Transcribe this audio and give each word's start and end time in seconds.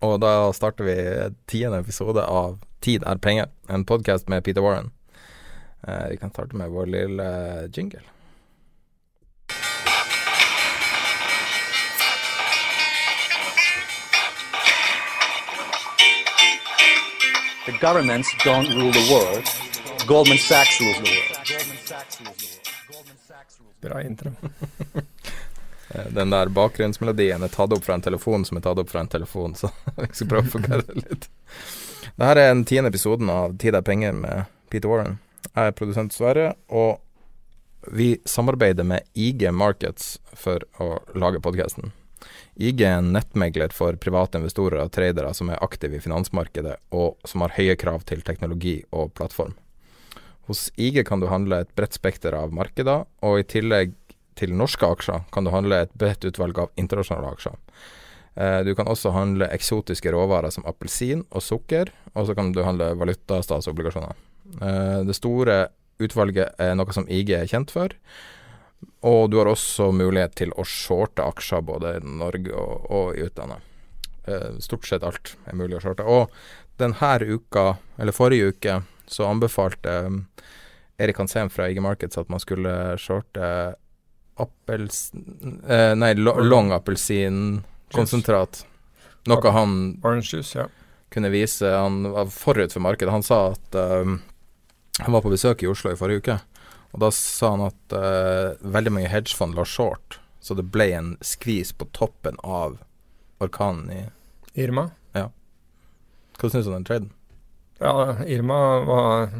Og 0.00 0.16
da 0.20 0.48
starter 0.56 0.86
vi 0.86 0.96
tiende 1.50 1.82
episode 1.82 2.22
av 2.24 2.56
Tid 2.80 3.04
er 3.04 3.18
penger, 3.20 3.50
en 3.68 3.84
podkast 3.84 4.30
med 4.32 4.40
Peter 4.44 4.64
Warren. 4.64 4.88
Eh, 5.84 6.06
vi 6.10 6.16
kan 6.16 6.30
starte 6.30 6.56
med 6.56 6.70
vår 6.72 6.86
lille 6.86 7.68
jingle. 7.76 8.00
The 17.66 17.76
governments 17.80 18.32
don't 18.44 18.72
rule 18.74 18.92
the 18.92 19.06
world. 19.12 19.44
Goldman 20.06 20.38
Sachs 20.38 20.80
rules 20.80 20.96
the 20.96 21.10
world. 21.12 21.36
Bra 23.80 24.02
intro. 24.02 24.32
Eh, 25.90 26.08
Den 26.14 26.30
der 26.30 26.52
bakgrunnsmelodien 26.54 27.42
er 27.42 27.52
tatt 27.52 27.72
opp 27.74 27.84
fra 27.84 27.98
en 27.98 28.04
telefon 28.04 28.44
som 28.44 28.58
er 28.58 28.66
tatt 28.66 28.78
opp 28.78 28.90
fra 28.90 29.04
en 29.04 29.12
telefon, 29.12 29.54
så 29.58 29.70
vi 29.96 30.10
skal 30.12 30.32
prøve 30.32 30.48
å 30.48 30.54
forklare 30.56 30.86
det 30.88 31.04
litt. 31.04 31.28
Dette 32.16 32.32
er 32.32 32.42
den 32.42 32.64
tiende 32.68 32.90
episoden 32.92 33.30
av 33.32 33.56
Tid 33.60 33.76
er 33.76 33.86
penger 33.86 34.16
med 34.16 34.50
Peter 34.70 34.90
Warren. 34.90 35.18
Jeg 35.50 35.70
er 35.70 35.76
produsent 35.76 36.14
Sverre, 36.14 36.52
og 36.68 37.00
vi 37.90 38.12
samarbeider 38.28 38.84
med 38.84 39.06
IG 39.16 39.46
Markets 39.56 40.18
for 40.36 40.62
å 40.82 40.98
lage 41.16 41.40
podkasten. 41.42 41.94
IG 42.60 42.82
er 42.84 42.98
en 42.98 43.12
nettmegler 43.14 43.72
for 43.72 43.96
private 43.96 44.36
investorer 44.36 44.82
og 44.82 44.92
tradere 44.92 45.32
som 45.34 45.48
er 45.48 45.62
aktive 45.64 45.96
i 45.96 46.02
finansmarkedet, 46.04 46.76
og 46.92 47.16
som 47.24 47.40
har 47.44 47.56
høye 47.56 47.76
krav 47.80 48.04
til 48.08 48.20
teknologi 48.26 48.82
og 48.92 49.14
plattform. 49.16 49.54
Hos 50.50 50.68
IG 50.76 51.00
kan 51.08 51.22
du 51.22 51.28
handle 51.30 51.62
et 51.62 51.72
bredt 51.78 51.96
spekter 51.96 52.36
av 52.36 52.52
markeder, 52.52 53.06
og 53.24 53.40
i 53.40 53.48
tillegg 53.48 53.94
til 54.40 54.54
norske 54.56 54.86
aksjer 54.88 55.26
kan 55.34 55.46
du 55.46 55.52
handle 55.52 55.82
et 55.84 55.92
bredt 55.98 56.24
utvalg 56.24 56.58
av 56.64 56.70
internasjonale 56.80 57.34
aksjer. 57.36 57.58
Eh, 58.36 58.60
Du 58.64 58.74
kan 58.74 58.88
også 58.88 59.12
handle 59.12 59.48
eksotiske 59.52 60.12
råvarer 60.12 60.50
som 60.50 60.64
appelsin 60.64 61.24
og 61.30 61.42
sukker, 61.42 61.92
og 62.14 62.26
så 62.26 62.34
kan 62.34 62.52
du 62.52 62.62
handle 62.64 62.94
valuta, 62.96 63.42
statsobligasjoner. 63.42 64.14
Eh, 64.60 65.04
Det 65.04 65.16
store 65.16 65.68
utvalget 66.00 66.54
er 66.58 66.74
noe 66.74 66.92
som 66.92 67.06
IG 67.08 67.30
er 67.36 67.46
kjent 67.46 67.70
for, 67.70 67.88
og 69.04 69.30
du 69.30 69.36
har 69.38 69.46
også 69.46 69.92
mulighet 69.92 70.34
til 70.34 70.52
å 70.56 70.64
shorte 70.64 71.22
aksjer 71.22 71.60
både 71.60 71.96
i 71.98 72.00
Norge 72.04 72.52
og, 72.54 73.16
i 73.16 73.26
utlandet. 73.26 73.60
Eh, 74.26 74.56
Stort 74.60 74.86
sett 74.86 75.04
alt 75.04 75.36
er 75.46 75.54
mulig 75.54 75.76
å 75.76 75.80
shorte. 75.80 76.04
Og 76.04 76.30
denne 76.78 76.96
uka, 77.20 77.78
eller 77.98 78.12
forrige 78.12 78.54
uke, 78.54 78.82
så 79.06 79.26
anbefalte 79.26 80.24
Erik 80.98 81.18
Hansen 81.18 81.50
fra 81.50 81.68
IG 81.68 81.80
Markets 81.82 82.18
at 82.18 82.28
man 82.28 82.40
skulle 82.40 82.96
shorte 82.96 83.74
appels... 84.42 85.10
Eh, 85.12 85.94
nei, 85.96 86.14
lo, 86.18 86.36
long. 86.40 86.72
Noe 89.28 89.52
han 89.52 89.72
Orange 90.02 90.36
juice, 90.36 90.58
ja. 90.58 90.66
kunne 91.12 91.28
vise 91.28 91.68
Han 91.68 92.02
var 92.12 92.30
forut 92.32 92.72
for 92.72 92.80
markedet. 92.80 93.12
Han 93.12 93.26
sa 93.26 93.50
at 93.52 93.74
um, 93.74 94.20
han 95.00 95.12
var 95.12 95.22
på 95.24 95.32
besøk 95.32 95.62
i 95.62 95.68
Oslo 95.70 95.92
i 95.92 95.98
forrige 95.98 96.22
uke, 96.22 96.36
og 96.92 97.02
da 97.04 97.08
sa 97.14 97.54
han 97.54 97.62
at 97.68 97.94
uh, 97.96 98.58
veldig 98.60 98.92
mange 98.92 99.12
hedgefond 99.12 99.56
lå 99.56 99.64
short, 99.64 100.18
så 100.44 100.56
det 100.58 100.66
ble 100.72 100.90
en 100.96 101.14
skvis 101.24 101.72
på 101.72 101.88
toppen 101.96 102.36
av 102.44 102.78
orkanen 103.40 103.88
i 103.94 104.00
Irma. 104.60 104.90
Ja. 105.16 105.30
Hva 106.40 106.50
syns 106.52 106.66
du 106.66 106.72
om 106.72 106.78
den 106.80 106.88
traden? 106.88 107.12
Ja, 107.80 108.18
Irma 108.28 108.58
var, 108.84 109.32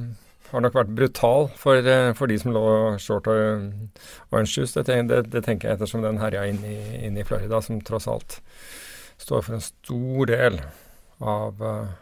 har 0.51 0.65
nok 0.65 0.77
vært 0.77 0.93
brutal 0.99 1.49
for, 1.59 1.79
eh, 1.79 2.11
for 2.19 2.31
de 2.31 2.39
som 2.41 2.55
lå 2.55 2.65
short 3.03 3.31
og 3.31 3.73
orange 4.31 4.53
juice. 4.57 4.75
Det, 4.75 5.01
det, 5.11 5.25
det 5.31 5.45
tenker 5.47 5.71
jeg 5.71 5.79
ettersom 5.79 6.05
den 6.05 6.21
herja 6.23 6.45
inn 6.51 6.63
inn 6.65 7.19
i 7.19 7.27
Florida, 7.27 7.63
som 7.63 7.81
tross 7.85 8.09
alt 8.11 8.41
står 9.21 9.45
for 9.47 9.59
en 9.59 9.65
stor 9.65 10.31
del 10.31 10.63
av 11.21 11.61
eh, 11.63 11.99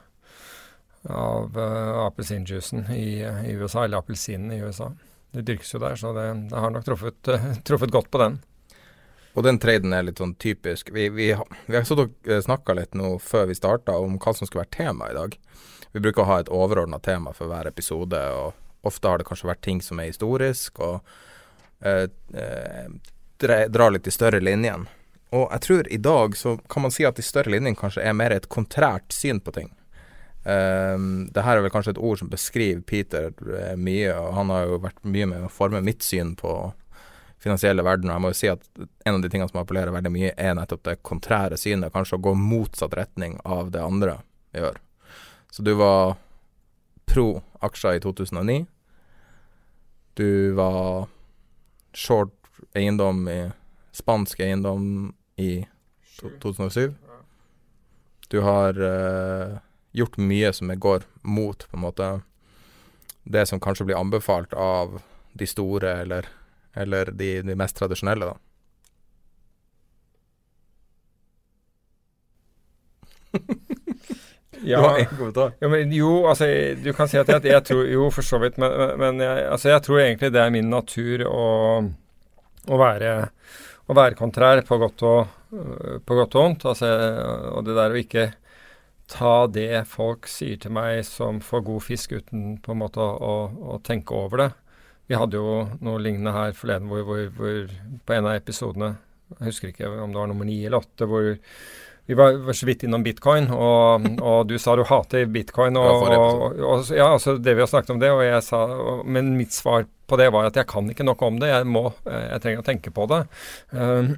av 1.09 1.59
uh, 1.59 2.07
appelsinjuicen 2.07 2.91
i, 2.93 3.23
i 3.23 3.53
USA, 3.53 3.85
eller 3.85 3.99
appelsinen 4.03 4.53
i 4.53 4.61
USA. 4.61 4.91
Det 5.33 5.45
dyrkes 5.47 5.73
jo 5.75 5.81
der, 5.81 5.97
så 5.97 6.13
det, 6.13 6.27
det 6.51 6.59
har 6.59 6.73
nok 6.75 6.85
truffet, 6.85 7.21
uh, 7.31 7.51
truffet 7.69 7.95
godt 7.95 8.11
på 8.11 8.21
den. 8.23 8.41
Og 9.39 9.45
den 9.47 9.61
traden 9.63 9.95
er 9.95 10.03
litt 10.03 10.19
sånn 10.19 10.35
typisk. 10.41 10.91
Vi, 10.95 11.09
vi, 11.15 11.31
vi 11.69 11.77
har 11.77 11.87
snakka 12.43 12.75
litt 12.75 12.97
nå 12.99 13.15
før 13.23 13.47
vi 13.51 13.57
starta 13.57 13.95
om 14.03 14.19
hva 14.19 14.35
som 14.35 14.49
skulle 14.49 14.65
være 14.65 14.75
tema 14.75 15.13
i 15.13 15.17
dag. 15.17 15.37
Vi 15.93 16.03
bruker 16.05 16.23
å 16.23 16.29
ha 16.29 16.41
et 16.43 16.53
overordna 16.53 17.01
tema 17.03 17.33
for 17.37 17.51
hver 17.51 17.69
episode, 17.71 18.19
og 18.19 18.87
ofte 18.89 19.09
har 19.09 19.21
det 19.21 19.29
kanskje 19.29 19.51
vært 19.51 19.65
ting 19.65 19.81
som 19.85 20.01
er 20.01 20.11
historisk, 20.11 20.81
og 20.85 21.01
eh, 21.81 22.07
eh, 22.35 22.87
dra 23.39 23.91
litt 23.91 24.09
i 24.09 24.15
større 24.15 24.41
linjen. 24.43 24.87
Og 25.37 25.49
jeg 25.53 25.65
tror 25.65 25.91
i 25.93 26.01
dag 26.01 26.37
så 26.37 26.57
kan 26.71 26.87
man 26.87 26.95
si 26.95 27.05
at 27.05 27.19
de 27.19 27.25
større 27.25 27.53
linjene 27.53 27.77
kanskje 27.79 28.05
er 28.05 28.17
mer 28.17 28.33
et 28.33 28.49
kontrært 28.53 29.13
syn 29.13 29.43
på 29.45 29.53
ting. 29.57 29.73
Um, 30.49 31.27
det 31.35 31.43
her 31.45 31.59
er 31.59 31.65
vel 31.67 31.73
kanskje 31.75 31.93
et 31.97 32.01
ord 32.01 32.21
som 32.21 32.31
beskriver 32.33 32.81
Peter 32.87 33.33
eh, 33.59 33.75
mye, 33.77 34.15
og 34.17 34.37
han 34.39 34.53
har 34.55 34.65
jo 34.65 34.79
vært 34.87 35.03
mye 35.05 35.27
med 35.29 35.45
å 35.45 35.53
forme 35.53 35.83
mitt 35.85 36.07
syn 36.07 36.33
på 36.39 36.55
finansielle 37.43 37.85
verden. 37.85 38.09
Og 38.09 38.17
jeg 38.17 38.25
må 38.25 38.33
jo 38.33 38.39
si 38.39 38.51
at 38.53 38.65
en 38.79 39.19
av 39.19 39.21
de 39.23 39.29
tingene 39.29 39.51
som 39.51 39.61
appellerer 39.61 39.93
veldig 39.95 40.15
mye, 40.15 40.33
er 40.37 40.57
nettopp 40.57 40.87
det 40.89 41.01
kontrære 41.07 41.59
synet. 41.61 41.93
Kanskje 41.93 42.17
å 42.17 42.25
gå 42.31 42.35
motsatt 42.39 42.97
retning 42.97 43.37
av 43.45 43.75
det 43.75 43.85
andre 43.85 44.21
gjør. 44.57 44.81
Så 45.51 45.63
du 45.63 45.73
var 45.75 46.17
pro 47.09 47.43
aksjer 47.61 47.99
i 47.99 48.01
2009. 48.01 48.67
Du 50.15 50.53
var 50.53 51.09
short 51.93 52.35
eiendom 52.75 53.29
i 53.29 53.51
spansk 53.93 54.41
eiendom 54.41 55.15
i 55.37 55.67
2007. 56.21 56.95
Du 58.29 58.41
har 58.41 58.81
uh, 58.81 59.59
gjort 59.93 60.17
mye 60.17 60.53
som 60.53 60.75
går 60.75 61.07
mot 61.23 61.69
på 61.71 61.77
en 61.77 61.83
måte 61.83 62.21
det 63.23 63.47
som 63.47 63.61
kanskje 63.61 63.85
blir 63.85 63.97
anbefalt 63.97 64.53
av 64.53 65.01
de 65.33 65.47
store, 65.47 65.93
eller, 66.03 66.29
eller 66.73 67.13
de, 67.13 67.43
de 67.43 67.55
mest 67.55 67.77
tradisjonelle, 67.77 68.27
da. 68.27 68.37
Du 74.63 74.81
har 74.83 74.99
Ja, 74.99 75.05
en 75.05 75.17
kommentar. 75.17 75.53
Jo, 75.61 75.69
men 75.73 75.93
jo, 75.95 76.13
altså, 76.31 76.49
du 76.83 76.91
kan 76.97 77.09
si 77.11 77.19
at 77.21 77.29
jeg, 77.31 77.45
jeg 77.47 77.65
tror 77.69 77.87
Jo, 77.87 78.11
for 78.15 78.27
så 78.27 78.41
vidt, 78.43 78.59
men, 78.59 78.75
men 78.99 79.23
jeg, 79.23 79.47
altså, 79.53 79.73
jeg 79.75 79.85
tror 79.87 80.03
egentlig 80.03 80.33
det 80.35 80.43
er 80.43 80.55
min 80.55 80.71
natur 80.73 81.25
å, 81.29 81.49
å 82.69 82.81
være 82.81 83.15
å 83.89 83.97
være 83.97 84.19
kontrær 84.19 84.61
på 84.69 84.77
godt 84.83 85.03
og, 85.09 85.35
på 86.05 86.17
godt 86.19 86.37
og 86.37 86.45
vondt. 86.45 86.67
Altså, 86.69 86.91
og 87.55 87.65
det 87.65 87.77
der 87.79 87.95
å 87.95 88.01
ikke 88.03 88.27
ta 89.09 89.47
det 89.49 89.85
folk 89.89 90.29
sier 90.29 90.59
til 90.61 90.75
meg 90.77 91.01
som 91.09 91.41
får 91.41 91.65
god 91.65 91.85
fisk, 91.87 92.13
uten 92.21 92.59
på 92.61 92.75
en 92.75 92.83
måte 92.83 93.01
å, 93.01 93.09
å, 93.17 93.37
å 93.77 93.79
tenke 93.85 94.17
over 94.17 94.45
det. 94.45 94.51
Vi 95.09 95.17
hadde 95.17 95.41
jo 95.41 95.63
noe 95.81 96.01
lignende 96.05 96.35
her 96.37 96.53
forleden 96.57 96.91
hvor, 96.91 97.07
hvor, 97.09 97.23
hvor 97.33 97.71
på 98.05 98.17
en 98.17 98.29
av 98.29 98.37
episodene, 98.37 98.91
jeg 99.39 99.49
husker 99.49 99.73
ikke 99.73 99.89
om 99.89 100.13
det 100.13 100.21
var 100.21 100.29
nummer 100.29 100.49
ni 100.49 100.59
eller 100.67 100.83
åtte, 100.85 101.09
hvor 101.09 101.31
vi 102.09 102.15
var, 102.15 102.53
så 102.53 102.67
vidt 102.67 102.87
innom 102.87 103.03
bitcoin, 103.05 103.51
og, 103.53 104.07
og, 104.25 104.47
du 104.49 104.55
sa 104.57 104.73
du 104.77 104.81
hater 104.89 105.27
bitcoin. 105.29 105.77
Og, 105.77 106.07
og, 106.09 106.55
og 106.65 106.87
ja, 106.97 107.11
altså 107.13 107.35
det 107.37 107.53
vi 107.53 107.61
har 107.61 107.69
snakket 107.69 107.93
om 107.93 108.01
det, 108.01 108.09
og 108.15 108.23
jeg 108.25 108.47
sa, 108.47 108.61
men 109.05 109.35
mitt 109.37 109.53
svar 109.53 109.85
på 110.09 110.17
det 110.17 110.31
var 110.33 110.49
at 110.49 110.57
jeg 110.57 110.71
kan 110.71 110.89
ikke 110.89 111.05
nok 111.05 111.27
om 111.27 111.37
det. 111.43 111.51
Jeg, 111.53 111.67
må, 111.69 111.85
jeg 112.09 112.41
trenger 112.41 112.65
å 112.65 112.67
tenke 112.71 112.95
på 112.97 113.05
det. 113.13 113.21
Um, 113.79 114.15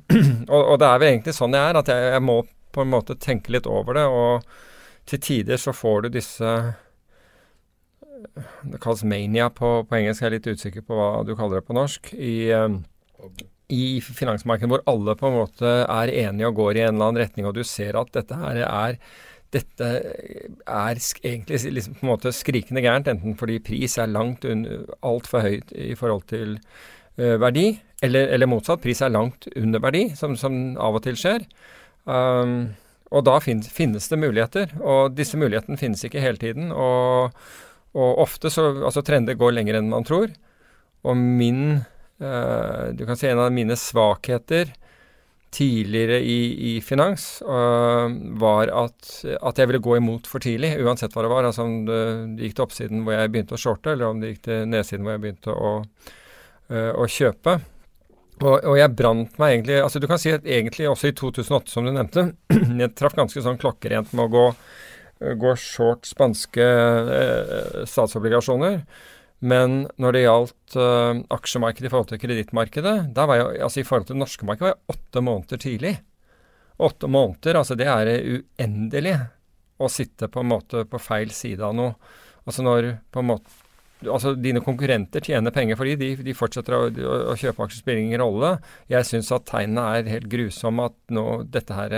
og, 0.46 0.76
det 0.78 0.87
er 0.87 1.02
vel 1.02 1.08
egentlig 1.16 1.34
sånn 1.34 1.58
jeg 1.58 1.72
er, 1.72 1.81
at 1.82 1.90
jeg, 1.90 2.06
jeg, 2.14 2.22
må 2.22 2.38
på 2.70 2.84
en 2.84 2.92
måte 2.94 3.19
tenke 3.19 3.50
litt 3.56 3.66
over 3.66 3.98
det. 3.98 4.06
Og 4.06 5.10
til 5.10 5.26
tider 5.26 5.58
så 5.58 5.75
får 5.75 6.06
du 6.06 6.12
disse 6.14 6.56
Det 8.70 8.78
kalles 8.78 9.02
mania 9.02 9.50
på, 9.50 9.81
på 9.82 9.98
engelsk, 9.98 10.22
jeg 10.22 10.31
er 10.31 10.36
litt 10.38 10.46
usikker 10.46 10.86
på 10.86 10.94
hva 10.94 11.25
du 11.26 11.34
kaller 11.34 11.58
det 11.58 11.66
på 11.66 11.82
norsk. 11.82 12.14
i... 12.14 12.36
Um, 12.54 12.84
i 13.70 14.00
finansmarkedet 14.02 14.70
hvor 14.70 14.84
alle 14.90 15.17
på 15.19 15.28
en 15.28 15.38
måte 15.38 15.75
er 15.84 16.12
enige 16.26 16.50
og 16.50 16.61
går 16.61 16.78
i 16.78 16.84
en 16.84 16.94
eller 16.94 17.11
annen 17.11 17.22
retning, 17.22 17.49
og 17.49 17.56
du 17.56 17.64
ser 17.67 17.99
at 18.00 18.12
dette 18.17 18.38
her 18.38 18.64
er 18.67 19.00
dette 19.50 19.87
er 20.70 20.99
egentlig 21.26 21.58
liksom 21.75 21.96
på 21.99 22.05
en 22.05 22.11
måte 22.12 22.32
skrikende 22.34 22.82
gærent, 22.84 23.08
enten 23.11 23.34
fordi 23.38 23.58
pris 23.67 23.96
er 23.99 24.11
langt 24.11 24.46
altfor 24.46 25.43
høyt 25.43 25.72
i 25.75 25.96
forhold 25.99 26.28
til 26.31 26.55
uh, 27.19 27.34
verdi, 27.43 27.72
eller, 28.00 28.31
eller, 28.37 28.49
motsatt, 28.50 28.82
pris 28.84 29.02
er 29.02 29.11
langt 29.11 29.49
under 29.58 29.82
verdi, 29.82 30.05
som, 30.17 30.37
som 30.38 30.61
av 30.78 31.00
og 31.00 31.02
til 31.05 31.19
skjer. 31.19 31.43
Um, 32.06 32.70
og 33.11 33.26
da 33.26 33.40
finnes, 33.43 33.69
finnes 33.75 34.06
det 34.08 34.20
muligheter, 34.22 34.70
og 34.78 35.17
disse 35.19 35.38
mulighetene 35.38 35.81
finnes 35.81 36.06
ikke 36.06 36.22
hele 36.22 36.38
tiden. 36.40 36.70
Og, 36.70 37.34
og 37.99 38.22
ofte 38.22 38.52
så 38.55 38.69
Altså, 38.78 39.02
trender 39.02 39.34
går 39.38 39.56
lenger 39.56 39.81
enn 39.81 39.90
man 39.90 40.06
tror. 40.06 40.31
Og 41.02 41.19
min 41.19 41.82
du 42.20 43.00
kan 43.08 43.17
si 43.17 43.31
en 43.31 43.40
av 43.40 43.52
mine 43.55 43.76
svakheter 43.81 44.75
tidligere 45.50 46.20
i, 46.20 46.76
i 46.76 46.81
finans 46.81 47.43
uh, 47.43 48.06
var 48.38 48.70
at, 48.70 49.08
at, 49.40 49.58
jeg 49.58 49.70
ville 49.70 49.82
gå 49.82 49.96
imot 49.99 50.28
for 50.31 50.43
tidlig, 50.43 50.76
uansett 50.78 51.14
hva 51.14 51.25
det 51.26 51.32
var. 51.32 51.49
Altså 51.49 51.67
om 51.67 51.75
det, 51.88 52.00
gikk 52.44 52.56
til 52.56 52.67
oppsiden 52.67 53.02
hvor 53.05 53.17
jeg 53.17 53.32
begynte 53.34 53.58
å 53.58 53.61
shorte, 53.61 53.94
eller 53.94 54.12
om 54.12 54.22
det 54.22 54.34
gikk 54.34 54.44
til 54.46 54.64
nedsiden 54.70 55.06
hvor 55.06 55.17
jeg 55.17 55.25
begynte 55.25 55.56
å, 55.56 55.75
uh, 56.70 56.93
å 56.94 57.08
kjøpe. 57.11 57.58
Og, 58.40 58.55
og, 58.55 58.75
jeg 58.78 58.96
brant 58.96 59.34
meg 59.37 59.50
egentlig 59.52 59.75
altså 59.84 60.00
Du 60.00 60.06
kan 60.08 60.17
si 60.17 60.31
at 60.32 60.46
egentlig 60.49 60.87
også 60.88 61.11
i 61.11 61.17
2008, 61.19 61.75
som 61.75 61.84
du 61.84 61.93
nevnte, 61.93 62.31
jeg 62.84 62.94
traff 62.96 63.19
ganske 63.19 63.43
sånn 63.44 63.61
klokkerent 63.61 64.14
med 64.14 64.28
å 64.28 64.32
gå, 64.32 64.46
gå 65.43 65.56
short 65.61 66.08
spanske 66.08 66.69
statsobligasjoner. 67.90 68.81
Men 69.40 69.87
når 70.00 70.14
det 70.14 70.22
gjaldt 70.26 70.76
uh, 70.76 71.20
aksjemarkedet 71.32 71.88
i 71.88 71.92
forhold 71.92 72.10
til 72.10 72.20
kredittmarkedet, 72.20 72.96
altså 73.16 73.81
i 73.81 73.87
forhold 73.88 74.08
til 74.08 74.19
det 74.19 74.25
norske 74.25 74.48
markedet, 74.48 74.66
var 74.66 74.75
jeg 74.75 74.96
åtte 74.96 75.22
måneder 75.25 75.62
tidlig. 75.62 75.94
Åtte 76.81 77.08
måneder, 77.08 77.60
altså 77.60 77.76
det 77.76 77.88
er 77.88 78.10
uendelig 78.37 79.16
å 79.81 79.88
sitte 79.88 80.28
på 80.28 80.42
en 80.42 80.50
måte 80.52 80.84
på 80.88 81.00
feil 81.00 81.32
side 81.32 81.64
av 81.64 81.72
noe. 81.76 81.96
Altså 82.44 82.64
når 82.64 82.94
på 83.12 83.25
en 83.25 83.32
måte 83.34 83.58
Altså 84.08 84.31
dine 84.32 84.62
konkurrenter 84.64 85.20
tjener 85.20 85.52
penger 85.52 85.76
fordi 85.76 85.90
de, 86.00 86.06
de 86.25 86.32
fortsetter 86.32 86.72
å, 86.72 86.86
å, 86.88 87.16
å, 87.28 87.34
kjøpe 87.36 87.66
aksjer, 87.66 87.82
spiller 87.82 88.00
ingen 88.00 88.22
rolle. 88.22 88.54
Jeg 88.88 89.04
syns 89.04 89.28
at 89.36 89.44
tegnene 89.50 89.82
er 89.93 90.08
helt 90.08 90.31
grusomme, 90.32 90.86
at 90.88 91.12
nå 91.12 91.25
dette 91.44 91.76
her 91.76 91.96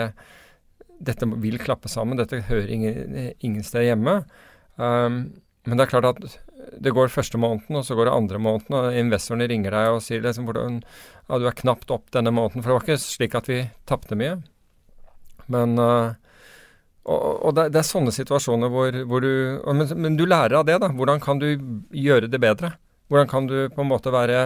Dette 0.98 1.28
vil 1.44 1.60
klappe 1.62 1.86
sammen. 1.86 2.18
Dette 2.18 2.40
hører 2.48 2.74
ingen, 2.74 3.30
ingen 3.38 3.62
sted 3.62 3.86
hjemme. 3.86 4.16
Um, 4.82 5.22
men 5.62 5.78
det 5.78 5.86
er 5.86 5.92
klart 5.92 6.10
at 6.10 6.36
det 6.82 6.92
går 6.94 7.12
første 7.12 7.38
måneden, 7.40 7.78
og 7.78 7.84
så 7.86 7.96
går 7.98 8.08
det 8.08 8.14
andre 8.14 8.40
måneden, 8.42 8.76
og 8.78 8.98
investorene 8.98 9.48
ringer 9.50 9.74
deg 9.74 9.96
og 9.96 10.02
sier 10.04 10.22
liksom 10.24 10.48
hvordan 10.48 10.80
ja, 10.82 11.38
du 11.38 11.46
er 11.48 11.58
knapt 11.58 11.92
opp 11.94 12.10
denne 12.14 12.32
måneden. 12.34 12.62
For 12.62 12.70
det 12.70 12.76
var 12.76 12.86
ikke 12.86 13.02
slik 13.02 13.36
at 13.38 13.50
vi 13.50 13.60
tapte 13.88 14.18
mye. 14.18 14.36
Men 15.52 15.74
uh, 15.80 16.14
og, 17.02 17.22
og 17.48 17.54
det, 17.56 17.70
det, 17.74 17.80
er 17.80 17.88
sånne 17.88 18.14
situasjoner 18.14 18.70
hvor, 18.70 18.96
hvor 19.10 19.24
du 19.24 19.32
men, 19.74 19.88
men, 19.98 20.18
du 20.18 20.24
lærer 20.28 20.60
av 20.60 20.68
det, 20.68 20.78
da. 20.82 20.92
Hvordan 20.94 21.22
kan 21.22 21.42
du 21.42 21.48
gjøre 21.90 22.30
det 22.30 22.40
bedre? 22.42 22.76
Hvordan 23.10 23.30
kan 23.30 23.48
du 23.50 23.56
på 23.74 23.82
en 23.82 23.90
måte 23.90 24.12
være 24.14 24.42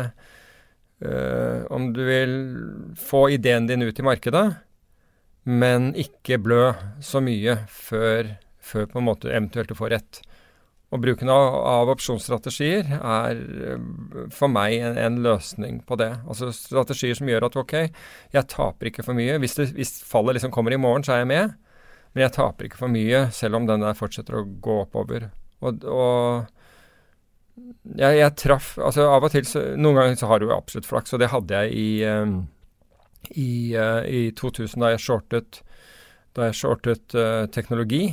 uh, 1.04 1.66
Om 1.72 1.90
du 1.96 2.02
vil 2.08 2.38
få 2.98 3.26
ideen 3.36 3.68
din 3.68 3.84
ut 3.84 4.00
i 4.00 4.06
markedet, 4.06 4.46
men 5.46 5.92
ikke 5.94 6.40
blø 6.42 6.72
så 7.04 7.20
mye 7.22 7.60
før, 7.70 8.32
før 8.58 8.88
på 8.90 8.98
en 8.98 9.06
måte 9.06 9.30
eventuelt 9.30 9.70
du 9.70 9.78
får 9.78 9.92
rett. 9.94 10.22
Og 10.94 11.02
bruken 11.02 11.30
av, 11.32 11.56
av, 11.66 11.88
opsjonsstrategier 11.96 12.86
er 12.94 13.38
eh, 13.72 13.86
for 14.30 14.52
meg 14.52 14.76
en, 14.78 14.98
en, 15.02 15.16
løsning 15.24 15.80
på 15.86 15.98
det. 15.98 16.12
Altså 16.30 16.52
strategier 16.54 17.16
som 17.18 17.26
gjør 17.30 17.48
at 17.48 17.58
ok, 17.58 17.74
jeg 18.36 18.48
taper 18.52 18.92
ikke 18.92 19.04
for 19.06 19.18
mye. 19.18 19.40
Hvis, 19.42 19.56
det, 19.58 19.72
hvis 19.74 19.96
fallet 20.06 20.38
liksom 20.38 20.54
kommer 20.54 20.74
i 20.74 20.78
morgen, 20.78 21.02
så 21.02 21.16
er 21.16 21.24
jeg 21.24 21.32
med. 21.32 21.56
Men 22.14 22.28
jeg 22.28 22.36
taper 22.38 22.68
ikke 22.68 22.78
for 22.84 22.92
mye, 22.92 23.26
selv 23.34 23.58
om 23.58 23.66
den 23.66 23.82
der 23.82 23.98
fortsetter 23.98 24.38
å 24.38 24.46
gå 24.46 24.76
oppover. 24.84 25.26
Og, 25.66 25.82
og 25.90 26.46
jeg, 27.96 28.18
jeg, 28.20 28.32
traff 28.36 28.74
altså 28.76 29.06
Av 29.08 29.24
og 29.24 29.32
til 29.32 29.46
så, 29.48 29.62
Noen 29.80 29.96
ganger 29.96 30.18
så 30.20 30.28
har 30.28 30.40
du 30.40 30.46
jo 30.46 30.54
absolutt 30.54 30.88
flaks, 30.88 31.14
og 31.16 31.22
det 31.22 31.30
hadde 31.32 31.62
jeg 31.62 31.72
i, 31.80 31.88
um, 32.04 32.36
i, 33.32 33.50
uh, 33.74 34.04
i 34.04 34.28
2000 34.36 34.84
da 34.84 34.92
jeg 34.92 35.02
shortet, 35.02 35.60
da 36.36 36.50
jeg 36.50 36.60
shortet 36.60 37.16
uh, 37.18 37.48
teknologi. 37.50 38.04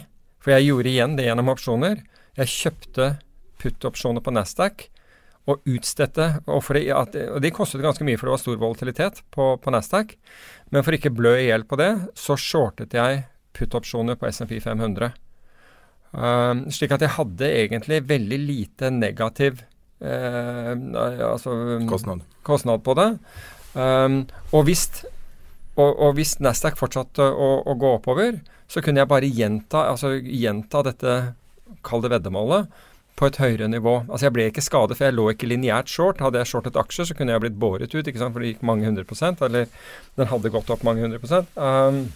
For 0.44 0.56
jeg 0.56 0.72
gjorde 0.72 0.92
igjen 0.92 1.16
det 1.20 1.28
gjennom 1.30 1.54
opsjoner. 1.54 2.02
Jeg 2.40 2.50
kjøpte 2.50 3.10
put-opsjoner 3.62 4.24
på 4.26 4.34
Nasdaq 4.34 4.88
og 5.50 5.66
utstedte 5.68 6.30
og, 6.48 6.64
det, 7.12 7.26
og 7.28 7.42
de 7.44 7.52
kostet 7.52 7.84
ganske 7.84 8.06
mye, 8.08 8.18
for 8.18 8.30
det 8.30 8.36
var 8.38 8.42
stor 8.42 8.62
volatilitet 8.62 9.20
på, 9.34 9.50
på 9.60 9.74
Nasdaq. 9.76 10.16
Men 10.72 10.86
for 10.86 10.96
ikke 10.96 11.12
blø 11.14 11.36
i 11.42 11.50
hjel 11.50 11.68
på 11.68 11.78
det, 11.82 11.92
så 12.18 12.38
shortet 12.40 12.96
jeg 12.96 13.26
put-opsjoner 13.54 14.18
på 14.18 14.32
SMP 14.32 14.58
500. 14.64 15.12
Um, 16.14 16.68
slik 16.74 16.94
at 16.94 17.04
jeg 17.04 17.16
hadde 17.16 17.50
egentlig 17.50 18.04
veldig 18.06 18.40
lite 18.40 18.90
negativ 18.94 19.64
uh, 20.06 20.74
altså, 21.34 21.56
kostnad. 21.90 22.22
kostnad. 22.46 22.84
på 22.86 22.96
det. 22.98 23.10
Um, 23.74 24.24
og, 24.52 24.64
hvis, 24.70 24.88
og, 25.76 25.92
og, 25.92 26.12
hvis 26.18 26.38
Nasdaq 26.40 26.78
fortsatte 26.78 27.26
å, 27.26 27.50
å, 27.66 27.78
gå 27.78 27.96
oppover, 27.98 28.38
så 28.70 28.82
kunne 28.82 29.02
jeg 29.02 29.10
bare 29.10 29.30
gjenta, 29.30 29.88
altså, 29.92 30.14
gjenta 30.22 30.86
dette 30.86 31.16
kall 31.86 32.04
det 32.04 32.12
veddemålet, 32.14 32.82
på 33.20 33.30
et 33.30 33.38
høyere 33.38 33.70
nivå. 33.70 34.00
Altså 34.08 34.28
Jeg 34.28 34.34
ble 34.36 34.48
ikke 34.50 34.64
skadet, 34.66 34.98
for 34.98 35.06
jeg 35.08 35.16
lå 35.16 35.28
ikke 35.32 35.50
lineært 35.50 35.92
short. 35.92 36.22
Hadde 36.24 36.42
jeg 36.42 36.50
shortet 36.50 36.80
aksjer, 36.80 37.10
så 37.10 37.18
kunne 37.18 37.36
jeg 37.36 37.44
blitt 37.44 37.60
båret 37.62 37.94
ut, 37.94 38.08
ikke 38.08 38.20
sant? 38.20 38.34
for 38.34 38.42
det 38.42 38.54
gikk 38.54 38.66
mange 38.66 38.88
hundre 38.90 39.06
prosent. 39.06 39.44
Eller 39.46 39.70
den 40.18 40.30
hadde 40.32 40.52
gått 40.54 40.72
opp 40.74 40.86
mange 40.88 41.06
hundre 41.06 41.22
prosent. 41.22 41.52
Um, 41.54 42.08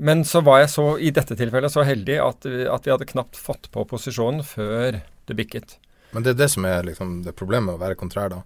men 0.00 0.24
så 0.24 0.40
var 0.40 0.62
jeg 0.62 0.72
så, 0.72 0.86
i 0.96 1.12
dette 1.12 1.36
tilfellet 1.36 1.72
så 1.72 1.84
heldig 1.84 2.16
at, 2.24 2.46
at, 2.48 2.86
vi 2.86 2.94
hadde 2.94 3.10
knapt 3.10 3.36
fått 3.36 3.68
på 3.74 3.84
posisjonen 3.90 4.40
før 4.46 5.02
det 5.28 5.36
bikket. 5.36 5.76
Men 6.16 6.24
det 6.24 6.32
er 6.32 6.40
det 6.40 6.48
som 6.54 6.64
er 6.68 6.86
liksom, 6.88 7.18
det 7.26 7.36
problemet 7.36 7.68
med 7.68 7.76
å 7.76 7.82
være 7.82 7.98
kontrær, 8.00 8.32
da. 8.32 8.42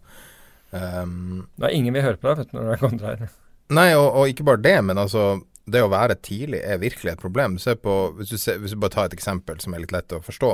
Um, 0.75 1.47
det 1.55 1.69
er 1.69 1.77
ingen 1.79 1.95
vil 1.95 2.03
høre 2.05 2.19
på 2.19 2.27
deg 2.27 2.41
vet 2.41 2.51
du, 2.51 2.57
når 2.59 2.67
du 2.67 2.73
er 2.75 2.83
kontrær. 2.83 3.29
Nei, 3.77 3.91
og, 3.95 4.09
og, 4.09 4.31
ikke 4.31 4.47
bare 4.47 4.63
det, 4.63 4.77
men 4.87 4.99
altså 4.99 5.29
det 5.67 5.83
å 5.83 5.91
være 5.91 6.17
tidlig 6.23 6.61
er 6.63 6.81
virkelig 6.83 7.13
et 7.13 7.23
problem. 7.23 7.59
På, 7.83 7.97
hvis, 8.17 8.31
du 8.31 8.39
ser, 8.39 8.61
hvis 8.63 8.75
du 8.75 8.81
bare 8.83 8.95
tar 8.95 9.11
et 9.11 9.17
eksempel 9.19 9.59
som 9.63 9.75
er 9.75 9.83
litt 9.83 9.95
lett 9.95 10.15
å 10.15 10.23
forstå. 10.23 10.53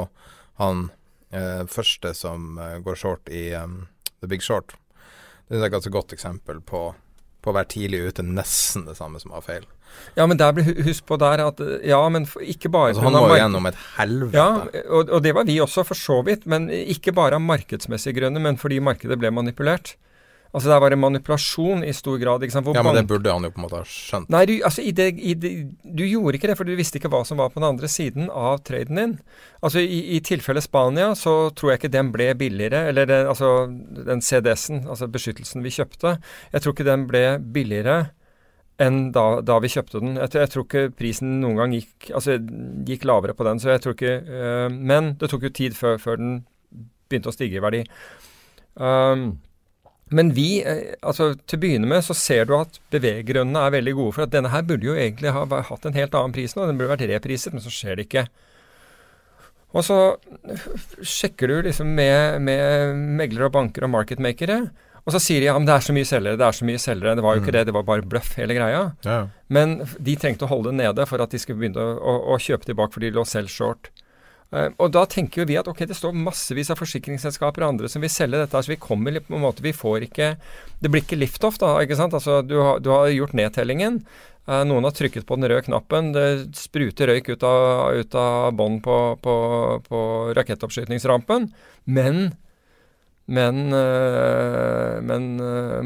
Han 0.63 0.87
eh, 1.31 1.65
første 1.69 2.15
som 2.17 2.57
eh, 2.61 2.79
går 2.85 2.99
short 2.99 3.29
i 3.33 3.51
um, 3.59 3.83
The 4.25 4.31
Big 4.33 4.45
Short. 4.45 4.75
Det 5.49 5.61
er 5.61 5.69
et 5.69 5.75
ganske 5.75 5.93
godt 5.93 6.15
eksempel 6.17 6.63
på, 6.65 6.87
på 7.45 7.53
å 7.53 7.57
være 7.57 7.73
tidlig 7.75 8.07
ute, 8.09 8.25
nesten 8.25 8.87
det 8.89 8.97
samme 8.97 9.21
som 9.21 9.35
å 9.35 9.41
ha 9.41 9.45
feil. 9.45 9.69
Ja, 10.17 10.25
men 10.25 10.39
der 10.41 10.57
husk 10.87 11.05
på 11.09 11.19
der 11.21 11.43
at 11.45 11.59
Ja, 11.85 12.01
men 12.09 12.25
ikke 12.41 12.71
bare 12.73 12.95
altså, 12.95 13.03
Han 13.05 13.13
må 13.13 13.27
jo 13.29 13.37
gjennom 13.37 13.69
et 13.69 13.81
helvete. 13.99 14.39
Ja, 14.39 14.85
og, 14.87 15.11
og, 15.11 15.19
det 15.25 15.35
var 15.37 15.45
vi 15.49 15.59
også, 15.61 15.85
for 15.85 15.99
så 15.99 16.23
vidt. 16.25 16.47
Men 16.49 16.71
ikke 16.73 17.13
bare 17.17 17.37
av 17.37 17.45
markedsmessige 17.45 18.23
grunner, 18.23 18.41
men 18.41 18.57
fordi 18.61 18.81
markedet 18.81 19.19
ble 19.21 19.33
manipulert. 19.35 19.99
Altså 20.53 20.69
Det 20.69 20.79
var 20.85 20.93
en 20.93 21.01
manipulasjon 21.01 21.85
i 21.85 21.93
stor 21.97 22.19
grad. 22.21 22.43
ja, 22.45 22.83
Men 22.83 22.95
det 22.95 23.07
burde 23.09 23.33
han 23.33 23.45
jo 23.45 23.51
på 23.51 23.61
en 23.61 23.65
måte 23.65 23.79
ha 23.81 23.87
skjønt. 23.89 24.29
Nei, 24.29 24.45
du, 24.47 24.53
altså, 24.61 24.83
i 24.85 24.93
det, 24.93 25.07
i 25.17 25.33
det, 25.33 25.53
du 25.83 26.05
gjorde 26.05 26.37
ikke 26.37 26.51
det, 26.51 26.57
for 26.59 26.69
du 26.69 26.77
visste 26.77 26.99
ikke 27.01 27.09
hva 27.09 27.23
som 27.25 27.41
var 27.41 27.49
på 27.49 27.61
den 27.61 27.71
andre 27.71 27.89
siden 27.89 28.29
av 28.29 28.61
traden 28.61 29.01
din. 29.01 29.15
Altså 29.65 29.81
I, 29.81 30.17
i 30.17 30.21
tilfelle 30.21 30.61
Spania 30.61 31.15
så 31.17 31.51
tror 31.57 31.73
jeg 31.73 31.81
ikke 31.81 31.95
den 31.95 32.11
ble 32.13 32.27
billigere, 32.37 32.85
eller 32.91 33.09
det, 33.09 33.21
altså 33.33 33.53
den 33.71 34.21
CDS-en, 34.21 34.85
altså 34.93 35.09
beskyttelsen 35.09 35.65
vi 35.65 35.73
kjøpte, 35.73 36.19
jeg 36.53 36.65
tror 36.65 36.77
ikke 36.77 36.91
den 36.91 37.07
ble 37.09 37.25
billigere 37.55 37.97
enn 38.83 39.07
da, 39.15 39.25
da 39.45 39.57
vi 39.63 39.71
kjøpte 39.73 40.03
den. 40.03 40.19
Jeg, 40.21 40.35
jeg, 40.37 40.51
tror 40.53 40.67
ikke 40.67 40.85
prisen 40.99 41.39
noen 41.41 41.61
gang 41.61 41.77
gikk, 41.77 42.11
altså, 42.13 42.37
gikk 42.89 43.07
lavere 43.09 43.37
på 43.39 43.47
den. 43.49 43.63
så 43.63 43.73
jeg 43.73 43.85
tror 43.85 43.97
ikke, 43.97 44.15
øh, 44.21 44.69
Men 44.73 45.15
det 45.21 45.31
tok 45.33 45.49
jo 45.49 45.53
tid 45.55 45.77
før, 45.79 45.97
før 46.03 46.21
den 46.21 46.37
begynte 47.09 47.33
å 47.33 47.37
stige 47.37 47.61
i 47.61 47.65
verdi. 47.65 47.83
Um, 48.77 49.37
men 50.17 50.33
vi, 50.37 50.63
eh, 50.67 50.95
altså 51.01 51.33
til 51.47 51.59
å 51.59 51.63
begynne 51.63 51.89
med, 51.89 52.05
så 52.05 52.15
ser 52.17 52.47
du 52.49 52.57
at 52.59 52.79
beveggrunnene 52.95 53.67
er 53.67 53.75
veldig 53.77 53.95
gode. 53.99 54.15
For 54.17 54.27
at 54.27 54.33
denne 54.35 54.53
her 54.53 54.65
burde 54.67 54.89
jo 54.89 54.97
egentlig 54.97 55.33
ha 55.35 55.45
hatt 55.47 55.89
en 55.89 55.99
helt 55.99 56.17
annen 56.19 56.35
pris 56.37 56.57
nå. 56.57 56.67
Den 56.69 56.81
burde 56.81 56.95
vært 56.95 57.09
repriset, 57.11 57.55
men 57.55 57.65
så 57.65 57.73
skjer 57.73 57.99
det 57.99 58.09
ikke. 58.09 58.27
Og 59.73 59.85
så 59.87 59.99
sjekker 61.01 61.49
du 61.49 61.69
liksom 61.69 61.95
med, 61.97 62.43
med 62.45 62.97
meglere 63.21 63.49
og 63.49 63.55
banker 63.57 63.87
og 63.87 63.95
marketmakere, 63.95 64.67
Og 65.03 65.15
så 65.17 65.19
sier 65.19 65.41
de 65.43 65.49
ja, 65.49 65.55
men 65.59 65.67
det 65.67 65.75
er 65.75 65.83
så 65.83 65.95
mye 65.97 66.07
selgere, 66.07 66.39
det 66.39 66.45
er 66.47 66.55
så 66.55 66.67
mye 66.69 66.79
selgere. 66.79 67.17
Det 67.19 67.23
var 67.25 67.35
jo 67.35 67.43
ikke 67.43 67.55
det, 67.57 67.65
det 67.67 67.75
var 67.75 67.87
bare 67.89 68.05
bløff, 68.07 68.37
hele 68.39 68.55
greia. 68.55 68.83
Ja. 69.03 69.17
Men 69.51 69.81
de 69.99 70.15
trengte 70.15 70.47
å 70.47 70.51
holde 70.53 70.71
det 70.71 70.79
nede 70.79 71.07
for 71.11 71.25
at 71.25 71.33
de 71.33 71.41
skulle 71.43 71.59
begynne 71.59 71.83
å, 71.83 71.97
å, 71.99 72.13
å 72.35 72.39
kjøpe 72.39 72.69
tilbake, 72.69 72.95
for 72.95 73.03
de 73.03 73.11
lå 73.17 73.25
selv 73.27 73.51
short. 73.51 73.91
Eh, 74.53 74.69
og 74.77 74.91
da 74.93 75.05
tenker 75.09 75.43
jo 75.43 75.49
vi 75.49 75.57
at 75.57 75.69
ok, 75.71 75.87
det 75.89 75.97
står 75.97 76.17
massevis 76.17 76.71
av 76.73 76.81
forsikringsselskaper 76.81 77.65
og 77.65 77.73
andre 77.73 77.89
som 77.93 78.05
vil 78.05 78.13
selge 78.13 78.43
dette. 78.43 78.57
altså 78.57 78.75
Vi 78.75 78.83
kommer 78.83 79.17
på 79.21 79.39
en 79.39 79.47
måte, 79.47 79.65
vi 79.65 79.73
får 79.73 80.09
ikke 80.09 80.35
Det 80.83 80.91
blir 80.91 81.05
ikke 81.05 81.21
liftoff, 81.21 81.59
da. 81.63 81.79
ikke 81.81 81.97
sant? 81.97 82.15
Altså 82.15 82.43
Du 82.43 82.59
har, 82.61 82.81
du 82.81 82.91
har 82.93 83.09
gjort 83.09 83.33
nedtellingen. 83.39 84.03
Eh, 84.49 84.63
noen 84.69 84.85
har 84.85 84.93
trykket 84.93 85.27
på 85.27 85.39
den 85.39 85.49
røde 85.49 85.65
knappen. 85.69 86.13
Det 86.13 86.53
spruter 86.59 87.09
røyk 87.09 87.33
ut 87.33 87.43
av, 87.43 87.97
ut 87.97 88.15
av 88.15 88.53
bånn 88.59 88.81
på, 88.85 89.01
på, 89.23 89.35
på 89.89 89.99
rakettoppskytningsrampen. 90.37 91.53
Men 91.85 92.35
men, 93.33 93.73
øh, 93.73 94.99
men 95.07 95.29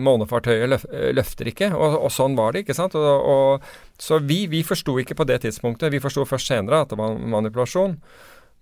månefartøyet 0.00 0.70
løf, 0.72 0.86
løfter 1.14 1.50
ikke, 1.50 1.68
og, 1.76 1.98
og, 2.00 2.08
sånn 2.10 2.34
var 2.34 2.56
det. 2.56 2.64
ikke 2.64 2.74
sant? 2.74 2.96
Og, 2.96 3.28
og, 3.28 3.66
så 4.00 4.18
vi, 4.24 4.46
vi 4.50 4.64
forsto 4.66 4.96
ikke 4.98 5.14
på 5.20 5.26
det 5.28 5.42
tidspunktet. 5.44 5.92
Vi 5.92 6.00
forsto 6.02 6.24
først 6.26 6.48
senere 6.48 6.80
at 6.82 6.90
det 6.90 6.98
var 6.98 7.20
manipulasjon. 7.20 7.98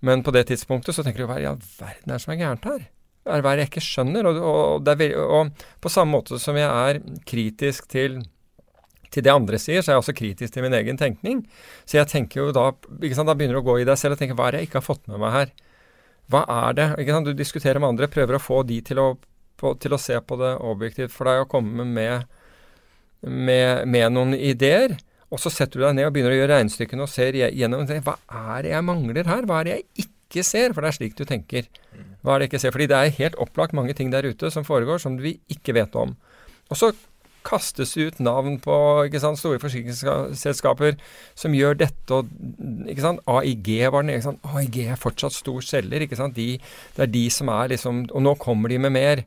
Men 0.03 0.23
på 0.25 0.33
det 0.35 0.47
tidspunktet 0.49 0.95
så 0.95 1.03
tenker 1.05 1.23
du 1.23 1.29
hva 1.29 1.39
i 1.39 1.47
all 1.49 1.61
verden 1.79 2.11
er 2.11 2.17
det 2.17 2.23
som 2.23 2.33
er 2.35 2.41
gærent 2.41 2.67
her? 2.69 2.87
Hva 3.25 3.37
er 3.39 3.57
det 3.57 3.63
jeg 3.63 3.71
ikke 3.71 3.85
skjønner? 3.87 4.27
Og, 4.29 4.85
veldig, 4.85 5.09
og, 5.17 5.67
på 5.81 5.91
samme 5.91 6.13
måte 6.19 6.37
som 6.41 6.57
jeg 6.59 6.69
er 6.69 6.99
kritisk 7.25 7.87
til, 7.89 8.19
til 9.09 9.25
det 9.25 9.33
andre 9.33 9.57
sier, 9.61 9.81
så 9.81 9.91
er 9.91 9.95
jeg 9.95 10.03
også 10.03 10.17
kritisk 10.17 10.53
til 10.53 10.65
min 10.65 10.75
egen 10.77 10.99
tenkning. 11.01 11.41
Så 11.89 11.97
jeg 11.97 12.11
tenker 12.11 12.43
jo 12.43 12.51
da 12.53 12.67
sant, 12.75 13.29
Da 13.31 13.33
begynner 13.33 13.57
du 13.57 13.63
å 13.63 13.69
gå 13.71 13.79
i 13.81 13.87
deg 13.87 13.97
selv 13.97 14.17
og 14.17 14.21
tenke 14.21 14.37
hva 14.37 14.49
er 14.49 14.57
det 14.57 14.63
jeg 14.63 14.69
ikke 14.69 14.81
har 14.83 14.89
fått 14.91 15.09
med 15.09 15.23
meg 15.23 15.33
her? 15.39 15.55
Hva 16.29 16.43
er 16.49 16.77
det? 16.77 16.87
Du 17.25 17.33
diskuterer 17.33 17.81
med 17.81 17.95
andre, 17.95 18.11
prøver 18.11 18.37
å 18.37 18.41
få 18.41 18.61
de 18.65 18.79
til 18.85 19.01
å, 19.01 19.07
på, 19.57 19.73
til 19.81 19.93
å 19.93 20.01
se 20.01 20.17
på 20.21 20.37
det 20.41 20.55
objektivt 20.61 21.13
for 21.13 21.29
deg 21.29 21.43
og 21.43 21.51
komme 21.51 21.85
med, 21.85 22.29
med, 23.21 23.85
med, 23.89 24.07
noen 24.13 24.33
ideer. 24.37 24.97
Og 25.33 25.41
så 25.41 25.51
setter 25.51 25.79
du 25.79 25.85
deg 25.85 25.95
ned 25.97 26.07
og 26.07 26.13
begynner 26.15 26.35
å 26.35 26.37
gjøre 26.39 26.59
regnestykkene 26.59 27.05
og 27.05 27.11
ser 27.11 27.37
gjennom 27.37 27.87
Hva 28.05 28.19
er 28.29 28.65
det 28.65 28.75
jeg 28.75 28.85
mangler 28.85 29.31
her? 29.31 29.47
Hva 29.49 29.61
er 29.61 29.67
det 29.67 29.73
jeg 29.73 30.05
ikke 30.05 30.45
ser? 30.45 30.75
For 30.75 30.85
det 30.85 30.91
er 30.91 30.99
slik 30.99 31.17
du 31.17 31.25
tenker. 31.25 31.67
Hva 32.21 32.35
er 32.35 32.43
det 32.43 32.47
jeg 32.47 32.53
ikke 32.53 32.63
ser? 32.65 32.75
Fordi 32.75 32.89
det 32.91 32.99
er 32.99 33.17
helt 33.19 33.41
opplagt 33.41 33.75
mange 33.77 33.95
ting 33.97 34.13
der 34.13 34.27
ute 34.27 34.51
som 34.53 34.67
foregår 34.67 35.01
som 35.01 35.17
vi 35.21 35.39
ikke 35.51 35.75
vet 35.77 35.97
om. 35.97 36.15
Og 36.69 36.79
så 36.79 36.93
kastes 37.45 37.93
ut 37.97 38.17
navn 38.23 38.57
på 38.61 38.75
sant, 39.21 39.37
store 39.37 39.61
forsikringsselskaper 39.61 40.97
som 41.37 41.53
gjør 41.53 41.77
dette 41.77 42.17
og 42.17 42.29
AIG 43.29 43.69
var 43.93 44.05
den 44.05 44.15
ene. 44.15 44.37
AIG 44.55 44.79
er 44.87 45.01
fortsatt 45.01 45.35
stor 45.35 45.61
selger. 45.61 46.05
de, 46.33 46.59
Det 46.95 47.03
er 47.03 47.11
de 47.11 47.29
som 47.29 47.49
er 47.49 47.69
liksom 47.69 48.07
Og 48.11 48.21
nå 48.21 48.35
kommer 48.35 48.69
de 48.69 48.79
med 48.79 48.91
mer. 48.91 49.25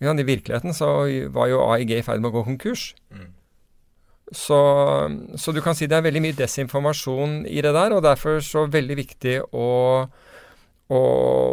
I 0.00 0.06
virkeligheten 0.24 0.74
så 0.74 1.06
var 1.30 1.46
jo 1.48 1.60
AIG 1.60 1.98
i 1.98 2.02
ferd 2.02 2.20
med 2.20 2.30
å 2.30 2.40
gå 2.40 2.44
konkurs. 2.44 2.94
Mm. 3.12 3.28
Så, 4.30 4.58
så, 5.34 5.52
du 5.52 5.58
kan 5.62 5.74
si 5.74 5.88
det 5.90 5.96
er 5.98 6.06
veldig 6.06 6.22
mye 6.22 6.38
desinformasjon 6.38 7.40
i 7.50 7.62
det 7.64 7.72
der, 7.74 7.96
og 7.96 8.04
derfor 8.06 8.38
så 8.46 8.62
veldig 8.70 8.96
viktig 9.00 9.40
å, 9.50 9.70
å 10.86 11.00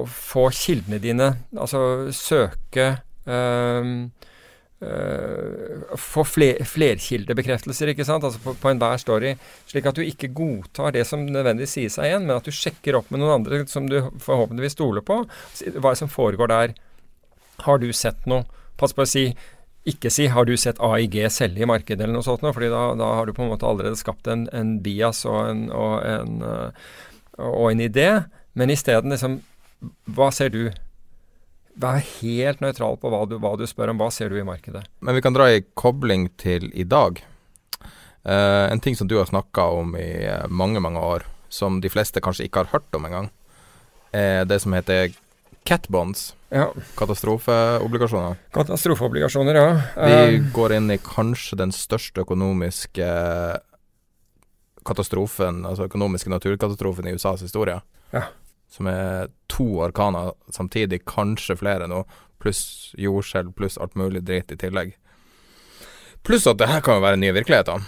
få 0.05 0.43
kildene 0.53 0.99
dine, 1.01 1.31
altså 1.57 1.81
søke 2.13 2.91
øh, 3.25 3.89
øh, 4.85 5.97
få 5.97 6.25
fler, 6.29 6.61
flerkildebekreftelser 6.69 7.95
ikke 7.95 8.05
sant? 8.05 8.27
Altså 8.29 8.43
på, 8.45 8.53
på 8.61 8.69
enhver 8.69 9.01
story. 9.01 9.33
Slik 9.65 9.89
at 9.89 9.97
du 9.97 10.05
ikke 10.05 10.29
godtar 10.37 10.93
det 10.93 11.07
som 11.09 11.25
nødvendigvis 11.25 11.77
sier 11.79 11.97
seg 11.97 12.11
igjen, 12.11 12.29
men 12.29 12.37
at 12.37 12.45
du 12.45 12.53
sjekker 12.53 12.99
opp 13.01 13.09
med 13.09 13.23
noen 13.23 13.39
andre 13.39 13.63
som 13.71 13.89
du 13.89 14.03
forhåpentligvis 14.21 14.77
stoler 14.77 15.05
på. 15.05 15.23
Hva 15.81 15.97
som 15.97 16.13
foregår 16.13 16.53
der. 16.53 16.77
Har 17.65 17.81
du 17.81 17.89
sett 17.89 18.29
noe? 18.29 18.45
Pass 18.77 18.93
på 18.93 19.01
å 19.01 19.09
si 19.09 19.31
ikke 19.87 20.11
si 20.11 20.27
'har 20.27 20.45
du 20.45 20.57
sett 20.57 20.79
AIG 20.83 21.31
selge 21.31 21.63
i 21.63 21.69
markedet' 21.69 22.03
eller 22.03 22.17
noe 22.17 22.25
sånt, 22.25 22.41
fordi 22.41 22.69
da, 22.69 22.93
da, 22.95 23.13
har 23.15 23.25
du 23.25 23.33
på 23.33 23.43
en 23.43 23.51
måte 23.53 23.67
allerede 23.67 23.95
skapt 23.95 24.27
en, 24.27 24.47
en 24.51 24.79
bias 24.83 25.25
og 25.25 25.49
en, 25.49 25.69
og 25.71 26.03
en, 26.05 26.41
uh, 26.43 26.71
og 27.37 27.71
en 27.71 27.79
idé. 27.79 28.25
Men 28.53 28.69
isteden 28.69 29.13
liksom 29.13 29.41
Hva 30.09 30.31
ser 30.33 30.49
du? 30.49 30.71
Vær 31.77 32.01
helt 32.01 32.61
nøytral 32.61 32.97
på 32.97 33.09
hva 33.13 33.27
du, 33.29 33.35
hva 33.37 33.51
du, 33.55 33.67
spør 33.69 33.91
om. 33.91 33.99
Hva 34.01 34.09
ser 34.11 34.29
du 34.29 34.39
i 34.39 34.45
markedet? 34.45 34.81
Men 34.99 35.13
vi 35.13 35.21
kan 35.21 35.35
dra 35.35 35.51
i 35.53 35.61
kobling 35.77 36.31
til 36.35 36.71
i 36.73 36.83
dag. 36.83 37.21
Uh, 38.25 38.65
en 38.71 38.81
ting 38.81 38.97
som 38.97 39.07
du 39.07 39.19
har 39.19 39.29
snakka 39.29 39.69
om 39.77 39.93
i 39.95 40.25
uh, 40.25 40.49
mange, 40.49 40.81
mange 40.81 40.99
år, 40.99 41.27
som 41.47 41.77
de 41.79 41.89
fleste 41.93 42.19
kanskje 42.19 42.49
ikke 42.49 42.65
har 42.65 42.73
hørt 42.73 42.97
om 42.97 43.05
engang, 43.05 43.29
er 44.11 44.49
det 44.49 44.59
som 44.63 44.73
heter 44.73 45.13
catbonds. 45.63 46.33
Ja. 46.53 46.69
Katastrofeobligasjoner. 46.95 48.37
Katastrofeobligasjoner, 48.55 49.59
ja. 49.59 49.69
Vi 49.99 50.39
uh, 50.39 50.49
går 50.55 50.77
inn 50.77 50.91
i 50.95 50.99
kanskje 51.03 51.59
den 51.59 51.73
største 51.75 52.23
økonomiske 52.23 53.07
katastrofen, 54.87 55.65
altså 55.67 55.89
økonomiske 55.89 56.31
naturkatastrofen 56.31 57.09
i 57.09 57.17
USAs 57.17 57.43
historie. 57.43 57.81
Ja 58.15 58.29
som 58.69 58.87
er 58.87 59.29
to 59.47 59.65
orkaner 59.83 60.33
samtidig, 60.53 61.05
kanskje 61.07 61.57
flere 61.59 61.87
nå, 61.89 62.03
pluss 62.41 62.93
jordskjelv, 62.99 63.53
pluss 63.57 63.79
alt 63.81 63.95
mulig 63.97 64.23
dritt 64.27 64.51
i 64.53 64.59
tillegg. 64.59 64.93
Pluss 66.27 66.47
at 66.49 66.59
det 66.59 66.69
her 66.69 66.83
kan 66.83 66.99
jo 66.99 67.05
være 67.05 67.19
nye 67.21 67.35
virkeligheter. 67.35 67.83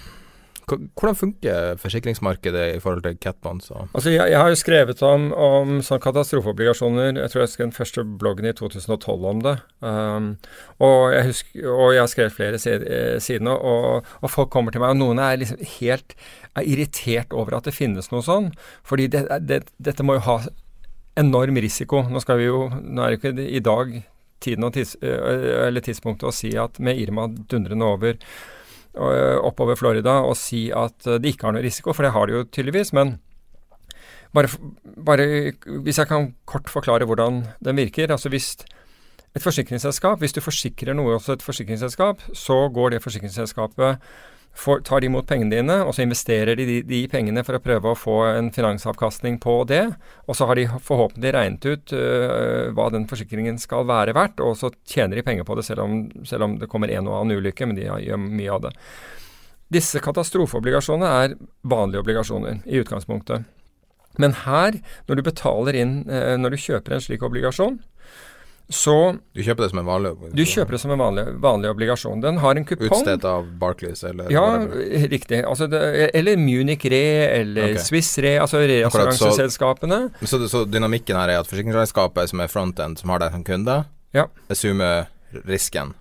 Hvordan 0.70 1.18
funker 1.18 1.80
forsikringsmarkedet 1.82 2.66
i 2.76 2.80
forhold 2.84 3.04
til 3.06 3.18
catbonds? 3.22 3.72
Altså, 3.72 4.12
jeg, 4.14 4.32
jeg, 4.32 4.40
har 4.40 4.50
jo 4.52 4.60
skrevet 4.60 5.02
om, 5.06 5.30
om 5.34 5.80
sånn 5.86 6.02
katastrofeobligasjoner. 6.04 7.18
Jeg 7.18 7.34
tror 7.34 7.44
jeg 7.44 7.54
skrev 7.54 7.70
den 7.70 7.76
første 7.78 8.06
bloggen 8.22 8.50
i 8.50 8.54
2012 8.58 9.28
om 9.32 9.42
det. 9.46 9.56
Um, 9.82 10.30
og, 10.78 11.14
jeg 11.16 11.30
husker, 11.32 11.66
og, 11.74 11.88
jeg 11.96 12.04
har 12.04 12.14
skrevet 12.14 12.38
flere 12.38 12.62
siden, 12.62 13.52
og, 13.52 14.08
og, 14.22 14.30
folk 14.30 14.52
kommer 14.54 14.76
til 14.76 14.84
meg, 14.84 14.94
og 14.96 15.02
noen 15.02 15.24
er 15.24 15.42
liksom 15.42 15.64
helt 15.80 16.16
er 16.58 16.68
irritert 16.68 17.34
over 17.36 17.58
at 17.58 17.70
det 17.70 17.76
finnes 17.78 18.12
noe 18.14 18.26
sånn. 18.26 18.52
Fordi 18.88 19.10
det, 19.12 19.26
det, 19.46 19.64
dette 19.82 20.06
må 20.06 20.20
jo 20.20 20.28
ha 20.28 20.40
enorm 21.20 21.60
risiko. 21.60 22.06
Nå 22.10 22.22
skal 22.24 22.40
vi 22.40 22.48
jo, 22.50 22.68
nå 22.70 23.04
er 23.04 23.16
det 23.16 23.20
ikke 23.20 23.50
i 23.50 23.64
dag 23.64 24.00
tiden 24.40 24.72
tids, 24.72 24.96
eller 25.04 25.84
tidspunktet 25.84 26.30
å 26.30 26.36
si 26.36 26.54
at 26.60 26.80
med 26.80 27.00
Irma 27.02 27.28
dundrende 27.28 27.88
over 27.88 28.16
oppover 28.96 29.78
Florida 29.78 30.20
og 30.26 30.34
si 30.38 30.70
at 30.76 31.06
de 31.06 31.30
ikke 31.30 31.46
har 31.46 31.54
noe 31.54 31.64
risiko, 31.64 31.94
for 31.94 32.04
det 32.04 32.14
har 32.16 32.28
de 32.28 32.40
jo 32.40 32.48
tydeligvis. 32.50 32.90
Men 32.98 33.18
bare, 34.34 34.50
bare 35.06 35.28
hvis 35.86 36.00
jeg 36.02 36.10
kan 36.10 36.34
kort 36.50 36.70
forklare 36.70 37.06
hvordan 37.06 37.44
den 37.66 37.78
virker. 37.78 38.12
altså 38.12 38.30
hvis 38.30 38.56
et 39.36 39.44
forsikringsselskap, 39.44 40.20
hvis 40.20 40.34
du 40.34 40.42
forsikrer 40.42 40.98
noe 40.98 41.18
hos 41.18 41.30
et 41.30 41.46
forsikringsselskap, 41.46 42.22
så 42.34 42.68
går 42.74 42.96
det 42.96 43.04
forsikringsselskapet 43.04 44.02
får, 44.56 44.82
tar 44.82 45.02
de 45.02 45.10
imot 45.10 45.28
pengene 45.28 45.56
dine, 45.56 45.76
og 45.86 45.94
så 45.96 46.04
investerer 46.04 46.58
de, 46.60 46.66
de, 46.68 46.78
de 46.88 47.02
pengene 47.12 47.44
for 47.48 47.58
å 47.58 47.62
prøve 47.64 47.92
å 47.92 47.98
få 47.98 48.18
en 48.32 48.50
finansavkastning 48.56 49.40
på 49.44 49.56
det. 49.70 49.84
Og 50.28 50.38
så 50.38 50.48
har 50.50 50.60
de 50.60 50.68
forhåpentlig 50.86 51.34
regnet 51.36 51.68
ut 51.70 51.94
uh, 51.96 52.72
hva 52.76 52.90
den 52.94 53.08
forsikringen 53.10 53.60
skal 53.62 53.88
være 53.90 54.16
verdt, 54.18 54.44
og 54.44 54.58
så 54.60 54.72
tjener 54.88 55.20
de 55.20 55.26
penger 55.28 55.48
på 55.48 55.58
det 55.60 55.68
selv 55.68 55.86
om, 55.86 56.02
selv 56.28 56.48
om 56.48 56.58
det 56.62 56.70
kommer 56.72 56.92
en 56.94 57.08
og 57.08 57.22
annen 57.22 57.40
ulykke, 57.40 57.70
men 57.70 57.80
de 57.80 57.88
gjør 57.88 58.20
mye 58.26 58.58
av 58.58 58.68
det. 58.68 58.74
Disse 59.70 60.02
katastrofeobligasjonene 60.02 61.14
er 61.24 61.38
vanlige 61.70 62.04
obligasjoner 62.04 62.64
i 62.66 62.82
utgangspunktet. 62.82 63.46
Men 64.20 64.34
her, 64.44 64.82
når 65.08 65.20
du 65.20 65.28
betaler 65.30 65.78
inn, 65.78 66.02
uh, 66.10 66.36
når 66.42 66.56
du 66.56 66.64
kjøper 66.66 66.98
en 66.98 67.06
slik 67.06 67.24
obligasjon, 67.26 67.80
så 68.70 69.18
Du 69.34 69.42
kjøper 69.42 69.66
det 69.66 69.70
som 69.72 69.80
en 69.82 69.88
vanlig 69.88 70.12
obligasjon? 70.14 70.38
Du 70.38 70.46
kjøper 70.46 70.76
det 70.76 70.80
som 70.84 70.92
en 70.94 71.02
vanlig, 71.02 71.24
vanlig 71.42 71.70
obligasjon. 71.72 72.20
Den 72.22 72.38
har 72.44 72.60
en 72.60 72.66
kupong. 72.70 72.92
Utstedt 72.92 73.26
av 73.26 73.48
Barclays 73.62 74.04
eller 74.06 74.30
Ja, 74.34 74.46
riktig. 75.10 75.42
Altså 75.42 75.66
det, 75.72 75.82
eller 76.14 76.38
Munich 76.38 76.86
Re 76.86 77.06
eller 77.40 77.74
okay. 77.74 77.86
Swiss 77.88 78.12
Re, 78.22 78.36
altså 78.44 78.62
reassuranseselskapene. 78.62 80.02
Så, 80.22 80.36
så, 80.36 80.44
så, 80.52 80.66
dynamikken 80.70 81.18
her 81.18 81.34
er 81.34 81.42
at 81.42 81.50
forsikringsselskapet 81.50 82.30
som 82.30 82.46
er 82.46 82.52
frontend, 82.52 83.02
som 83.02 83.10
har 83.16 83.26
deg 83.26 83.34
som 83.34 83.48
kunde, 83.48 83.80
ja. 84.14 84.30
assumer 84.54 85.10
risken. 85.50 85.96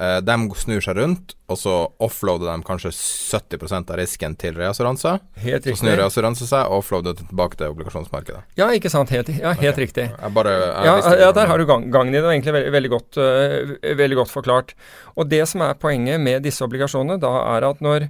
Uh, 0.00 0.16
de 0.24 0.34
snur 0.56 0.80
seg 0.80 0.96
rundt, 0.96 1.34
og 1.52 1.58
så 1.60 1.74
offloader 2.00 2.48
de 2.48 2.64
kanskje 2.64 2.88
70% 2.94 3.90
av 3.92 3.98
risken 4.00 4.36
til 4.40 4.54
reassuranse. 4.56 5.12
Helt 5.42 5.66
riktig. 5.66 5.74
Så 5.76 5.82
snur 5.82 5.98
reassuranse 6.00 6.48
seg 6.48 6.70
og 6.70 6.80
offloader 6.80 7.18
tilbake 7.18 7.58
til 7.60 7.74
obligasjonsmarkedet. 7.74 8.40
Ja, 8.56 8.70
ikke 8.72 8.88
sant. 8.92 9.12
Helt, 9.12 9.28
ja, 9.34 9.52
helt 9.52 9.76
okay. 9.76 9.84
riktig. 9.84 10.06
Jeg 10.08 10.34
bare, 10.38 10.54
jeg 10.56 10.88
ja, 10.88 11.12
ja, 11.26 11.30
der 11.36 11.52
har 11.52 11.60
du 11.60 11.66
gang, 11.68 11.90
gangen 11.92 12.16
i 12.16 12.20
det. 12.22 12.32
Egentlig 12.32 12.56
veldig, 12.56 12.72
veldig, 12.78 12.92
godt, 12.94 13.20
uh, 13.20 13.92
veldig 14.00 14.20
godt 14.22 14.32
forklart. 14.32 14.74
Og 15.20 15.28
det 15.28 15.42
som 15.52 15.66
er 15.68 15.76
poenget 15.76 16.22
med 16.24 16.48
disse 16.48 16.64
obligasjonene, 16.64 17.20
da 17.20 17.36
er 17.56 17.68
at 17.68 17.84
når 17.84 18.08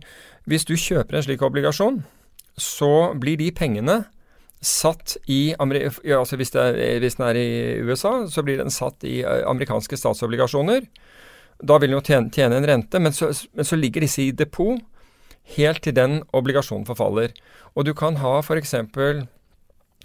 Hvis 0.48 0.64
du 0.64 0.72
kjøper 0.72 1.18
en 1.18 1.22
slik 1.22 1.42
obligasjon, 1.44 2.00
så 2.56 3.12
blir 3.20 3.36
de 3.36 3.50
pengene 3.52 3.98
satt 4.60 5.16
i 5.32 5.54
altså 5.56 6.36
hvis, 6.36 6.52
er, 6.54 6.76
hvis, 7.00 7.16
den 7.16 7.26
er 7.26 7.38
i 7.40 7.80
USA, 7.80 8.26
så 8.28 8.44
blir 8.44 8.60
den 8.60 8.72
satt 8.72 9.04
i 9.08 9.20
eh, 9.24 9.44
amerikanske 9.48 9.96
statsobligasjoner. 9.96 10.84
Da 11.62 11.76
vil 11.78 11.90
den 11.90 11.98
jo 11.98 12.04
tjene, 12.04 12.32
tjene 12.32 12.60
en 12.60 12.68
rente, 12.68 13.00
men 13.02 13.14
så, 13.16 13.30
men 13.56 13.66
så, 13.68 13.76
ligger 13.76 14.04
disse 14.04 14.22
i 14.24 14.32
depot 14.36 14.80
helt 15.56 15.82
til 15.84 15.96
den 15.96 16.20
obligasjonen 16.36 16.86
forfaller. 16.88 17.34
Og 17.74 17.86
du 17.86 17.92
kan 17.96 18.18
ha 18.22 18.38
f.eks. 18.40 18.74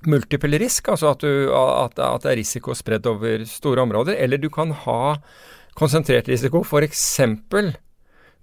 multiple 0.06 0.60
risk, 0.62 0.90
altså 0.92 1.14
at, 1.14 1.24
du, 1.24 1.52
at, 1.56 2.00
at, 2.00 2.24
det 2.24 2.32
er 2.32 2.40
risiko 2.42 2.76
spredd 2.78 3.08
over 3.10 3.46
store 3.50 3.86
områder. 3.86 4.18
Eller 4.20 4.42
du 4.42 4.50
kan 4.50 4.74
ha 4.86 5.18
konsentrert 5.78 6.30
risiko, 6.32 6.64
f.eks. 6.64 7.06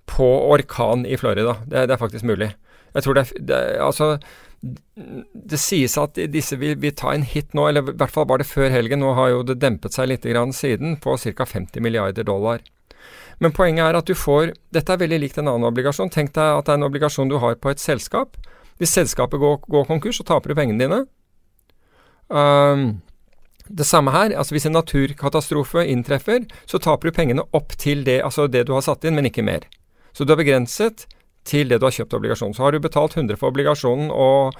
på 0.06 0.30
orkan 0.52 1.06
i 1.06 1.18
Florida. 1.20 1.58
Det, 1.66 1.88
det, 1.88 1.96
er 1.96 2.00
faktisk 2.00 2.28
mulig. 2.28 2.52
Jeg 2.94 3.04
tror 3.04 3.16
det 3.16 3.28
det, 3.40 3.60
altså, 3.80 4.16
det 4.62 5.58
sies 5.58 5.96
at 5.98 6.18
disse 6.30 6.56
vil, 6.60 6.76
vil, 6.78 6.94
ta 6.94 7.14
en 7.14 7.24
hit 7.26 7.54
nå, 7.56 7.66
eller 7.68 7.82
i 7.88 7.96
hvert 7.98 8.14
fall 8.14 8.28
var 8.30 8.38
det 8.38 8.46
før 8.50 8.70
helgen. 8.70 9.02
Nå 9.02 9.14
har 9.18 9.32
jo 9.32 9.42
det 9.46 9.58
dempet 9.62 9.96
seg 9.96 10.10
litt 10.10 10.28
siden, 10.54 10.96
på 11.02 11.16
ca. 11.18 11.44
50 11.44 11.82
milliarder 11.82 12.22
dollar. 12.22 12.62
Men 13.42 13.54
poenget 13.54 13.84
er 13.84 13.98
at 13.98 14.08
du 14.08 14.14
får 14.14 14.52
Dette 14.74 14.94
er 14.94 15.00
veldig 15.02 15.18
likt 15.24 15.38
en 15.40 15.50
annen 15.50 15.68
obligasjon. 15.68 16.12
Tenk 16.14 16.34
deg 16.36 16.58
at 16.60 16.68
det 16.68 16.74
er 16.76 16.80
en 16.80 16.88
obligasjon 16.88 17.32
du 17.32 17.40
har 17.42 17.58
på 17.58 17.72
et 17.72 17.82
selskap. 17.82 18.36
Hvis 18.78 18.94
selskapet 18.94 19.40
går, 19.42 19.58
går 19.70 19.88
konkurs, 19.88 20.20
så 20.20 20.26
taper 20.26 20.52
du 20.52 20.58
pengene 20.58 20.80
dine. 20.80 21.00
Um, 22.32 23.02
det 23.68 23.86
samme 23.86 24.14
her. 24.14 24.36
altså 24.38 24.54
Hvis 24.54 24.66
en 24.66 24.76
naturkatastrofe 24.78 25.84
inntreffer, 25.86 26.46
så 26.66 26.78
taper 26.78 27.08
du 27.08 27.16
pengene 27.16 27.46
opp 27.52 27.76
til 27.78 28.04
det, 28.06 28.20
altså 28.22 28.46
det 28.46 28.66
du 28.66 28.72
har 28.76 28.84
satt 28.86 29.04
inn, 29.04 29.18
men 29.18 29.28
ikke 29.28 29.44
mer. 29.46 29.66
Så 30.12 30.24
du 30.24 30.32
er 30.34 30.40
begrenset 30.40 31.06
til 31.48 31.68
det 31.68 31.80
du 31.80 31.86
har 31.86 31.94
kjøpt 31.94 32.14
obligasjonen. 32.18 32.54
Så 32.54 32.62
har 32.62 32.72
du 32.72 32.82
betalt 32.82 33.16
100 33.16 33.38
for 33.40 33.52
obligasjonen, 33.52 34.10
og, 34.10 34.58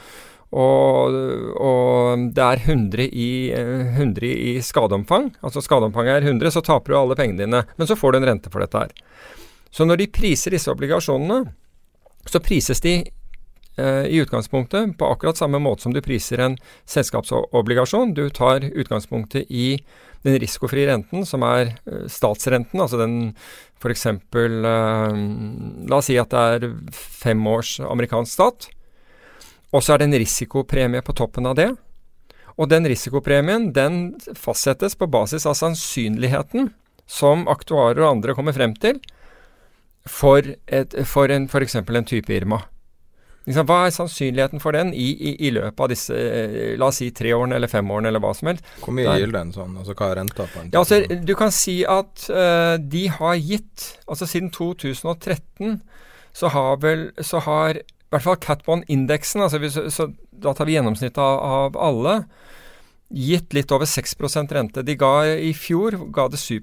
og, 0.53 1.17
og 1.57 2.27
det 2.37 2.45
er 2.45 2.65
100 2.67 3.07
i, 3.09 3.31
100 3.57 4.29
i, 4.29 4.53
skadeomfang, 4.65 5.31
altså 5.41 5.63
skadeomfanget 5.65 6.19
er 6.19 6.29
100, 6.29 6.53
så 6.53 6.63
taper 6.65 6.93
du 6.93 6.99
alle 6.99 7.17
pengene 7.17 7.47
dine. 7.47 7.63
Men 7.79 7.89
så 7.89 7.97
får 7.97 8.13
du 8.13 8.21
en 8.21 8.29
rente 8.29 8.53
for 8.53 8.65
dette 8.65 8.85
her. 8.85 8.93
Så 9.73 9.89
når 9.89 10.03
de 10.03 10.11
priser 10.13 10.53
disse 10.53 10.69
obligasjonene, 10.69 11.47
så 12.29 12.41
prises 12.45 12.85
de 12.85 12.99
eh, 13.01 14.05
i 14.13 14.21
utgangspunktet 14.21 14.93
på 15.01 15.09
akkurat 15.09 15.41
samme 15.41 15.61
måte 15.63 15.87
som 15.87 15.97
du 15.97 16.03
priser 16.05 16.45
en 16.45 16.59
selskapsobligasjon. 16.85 18.13
Du 18.15 18.29
tar 18.29 18.69
utgangspunktet 18.69 19.49
i 19.49 19.79
den 20.23 20.39
risikofrie 20.39 20.87
renten, 20.91 21.25
som 21.27 21.43
er 21.49 21.73
eh, 21.89 22.05
statsrenten, 22.13 22.85
altså 22.85 23.01
den 23.01 23.17
f.eks. 23.81 24.07
Eh, 24.13 25.19
la 25.89 25.99
oss 25.99 26.13
si 26.13 26.21
at 26.21 26.37
det 26.37 26.45
er 26.61 26.71
fem 26.93 27.41
års 27.49 27.79
amerikansk 27.81 28.37
stat. 28.37 28.71
Og 29.73 29.83
så 29.83 29.95
er 29.95 30.03
det 30.03 30.11
en 30.11 30.21
risikopremie 30.21 31.03
på 31.05 31.15
toppen 31.17 31.49
av 31.49 31.57
det. 31.59 31.71
Og 32.61 32.69
den 32.69 32.87
risikopremien 32.89 33.71
den 33.73 34.03
fastsettes 34.37 34.97
på 34.99 35.09
basis 35.09 35.49
av 35.49 35.57
sannsynligheten 35.57 36.71
som 37.09 37.47
aktuarer 37.51 38.03
og 38.03 38.11
andre 38.19 38.37
kommer 38.37 38.57
frem 38.57 38.77
til 38.77 39.01
for, 40.09 40.45
et, 40.67 40.95
for 41.09 41.33
f.eks. 41.33 41.79
en 41.81 42.09
type 42.09 42.35
Irma. 42.35 42.61
Liksom, 43.43 43.67
hva 43.67 43.79
er 43.87 43.95
sannsynligheten 43.95 44.63
for 44.63 44.77
den 44.77 44.93
i, 44.95 45.09
i, 45.11 45.33
i, 45.49 45.51
løpet 45.51 45.81
av 45.83 45.89
disse 45.91 46.15
eh, 46.15 46.75
la 46.79 46.93
oss 46.93 47.01
si 47.01 47.09
tre 47.15 47.33
årene 47.35 47.57
eller 47.59 47.71
fem 47.71 47.89
årene 47.91 48.13
eller 48.13 48.23
hva 48.23 48.31
som 48.39 48.53
helst? 48.53 48.69
Hvor 48.85 48.95
mye 48.95 49.17
gir 49.19 49.33
den 49.35 49.51
sånn? 49.55 49.73
Altså 49.81 49.97
Hva 49.99 50.13
er 50.13 50.21
renta 50.21 50.47
på 50.47 50.61
den? 50.61 50.71
Ja, 50.71 50.85
altså, 50.85 51.01
du 51.03 51.33
kan 51.39 51.51
si 51.55 51.81
at 51.83 52.29
uh, 52.31 52.77
de 52.79 53.09
har 53.11 53.41
gitt 53.41 53.89
Altså 54.07 54.29
siden 54.31 54.53
2013 54.55 55.81
så 56.33 56.49
har 56.55 56.79
vel 56.85 57.09
så 57.21 57.43
har 57.45 57.83
i 58.13 58.15
hvert 58.19 58.27
fall 58.27 58.41
Catbond-indeksen, 58.45 59.41
altså 59.41 59.57
hvis, 59.63 59.79
så, 59.95 60.11
da 60.45 60.53
tar 60.53 60.69
vi 60.69 60.75
gjennomsnittet 60.77 61.21
av, 61.23 61.39
av, 61.41 61.79
alle, 61.81 62.17
gitt 63.09 63.57
litt 63.57 63.73
over 63.73 63.89
6% 63.89 64.53
rente. 64.53 64.85
De 64.85 64.97
ga 65.01 65.15
i 65.33 65.55
fjor 65.57 65.97
ga 66.13 66.29
det 66.29 66.41
7 66.43 66.61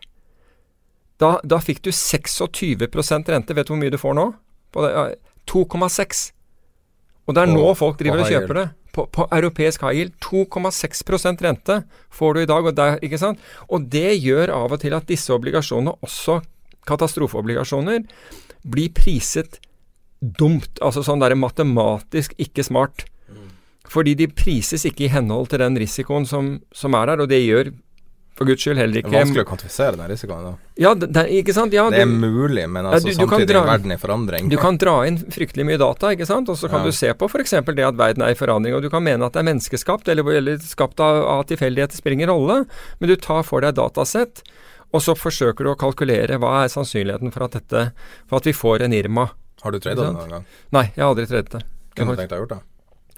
Da, 1.20 1.30
da 1.44 1.58
fikk 1.64 1.82
du 1.84 1.90
26 1.92 3.28
rente. 3.32 3.54
Vet 3.56 3.66
du 3.68 3.72
hvor 3.72 3.80
mye 3.80 3.92
du 3.92 3.98
får 4.00 4.14
nå? 4.16 4.26
2,6. 4.76 6.32
Og 7.26 7.34
det 7.34 7.42
er 7.42 7.46
nå 7.50 7.74
folk 7.78 7.98
driver 8.00 8.18
og 8.22 8.28
kjøper 8.30 8.54
det. 8.60 8.66
På, 8.96 9.04
på, 9.12 9.26
europeisk 9.36 9.84
high 9.84 10.00
yield 10.00 10.14
2,6% 10.24 11.44
rente 11.44 11.82
får 12.14 12.34
du 12.34 12.42
i 12.42 12.48
dag. 12.48 12.64
Og, 12.64 12.76
der, 12.76 12.98
ikke 13.04 13.20
sant? 13.20 13.42
og 13.68 13.90
det 13.92 14.16
gjør 14.22 14.54
av 14.56 14.72
og 14.72 14.82
til 14.82 14.96
at 14.96 15.08
disse 15.10 15.32
obligasjonene, 15.34 15.98
også 16.06 16.40
katastrofeobligasjoner, 16.88 18.06
blir 18.66 18.94
priset 18.96 19.60
dumt. 20.20 20.80
Altså 20.80 21.04
sånn 21.04 21.20
der 21.22 21.36
matematisk 21.38 22.34
ikke 22.40 22.64
smart. 22.66 23.04
Fordi 23.86 24.16
de 24.18 24.26
prises 24.26 24.82
ikke 24.88 25.06
i 25.06 25.12
henhold 25.12 25.52
til 25.52 25.62
den 25.62 25.76
risikoen 25.78 26.26
som, 26.26 26.56
som 26.74 26.96
er 26.98 27.12
der, 27.12 27.22
og 27.22 27.30
det 27.30 27.44
gjør 27.44 27.70
for 28.36 28.48
guds 28.48 28.60
skyld 28.60 28.76
heller 28.76 29.00
ikke 29.00 29.08
Det 29.08 29.16
er 29.16 29.24
vanskelig 29.24 29.42
å 29.46 29.48
kvantifisere 29.48 29.96
den 29.96 30.10
risikoen, 30.10 30.42
da. 30.44 30.50
Ja, 30.76 30.90
det, 30.98 31.22
ikke 31.38 31.54
sant? 31.56 31.72
Ja, 31.72 31.86
det 31.92 32.02
er 32.04 32.10
mulig, 32.10 32.66
men 32.68 32.84
altså, 32.84 33.08
ja, 33.08 33.14
du, 33.16 33.22
du 33.22 33.32
samtidig 33.32 33.56
er 33.56 33.68
verden 33.70 33.94
i 33.94 33.96
forandring. 34.00 34.50
Du 34.52 34.58
kan 34.60 34.76
dra 34.80 34.96
inn 35.08 35.16
fryktelig 35.32 35.64
mye 35.64 35.80
data, 35.80 36.10
ikke 36.12 36.28
sant? 36.28 36.52
og 36.52 36.58
så 36.60 36.68
kan 36.68 36.84
ja. 36.84 36.92
du 36.92 36.98
se 36.98 37.14
på 37.16 37.30
f.eks. 37.30 37.56
det 37.64 37.86
at 37.88 37.96
verden 37.96 38.26
er 38.26 38.36
i 38.36 38.38
forandring. 38.38 38.76
Og 38.76 38.84
du 38.84 38.90
kan 38.92 39.06
mene 39.06 39.24
at 39.24 39.32
det 39.32 39.40
er 39.40 39.48
menneskeskapt, 39.48 40.12
eller, 40.12 40.28
eller 40.36 40.60
skapt 40.60 41.00
av, 41.00 41.22
av 41.32 41.42
tilfeldigheter, 41.48 41.96
spiller 41.96 42.20
ingen 42.20 42.34
rolle. 42.34 42.60
Men 43.00 43.12
du 43.12 43.16
tar 43.16 43.40
for 43.48 43.64
deg 43.64 43.78
datasett, 43.80 44.44
og 44.92 45.00
så 45.02 45.16
forsøker 45.16 45.64
du 45.64 45.72
å 45.72 45.78
kalkulere 45.80 46.36
hva 46.42 46.58
er 46.66 46.72
sannsynligheten 46.76 47.32
for 47.32 47.48
at, 47.48 47.56
dette, 47.56 47.88
for 48.28 48.42
at 48.42 48.52
vi 48.52 48.56
får 48.56 48.84
en 48.84 49.00
Irma. 49.00 49.30
Har 49.64 49.72
du 49.72 49.80
tradet 49.80 50.04
det 50.04 50.12
noen 50.12 50.38
gang? 50.38 50.48
Nei, 50.76 50.90
jeg 50.92 51.00
har 51.02 51.14
aldri 51.14 51.30
tradet 51.32 51.56
det. 51.56 51.66
Kunne 51.96 52.12
du 52.12 52.20
tenkt 52.20 52.36
deg 52.36 52.42
å 52.42 52.44
gjøre 52.44 52.58
det? 52.58 52.64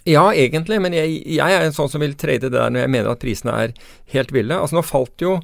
Ja, 0.09 0.29
egentlig, 0.33 0.81
men 0.83 0.97
jeg, 0.97 1.21
jeg, 1.27 1.55
er 1.55 1.64
en 1.64 1.75
sånn 1.77 1.90
som 1.92 2.03
vil 2.03 2.16
trade 2.18 2.49
det 2.49 2.57
der 2.57 2.73
når 2.73 2.87
jeg 2.87 2.92
mener 2.94 3.12
at 3.12 3.23
prisene 3.23 3.57
er 3.64 3.75
helt 4.14 4.33
ville. 4.35 4.57
Altså, 4.57 4.79
nå 4.79 4.85
falt 4.87 5.25
jo 5.25 5.38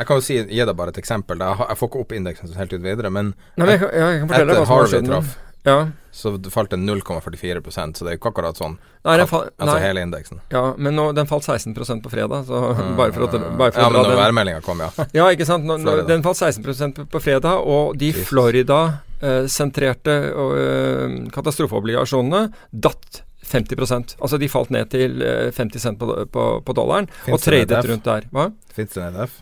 jeg 0.00 0.08
kan 0.08 0.16
jo 0.16 0.24
si, 0.24 0.36
gi 0.48 0.64
deg 0.64 0.76
bare 0.78 0.94
et 0.94 0.98
eksempel. 1.02 1.42
Jeg, 1.44 1.76
får 1.76 1.88
ikke 1.90 1.98
opp 2.00 2.12
indeksen 2.16 2.54
helt 2.56 2.70
ut 2.72 2.80
videre, 2.80 3.10
men 3.12 3.34
Nei, 3.60 3.66
men 3.66 3.74
jeg, 3.74 3.82
jeg, 3.92 4.22
kan 4.22 4.30
etter 4.38 4.62
Harvey 4.70 5.02
traff, 5.04 5.34
ja. 5.68 5.74
så 6.16 6.32
falt 6.54 6.72
det 6.72 6.78
0,44% 6.80 8.00
så 8.00 8.06
det 8.06 8.14
er 8.14 8.16
ikke 8.16 8.30
akkurat 8.32 8.56
sånn. 8.56 8.78
Nei, 9.04 9.18
fall, 9.28 9.50
altså 9.58 9.74
nei. 9.74 9.82
hele 9.84 10.06
indeksen. 10.06 10.40
Ja, 10.54 10.70
men 10.80 10.96
nå, 10.96 11.10
den 11.18 11.28
falt 11.28 11.44
16% 11.44 12.00
på 12.06 12.14
fredag, 12.14 12.48
så 12.48 12.62
mm, 12.78 12.96
bare 12.96 13.12
for 13.12 13.26
å, 13.26 13.42
bare 13.60 13.76
for 13.76 13.82
ja, 13.82 13.90
å 13.90 13.92
men 13.92 14.08
når 14.08 14.22
værmeldinga 14.22 14.64
kom, 14.64 14.80
ja. 14.80 14.88
ja, 15.20 15.28
ikke 15.36 15.50
sant. 15.50 15.68
Nå, 15.68 15.76
nå, 15.84 15.98
den 16.08 16.24
falt 16.24 16.40
16 16.40 16.96
på, 17.04 17.20
fredag, 17.20 17.60
og 17.60 18.00
de 18.00 18.14
Florida 18.16 18.80
Eh, 19.20 19.46
sentrerte 19.52 20.12
eh, 20.32 21.16
katastrofeobligasjonene 21.28 22.46
datt 22.72 23.18
50% 23.50 24.16
Altså 24.20 24.38
de 24.38 24.48
falt 24.48 24.72
ned 24.74 24.90
til 24.92 25.20
50 25.20 25.62
eh, 25.62 25.82
cent 25.82 26.00
på, 26.00 26.08
på, 26.32 26.48
på 26.66 26.76
dollaren 26.76 27.08
Finns 27.24 27.36
og 27.36 27.44
tradet 27.44 27.84
rundt 27.90 28.06
der. 28.06 28.26
Hva? 28.34 28.50
Fins 28.74 28.94
det 28.94 29.02
en 29.02 29.14
EDF? 29.14 29.38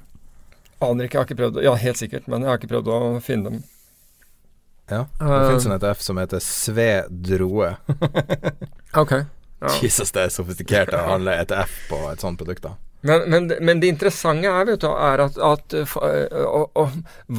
Aner 0.84 1.08
ikke, 1.08 1.18
jeg 1.18 1.20
har 1.20 1.28
ikke 1.28 1.40
prøvd 1.42 1.64
Ja, 1.66 1.74
helt 1.78 2.00
sikkert, 2.00 2.28
men 2.30 2.44
jeg 2.44 2.52
har 2.52 2.60
ikke 2.60 2.70
prøvd 2.70 2.92
å 2.94 3.00
finne 3.24 3.50
dem. 3.50 3.64
Ja, 4.88 5.02
det 5.20 5.26
uh, 5.28 5.48
fins 5.50 5.66
en 5.68 5.74
ETF 5.76 6.00
som 6.00 6.20
heter 6.20 6.40
Sve 6.44 6.92
Droe. 7.10 7.74
ok. 8.96 9.18
Ja. 9.58 9.72
Jesus, 9.82 10.12
det 10.14 10.22
er 10.22 10.30
sofistikert 10.30 10.92
å 10.94 11.00
handle 11.02 11.32
ETF 11.34 11.72
på 11.88 11.96
et 12.12 12.20
sånt 12.22 12.38
produkt, 12.38 12.62
da. 12.62 12.76
Men, 13.00 13.30
men, 13.30 13.52
men, 13.62 13.80
det 13.80 13.92
interessante 13.92 14.50
er, 14.50 14.64
vet 14.66 14.82
du, 14.82 14.88
er 14.90 15.20
at, 15.22 15.36
at 15.38 15.74
og, 15.78 16.64
og, 16.74 16.96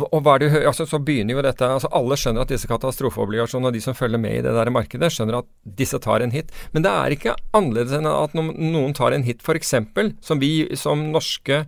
og, 0.08 0.20
hva 0.24 0.38
er 0.38 0.46
det, 0.46 0.50
altså, 0.70 0.86
Så 0.88 1.02
begynner 1.04 1.36
jo 1.36 1.44
dette 1.44 1.68
altså 1.68 1.90
Alle 2.00 2.16
skjønner 2.20 2.46
at 2.46 2.54
disse 2.54 2.70
katastrofeobligasjonene 2.70 3.68
og 3.68 3.76
de 3.76 3.82
som 3.84 3.98
følger 3.98 4.22
med 4.24 4.38
i 4.38 4.44
det 4.46 4.54
der 4.56 4.72
markedet, 4.72 5.12
skjønner 5.12 5.42
at 5.42 5.50
disse 5.80 6.00
tar 6.00 6.24
en 6.24 6.32
hit. 6.32 6.54
Men 6.72 6.86
det 6.86 6.94
er 6.94 7.16
ikke 7.16 7.36
annerledes 7.52 7.98
enn 7.98 8.08
at 8.08 8.38
noen 8.40 8.96
tar 8.96 9.16
en 9.16 9.26
hit, 9.28 9.44
f.eks. 9.44 9.76
som 10.24 10.40
vi 10.40 10.54
som 10.80 11.10
norske, 11.12 11.66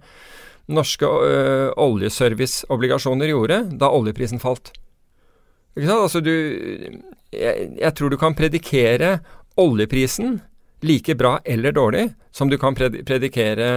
norske 0.71 1.09
øh, 1.27 1.71
oljeserviceobligasjoner 1.75 3.33
gjorde 3.33 3.65
da 3.75 3.91
oljeprisen 3.91 4.39
falt. 4.39 4.71
Ikke 5.75 5.89
sant? 5.89 6.07
Altså 6.07 6.23
du 6.23 6.31
jeg, 7.31 7.67
jeg 7.79 7.93
tror 7.95 8.11
du 8.11 8.19
kan 8.19 8.35
predikere 8.35 9.17
oljeprisen 9.59 10.39
like 10.81 11.15
bra 11.15 11.39
eller 11.45 11.71
dårlig 11.71 12.09
som 12.31 12.49
du 12.49 12.57
kan 12.57 12.75
predikere 12.75 13.67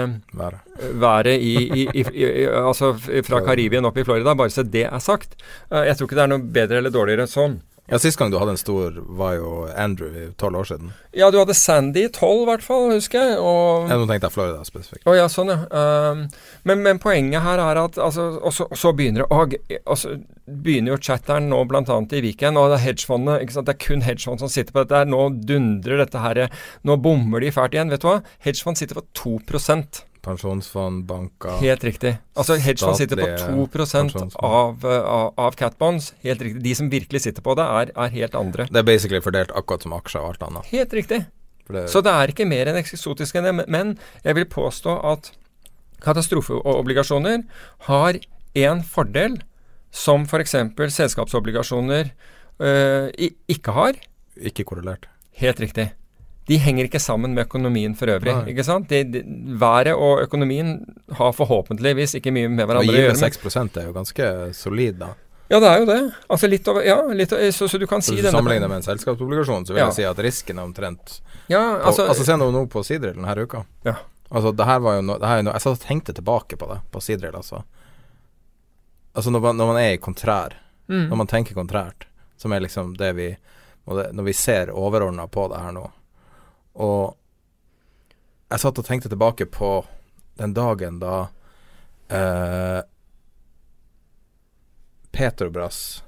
været 0.94 1.26
i, 1.26 1.54
i, 1.56 1.88
i, 1.94 2.04
i, 2.22 2.46
Altså 2.46 2.94
fra 2.96 3.40
Karibien 3.44 3.84
opp 3.84 3.98
i 3.98 4.04
Florida, 4.04 4.34
bare 4.34 4.50
så 4.50 4.62
det 4.62 4.86
er 4.86 5.02
sagt. 5.02 5.36
Eh, 5.70 5.84
jeg 5.88 5.98
tror 5.98 6.08
ikke 6.08 6.18
det 6.18 6.24
er 6.26 6.32
noe 6.32 6.52
bedre 6.58 6.80
eller 6.80 6.94
dårligere 6.94 7.26
sånn. 7.30 7.58
Ja, 7.90 7.98
Sist 8.00 8.16
gang 8.16 8.30
du 8.32 8.38
hadde 8.40 8.54
en 8.54 8.60
stor, 8.60 8.94
var 9.18 9.34
jo 9.36 9.66
Andrew 9.76 10.30
tolv 10.40 10.56
år 10.62 10.68
siden. 10.70 10.92
Ja, 11.12 11.28
du 11.30 11.36
hadde 11.36 11.52
Sandy 11.52 12.06
i 12.06 12.12
tolv, 12.12 12.46
i 12.46 12.48
hvert 12.48 12.64
fall, 12.64 12.86
husker 12.94 13.20
jeg. 13.20 13.34
Og 13.36 13.90
Ja, 13.90 13.98
Nå 14.00 14.06
tenkte 14.08 14.30
jeg 14.30 14.32
Florida 14.32 14.64
spesifikt. 14.64 15.04
Oh, 15.04 15.12
ja, 15.16 15.26
sånn 15.28 15.52
ja. 15.52 15.58
Um, 15.68 16.22
men, 16.64 16.80
men 16.86 17.00
poenget 17.02 17.44
her 17.44 17.60
er 17.60 17.82
at 17.82 17.98
altså, 18.00 18.30
og, 18.40 18.56
så, 18.56 18.68
og 18.70 18.80
så 18.80 18.94
begynner 18.96 19.28
det 19.28 19.82
og 19.84 20.00
så 20.00 20.14
begynner 20.48 20.94
jo 20.94 21.00
chatteren 21.10 21.50
nå 21.52 21.60
bl.a. 21.68 21.84
i 21.84 22.24
Viken, 22.24 22.56
og 22.56 22.72
det 22.72 22.80
er 22.80 22.86
hedgefondene 22.86 23.36
ikke 23.44 23.58
sant? 23.58 23.68
Det 23.68 23.76
er 23.76 23.84
kun 23.84 24.06
hedgefond 24.08 24.40
som 24.40 24.52
sitter 24.52 24.72
på 24.72 24.86
dette. 24.86 25.04
her, 25.04 25.10
Nå 25.12 25.28
dundrer 25.44 26.00
dette 26.06 26.24
her 26.24 26.46
Nå 26.88 26.96
bommer 27.04 27.44
de 27.44 27.52
fælt 27.52 27.76
igjen. 27.76 27.92
Vet 27.92 28.04
du 28.04 28.08
hva? 28.08 28.18
Hedgefond 28.48 28.80
sitter 28.80 28.96
på 28.96 29.06
2 29.20 29.38
Pensjonsfond, 30.24 31.04
banker 31.06 31.58
Helt 31.60 31.84
riktig. 31.84 32.14
Altså 32.36 32.56
Hedgefond 32.56 32.96
sitter 32.96 33.20
på 33.20 33.28
2 33.44 33.66
pensjonsfond. 33.76 34.34
av, 34.40 34.84
uh, 34.84 34.98
av, 35.04 35.32
av 35.38 35.56
catbonds. 35.60 36.12
Helt 36.24 36.42
riktig. 36.42 36.62
De 36.64 36.74
som 36.74 36.90
virkelig 36.90 37.20
sitter 37.26 37.44
på 37.44 37.54
det, 37.58 37.64
er, 37.64 37.92
er 37.96 38.08
helt 38.16 38.34
andre. 38.40 38.66
Det 38.70 38.82
er 38.82 38.88
basically 38.88 39.20
fordelt 39.24 39.52
akkurat 39.54 39.84
som 39.86 39.92
aksjer 39.96 40.22
og 40.24 40.32
alt 40.34 40.46
annet. 40.48 40.70
Helt 40.72 40.92
riktig. 40.96 41.24
Det, 41.68 41.86
Så 41.88 42.02
det 42.04 42.12
er 42.12 42.28
ikke 42.32 42.44
mer 42.48 42.68
enn 42.68 42.76
eksotisk 42.76 43.36
enn 43.40 43.44
det. 43.48 43.68
men- 43.68 43.98
jeg 44.24 44.34
vil 44.34 44.44
påstå 44.44 44.98
at 45.12 45.30
katastrofeobligasjoner 46.04 47.44
har 47.88 48.18
én 48.54 48.82
fordel 48.84 49.38
som 49.90 50.26
f.eks. 50.26 50.54
selskapsobligasjoner 50.98 52.10
øh, 52.60 53.10
ikke 53.48 53.72
har. 53.72 53.94
ikke 54.36 54.64
korrelert. 54.64 55.06
Helt 55.32 55.60
riktig. 55.60 55.92
De 56.46 56.58
henger 56.60 56.84
ikke 56.90 57.00
sammen 57.00 57.32
med 57.34 57.46
økonomien 57.46 57.94
for 57.96 58.06
øvrig. 58.12 58.34
Nei. 58.36 58.52
ikke 58.52 58.64
sant? 58.64 58.88
De, 58.88 58.98
de, 59.04 59.22
været 59.60 59.94
og 59.96 60.20
økonomien 60.26 60.74
har 61.16 61.32
forhåpentligvis 61.32 62.18
ikke 62.18 62.32
mye 62.36 62.48
med 62.52 62.66
Å 62.66 62.68
hverandre 62.68 62.90
å 62.90 62.92
gi 62.92 62.98
gjøre. 63.00 63.14
med 63.14 63.20
men- 63.22 63.32
6 63.32 63.76
er 63.80 63.86
jo 63.86 63.92
ganske 63.96 64.54
solid, 64.54 64.98
da. 64.98 65.14
Ja, 65.50 65.60
det 65.60 65.68
er 65.68 65.78
jo 65.80 65.86
det. 65.86 66.14
Altså 66.30 66.48
litt 66.48 66.68
over 66.68 66.82
Ja, 66.84 67.02
litt, 67.12 67.32
over- 67.32 67.50
så, 67.52 67.68
så 67.68 67.78
du 67.78 67.86
kan 67.86 68.00
Så 68.00 68.12
si 68.12 68.16
hvis 68.16 68.24
du 68.24 68.30
sammenligner 68.36 68.68
med 68.68 68.76
en 68.76 68.82
selskapsobligasjon, 68.96 69.64
så 69.66 69.72
vil 69.74 69.78
Ja. 69.78 69.86
jeg 69.86 69.94
si 69.94 70.02
at 70.04 70.16
risken 70.16 70.58
er 70.58 70.64
omtrent 70.64 71.20
Ja, 71.48 71.76
Altså, 71.84 72.06
altså, 72.08 72.08
altså 72.08 72.24
Se 72.24 72.32
nå, 72.36 72.50
nå 72.52 72.66
på 72.68 72.82
Sidril 72.84 73.14
denne 73.14 73.36
uka. 73.42 73.64
Ja. 73.84 73.94
Altså, 74.32 74.54
det 74.56 74.64
her 74.66 74.78
var 74.80 74.94
jo 74.96 75.02
no, 75.02 75.18
her 75.18 75.38
er 75.38 75.42
no, 75.42 75.52
Jeg 75.52 75.60
satt 75.60 75.78
og 75.80 75.86
tenkte 75.86 76.14
tilbake 76.14 76.56
på 76.58 76.66
det, 76.72 76.80
på 76.90 77.00
Sidril, 77.00 77.32
altså. 77.36 77.62
Altså, 79.14 79.30
når 79.30 79.40
man, 79.40 79.56
når 79.56 79.66
man 79.66 79.76
er 79.82 79.92
i 79.94 79.98
kontrær, 79.98 80.52
mm, 80.88 81.08
når 81.10 81.16
man 81.16 81.26
tenker 81.26 81.54
kontrært, 81.54 82.06
som 82.36 82.52
er 82.52 82.60
liksom 82.60 82.96
det 82.96 83.14
vi 83.16 83.36
det, 83.86 84.14
Når 84.14 84.24
vi 84.24 84.32
ser 84.32 84.70
overordna 84.72 85.26
på 85.28 85.48
det 85.52 85.60
her 85.60 85.72
nå, 85.72 85.90
og 86.74 87.14
jeg 88.50 88.60
satt 88.62 88.78
og 88.78 88.86
tenkte 88.86 89.08
tilbake 89.10 89.46
på 89.50 89.70
den 90.38 90.52
dagen 90.54 90.98
da 91.02 91.28
eh, 92.10 92.82
Petrobras 95.14 96.02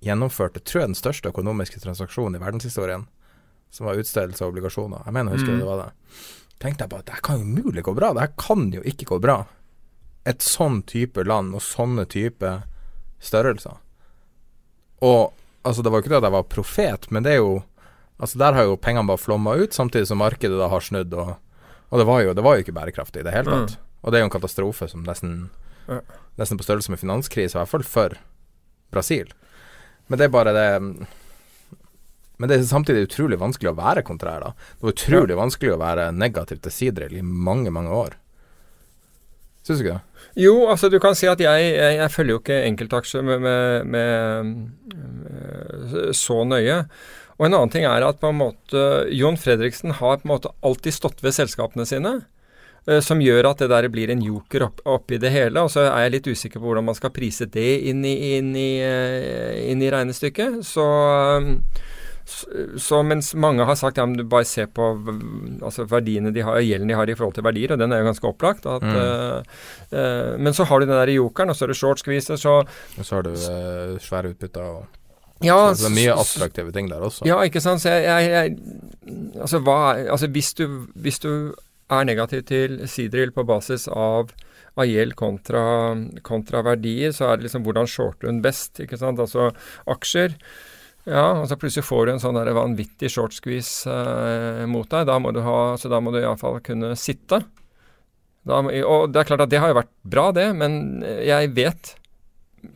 gjennomførte, 0.00 0.60
tror 0.62 0.82
jeg, 0.84 0.88
den 0.92 0.98
største 0.98 1.30
økonomiske 1.32 1.80
transaksjonen 1.82 2.38
i 2.38 2.42
verdenshistorien, 2.42 3.06
som 3.74 3.88
var 3.88 3.98
utstedelse 3.98 4.44
av 4.44 4.52
obligasjoner. 4.52 5.02
Jeg 5.06 5.14
mener, 5.16 5.32
husker 5.34 5.52
Mm. 5.52 5.58
det 5.58 5.66
var 5.66 5.82
det. 5.82 5.92
Tenkte 6.58 6.84
jeg 6.84 6.90
bare 6.90 7.02
det 7.02 7.14
her 7.14 7.20
kan 7.20 7.38
jo 7.38 7.44
umulig 7.44 7.82
gå 7.82 7.94
bra. 7.94 8.12
Det 8.14 8.20
her 8.20 8.34
kan 8.38 8.70
jo 8.72 8.80
ikke 8.82 9.04
gå 9.06 9.20
bra. 9.20 9.46
Et 10.24 10.38
sånn 10.38 10.82
type 10.82 11.22
land 11.24 11.54
og 11.54 11.60
sånne 11.60 12.06
type 12.06 12.62
størrelser. 13.20 13.76
Og 15.02 15.32
altså, 15.64 15.82
det 15.82 15.90
var 15.92 15.98
jo 15.98 16.02
ikke 16.02 16.14
det 16.14 16.22
at 16.22 16.28
jeg 16.30 16.32
var 16.38 16.42
profet, 16.42 17.10
men 17.10 17.22
det 17.22 17.32
er 17.32 17.36
jo 17.42 17.62
Altså, 18.16 18.38
der 18.40 18.56
har 18.56 18.64
jo 18.64 18.78
pengene 18.80 19.08
bare 19.10 19.20
flomma 19.20 19.56
ut, 19.60 19.74
samtidig 19.76 20.08
som 20.08 20.22
markedet 20.22 20.56
da 20.56 20.70
har 20.72 20.84
snudd, 20.84 21.12
og, 21.12 21.34
og 21.90 22.00
det, 22.00 22.06
var 22.08 22.22
jo, 22.24 22.32
det 22.36 22.44
var 22.46 22.56
jo 22.56 22.64
ikke 22.64 22.76
bærekraftig 22.76 23.20
i 23.20 23.26
det 23.26 23.34
hele 23.34 23.52
tatt. 23.52 23.76
Og 24.02 24.12
det 24.12 24.18
er 24.18 24.24
jo 24.24 24.30
en 24.30 24.36
katastrofe 24.38 24.88
som 24.92 25.04
nesten 25.06 25.48
Ja. 25.86 26.00
Nesten 26.36 26.58
på 26.58 26.64
størrelse 26.66 26.90
med 26.92 27.00
finanskrise, 27.00 27.54
i 27.54 27.60
hvert 27.60 27.70
fall 27.70 27.84
for 27.86 28.16
Brasil. 28.92 29.30
Men 30.08 30.18
det 30.18 30.26
er 30.26 30.32
bare 30.34 30.52
det 30.52 30.66
Men 32.36 32.50
det 32.50 32.58
er 32.58 32.66
samtidig 32.68 33.06
utrolig 33.06 33.38
vanskelig 33.40 33.70
å 33.70 33.78
være 33.78 34.02
kontrær, 34.04 34.42
da. 34.42 34.50
Det 34.76 34.84
var 34.84 34.92
utrolig 34.92 35.36
vanskelig 35.38 35.72
å 35.72 35.80
være 35.80 36.10
negativ 36.12 36.58
til 36.60 36.74
Sidril 36.74 37.14
i 37.16 37.22
mange, 37.22 37.70
mange 37.72 37.88
år. 37.88 38.18
Syns 39.64 39.80
du 39.80 39.86
ikke 39.86 39.96
det? 39.96 40.24
Jo, 40.44 40.66
altså 40.68 40.90
du 40.92 40.98
kan 41.00 41.16
si 41.16 41.26
at 41.30 41.40
jeg, 41.40 41.70
jeg, 41.72 41.96
jeg 41.96 42.12
følger 42.12 42.34
jo 42.34 42.42
ikke 42.42 42.58
enkeltaksjer 42.68 43.24
med, 43.24 43.40
med, 43.40 43.86
med, 43.94 44.52
med 45.22 46.12
så 46.14 46.42
nøye. 46.44 46.82
Og 47.38 47.46
en 47.46 47.54
annen 47.54 47.72
ting 47.72 47.84
er 47.84 48.04
at 48.06 48.20
på 48.22 48.30
en 48.32 48.38
måte 48.40 48.82
Jon 49.12 49.36
Fredriksen 49.36 49.92
har 49.98 50.16
på 50.22 50.24
en 50.28 50.32
måte 50.36 50.52
alltid 50.64 50.94
stått 50.96 51.22
ved 51.22 51.34
selskapene 51.36 51.84
sine. 51.86 52.14
eh, 52.88 53.00
Som 53.00 53.20
gjør 53.20 53.50
at 53.50 53.58
det 53.58 53.68
der 53.68 53.88
blir 53.92 54.08
en 54.10 54.22
joker 54.24 54.62
opp, 54.70 54.80
oppi 54.86 55.18
det 55.18 55.32
hele. 55.34 55.60
Og 55.60 55.70
så 55.70 55.84
er 55.90 56.06
jeg 56.06 56.12
litt 56.16 56.30
usikker 56.32 56.60
på 56.62 56.70
hvordan 56.70 56.84
man 56.86 56.94
skal 56.94 57.10
prise 57.10 57.44
det 57.50 57.82
inn 57.90 58.04
i, 58.04 58.14
inn 58.38 58.54
i, 58.56 58.78
eh, 58.80 59.70
inn 59.70 59.82
i 59.82 59.90
regnestykket. 59.90 60.62
Så, 60.64 60.86
eh, 61.42 61.52
så, 62.78 63.02
mens 63.06 63.34
mange 63.38 63.62
har 63.68 63.76
sagt 63.78 63.98
ja, 64.00 64.06
men 64.06 64.16
du 64.18 64.24
bare 64.24 64.44
ser 64.48 64.66
på 64.66 64.82
altså 65.62 65.84
verdiene 65.86 66.32
de 66.34 66.40
har, 66.42 66.56
gjelden 66.58 66.88
de 66.90 66.96
har 66.98 67.06
i 67.06 67.14
forhold 67.14 67.36
til 67.36 67.44
verdier, 67.46 67.72
og 67.72 67.78
den 67.78 67.92
er 67.92 68.00
jo 68.00 68.08
ganske 68.08 68.26
opplagt. 68.32 68.66
At, 68.66 68.82
Mm. 68.82 69.44
uh, 69.92 70.38
men 70.38 70.52
så 70.52 70.64
har 70.66 70.80
du 70.80 70.86
den 70.86 70.96
der 70.96 71.12
jokeren, 71.14 71.50
og 71.50 71.54
så 71.56 71.64
er 71.64 71.68
det 71.68 71.76
short 71.76 71.98
skviser, 72.02 72.34
så 72.36 72.64
Og 72.98 73.04
så 73.04 73.14
har 73.14 73.22
du 73.22 73.30
uh, 73.30 73.98
svære 74.02 74.32
utbytter 74.34 74.62
og 74.62 74.86
ja, 75.44 75.74
så 75.74 75.84
Det 75.84 75.90
er 75.90 75.96
mye 75.98 76.16
attraktive 76.16 76.72
ting 76.72 76.88
der 76.88 77.02
også. 77.04 77.26
Ja, 77.28 77.42
ikke 77.44 77.60
sant. 77.60 77.82
Så 77.84 77.92
jeg, 77.92 78.06
jeg, 78.06 78.30
jeg 78.32 79.40
Altså, 79.42 79.60
hva 79.64 79.78
Altså, 80.06 80.30
hvis 80.32 80.54
du, 80.56 80.66
hvis 80.94 81.20
du 81.22 81.30
er 81.92 82.06
negativ 82.08 82.46
til 82.48 82.80
Sidril 82.90 83.34
på 83.34 83.44
basis 83.46 83.86
av 83.92 84.32
Aiel 84.76 85.14
kontra, 85.16 85.94
kontra 86.26 86.60
verdier, 86.66 87.12
så 87.16 87.30
er 87.30 87.38
det 87.38 87.46
liksom 87.46 87.64
hvordan 87.64 87.88
shorter 87.88 88.28
hun 88.28 88.42
best, 88.44 88.80
ikke 88.82 88.98
sant. 89.00 89.20
Altså 89.22 89.50
aksjer. 89.88 90.34
Ja, 91.06 91.38
og 91.38 91.46
så 91.48 91.56
plutselig 91.60 91.86
får 91.86 92.06
du 92.06 92.12
en 92.16 92.20
sånn 92.22 92.36
der 92.36 92.50
vanvittig 92.56 93.12
short 93.14 93.36
squeeze 93.36 93.86
eh, 93.88 94.64
mot 94.68 94.88
deg. 94.90 95.06
Da 95.08 95.20
må 95.22 95.30
du 95.32 95.40
ha, 95.46 95.76
så 95.78 95.88
da 95.92 96.00
må 96.02 96.12
du 96.12 96.18
iallfall 96.20 96.58
kunne 96.66 96.96
sitte. 96.98 97.44
Da, 98.46 98.58
og 98.62 99.12
det 99.14 99.20
er 99.20 99.28
klart 99.28 99.44
at 99.46 99.52
det 99.52 99.62
har 99.62 99.72
jo 99.72 99.78
vært 99.80 99.94
bra, 100.06 100.26
det, 100.34 100.48
men 100.58 101.02
jeg 101.02 101.54
vet 101.56 101.94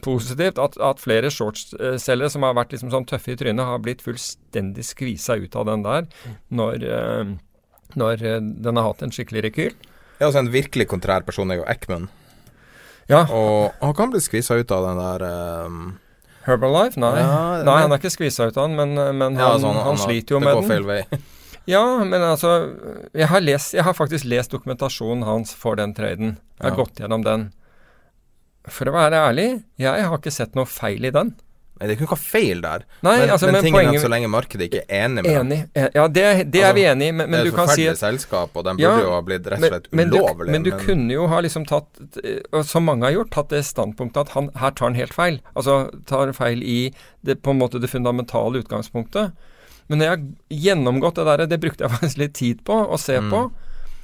positivt 0.04 0.58
at, 0.62 0.76
at 0.80 1.00
flere 1.02 1.30
shortselgere 1.30 2.30
som 2.30 2.42
har 2.46 2.54
vært 2.58 2.72
liksom 2.74 2.90
sånn 2.92 3.06
tøffe 3.10 3.32
i 3.34 3.36
trynet, 3.40 3.64
har 3.66 3.78
blitt 3.82 4.02
fullstendig 4.04 4.84
skvisa 4.86 5.36
ut 5.40 5.56
av 5.56 5.66
den 5.70 5.82
der 5.86 6.06
når, 6.50 6.84
eh, 6.86 7.32
når 8.00 8.22
eh, 8.26 8.38
den 8.40 8.76
har 8.80 8.90
hatt 8.92 9.02
en 9.06 9.10
skikkelig 9.14 9.42
rekyl. 9.48 9.74
Ja, 10.20 10.26
altså 10.28 10.38
En 10.44 10.52
virkelig 10.52 10.86
kontrær 10.90 11.24
person 11.24 11.50
er 11.50 11.62
jo 11.62 11.66
Eckman. 11.70 12.08
Ja, 13.10 13.24
Og 13.32 13.72
han 13.80 13.94
kan 13.98 14.10
bli 14.12 14.20
skvisa 14.22 14.54
ut 14.60 14.70
av 14.70 14.84
den 14.86 14.98
der 15.00 15.24
um, 15.66 15.78
Herbalife? 16.46 17.00
Nei. 17.00 17.16
Ja, 17.18 17.62
Nei, 17.66 17.80
han 17.82 17.92
er 17.92 17.98
ikke 17.98 18.12
skvisa 18.14 18.46
ut 18.50 18.56
av 18.60 18.68
den, 18.68 18.76
men, 18.78 18.94
men 19.18 19.34
han, 19.34 19.40
ja, 19.40 19.48
altså, 19.56 19.72
han, 19.74 19.82
har- 19.88 19.98
sliter 20.04 20.36
jo 20.36 20.40
det 20.40 20.46
med 20.46 20.54
går 20.54 20.62
den. 20.62 20.70
feil 20.70 20.88
vei. 20.94 21.02
Ja, 21.68 21.82
men 22.02 22.22
altså 22.24 22.48
jeg 23.14 23.28
har, 23.30 23.42
lest, 23.44 23.74
jeg 23.76 23.84
har 23.84 23.94
faktisk 23.94 24.24
lest 24.26 24.50
dokumentasjonen 24.50 25.22
hans 25.28 25.52
for 25.54 25.76
den 25.78 25.92
traden. 25.94 26.32
Jeg 26.58 26.64
har 26.64 26.70
Ja. 26.72 26.76
gått 26.80 26.98
gjennom 27.02 27.22
den. 27.22 27.44
For 28.68 28.90
å 28.90 28.92
være 28.92 29.16
ærlig, 29.30 29.62
jeg 29.80 30.04
har 30.04 30.18
ikke 30.18 30.32
sett 30.34 30.54
noe 30.54 30.66
feil 30.68 31.04
i 31.04 31.10
den. 31.14 31.30
Nei, 31.80 31.86
det 31.88 31.94
er 31.94 31.96
ikke 31.96 32.10
noe 32.10 32.20
feil 32.20 32.58
der. 32.60 32.82
Nei, 33.00 33.14
men, 33.22 33.30
altså, 33.32 33.46
men, 33.48 33.54
men 33.56 33.62
tingen 33.64 33.86
er 33.88 33.96
at 33.96 34.02
så 34.04 34.08
lenge 34.12 34.28
markedet 34.28 34.66
ikke 34.68 34.82
er 34.84 35.06
enig 35.06 35.22
med 35.24 35.30
dem 35.32 35.46
Enig. 35.46 35.60
En- 35.80 35.88
Ja, 35.96 36.02
det, 36.08 36.24
det 36.52 36.60
er 36.60 36.66
Altså, 36.66 36.76
vi 36.76 36.82
enig 36.90 37.06
i, 37.08 37.12
men, 37.16 37.30
men 37.30 37.30
Det 37.32 37.40
er 37.40 37.48
et 37.48 37.56
forferdelig 37.56 37.96
selskap, 38.02 38.50
og 38.60 38.64
den 38.66 38.82
Ja, 38.82 38.90
burde 38.90 39.06
jo 39.06 39.14
ha 39.14 39.20
blitt 39.24 39.46
rett 39.48 39.62
og 39.64 39.70
slett 39.72 39.88
men, 39.96 40.10
du, 40.12 40.18
ulovlig. 40.18 40.50
men 40.52 40.62
du 40.66 40.70
kunne 40.76 41.14
jo 41.16 41.24
ha 41.32 41.38
liksom 41.40 41.64
tatt, 41.70 42.02
eh, 42.20 42.60
som 42.68 42.84
mange 42.84 43.08
har 43.08 43.14
gjort, 43.16 43.30
tatt 43.32 43.48
det 43.56 43.62
standpunktet 43.64 44.20
at 44.26 44.34
han, 44.36 44.50
her 44.60 44.70
tar 44.76 44.90
han 44.90 44.98
helt 45.00 45.14
feil. 45.16 45.40
Altså 45.56 45.78
tar 46.04 46.34
feil 46.36 46.60
i 46.62 46.92
det, 47.24 47.38
på 47.40 47.54
en 47.56 47.62
måte 47.64 47.80
det 47.80 47.88
fundamentale 47.88 48.60
utgangspunktet. 48.60 49.32
Men 49.88 49.98
når 49.98 50.04
jeg 50.04 50.12
har 50.12 50.26
gjennomgått 50.66 51.16
det 51.16 51.24
der, 51.30 51.46
det 51.48 51.60
brukte 51.64 51.88
jeg 51.88 51.90
faktisk 51.96 52.18
litt 52.26 52.34
tid 52.36 52.60
på 52.68 52.76
å 52.92 53.00
se 53.00 53.16
Mm. 53.24 53.30
på, 53.32 53.40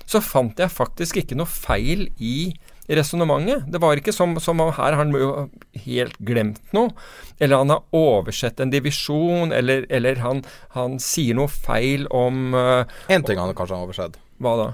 så 0.08 0.20
fant 0.24 0.56
jeg 0.64 0.70
faktisk 0.72 1.16
ikke 1.20 1.36
noe 1.36 1.50
feil 1.50 2.08
i 2.22 2.54
resonnementet. 2.88 3.66
Det 3.72 3.80
var 3.82 3.98
ikke 3.98 4.14
som, 4.14 4.36
som 4.42 4.60
om 4.62 4.72
her 4.76 4.94
har 4.94 5.00
han 5.00 5.50
helt 5.86 6.18
glemt 6.18 6.72
noe, 6.76 6.92
eller 7.38 7.62
han 7.62 7.74
har 7.74 7.82
oversett 7.96 8.60
en 8.62 8.70
divisjon, 8.70 9.52
eller, 9.52 9.86
eller 9.90 10.22
han, 10.22 10.44
han 10.76 10.98
sier 11.02 11.38
noe 11.38 11.50
feil 11.50 12.06
om 12.14 12.54
uh, 12.54 12.84
ting 13.08 13.40
han 13.40 13.54
kanskje 13.56 13.76
har 13.76 13.86
oversett. 13.88 14.18
Hva 14.38 14.56
da? 14.60 14.70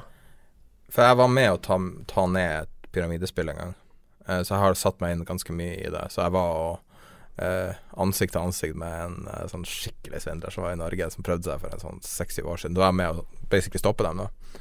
For 0.92 1.08
jeg 1.08 1.20
var 1.22 1.32
med 1.32 1.54
å 1.54 1.60
ta, 1.62 1.78
ta 2.10 2.26
ned 2.28 2.64
et 2.66 2.88
pyramidespill 2.92 3.52
en 3.52 3.60
gang. 3.62 3.76
uh, 4.28 4.40
så 4.42 4.54
jeg 4.54 4.64
har 4.66 4.80
satt 4.80 5.00
meg 5.00 5.16
inn 5.16 5.28
ganske 5.28 5.56
mye 5.56 5.78
i 5.80 5.92
det. 5.92 6.06
Så 6.12 6.24
jeg 6.24 6.36
var 6.36 6.58
og 6.60 6.80
uh, 7.40 7.72
ansikt 8.02 8.34
til 8.36 8.44
ansikt 8.44 8.78
med 8.78 8.92
en 8.92 9.28
eh, 9.30 9.46
sånn 9.50 9.64
skikkelig 9.68 10.22
svindler 10.24 10.52
som 10.52 10.66
var 10.66 10.74
i 10.76 10.80
Norge, 10.80 11.08
som 11.12 11.24
prøvde 11.26 11.48
seg 11.48 11.62
for 11.62 11.74
en 11.74 11.84
sånn 11.84 12.02
60 12.04 12.48
år 12.48 12.60
siden. 12.60 12.76
Da 12.76 12.84
var 12.84 12.92
jeg 12.92 13.00
med 13.00 13.20
å 13.22 13.48
basically 13.52 13.82
stoppe 13.82 14.06
dem, 14.06 14.24
da. 14.24 14.58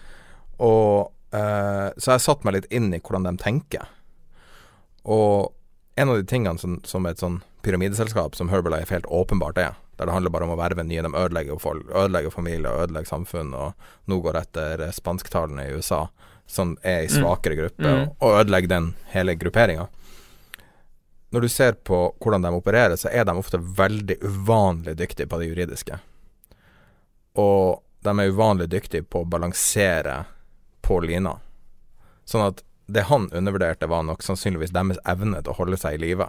Og 0.62 1.12
eh, 1.34 1.90
Så 1.98 2.12
jeg 2.16 2.24
satt 2.26 2.44
meg 2.44 2.54
litt 2.58 2.68
inn 2.72 2.94
i 2.94 3.00
hvordan 3.00 3.24
de 3.30 3.36
tenker. 3.42 3.88
Og 5.04 5.52
en 5.96 6.10
av 6.10 6.18
de 6.20 6.24
tingene 6.30 6.58
som, 6.62 6.80
som 6.88 7.06
et 7.10 7.20
sånn 7.20 7.42
pyramideselskap 7.66 8.36
som 8.36 8.50
Herbalife 8.50 8.94
helt 8.96 9.06
åpenbart 9.10 9.58
er, 9.62 9.76
der 9.98 10.08
det 10.10 10.14
handler 10.16 10.34
bare 10.34 10.48
om 10.48 10.54
å 10.56 10.60
verve 10.60 10.84
nye, 10.88 11.02
de 11.04 11.12
ødelegger, 11.14 11.60
folk, 11.62 11.84
ødelegger 11.94 12.34
familier, 12.34 12.84
ødelegger 12.86 13.10
samfunn, 13.12 13.52
og 13.54 13.74
nå 14.10 14.18
går 14.24 14.40
etter 14.40 14.86
spansktalene 14.96 15.68
i 15.68 15.76
USA, 15.78 16.08
som 16.50 16.76
er 16.84 17.04
i 17.06 17.12
svakere 17.12 17.56
gruppe, 17.60 17.84
Mm. 17.86 18.08
og, 18.10 18.16
og 18.22 18.40
ødelegger 18.42 18.68
den 18.72 18.94
hele 19.14 19.36
grupperinga. 19.36 19.88
når 21.32 21.42
du 21.42 21.48
ser 21.50 21.74
på 21.74 21.98
hvordan 22.20 22.42
de 22.44 22.50
opererer, 22.52 22.96
så 23.00 23.08
er 23.08 23.24
de 23.26 23.32
ofte 23.40 23.58
veldig 23.58 24.18
uvanlig 24.22 24.98
dyktige 25.00 25.28
på 25.32 25.38
det 25.40 25.48
juridiske. 25.48 26.00
Og 27.40 27.80
de 28.04 28.10
er 28.20 28.32
uvanlig 28.34 28.68
dyktige 28.70 29.04
på 29.08 29.22
å 29.22 29.30
balansere 29.30 30.26
på 30.92 31.00
lina. 31.08 31.38
Sånn 32.28 32.44
at 32.50 32.62
det 32.92 33.08
han 33.08 33.30
undervurderte, 33.32 33.88
var 33.88 34.04
nok 34.04 34.24
sannsynligvis 34.26 34.74
deres 34.76 35.00
evne 35.08 35.40
til 35.42 35.54
å 35.54 35.60
holde 35.62 35.78
seg 35.80 35.96
i 35.96 36.02
live. 36.10 36.28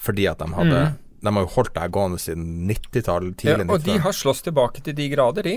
Fordi 0.00 0.24
at 0.32 0.40
de 0.40 0.48
hadde 0.56 0.84
Mm. 0.84 1.00
De 1.24 1.32
har 1.32 1.44
jo 1.46 1.48
holdt 1.54 1.70
det 1.72 1.80
her 1.80 1.88
gående 1.88 2.18
siden 2.20 2.48
90-tallet, 2.68 3.30
Ja, 3.46 3.54
tidlig 3.56 3.64
og 3.70 3.78
de 3.80 3.92
90-tall. 3.94 4.00
har 4.04 4.12
slåss 4.12 4.42
tilbake 4.44 4.82
til 4.84 4.92
de 4.98 5.06
grader, 5.08 5.46
de. 5.46 5.54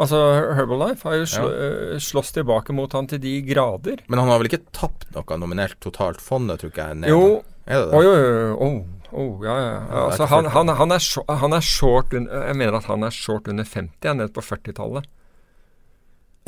Altså 0.00 0.18
Herbalife 0.56 1.04
har 1.04 1.18
jo 1.20 1.26
slå, 1.28 1.48
ja. 1.52 1.98
slåss 2.00 2.32
tilbake 2.38 2.72
mot 2.74 2.94
han 2.96 3.06
til 3.10 3.20
de 3.20 3.34
grader. 3.44 4.00
Men 4.08 4.22
han 4.22 4.30
har 4.32 4.40
vel 4.40 4.48
ikke 4.48 4.62
tapt 4.72 5.04
noe 5.12 5.36
nominelt 5.42 5.76
totalt? 5.84 6.22
Fondet 6.24 6.62
tror 6.62 6.72
ikke 6.72 6.86
jeg 6.88 7.00
nede. 7.02 7.12
Jo, 7.12 7.42
Er 7.68 7.78
det 7.84 7.90
det? 7.90 7.98
Oh, 7.98 8.02
jo, 8.02 8.14
jo. 8.16 8.56
Oh, 8.56 8.78
oh, 9.12 9.44
ja, 9.44 9.56
ja. 9.60 9.74
Ja, 9.92 10.04
Altså, 10.08 10.26
han, 10.32 10.48
han, 10.56 10.72
han, 10.80 10.96
er 10.96 11.36
han 11.44 11.52
er 11.52 11.60
short 11.60 12.16
Jeg 12.16 12.56
mener 12.56 12.78
at 12.80 12.88
han 12.88 13.04
er 13.04 13.10
short 13.14 13.46
under 13.52 13.68
50, 13.68 13.92
jeg 14.02 14.10
er 14.10 14.18
nede 14.18 14.32
på 14.32 14.40
40-tallet. 14.48 15.04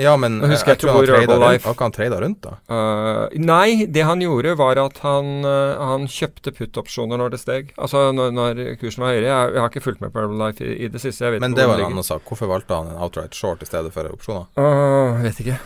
Ja, 0.01 0.17
men 0.19 0.41
jeg, 0.41 0.51
jeg, 0.51 0.61
jeg 0.73 0.79
tror 0.83 0.91
han 0.91 0.97
hvor 0.99 1.11
rundt. 1.15 1.67
Han 1.79 1.93
trada 1.95 2.17
rundt, 2.25 2.41
da? 2.43 2.55
Uh, 2.67 3.35
nei, 3.39 3.87
det 3.87 4.03
han 4.09 4.23
gjorde 4.25 4.57
var 4.59 4.81
at 4.83 4.97
han, 5.05 5.29
uh, 5.47 5.79
han 5.79 6.09
kjøpte 6.11 6.51
put-opsjoner 6.57 7.21
når 7.21 7.37
det 7.37 7.41
steg. 7.45 7.71
Altså 7.79 8.09
når, 8.17 8.33
når 8.35 8.63
kursen 8.81 9.05
var 9.05 9.15
høyere. 9.15 9.29
Jeg, 9.29 9.53
jeg 9.55 9.63
har 9.63 9.71
ikke 9.71 9.85
fulgt 9.85 10.03
med 10.03 10.11
på 10.15 10.25
Herbalife 10.25 10.67
i, 10.67 10.73
i 10.83 10.91
det 10.91 11.03
siste. 11.03 11.31
Men 11.39 11.55
det 11.55 11.69
var 11.71 11.79
en 11.79 11.93
annen 11.93 12.07
sak. 12.07 12.27
Hvorfor 12.27 12.51
valgte 12.51 12.75
han 12.81 12.91
en 12.91 12.99
outright 13.07 13.39
short 13.39 13.63
i 13.63 13.71
stedet 13.71 13.95
for 13.95 14.11
opsjoner? 14.11 14.51
Åh, 14.59 15.23
vet 15.23 15.45
ikke. 15.45 15.61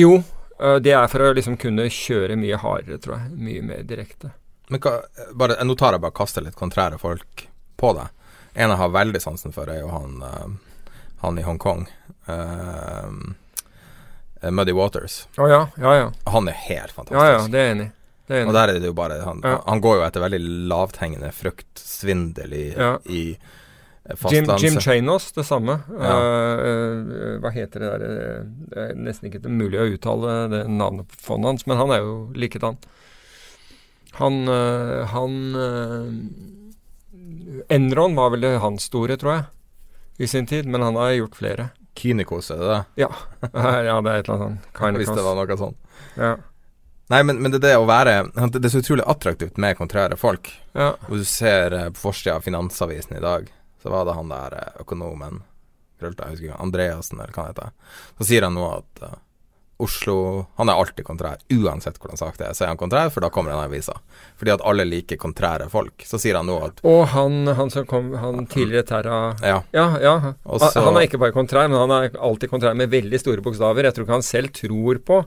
Jo, 0.00 0.16
uh, 0.62 0.78
det 0.80 0.96
er 0.96 1.12
for 1.12 1.28
å 1.28 1.34
liksom 1.36 1.60
kunne 1.60 1.90
kjøre 1.92 2.40
mye 2.40 2.62
hardere, 2.64 3.02
tror 3.04 3.18
jeg. 3.18 3.36
Mye 3.44 3.68
mer 3.74 3.84
direkte. 3.84 4.32
Men 4.72 4.80
hva, 4.80 5.02
bare, 5.36 5.58
Nå 5.64 5.76
tar 5.76 5.96
jeg 5.96 6.04
bare 6.04 6.16
kaster 6.16 6.44
litt 6.44 6.56
kontrære 6.56 6.96
folk 7.02 7.48
på 7.76 7.92
deg. 7.98 8.08
En 8.54 8.70
jeg 8.70 8.80
har 8.80 8.94
veldig 8.94 9.20
sansen 9.20 9.52
for, 9.52 9.68
er 9.68 9.82
jo 9.82 9.90
han, 9.90 10.22
eh, 10.22 10.88
han 11.24 11.38
i 11.38 11.44
Hongkong. 11.44 11.88
Uh, 12.28 13.10
Muddy 14.50 14.72
Waters. 14.72 15.28
Oh, 15.36 15.48
ja, 15.50 15.68
ja, 15.76 15.96
ja. 15.96 16.12
Han 16.24 16.48
er 16.48 16.52
helt 16.52 16.92
fantastisk. 16.92 17.24
Ja, 17.24 17.32
ja, 17.32 17.48
det 17.48 17.60
er 17.60 17.70
enig. 17.74 17.90
Det 18.26 18.36
er 18.36 18.42
enig. 18.42 18.48
Og 18.52 18.56
der 18.56 18.72
er 18.72 18.80
det 18.80 18.88
jo 18.88 18.96
bare 18.96 19.20
Han, 19.24 19.42
han 19.44 19.82
går 19.84 19.98
jo 19.98 20.06
etter 20.06 20.24
veldig 20.24 20.40
lavthengende 20.70 21.30
frukt, 21.36 21.70
svindel 21.80 22.56
i, 22.56 22.64
i 23.12 23.22
eh, 23.34 24.26
Jim. 24.32 24.48
Jim 24.60 24.80
Chanos, 24.80 25.30
det 25.36 25.44
samme. 25.48 25.78
Ja. 25.92 26.16
Uh, 26.16 26.56
uh, 26.64 27.36
hva 27.44 27.52
heter 27.54 27.84
det 27.84 27.92
der 27.92 28.48
Det 28.72 28.86
er 28.86 28.98
nesten 29.06 29.30
ikke 29.30 29.44
mulig 29.48 29.80
å 29.80 29.88
uttale 29.92 30.36
det 30.52 30.64
navnet 30.72 31.08
på 31.08 31.20
fondet 31.28 31.52
hans, 31.52 31.66
men 31.68 31.80
han 31.80 31.94
er 31.94 32.04
jo 32.04 32.16
likedan. 32.36 32.80
Han 34.20 34.44
uh, 34.48 35.04
Han 35.12 35.38
Enron 37.72 38.16
var 38.16 38.32
vel 38.34 38.44
det 38.44 38.58
hans 38.60 38.88
store, 38.90 39.16
tror 39.20 39.32
jeg, 39.32 39.44
i 40.24 40.28
sin 40.28 40.46
tid, 40.46 40.68
men 40.68 40.84
han 40.84 40.96
har 41.00 41.14
gjort 41.16 41.38
flere. 41.38 41.70
Kynikos, 41.94 42.50
er 42.50 42.60
det 42.60 42.72
det? 42.72 42.80
Ja, 43.04 43.10
ja 43.88 44.00
det 44.02 44.10
er 44.10 44.18
et 44.18 44.28
eller 44.28 44.34
annet 44.34 44.44
sånt. 44.44 44.68
Kynikos. 44.78 45.00
Hvis 45.02 45.16
det 45.16 45.24
var 45.26 45.38
noe 45.38 45.58
sånt. 45.60 45.78
Ja. 46.18 46.34
Nei, 47.12 47.20
men, 47.22 47.40
men 47.44 47.52
det 47.52 47.58
er 47.60 47.64
det 47.66 47.76
å 47.76 47.84
være 47.84 48.12
Det 48.32 48.62
er 48.64 48.72
så 48.72 48.80
utrolig 48.80 49.04
attraktivt 49.06 49.58
med 49.60 49.76
kontrære 49.76 50.16
folk. 50.16 50.48
ja. 50.72 50.94
Og 51.08 51.20
du 51.20 51.24
ser 51.28 51.76
eh, 51.76 51.90
på 51.92 52.06
forsida 52.06 52.38
av 52.38 52.46
Finansavisen 52.46 53.18
i 53.18 53.24
dag, 53.24 53.50
så 53.82 53.92
var 53.92 54.08
det 54.08 54.16
han 54.16 54.32
der 54.32 54.56
eh, 54.60 54.80
økonomen 54.80 55.42
Krølta, 56.00 56.26
jeg 56.26 56.34
husker 56.34 56.48
ikke, 56.48 56.62
Andreassen, 56.64 57.20
eller 57.20 57.36
hva 57.36 57.44
han 57.44 57.52
heter. 57.52 57.98
Så 58.18 58.26
sier 58.28 58.46
han 58.46 58.56
nå 58.56 58.64
at 58.66 59.04
eh, 59.06 59.18
Oslo 59.82 60.46
Han 60.56 60.68
er 60.70 60.78
alltid 60.78 61.04
kontrær. 61.06 61.40
Uansett 61.50 61.98
hvordan 61.98 62.18
sak 62.20 62.36
det 62.38 62.46
er, 62.46 62.54
så 62.54 62.64
er 62.64 62.70
han 62.72 62.78
kontrær, 62.78 63.10
for 63.10 63.24
da 63.24 63.30
kommer 63.34 63.54
han 63.54 63.64
i 63.64 63.70
avisa. 63.72 63.96
Fordi 64.38 64.54
at 64.54 64.62
alle 64.64 64.86
liker 64.86 65.18
kontrære 65.20 65.66
folk. 65.72 66.04
Så 66.06 66.20
sier 66.22 66.38
han 66.38 66.46
nå 66.46 66.60
at 66.62 66.78
Og 66.86 67.02
han, 67.14 67.40
han 67.58 67.72
som 67.74 67.86
kom 67.90 68.12
Han 68.20 68.46
tidligere 68.46 68.86
Terra 68.86 69.18
Ja. 69.42 69.58
Ja, 69.74 69.88
ja. 70.00 70.14
Også, 70.44 70.70
Han- 70.80 70.96
er 70.96 71.08
ikke 71.08 71.18
bare 71.18 71.34
kontrær, 71.34 71.68
men 71.68 71.78
han 71.80 71.90
er 71.90 72.16
alltid 72.20 72.50
kontrær 72.50 72.74
med 72.78 72.90
veldig 72.90 73.18
store 73.20 73.42
bokstaver. 73.42 73.82
Jeg 73.84 73.94
tror 73.94 74.06
ikke 74.06 74.18
han 74.20 74.22
selv 74.22 74.52
tror 74.54 74.98
på 75.04 75.24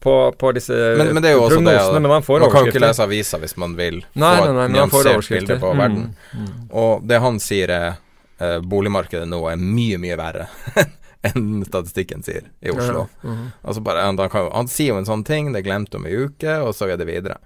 på, 0.00 0.32
på 0.32 0.52
disse 0.56 0.72
Men, 0.96 1.10
men 1.14 1.22
det 1.22 1.30
er 1.30 1.34
jo 1.36 1.42
også 1.44 1.58
det 1.60 2.00
men 2.00 2.08
man 2.08 2.22
får 2.24 2.40
Man 2.40 2.50
kan 2.50 2.64
jo 2.64 2.72
ikke 2.72 2.80
lese 2.80 3.04
avisa 3.04 3.36
hvis 3.42 3.56
man 3.60 3.74
vil 3.76 3.98
Nei, 4.16 4.36
få 4.38 4.46
nei, 4.48 4.68
nei, 4.72 4.86
får 4.88 5.08
nyansert 5.10 5.34
bilde 5.34 5.58
på 5.60 5.72
Mm, 5.76 6.14
mm. 6.34 6.54
Og 6.72 7.04
det 7.06 7.18
han 7.20 7.36
sier 7.42 7.68
er 7.74 7.86
eh, 8.40 8.58
boligmarkedet 8.64 9.28
nå 9.28 9.42
er 9.50 9.60
mye, 9.60 9.98
mye 10.00 10.16
verre 10.16 10.46
enn 11.28 11.64
statistikken 11.66 12.22
sier 12.24 12.48
i 12.64 12.70
Oslo. 12.72 13.06
Ja, 13.22 13.28
mhm. 13.28 13.50
Altså 13.62 13.82
bare, 13.84 14.06
han, 14.08 14.16
kan, 14.32 14.50
han 14.54 14.68
sier 14.72 14.94
jo 14.94 14.98
en 15.02 15.08
sånn 15.08 15.24
ting, 15.28 15.52
det 15.52 15.60
er 15.62 15.68
glemt 15.68 15.94
om 15.94 16.06
ei 16.08 16.16
uke, 16.26 16.58
og 16.64 16.74
så 16.76 16.88
er 16.88 16.96
det 17.00 17.08
videre. 17.10 17.36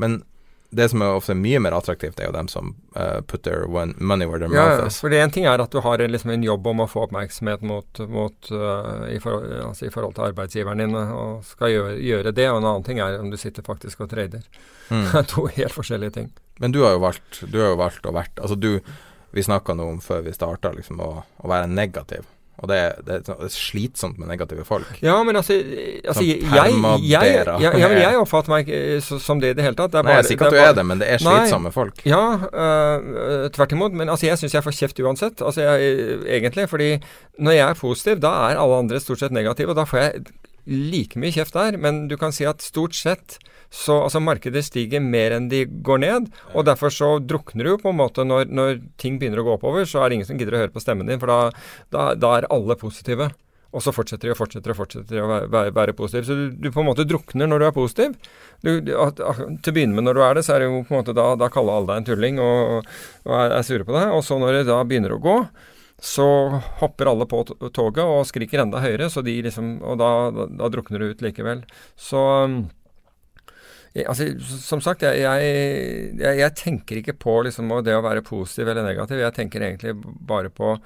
Men 0.00 0.22
det 0.70 0.90
som 0.92 1.00
er 1.00 1.14
ofte 1.16 1.32
mye 1.32 1.60
mer 1.64 1.72
attraktivt, 1.72 2.18
er 2.20 2.26
jo 2.28 2.32
dem 2.34 2.48
som 2.52 2.74
uh, 2.92 3.22
put 3.24 3.40
their 3.46 3.62
one, 3.72 3.94
money 3.96 4.26
where 4.28 4.36
their 4.38 4.52
Ja, 4.52 4.66
mouth 4.66 4.80
ja. 4.82 4.86
is. 4.90 4.98
For 5.00 5.08
det 5.08 5.20
en 5.24 5.30
ting 5.32 5.46
er 5.48 5.62
at 5.64 5.72
du 5.72 5.80
har 5.80 5.98
en- 6.04 6.12
liksom 6.12 6.30
en 6.34 6.42
jobb 6.44 6.66
om 6.66 6.82
å 6.84 6.86
få 6.88 7.06
oppmerksomhet 7.06 7.62
mot, 7.64 8.00
mot 8.12 8.50
uh, 8.52 9.06
i, 9.08 9.16
forhold, 9.18 9.48
altså 9.64 9.86
i 9.88 9.90
forhold 9.94 10.14
til 10.18 10.26
arbeidsgiveren 10.28 10.82
din, 10.84 10.94
og 10.94 11.40
skal 11.48 11.72
gjøre, 11.72 11.94
gjøre 12.04 12.34
det. 12.36 12.50
Og 12.52 12.60
en 12.60 12.68
annen 12.68 12.84
ting 12.84 13.00
er 13.00 13.16
om 13.18 13.30
du 13.32 13.38
sitter 13.40 13.64
faktisk 13.64 14.04
og 14.04 14.10
trader. 14.12 14.44
Mm. 14.92 15.06
To 15.32 15.46
helt 15.56 15.72
forskjellige 15.72 16.10
ting. 16.18 16.28
Men 16.60 16.72
du 16.76 16.82
har 16.84 16.96
jo 16.96 17.00
valgt 17.04 17.42
Du 17.52 17.60
har 17.60 17.68
jo 17.70 17.76
valgt 17.78 18.06
å 18.08 18.10
vært 18.16 18.40
Altså 18.40 18.56
du 18.58 18.80
Vi 19.30 19.42
snakka 19.44 19.74
nå 19.76 19.84
om 19.92 19.98
før 20.02 20.24
vi 20.24 20.32
starta, 20.34 20.72
liksom, 20.72 20.98
å, 21.04 21.22
å 21.44 21.48
være 21.48 21.68
negativ. 21.70 22.24
Og 22.58 22.66
det, 22.66 22.78
det, 23.06 23.20
er 23.30 23.50
slitsomt 23.54 24.16
med 24.18 24.26
negative 24.32 24.64
folk. 24.66 24.88
Ja, 25.04 25.14
men 25.22 25.38
altså, 25.38 25.54
altså 25.54 26.24
Sånn 26.24 26.26
jeg, 26.26 26.72
jeg, 27.06 27.44
jeg, 27.62 27.92
jeg 28.02 28.18
oppfatter 28.18 28.50
meg 28.50 28.66
ikke 28.66 28.80
eh, 28.96 29.20
som 29.22 29.42
det 29.42 29.52
i 29.52 29.58
det 29.58 29.66
hele 29.66 29.78
tatt. 29.78 29.92
Det 29.94 30.00
er 30.00 30.08
Nei, 30.08 30.16
jeg 30.16 30.26
sier 30.26 30.38
ikke 30.38 30.48
at 30.48 30.56
du 30.56 30.62
er 30.64 30.74
det, 30.74 30.84
men 30.88 31.02
det 31.02 31.10
er 31.14 31.22
Nei. 31.22 31.36
slitsomme 31.36 31.70
folk. 31.74 32.02
Ja, 32.08 32.22
uh, 32.50 33.46
tvert 33.54 33.76
imot. 33.76 33.94
Men 34.00 34.10
altså, 34.10 34.26
jeg 34.26 34.42
syns 34.42 34.58
jeg 34.58 34.66
får 34.66 34.74
kjeft 34.80 35.02
uansett. 35.04 35.44
Altså, 35.44 35.68
jeg, 35.68 36.18
egentlig. 36.40 36.66
Fordi 36.72 36.90
når 37.38 37.58
jeg 37.60 37.66
er 37.68 37.78
positiv, 37.78 38.22
da 38.26 38.34
er 38.48 38.58
alle 38.64 38.82
andre 38.82 39.00
stort 39.04 39.22
sett 39.22 39.36
negative. 39.36 39.70
Og 39.70 39.78
da 39.78 39.86
får 39.86 40.02
jeg 40.02 40.26
like 40.68 41.22
mye 41.22 41.34
kjeft 41.38 41.54
der. 41.54 41.78
Men 41.78 42.08
du 42.10 42.18
kan 42.18 42.34
si 42.34 42.48
at 42.48 42.64
stort 42.66 42.98
sett 42.98 43.38
så 43.70 43.98
Altså, 44.02 44.20
markedet 44.24 44.64
stiger 44.64 45.02
mer 45.04 45.34
enn 45.36 45.50
de 45.50 45.64
går 45.66 46.00
ned. 46.04 46.30
Og 46.54 46.64
derfor 46.68 46.92
så 46.94 47.10
drukner 47.20 47.66
du 47.66 47.74
jo 47.74 47.82
på 47.82 47.92
en 47.92 48.00
måte 48.00 48.24
når, 48.24 48.48
når 48.48 48.80
ting 49.00 49.18
begynner 49.20 49.42
å 49.42 49.48
gå 49.48 49.58
oppover, 49.58 49.84
så 49.88 50.02
er 50.02 50.08
det 50.08 50.18
ingen 50.18 50.30
som 50.30 50.40
gidder 50.40 50.56
å 50.56 50.62
høre 50.64 50.74
på 50.74 50.82
stemmen 50.82 51.10
din, 51.10 51.20
for 51.20 51.28
da, 51.28 51.66
da, 51.92 52.08
da 52.16 52.38
er 52.38 52.48
alle 52.54 52.78
positive. 52.80 53.28
Og 53.76 53.84
så 53.84 53.92
fortsetter 53.92 54.30
de 54.30 54.32
og 54.32 54.38
fortsetter 54.38 54.72
og 54.72 54.78
fortsetter 54.78 55.20
å 55.20 55.28
være, 55.28 55.48
være, 55.52 55.72
være 55.76 55.94
positiv. 55.96 56.24
Så 56.24 56.36
du, 56.38 56.44
du 56.56 56.70
på 56.72 56.80
en 56.80 56.88
måte 56.88 57.04
drukner 57.04 57.50
når 57.50 57.60
du 57.60 57.66
er 57.68 57.74
positiv. 57.76 58.14
Du, 58.64 58.70
du, 58.80 58.94
til 58.96 59.72
å 59.72 59.74
begynne 59.76 59.98
med 59.98 60.08
når 60.08 60.16
du 60.16 60.22
er 60.24 60.38
det, 60.38 60.44
så 60.46 60.54
er 60.54 60.64
det 60.64 60.70
jo 60.70 60.78
på 60.88 60.94
en 60.94 61.02
måte 61.02 61.16
da, 61.16 61.34
da 61.36 61.50
kaller 61.52 61.76
alle 61.76 61.90
deg 61.90 62.00
en 62.00 62.08
tulling 62.08 62.40
og, 62.40 62.94
og 63.28 63.34
er, 63.36 63.58
er 63.58 63.66
sure 63.68 63.84
på 63.84 63.92
deg. 63.92 64.14
Og 64.16 64.24
så 64.24 64.40
når 64.40 64.60
det 64.60 64.70
da 64.70 64.80
begynner 64.88 65.12
å 65.18 65.20
gå, 65.20 65.36
så 66.00 66.24
hopper 66.78 67.10
alle 67.10 67.26
på 67.28 67.42
toget 67.74 68.04
og 68.06 68.26
skriker 68.28 68.62
enda 68.62 68.80
høyere, 68.80 69.08
så 69.10 69.18
de 69.26 69.34
liksom 69.42 69.80
Og 69.82 69.96
da, 69.98 70.10
da, 70.30 70.44
da 70.60 70.68
drukner 70.70 71.02
du 71.02 71.12
ut 71.12 71.24
likevel. 71.26 71.64
Så 71.98 72.22
um, 72.46 72.60
altså, 73.96 74.28
som 74.62 74.82
sagt, 74.84 75.04
jeg, 75.06 75.20
jeg, 75.24 76.38
jeg, 76.42 76.54
tenker 76.58 77.00
ikke 77.00 77.16
på 77.18 77.40
liksom, 77.46 77.70
det 77.84 77.96
å 77.96 78.04
være 78.04 78.24
positiv 78.26 78.68
eller 78.68 78.86
negativ. 78.86 79.20
Jeg 79.22 79.36
tenker 79.36 79.64
egentlig 79.64 79.96
bare 79.98 80.52
på 80.52 80.76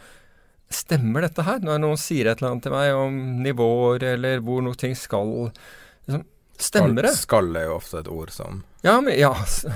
Stemmer 0.73 1.27
dette 1.27 1.45
her? 1.45 1.59
Når 1.61 1.81
noen 1.83 1.99
sier 2.01 2.31
et 2.31 2.41
eller 2.41 2.55
annet 2.55 2.65
til 2.65 2.73
meg 2.73 2.95
om 2.97 3.17
nivåer, 3.45 4.07
eller 4.15 4.38
hvor 4.41 4.62
noe 4.65 4.79
ting 4.79 4.95
skal 4.97 5.51
liksom, 5.51 6.23
Stemmer 6.62 7.09
det? 7.09 7.12
skal 7.19 7.51
er 7.59 7.67
jo 7.67 7.75
ofte 7.77 8.01
et 8.01 8.09
ord 8.12 8.31
som 8.33 8.62
Ja, 8.87 8.95
men, 9.03 9.15
ja, 9.19 9.33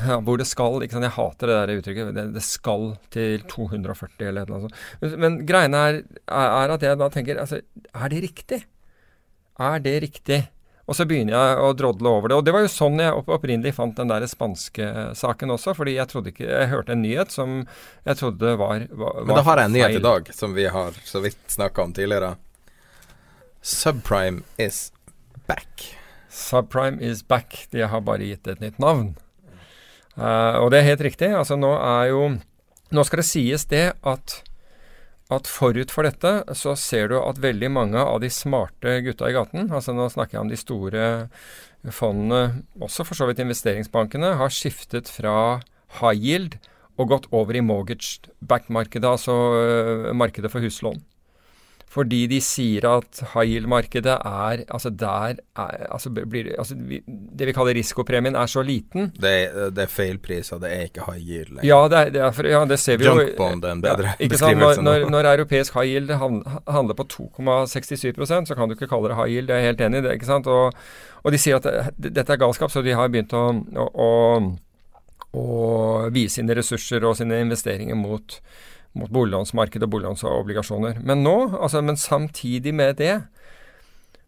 ja, 0.08 0.18
hvor 0.24 0.38
det 0.40 0.46
skal. 0.48 0.78
Ikke 0.84 0.96
sant? 0.96 1.06
Jeg 1.06 1.16
hater 1.16 1.50
det 1.50 1.58
der 1.58 1.80
uttrykket. 1.80 2.12
Det, 2.16 2.24
det 2.36 2.44
skal 2.46 2.88
til 3.14 3.44
240 3.50 4.28
eller 4.30 4.48
annet 4.48 4.66
sånt. 4.66 5.16
Men, 5.20 5.40
greiene 5.48 5.82
er, 5.90 6.00
er 6.26 6.74
at 6.74 6.86
jeg 6.86 7.00
da 7.00 7.10
tenker 7.12 7.42
altså, 7.42 7.60
Er 7.92 8.12
det 8.12 8.22
riktig? 8.24 8.60
Er 9.62 9.82
det 9.82 9.96
riktig? 10.04 10.40
Og 10.86 10.94
så 10.94 11.02
begynner 11.08 11.34
jeg 11.34 11.62
å 11.66 11.72
drodle 11.74 12.10
over 12.14 12.30
det. 12.30 12.38
Og 12.38 12.44
det 12.46 12.52
var 12.54 12.62
jo 12.62 12.70
sånn 12.70 13.00
jeg 13.02 13.14
opp 13.18 13.30
opprinnelig 13.34 13.74
fant 13.74 13.96
den 13.98 14.10
der 14.10 14.22
spanske 14.30 14.90
saken 15.18 15.54
også. 15.56 15.74
Fordi 15.74 15.96
jeg 15.96 16.10
trodde 16.12 16.30
ikke 16.30 16.46
Jeg 16.46 16.70
hørte 16.70 16.94
en 16.94 17.02
nyhet 17.02 17.34
som 17.34 17.56
jeg 18.06 18.20
trodde 18.20 18.54
var, 18.60 18.86
var 18.94 19.22
Men 19.26 19.40
da 19.40 19.44
har 19.48 19.62
jeg 19.62 19.70
en 19.70 19.74
nyhet 19.74 19.98
i 19.98 20.04
dag, 20.04 20.30
som 20.34 20.54
vi 20.54 20.68
har 20.70 20.98
så 21.04 21.22
vidt 21.24 21.42
snakka 21.50 21.88
om 21.88 21.94
tidligere. 21.96 22.36
Subprime 23.66 24.46
is 24.62 24.92
back. 25.50 25.88
Subprime 26.30 27.02
is 27.02 27.24
back. 27.26 27.64
De 27.74 27.82
har 27.82 28.06
bare 28.06 28.30
gitt 28.30 28.46
et 28.46 28.62
nytt 28.62 28.78
navn. 28.78 29.16
Uh, 30.16 30.62
og 30.62 30.70
det 30.70 30.80
er 30.80 30.92
helt 30.92 31.02
riktig. 31.08 31.32
Altså 31.34 31.58
nå 31.58 31.74
er 31.76 32.12
jo 32.14 32.28
Nå 32.94 33.02
skal 33.02 33.18
det 33.18 33.26
sies 33.26 33.64
det 33.66 33.86
at 34.06 34.36
at 35.32 35.48
forut 35.50 35.90
for 35.90 36.06
dette 36.06 36.32
så 36.54 36.76
ser 36.78 37.10
du 37.10 37.16
at 37.18 37.40
veldig 37.42 37.70
mange 37.74 37.98
av 37.98 38.20
de 38.22 38.30
smarte 38.30 39.00
gutta 39.06 39.30
i 39.30 39.34
gaten, 39.34 39.70
altså 39.74 39.94
nå 39.96 40.06
snakker 40.12 40.38
jeg 40.38 40.44
om 40.44 40.52
de 40.52 40.60
store 40.60 41.08
fondene, 41.94 42.62
også 42.82 43.06
for 43.06 43.18
så 43.18 43.26
vidt 43.28 43.42
investeringsbankene, 43.42 44.36
har 44.38 44.54
skiftet 44.54 45.10
fra 45.10 45.62
high 45.98 46.18
yield 46.18 46.56
og 46.96 47.10
gått 47.10 47.28
over 47.34 47.58
i 47.58 47.64
mortgage 47.64 48.30
back-markedet, 48.40 49.06
altså 49.06 49.34
øh, 49.34 50.14
markedet 50.16 50.50
for 50.52 50.64
huslån. 50.64 51.02
Fordi 51.86 52.26
de 52.26 52.40
sier 52.42 52.84
at 52.90 53.20
high 53.32 53.46
yield-markedet 53.46 54.16
er 54.18 54.64
Altså 54.66 54.90
der 54.90 55.38
er, 55.56 55.86
altså 55.90 56.10
blir, 56.10 56.50
altså 56.58 56.74
Det 56.74 57.46
vi 57.46 57.54
kaller 57.54 57.74
risikopremien, 57.78 58.34
er 58.36 58.46
så 58.46 58.62
liten. 58.62 59.12
Det 59.20 59.30
er, 59.30 59.70
det 59.70 59.86
er 59.86 60.54
og 60.54 60.60
det 60.60 60.72
er 60.72 60.82
ikke 60.90 61.06
high 61.06 61.22
yield 61.22 61.48
lenger. 61.54 61.68
Ja, 61.68 61.88
det, 61.88 61.98
er, 61.98 62.10
det, 62.10 62.22
er 62.22 62.50
ja, 62.50 62.64
det 62.64 62.78
ser 62.78 62.96
vi 62.98 63.04
jo 63.04 63.14
Junkbond 63.14 63.64
er 63.64 63.72
en 63.72 63.82
bedre 63.82 64.12
ja, 64.12 64.14
ikke 64.18 64.38
sant? 64.38 64.58
Når, 64.58 64.82
når, 64.82 65.08
når 65.10 65.30
europeisk 65.32 65.74
high 65.74 65.86
yield 65.86 66.10
handler 66.68 66.94
på 66.94 67.06
2,67% 67.12 68.50
så 68.50 68.54
kan 68.54 68.68
du 68.68 68.74
ikke 68.74 68.90
kalle 68.90 69.08
det 69.08 69.16
high 69.16 69.32
yield. 69.32 69.50
Jeg 69.50 69.62
er 69.62 69.70
helt 69.70 69.80
enig 69.80 69.98
i 69.98 70.06
det. 70.08 70.12
ikke 70.18 70.26
sant? 70.28 70.46
Og, 70.46 70.72
og 71.22 71.32
de 71.32 71.40
sier 71.40 71.56
at 71.56 71.66
det, 71.96 72.12
dette 72.18 72.32
er 72.32 72.42
galskap, 72.42 72.70
så 72.70 72.82
de 72.82 72.94
har 72.94 73.08
begynt 73.12 73.34
å, 73.36 73.48
å, 73.82 73.88
å, 74.06 74.10
å 75.38 75.46
vie 76.14 76.30
sine 76.32 76.56
ressurser 76.58 77.04
og 77.06 77.16
sine 77.18 77.40
investeringer 77.44 77.98
mot, 77.98 78.40
mot 78.98 79.12
boliglånsmarkedet 79.12 79.86
og 79.86 79.94
boliglånsobligasjoner. 79.94 81.00
Men 81.06 81.24
nå, 81.26 81.36
altså, 81.56 81.82
men 81.84 81.98
samtidig 82.00 82.74
med 82.76 82.98
det 83.00 83.14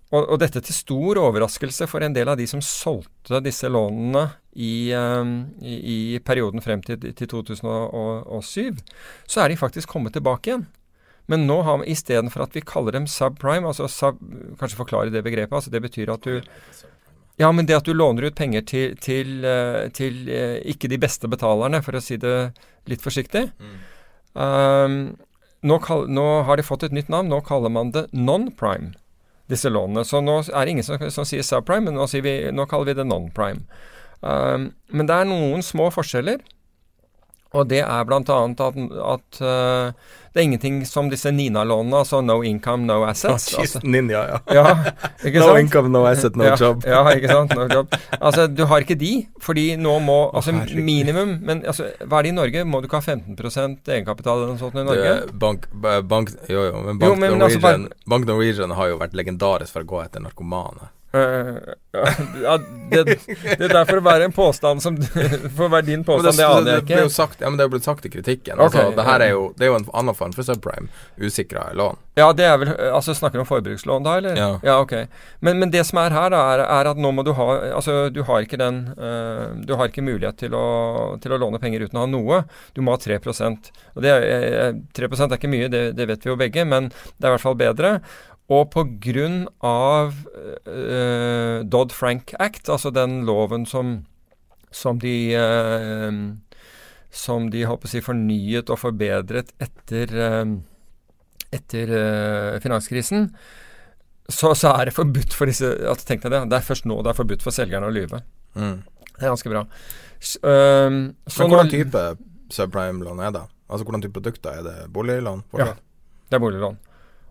og, 0.09 0.23
og 0.23 0.39
dette 0.41 0.63
til 0.65 0.73
stor 0.73 1.21
overraskelse 1.21 1.89
for 1.91 2.05
en 2.05 2.15
del 2.17 2.31
av 2.33 2.39
de 2.41 2.47
som 2.49 2.63
solgte 2.65 3.43
disse 3.45 3.69
lånene 3.69 4.25
i, 4.57 4.89
eh, 4.97 5.33
i, 5.61 5.75
i 5.93 5.97
perioden 6.25 6.65
frem 6.65 6.81
til, 6.85 7.11
til 7.13 7.29
2007, 7.29 8.81
så 9.29 9.45
er 9.45 9.53
de 9.53 9.61
faktisk 9.61 9.93
kommet 9.93 10.17
tilbake 10.17 10.53
igjen. 10.53 10.65
Men 11.29 11.45
nå 11.45 11.59
har 11.67 11.83
vi 11.83 11.93
istedenfor 11.93 12.47
at 12.47 12.57
vi 12.57 12.65
kaller 12.65 12.97
dem 12.97 13.09
subprime, 13.11 13.69
altså 13.69 13.85
sub, 13.93 14.23
kanskje 14.57 14.81
forklare 14.81 15.13
det 15.13 15.21
begrepet, 15.27 15.59
altså 15.59 15.73
det 15.75 15.85
betyr 15.85 16.15
at 16.15 16.25
du 16.25 16.41
ja, 17.39 17.53
men 17.55 17.69
det 17.69 17.77
at 17.77 17.87
du 17.87 17.93
låner 17.95 18.27
ut 18.27 18.35
penger 18.35 18.65
til, 18.67 18.97
til, 18.99 19.45
eh, 19.47 19.85
til 19.95 20.25
eh, 20.33 20.57
ikke 20.73 20.89
de 20.91 20.99
beste 20.99 21.29
betalerne, 21.31 21.79
for 21.85 21.95
å 21.95 22.03
si 22.03 22.17
det 22.19 22.33
litt 22.91 23.05
forsiktig. 23.05 23.45
Um, 24.35 25.17
nå, 25.67 25.79
kall, 25.83 26.07
nå 26.11 26.27
har 26.47 26.59
de 26.59 26.67
fått 26.67 26.87
et 26.87 26.95
nytt 26.95 27.11
navn. 27.13 27.31
Nå 27.33 27.41
kaller 27.47 27.73
man 27.73 27.93
det 27.95 28.07
non-prime, 28.13 28.93
disse 29.51 29.71
lånene. 29.73 30.05
Så 30.07 30.23
nå 30.25 30.41
er 30.49 30.65
det 30.65 30.77
ingen 30.77 30.87
som, 30.87 31.03
som 31.15 31.29
sier 31.29 31.47
subprime, 31.47 31.89
men 31.89 31.99
nå, 31.99 32.07
vi, 32.25 32.37
nå 32.55 32.69
kaller 32.71 32.93
vi 32.93 32.99
det 33.01 33.09
non-prime. 33.09 33.65
Um, 34.21 34.71
men 34.91 35.09
det 35.11 35.15
er 35.15 35.29
noen 35.31 35.63
små 35.65 35.91
forskjeller. 35.95 36.43
Og 37.57 37.69
det 37.69 37.81
er 37.81 38.05
bl.a. 38.05 38.21
at, 38.21 38.61
at 38.61 39.39
uh, 39.41 40.17
det 40.35 40.43
er 40.43 40.45
ingenting 40.45 40.83
som 40.87 41.09
disse 41.09 41.31
Nina-lånene, 41.33 42.03
altså 42.03 42.21
no 42.21 42.43
income, 42.45 42.85
no 42.87 43.01
assets. 43.09 43.49
altså, 43.59 43.81
Ninja, 43.83 44.21
ja. 44.29 44.37
ja, 44.55 44.65
No 45.39 45.47
sant? 45.47 45.61
income, 45.63 45.89
no 45.89 46.05
asset, 46.07 46.37
no 46.37 46.45
ja, 46.45 46.59
job. 46.61 46.85
Ja, 46.87 47.01
ikke 47.11 47.33
sant. 47.33 47.55
No 47.57 47.65
job. 47.73 47.97
Altså, 48.21 48.47
du 48.53 48.67
har 48.69 48.85
ikke 48.85 48.99
de, 49.01 49.13
fordi 49.43 49.65
nå 49.81 49.97
må 50.05 50.19
Altså 50.37 50.53
minimum 50.53 51.39
Men 51.47 51.63
altså, 51.67 51.89
hva 52.05 52.21
er 52.21 52.29
det 52.29 52.33
i 52.33 52.37
Norge? 52.37 52.65
Må 52.69 52.83
du 52.83 52.89
ikke 52.89 53.01
ha 53.01 53.15
15 53.17 53.35
egenkapital 53.39 54.43
eller 54.43 54.53
noe 54.53 54.61
sånt 54.61 54.77
i 54.77 54.85
Norge? 54.85 55.17
Bank, 55.41 55.67
bank, 56.11 56.35
jo, 56.51 56.69
jo, 56.69 56.85
men 56.85 57.01
Jo, 57.01 57.15
men 57.17 57.39
Norwegian, 57.39 57.43
altså 57.43 57.59
Norwegian, 57.65 57.89
Bank 58.13 58.29
Norwegian 58.29 58.77
har 58.79 58.93
jo 58.93 59.01
vært 59.01 59.17
legendarisk 59.17 59.73
for 59.75 59.87
å 59.87 59.91
gå 59.97 60.05
etter 60.05 60.23
narkomane. 60.25 60.93
Eh, 61.13 61.57
ja, 62.43 62.59
det, 62.91 63.05
det 63.59 63.65
er 63.65 63.73
derfor 63.73 64.03
å 64.03 64.05
være 64.05 64.27
en 64.29 64.35
påstand 64.37 64.83
som 64.85 64.99
å 64.99 65.69
være 65.73 65.87
din 65.87 66.03
påstand, 66.05 66.37
det 66.37 66.45
aner 66.45 66.75
jeg 66.75 66.85
ble 66.85 66.99
jo 67.01 67.07
ikke. 67.09 67.15
sagt, 67.15 67.41
ja, 67.41 67.49
men 67.49 67.57
det 67.57 67.65
er 67.65 67.71
jo 67.71 67.73
blitt 67.79 67.89
sagt 67.89 68.05
i 68.05 68.11
kritikken. 68.13 68.61
Okay, 68.61 68.83
altså, 68.83 68.97
det 68.99 69.07
her 69.09 69.25
er 69.25 69.33
jo 69.33 69.47
Det 69.57 69.65
er 69.65 69.73
jo 69.73 69.79
en 69.79 69.89
annen 70.03 70.19
form 70.19 70.35
for 70.37 70.45
subprime. 70.45 70.93
Usikra 71.17 71.71
lån. 71.73 71.97
Ja, 72.19 72.29
det 72.37 72.45
er 72.45 72.59
vel 72.61 72.73
Altså, 72.93 73.15
snakker 73.17 73.41
du 73.41 73.45
om 73.45 73.49
forbrukslån 73.49 74.05
da, 74.05 74.19
eller? 74.21 74.37
Ja. 74.37 74.77
ok. 74.83 74.95
Men, 75.41 75.63
men 75.63 75.73
det 75.73 75.87
som 75.89 76.01
er 76.03 76.13
her, 76.13 76.29
da, 76.35 76.43
er, 76.53 76.65
er 76.67 76.91
at 76.93 77.01
nå 77.01 77.13
må 77.15 77.25
du 77.25 77.33
ha 77.39 77.49
Altså, 77.79 77.97
du 78.13 78.21
har 78.29 78.45
ikke 78.45 78.61
den 78.61 78.83
uh, 78.99 79.57
Du 79.65 79.77
har 79.81 79.89
ikke 79.89 80.05
mulighet 80.05 80.41
til 80.45 80.57
å, 80.59 80.67
til 81.23 81.33
å 81.33 81.41
låne 81.41 81.61
penger 81.63 81.87
uten 81.87 82.01
å 82.01 82.05
ha 82.05 82.11
noe. 82.11 82.43
Du 82.77 82.83
må 82.85 82.93
ha 82.95 83.01
3 83.01 83.17
Og 83.17 84.03
det 84.05 84.13
er, 84.13 84.29
eh, 84.69 84.73
3 84.97 85.09
er 85.09 85.39
ikke 85.39 85.51
mye, 85.51 85.73
det, 85.73 85.83
det 85.97 86.09
vet 86.11 86.27
vi 86.27 86.33
jo 86.33 86.39
begge, 86.39 86.65
men 86.69 86.91
det 86.91 87.25
er 87.25 87.33
i 87.33 87.37
hvert 87.37 87.47
fall 87.47 87.59
bedre. 87.59 87.99
Og 88.49 88.71
på 88.73 88.85
grunn 89.05 89.43
av 89.65 90.15
eh, 90.65 91.61
Dodd-Frank 91.69 92.33
Act, 92.41 92.71
altså 92.73 92.93
den 92.95 93.21
loven 93.29 93.67
som, 93.69 93.99
som 94.73 95.01
de 95.03 95.15
uh, 95.37 96.09
Som 97.13 97.51
de 97.53 97.67
håper 97.69 97.89
å 97.89 97.93
si 97.93 98.01
fornyet 98.05 98.73
og 98.73 98.81
forbedret 98.81 99.53
etter 99.61 100.13
eh, 100.13 100.57
etter 101.49 101.89
finanskrisen, 102.61 103.31
så, 104.29 104.51
så 104.53 104.75
er 104.77 104.91
det 104.91 104.93
forbudt 104.93 105.33
for 105.33 105.49
disse 105.49 105.65
altså, 105.65 106.05
Tenk 106.11 106.27
deg 106.27 106.35
det. 106.35 106.41
Det 106.53 106.59
er 106.59 106.67
først 106.67 106.85
nå 106.85 106.99
det 107.01 107.15
er 107.15 107.17
forbudt 107.17 107.45
for 107.47 107.57
selgerne 107.57 107.89
å 107.89 107.95
lyve. 107.95 108.21
Mm. 108.53 108.83
Det 109.15 109.23
er 109.23 109.33
ganske 109.33 109.53
bra. 109.55 109.63
Så, 110.21 110.43
um, 110.45 110.99
så 111.25 111.47
Men 111.47 111.55
hvordan 111.55 111.73
type 111.73 112.03
subprime-lån 112.53 113.25
er 113.25 113.33
det? 113.39 113.47
Altså 113.69 113.89
hvordan 113.89 114.05
type 114.05 114.19
produkter 114.19 114.61
er 114.61 114.67
det? 114.67 114.77
Boliglån? 114.93 115.47
Ja, 115.57 115.73
det 116.29 116.37
er 116.37 116.45
boliglån. 116.45 116.77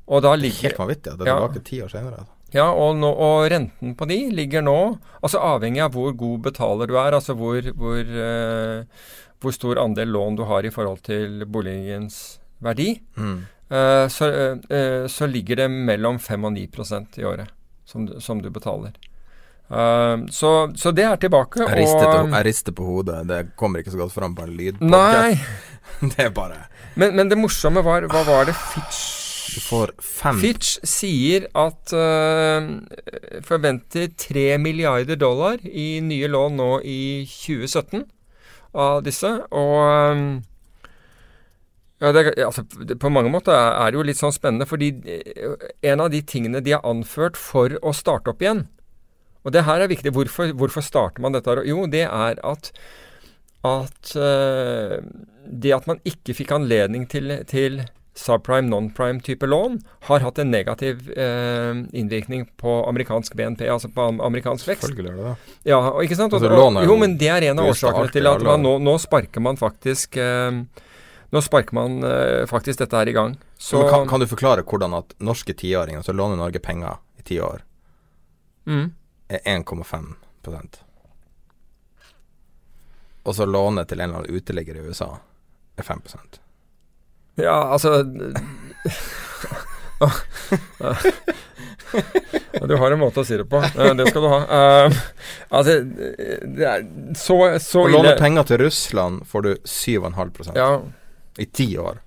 Og 0.07 0.21
da 0.23 0.35
ligger 0.39 0.69
Helt 0.69 0.77
vanvittig 0.79 1.11
at 1.13 1.19
det 1.19 1.27
er 1.27 1.31
Ja. 1.33 1.39
tilbake 1.47 1.63
ti 1.67 1.81
år 1.83 1.89
senere. 1.91 2.19
Altså. 2.21 2.33
Ja, 2.55 2.69
og, 2.71 2.95
nå, 2.95 3.09
og 3.11 3.49
renten 3.51 3.95
på 3.99 4.07
de 4.07 4.29
ligger 4.31 4.61
nå 4.63 4.75
Altså 5.21 5.41
avhengig 5.43 5.81
av 5.83 5.91
hvor 5.91 6.13
god 6.15 6.45
betaler 6.45 6.87
du 6.87 6.93
er, 6.95 7.11
altså 7.17 7.35
hvor, 7.35 7.59
hvor, 7.75 7.99
uh, 7.99 8.85
hvor 9.43 9.51
stor 9.51 9.81
andel 9.83 10.07
lån 10.15 10.37
du 10.37 10.43
har 10.47 10.63
i 10.63 10.71
forhold 10.71 11.01
til 11.03 11.43
boligens 11.45 12.39
verdi, 12.63 13.01
Mm. 13.17 13.41
uh, 13.71 14.07
så, 14.07 14.29
uh, 14.71 15.07
så 15.11 15.27
ligger 15.27 15.55
det 15.59 15.67
mellom 15.71 16.19
5 16.19 16.45
og 16.45 16.53
9% 16.55 17.19
i 17.19 17.23
året 17.27 17.49
som, 17.85 18.07
som 18.21 18.39
du 18.41 18.49
betaler. 18.49 18.95
Uh, 19.69 20.23
så, 20.31 20.71
så 20.79 20.91
det 20.95 21.03
er 21.03 21.17
tilbake. 21.19 21.59
Jeg 21.67 21.81
rister, 21.83 22.07
og, 22.07 22.29
jeg 22.31 22.45
rister 22.47 22.71
på 22.71 22.85
hodet. 22.87 23.27
Det 23.27 23.41
kommer 23.59 23.83
ikke 23.83 23.91
så 23.91 23.99
godt 23.99 24.13
fram 24.15 24.35
på 24.35 24.47
en 24.47 24.55
lydpodkast. 24.55 25.43
Det 26.15 26.19
er 26.19 26.29
bare 26.29 26.63
men, 26.95 27.15
men 27.15 27.29
det 27.29 27.37
morsomme 27.39 27.81
var 27.83 28.03
Hva 28.11 28.23
var 28.27 28.45
det 28.45 28.53
Fitch 28.55 29.26
Du 29.47 29.61
får 29.63 29.93
fem 30.03 30.37
Fitch 30.41 30.77
sier 30.87 31.47
at 31.57 31.93
uh, 31.95 32.67
forventer 33.47 34.11
3 34.19 34.45
milliarder 34.61 35.19
dollar 35.19 35.61
i 35.63 35.97
nye 36.03 36.29
lån 36.31 36.59
nå 36.59 36.69
i 36.83 37.01
2017 37.29 38.03
av 38.77 39.01
disse. 39.05 39.31
Og 39.55 39.77
um, 40.13 40.27
ja, 42.03 42.11
det, 42.13 42.25
altså, 42.45 42.65
det, 42.83 42.99
på 43.01 43.09
mange 43.09 43.31
måter 43.33 43.55
er 43.55 43.89
det 43.89 43.97
jo 43.97 44.05
litt 44.05 44.19
sånn 44.19 44.35
spennende, 44.35 44.67
fordi 44.69 44.91
eh, 45.09 45.69
en 45.89 46.03
av 46.03 46.11
de 46.13 46.21
tingene 46.21 46.61
de 46.61 46.75
har 46.75 46.85
anført 46.85 47.39
for 47.41 47.73
å 47.81 47.93
starte 47.95 48.29
opp 48.29 48.43
igjen 48.43 48.67
Og 49.41 49.53
det 49.55 49.63
her 49.65 49.81
er 49.81 49.89
viktig. 49.89 50.11
Hvorfor, 50.13 50.51
hvorfor 50.59 50.85
starter 50.85 51.23
man 51.23 51.33
dette? 51.33 51.55
Jo, 51.65 51.87
det 51.89 52.05
er 52.05 52.41
at 52.45 52.71
at 53.65 54.11
uh, 54.15 55.01
det 55.47 55.73
at 55.73 55.87
man 55.89 55.99
ikke 56.07 56.35
fikk 56.37 56.53
anledning 56.55 57.07
til, 57.09 57.33
til 57.49 57.81
subprime, 58.17 58.67
non-prime 58.69 59.21
type 59.21 59.45
lån, 59.45 59.81
har 59.99 60.19
hatt 60.19 60.39
en 60.39 60.51
negativ 60.51 61.11
eh, 61.11 61.75
innvirkning 61.91 62.45
på 62.57 62.85
amerikansk 62.89 63.33
BNP, 63.33 63.69
altså 63.69 63.89
på 63.89 64.01
amerikansk 64.01 64.67
vekst. 64.67 64.87
Selvfølgelig 64.87 65.11
gjør 65.11 65.21
det 65.21 65.29
det. 65.29 65.55
Ja, 65.69 65.79
og 65.91 66.03
ikke 66.03 66.17
sant? 66.17 66.33
Og, 66.33 66.41
Altså, 66.41 66.55
lån 66.55 66.81
er 66.81 66.89
jo, 66.89 66.97
men 66.97 67.17
det 67.17 67.29
er 67.33 67.47
en 67.51 67.61
av 67.61 67.69
årsakene 67.71 68.11
til 68.13 68.29
at 68.29 68.43
man, 68.45 68.65
nå, 68.65 68.77
nå 68.83 68.97
sparker 69.01 69.43
man 69.43 69.59
faktisk 69.59 70.17
eh, 70.21 70.61
Nå 71.27 71.41
sparker 71.43 71.75
man 71.75 72.03
eh, 72.07 72.45
faktisk 72.47 72.79
dette 72.79 72.95
her 72.95 73.09
i 73.11 73.11
gang. 73.11 73.33
Så 73.59 73.81
Men 73.81 73.89
kan, 73.91 74.05
kan 74.07 74.21
du 74.23 74.29
forklare 74.31 74.63
hvordan 74.63 74.93
at 74.95 75.11
norske 75.19 75.51
tiåringer 75.59 76.05
som 76.05 76.15
låner 76.15 76.39
Norge 76.39 76.61
penger 76.63 77.01
i 77.19 77.25
ti 77.27 77.41
år, 77.43 77.65
mm, 78.65 78.85
er 79.35 79.43
1,5% 79.57 80.79
Og 83.27 83.35
så 83.35 83.45
låne 83.45 83.83
til 83.83 83.99
en 83.99 84.09
eller 84.09 84.23
annen 84.23 84.39
uteligger 84.39 84.79
i 84.79 84.87
USA 84.87 85.17
er 85.75 85.83
5 85.83 86.07
Ja, 87.37 87.73
altså 87.73 88.01
Du 92.67 92.75
har 92.75 92.91
en 92.91 92.99
måte 92.99 93.19
å 93.21 93.25
si 93.25 93.37
det 93.39 93.45
på. 93.49 93.61
Det 93.61 94.07
skal 94.09 94.23
du 94.23 94.27
ha. 94.31 94.39
Uh, 94.49 94.91
altså, 95.55 95.71
det 95.83 96.65
er 96.67 96.83
så, 97.17 97.59
så 97.63 97.79
Å 97.85 97.87
låne 97.93 98.15
penger 98.19 98.43
til 98.49 98.57
Russland 98.65 99.15
får 99.29 99.41
du 99.45 99.51
7,5 99.63 100.57
Ja, 100.57 100.81
i 101.37 101.45
ti 101.45 101.77
år. 101.77 101.99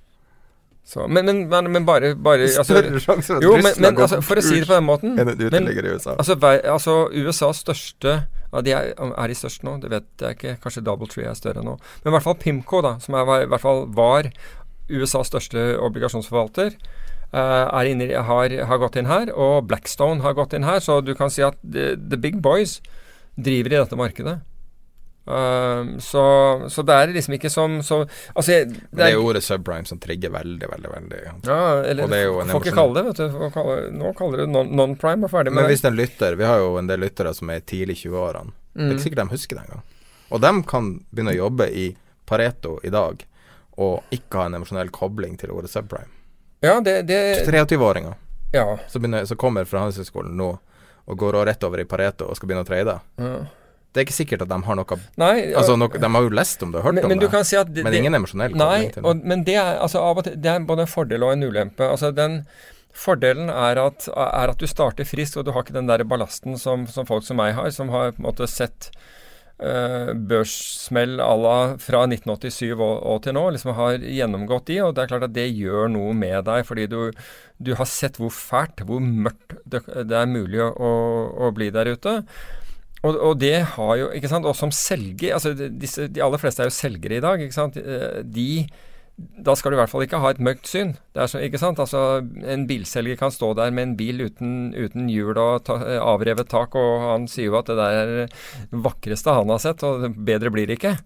så, 0.85 1.09
men, 1.09 1.49
men, 1.49 1.73
men, 1.73 1.85
bare, 1.87 2.15
bare 2.19 2.43
altså, 2.51 2.75
Større 2.75 3.01
sjanse 3.01 3.33
for 3.33 3.39
at 3.39 3.45
Jo, 3.47 3.51
Russland 3.57 3.81
men 3.87 3.95
går 3.97 4.03
altså, 4.09 4.21
for 4.27 4.37
å 4.43 4.45
si 4.45 4.59
det 4.59 4.67
på 4.67 4.75
den 4.75 4.89
måten 4.89 5.19
enn 5.23 5.31
uteligger 5.39 5.87
i 5.87 5.91
USA. 5.95 6.17
altså, 6.19 6.35
vei, 6.43 6.57
altså 6.67 7.09
USAs 7.15 7.59
største 7.65 8.19
ja, 8.51 8.63
de 8.67 8.73
er, 8.75 8.89
er 8.99 9.31
de 9.31 9.35
størst 9.39 9.63
nå? 9.63 9.77
Det 9.79 9.87
vet 9.93 10.23
jeg 10.25 10.37
ikke. 10.37 10.57
Kanskje 10.65 10.83
Doubletree 10.83 11.29
er 11.31 11.37
større 11.39 11.63
nå. 11.63 11.77
Men 12.03 12.11
i 12.11 12.15
hvert 12.17 12.25
fall 12.25 12.39
Pimco, 12.41 12.81
da, 12.83 12.97
som 13.03 13.15
er, 13.15 13.45
i 13.45 13.51
hvert 13.51 13.63
fall 13.63 13.85
var 13.95 14.27
USAs 14.91 15.31
største 15.31 15.65
obligasjonsforvalter, 15.79 16.75
eh, 17.33 17.67
er 17.71 17.91
inne, 17.93 18.11
har, 18.27 18.51
har 18.67 18.79
gått 18.83 18.97
inn 19.01 19.07
her. 19.11 19.31
Og 19.35 19.67
Blackstone 19.71 20.21
har 20.27 20.35
gått 20.35 20.53
inn 20.59 20.67
her. 20.67 20.81
Så 20.85 21.01
du 21.05 21.15
kan 21.15 21.31
si 21.31 21.43
at 21.47 21.57
the, 21.63 21.95
the 21.97 22.17
big 22.19 22.41
boys 22.43 22.81
driver 23.41 23.73
i 23.73 23.81
dette 23.85 23.97
markedet. 23.97 24.41
Eh, 25.31 25.85
så, 26.03 26.23
så 26.73 26.83
det 26.83 26.95
er 26.97 27.11
liksom 27.15 27.35
ikke 27.37 27.51
som 27.53 27.75
så, 27.85 27.99
Altså, 28.35 28.55
det 28.65 28.81
Det 28.91 29.03
er 29.05 29.11
er, 29.11 29.15
jo 29.19 29.27
ordet 29.29 29.43
subprime 29.45 29.87
som 29.87 30.01
trigger 30.01 30.33
veldig, 30.33 30.67
veldig, 30.73 30.91
veldig. 30.95 31.21
ja, 31.47 31.59
eller, 31.85 32.03
og 32.07 32.11
det 32.11 32.19
er 32.19 32.25
jo 32.25 32.39
en 32.41 32.51
Får 32.55 32.65
ikke 32.65 32.75
kalle 32.81 32.97
det, 32.97 33.05
vet 33.11 33.21
du. 33.21 33.51
Kalle, 33.55 33.77
nå 34.01 34.13
kaller 34.19 34.47
non- 34.51 34.73
non-prime 34.81 35.29
og 35.29 35.31
ferdig 35.31 35.53
med 35.53 35.61
Men 35.63 35.71
hvis 35.71 35.85
en 35.87 35.95
lytter 35.99 36.35
Vi 36.41 36.49
har 36.49 36.59
jo 36.65 36.73
en 36.81 36.89
del 36.91 37.05
lyttere 37.05 37.35
som 37.37 37.53
er 37.53 37.61
tidlig 37.63 37.99
i 38.01 38.09
20-årene. 38.09 38.51
Det 38.73 38.81
er 38.81 38.87
Mm. 38.89 38.91
ikke 38.97 39.03
sikkert 39.05 39.21
de 39.25 39.35
husker 39.37 39.57
det 39.59 39.65
engang. 39.69 39.83
Og 40.31 40.41
de 40.41 40.51
kan 40.71 40.91
begynne 41.13 41.33
å 41.35 41.39
jobbe 41.45 41.67
i 41.75 41.87
Pareto 42.27 42.77
i 42.87 42.91
dag 42.95 43.25
og 43.81 44.15
ikke 44.15 44.41
ha 44.43 44.49
en 44.51 44.59
emosjonell 44.61 44.91
kobling 44.95 45.39
til 45.41 45.53
ordet 45.57 45.71
subprime. 45.73 46.11
Ja, 46.61 46.77
det, 46.85 46.99
det 47.09 47.21
23-åringer 47.49 48.19
Ja. 48.53 48.67
som, 48.91 49.07
som 49.27 49.39
kommer 49.41 49.65
fra 49.65 49.85
Handelshøyskolen 49.85 50.35
nå 50.37 50.51
og 51.11 51.17
går 51.19 51.39
rett 51.49 51.65
over 51.65 51.81
i 51.81 51.87
Pareto 51.89 52.27
og 52.29 52.37
skal 52.37 52.51
begynne 52.51 52.67
å 52.67 52.69
trade. 52.69 52.99
ja. 53.23 53.39
Det 53.91 53.99
er 53.99 54.05
ikke 54.07 54.15
sikkert 54.15 54.43
at 54.45 54.51
de 54.53 54.57
har 54.63 54.77
noe 54.79 54.97
Nei, 55.19 55.51
Altså, 55.59 55.75
noe, 55.75 55.91
de 55.99 56.09
har 56.15 56.23
jo 56.23 56.29
lest 56.31 56.61
om 56.63 56.71
det 56.71 56.79
og 56.79 56.85
hørt 56.87 56.95
men, 56.95 57.05
om 57.09 57.11
men 57.11 57.19
du 57.19 57.25
det, 57.25 57.31
kan 57.33 57.47
si 57.49 57.57
det, 57.59 57.83
men 57.83 57.97
ingen 57.99 58.15
emosjonell 58.21 58.53
kobling 58.55 58.93
til 58.95 59.03
det. 59.03 59.09
og, 59.11 59.25
men 59.33 59.41
det 59.49 59.57
er, 59.59 59.81
altså, 59.83 60.03
til, 60.23 60.37
det 60.39 60.53
er 60.53 60.61
både 60.69 60.85
en 60.87 60.91
fordel 60.93 61.25
og 61.27 61.33
en 61.35 61.43
ulempe. 61.49 61.89
Altså, 61.91 62.13
den 62.15 62.45
Fordelen 62.95 63.51
er 63.51 63.79
at, 63.79 64.07
er 64.11 64.51
at 64.51 64.59
du 64.63 64.67
starter 64.71 65.07
friskt, 65.07 65.37
og 65.39 65.45
du 65.47 65.53
har 65.55 65.63
ikke 65.63 65.75
den 65.77 65.87
der 65.91 66.03
ballasten 66.07 66.57
som, 66.59 66.87
som 66.91 67.07
folk 67.07 67.23
som 67.27 67.39
meg 67.39 67.55
har, 67.55 67.69
som 67.75 67.91
har 67.95 68.11
på 68.17 68.19
en 68.23 68.27
måte 68.27 68.47
sett 68.51 68.89
børssmell 69.61 71.21
à 71.21 71.33
la 71.37 71.57
fra 71.83 72.07
1987 72.07 72.71
og, 72.79 72.95
og 73.05 73.19
til 73.25 73.37
nå, 73.37 73.43
liksom 73.53 73.75
har 73.77 73.99
gjennomgått 74.01 74.71
de, 74.71 74.79
og 74.87 74.95
det 74.97 75.05
er 75.05 75.11
klart 75.13 75.27
at 75.29 75.35
det 75.37 75.49
gjør 75.53 75.91
noe 75.93 76.15
med 76.17 76.47
deg, 76.49 76.65
fordi 76.69 76.87
du, 76.89 76.99
du 77.61 77.75
har 77.77 77.89
sett 77.91 78.17
hvor 78.21 78.33
fælt, 78.33 78.81
hvor 78.89 79.05
mørkt 79.05 79.59
det, 79.69 79.83
det 80.09 80.17
er 80.17 80.31
mulig 80.31 80.63
å, 80.65 80.93
å 81.45 81.53
bli 81.57 81.69
der 81.75 81.93
ute. 81.93 82.21
Og, 83.01 83.17
og 83.17 83.39
det 83.41 83.57
har 83.77 83.95
jo, 83.97 84.11
ikke 84.17 84.29
sant, 84.29 84.49
og 84.49 84.57
som 84.57 84.73
selger 84.75 85.33
altså 85.37 85.55
disse, 85.57 86.09
De 86.13 86.21
aller 86.25 86.41
fleste 86.41 86.65
er 86.65 86.69
jo 86.69 86.77
selgere 86.77 87.17
i 87.17 87.25
dag. 87.25 87.41
ikke 87.41 87.57
sant, 87.57 87.79
Eh, 87.81 88.21
De 88.25 88.67
da 89.21 89.55
skal 89.57 89.73
du 89.73 89.77
i 89.77 89.81
hvert 89.81 89.91
fall 89.93 90.05
ikke 90.05 90.21
ha 90.23 90.31
et 90.33 90.41
mørkt 90.43 90.69
syn. 90.71 90.95
Så, 91.17 91.41
ikke 91.45 91.61
sant? 91.61 91.81
Altså, 91.83 92.23
En 92.45 92.67
bilselger 92.69 93.19
kan 93.21 93.33
stå 93.35 93.53
der 93.59 93.73
med 93.75 93.83
en 93.89 93.97
bil 93.99 94.25
uten, 94.25 94.73
uten 94.77 95.11
hjul 95.13 95.37
og 95.37 95.65
ta, 95.69 95.77
avrevet 96.01 96.49
tak, 96.53 96.77
og 96.79 97.05
han 97.05 97.29
sier 97.31 97.51
jo 97.51 97.59
at 97.61 97.71
det 97.71 97.79
der 97.81 97.99
er 98.01 98.13
det 98.15 98.83
vakreste 98.87 99.37
han 99.37 99.53
har 99.53 99.63
sett, 99.63 99.85
og 99.85 100.09
bedre 100.17 100.53
blir 100.55 100.71
det 100.71 100.79
ikke. 100.81 100.97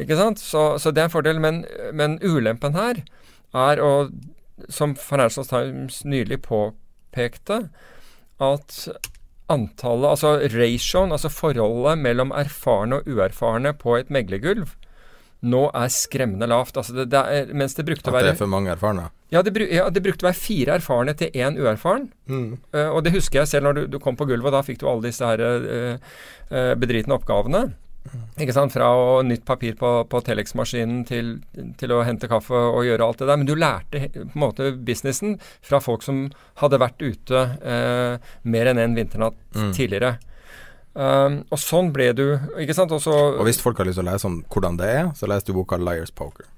Ikke 0.00 0.16
sant? 0.16 0.40
Så, 0.40 0.78
så 0.80 0.92
det 0.92 1.04
er 1.04 1.10
en 1.10 1.14
fordel. 1.14 1.40
Men, 1.42 1.64
men 1.92 2.18
ulempen 2.24 2.76
her 2.78 3.02
er, 3.52 3.82
og 3.84 4.12
som 4.72 4.96
Financial 4.96 5.46
Times 5.48 6.02
nylig 6.04 6.42
påpekte, 6.46 7.66
at 8.40 8.76
antallet, 9.50 10.14
altså 10.14 10.36
ratioen, 10.54 11.12
altså 11.12 11.28
forholdet 11.32 11.98
mellom 12.00 12.32
erfarne 12.36 13.00
og 13.00 13.10
uerfarne 13.10 13.74
på 13.76 13.98
et 13.98 14.12
meglergulv, 14.12 14.70
nå 15.40 15.62
er 15.72 15.92
skremmende 15.92 16.48
lavt. 16.50 16.76
Altså 16.76 16.94
det, 16.96 17.08
det 17.12 17.20
er, 17.20 17.52
mens 17.56 17.76
det 17.78 17.86
brukte 17.88 18.12
å 18.12 18.16
At 18.16 18.26
det 18.28 18.34
er 18.34 18.40
for 18.40 18.50
mange 18.52 18.72
erfarne. 18.74 19.08
ja 19.32 19.42
det, 19.46 19.54
ja, 19.72 19.88
det 19.90 20.02
brukte 20.04 20.26
å 20.26 20.30
være 20.30 20.40
fire 20.40 20.78
erfarne 20.80 21.14
til 21.16 21.30
én 21.32 21.56
uerfaren. 21.60 22.10
Eh, 22.28 22.88
og 22.88 23.04
det 23.06 23.14
husker 23.16 23.42
jeg 23.42 23.52
selv 23.54 23.70
når 23.70 23.78
du, 23.78 23.84
du 23.96 24.00
kom 24.02 24.18
på 24.20 24.28
gulvet, 24.28 24.52
og 24.52 24.58
da 24.58 24.64
fikk 24.66 24.82
du 24.82 24.88
alle 24.90 25.08
disse 25.08 25.24
her 25.24 25.40
eh, 25.40 26.74
bedritne 26.76 27.16
oppgavene. 27.16 27.70
Ikke 28.40 28.54
sant? 28.56 28.72
Fra 28.72 28.86
å 28.96 29.20
nytt 29.24 29.44
papir 29.44 29.74
på, 29.76 29.88
på 30.08 30.20
Telex-maskinen 30.24 31.02
til, 31.08 31.34
til 31.78 31.92
å 31.92 32.00
hente 32.06 32.30
kaffe 32.32 32.56
og 32.56 32.86
gjøre 32.88 33.06
alt 33.06 33.20
det 33.20 33.28
der. 33.28 33.40
Men 33.40 33.48
du 33.48 33.52
lærte 33.58 34.06
på 34.14 34.24
en 34.24 34.40
måte 34.40 34.70
businessen 34.72 35.36
fra 35.60 35.82
folk 35.84 36.04
som 36.06 36.24
hadde 36.62 36.80
vært 36.80 37.04
ute 37.04 37.42
eh, 37.60 38.32
mer 38.48 38.72
enn 38.72 38.80
en 38.80 38.96
vinternatt 38.96 39.36
tidligere. 39.76 40.16
Um, 41.00 41.42
og 41.48 41.60
sånn 41.62 41.94
ble 41.94 42.10
du, 42.12 42.24
ikke 42.60 42.76
sant. 42.76 42.92
Også, 42.92 43.12
Og 43.40 43.46
hvis 43.48 43.60
folk 43.62 43.78
har 43.80 43.88
lyst 43.88 43.96
til 44.00 44.04
å 44.04 44.10
lese 44.10 44.28
om 44.28 44.40
hvordan 44.52 44.76
det 44.80 44.88
er, 45.00 45.04
så 45.16 45.28
leser 45.30 45.48
du 45.48 45.56
boka 45.56 45.78
'Liars 45.80 46.12
Poker'. 46.12 46.48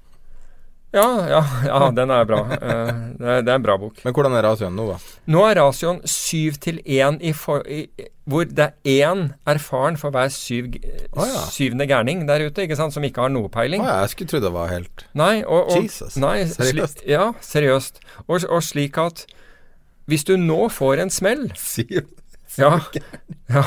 Ja, 0.93 1.05
ja, 1.25 1.39
ja, 1.65 1.77
den 1.89 2.11
er 2.13 2.25
bra. 2.29 2.41
uh, 2.43 2.89
det, 3.17 3.25
er, 3.25 3.39
det 3.41 3.49
er 3.49 3.55
en 3.55 3.63
bra 3.63 3.77
bok. 3.81 4.01
Men 4.05 4.13
hvordan 4.13 4.35
er 4.37 4.43
ratioen 4.45 4.75
nå, 4.77 4.91
da? 4.91 4.97
Nå 5.33 5.45
er 5.47 5.57
ratioen 5.57 6.01
syv 6.05 6.59
til 6.61 6.81
én 6.83 7.17
i 7.23 7.31
for, 7.33 7.63
i, 7.65 7.87
hvor 8.29 8.45
det 8.45 8.67
er 8.67 9.07
én 9.07 9.23
erfaren 9.49 9.97
for 9.97 10.13
hver 10.13 10.29
syv, 10.35 10.75
ja. 10.83 11.45
syvende 11.49 11.87
gærning 11.89 12.27
der 12.27 12.45
ute, 12.45 12.67
ikke 12.67 12.77
sant, 12.77 12.93
som 12.93 13.07
ikke 13.07 13.25
har 13.25 13.33
noe 13.33 13.49
peiling. 13.53 13.81
ja, 13.81 14.03
jeg 14.03 14.13
skulle 14.13 14.33
trodd 14.35 14.45
det 14.45 14.51
var 14.53 14.69
helt 14.69 15.07
Nei, 15.17 15.39
og, 15.47 15.71
og, 15.71 15.87
Jesus, 15.87 16.19
Nei, 16.21 16.43
seriøst? 16.51 17.01
Sli, 17.01 17.15
ja, 17.15 17.31
seriøst. 17.41 18.03
Og, 18.27 18.45
og 18.45 18.61
slik 18.61 18.99
at 19.01 19.25
hvis 20.05 20.27
du 20.27 20.35
nå 20.37 20.67
får 20.69 21.01
en 21.07 21.15
smell 21.15 21.47
syv. 21.57 22.11
Ja. 22.59 22.75
ja 23.49 23.65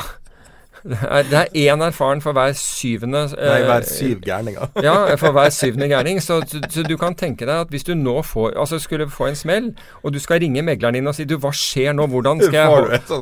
det 0.87 1.39
er, 1.39 1.47
én 1.53 1.83
erfaren 1.83 2.21
for 2.23 2.35
hver 2.37 2.53
syvende 2.57 3.23
eh, 3.37 3.49
Nei, 3.49 3.59
hver 3.67 3.85
syv 3.87 4.21
gærninger. 4.23 4.67
ja, 4.83 4.95
for 5.21 5.35
hver 5.35 5.49
syvende 5.53 5.87
gærning. 5.91 6.21
Så, 6.23 6.41
så, 6.69 6.83
du 6.87 6.97
kan 6.97 7.15
tenke 7.15 7.45
deg 7.45 7.65
at 7.65 7.73
hvis 7.73 7.83
du 7.87 7.93
nå 7.95 8.21
får 8.21 8.55
Altså 8.57 8.79
skulle 8.79 9.09
få 9.11 9.27
en 9.27 9.35
smell, 9.35 9.71
og 10.03 10.13
du 10.13 10.19
skal 10.19 10.41
ringe 10.41 10.61
megleren 10.61 10.95
din 10.95 11.07
og 11.07 11.15
si 11.15 11.25
du, 11.27 11.37
hva 11.41 11.51
skjer 11.55 11.95
nå, 11.97 12.07
hvordan 12.07 12.41
skal 12.41 12.59
jeg 12.59 12.67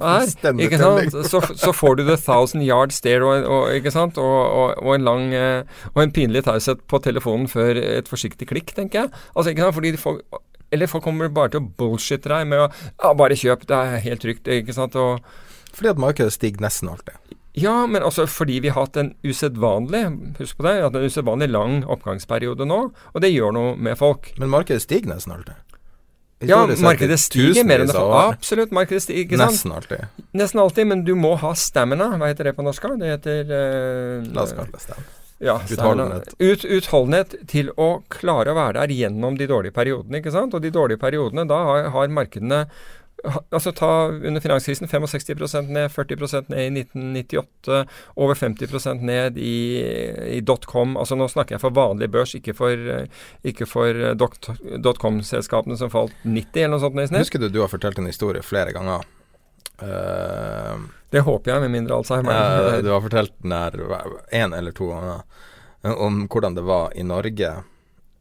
Her, 0.01 0.61
ikke 0.61 0.79
sant? 0.79 1.17
Så, 1.29 1.41
så 1.55 1.73
får 1.75 1.99
du 1.99 2.05
the 2.07 2.17
thousand 2.17 2.63
yard 2.63 2.93
stare 2.95 3.25
og, 3.25 3.45
og, 3.45 3.75
ikke 3.75 3.91
sant? 3.91 4.17
Og, 4.17 4.39
og, 4.45 4.83
og 4.83 4.95
en 4.95 5.07
lang 5.07 5.33
eh, 5.33 5.63
Og 5.93 6.03
en 6.03 6.11
pinlig 6.11 6.45
taushet 6.45 6.83
på 6.87 7.01
telefonen 7.03 7.47
før 7.47 7.77
et 7.81 8.07
forsiktig 8.09 8.47
klikk, 8.47 8.75
tenker 8.75 9.05
jeg. 9.05 9.23
Altså, 9.35 9.49
ikke 9.51 9.65
sant? 9.65 9.75
Fordi 9.75 9.97
folk 9.97 10.43
eller 10.71 10.89
folk 10.89 11.03
kommer 11.05 11.29
bare 11.31 11.53
til 11.53 11.63
å 11.63 11.67
bullshitte 11.79 12.31
deg 12.31 12.47
med 12.49 12.65
å 12.65 12.69
ja, 12.69 13.13
'Bare 13.13 13.37
kjøp, 13.37 13.67
det 13.69 13.77
er 13.77 14.01
helt 14.07 14.23
trygt', 14.25 14.49
ikke 14.61 14.75
sant. 14.75 14.95
Og, 14.95 15.21
Fordi 15.75 15.91
at 15.93 16.01
markedet 16.01 16.33
stiger 16.33 16.63
nesten 16.63 16.89
alltid. 16.89 17.15
Ja, 17.55 17.75
men 17.87 18.03
altså 18.03 18.25
fordi 18.27 18.59
vi 18.65 18.71
har 18.73 18.85
hatt 18.85 18.97
en 18.99 19.13
usedvanlig 19.23 20.01
Husk 20.41 20.57
på 20.59 20.65
det, 20.67 20.73
hatt 20.83 20.97
en 20.99 21.05
usedvanlig 21.07 21.47
lang 21.53 21.77
oppgangsperiode 21.87 22.67
nå, 22.67 22.79
og 22.91 23.23
det 23.23 23.31
gjør 23.31 23.55
noe 23.55 23.75
med 23.79 23.95
folk. 23.99 24.33
Men 24.41 24.51
markedet 24.51 24.83
stiger 24.83 25.13
nesten 25.13 25.37
alltid. 25.37 25.61
Ja, 26.43 26.65
markedet 26.83 27.17
stiger 27.23 27.63
mer 27.63 27.85
enn 27.85 27.89
det 27.89 27.95
får. 27.95 28.15
Absolutt, 28.35 28.73
markedet 28.75 29.05
stiger. 29.05 29.23
Ikke 29.23 29.39
sant? 29.39 29.55
Nesten 29.55 29.75
alltid. 29.75 30.25
Nesten 30.35 30.61
alltid, 30.61 30.89
men 30.91 31.05
du 31.07 31.13
må 31.15 31.35
ha 31.39 31.53
stamina. 31.55 32.09
Hva 32.19 32.27
heter 32.31 32.49
det 32.49 32.57
på 32.57 32.65
norsk? 32.65 32.89
Det 32.99 33.13
heter 33.13 33.53
uh, 33.53 34.27
La 34.35 34.43
oss 34.43 34.51
kalle 34.57 34.75
det 34.75 34.83
stamina. 34.83 35.07
ja, 35.47 35.55
Utholdenhet. 35.71 36.35
Ut, 36.43 36.67
utholdenhet 36.67 37.37
til 37.51 37.71
å 37.79 37.89
klare 38.11 38.51
å 38.51 38.59
være 38.59 38.81
der 38.81 38.95
gjennom 38.99 39.39
de 39.39 39.47
dårlige 39.47 39.77
periodene. 39.79 40.19
ikke 40.19 40.35
sant? 40.35 40.53
Og 40.53 40.63
de 40.63 40.73
dårlige 40.75 41.01
periodene, 41.01 41.47
da 41.49 41.61
har, 41.69 41.89
har 41.95 42.13
markedene 42.19 42.65
Altså 43.23 43.71
ta 43.73 43.87
under 44.11 44.41
finanskrisen 44.43 44.87
65% 44.87 45.69
ned, 45.73 45.89
40% 45.91 46.49
ned 46.51 46.59
i 46.61 46.81
1998, 46.83 47.79
over 48.21 48.35
50% 48.37 49.01
ned 49.01 49.37
i, 49.41 49.55
i 50.37 50.41
dotcom. 50.45 50.93
Altså 50.99 51.17
nå 51.17 51.25
snakker 51.31 51.55
jeg 51.55 51.63
for 51.63 51.73
vanlig 51.73 52.09
børs, 52.13 52.35
ikke 52.37 52.53
for, 52.53 52.75
ikke 53.47 53.65
for 53.69 53.97
eh, 53.97 54.13
dot- 54.19 54.51
dotcom-selskapene 54.83 55.77
som 55.79 55.89
falt 55.93 56.13
90 56.21 56.61
eller 56.67 56.75
noe 56.75 56.83
sånt 56.83 57.01
i. 57.01 57.07
Husker 57.23 57.41
du 57.41 57.49
du 57.49 57.61
har 57.63 57.71
fortalt 57.71 57.97
en 58.03 58.11
historie 58.11 58.45
flere 58.45 58.75
ganger? 58.75 59.07
Uh, 59.81 60.85
Det 61.11 61.19
håper 61.25 61.51
jeg, 61.51 61.65
med 61.65 61.73
mindre 61.73 61.97
Alzheimer. 61.97 62.77
Uh, 62.77 62.77
du 62.83 62.91
har 62.93 63.01
fortalt 63.03 63.33
den 63.43 63.51
her 63.55 63.73
én 64.31 64.55
eller 64.55 64.71
to 64.75 64.87
ganger 64.91 65.23
eh, 65.83 65.91
om 65.91 66.27
hvordan 66.27 66.55
det 66.55 66.63
var 66.67 66.93
i 66.95 67.03
Norge 67.03 67.51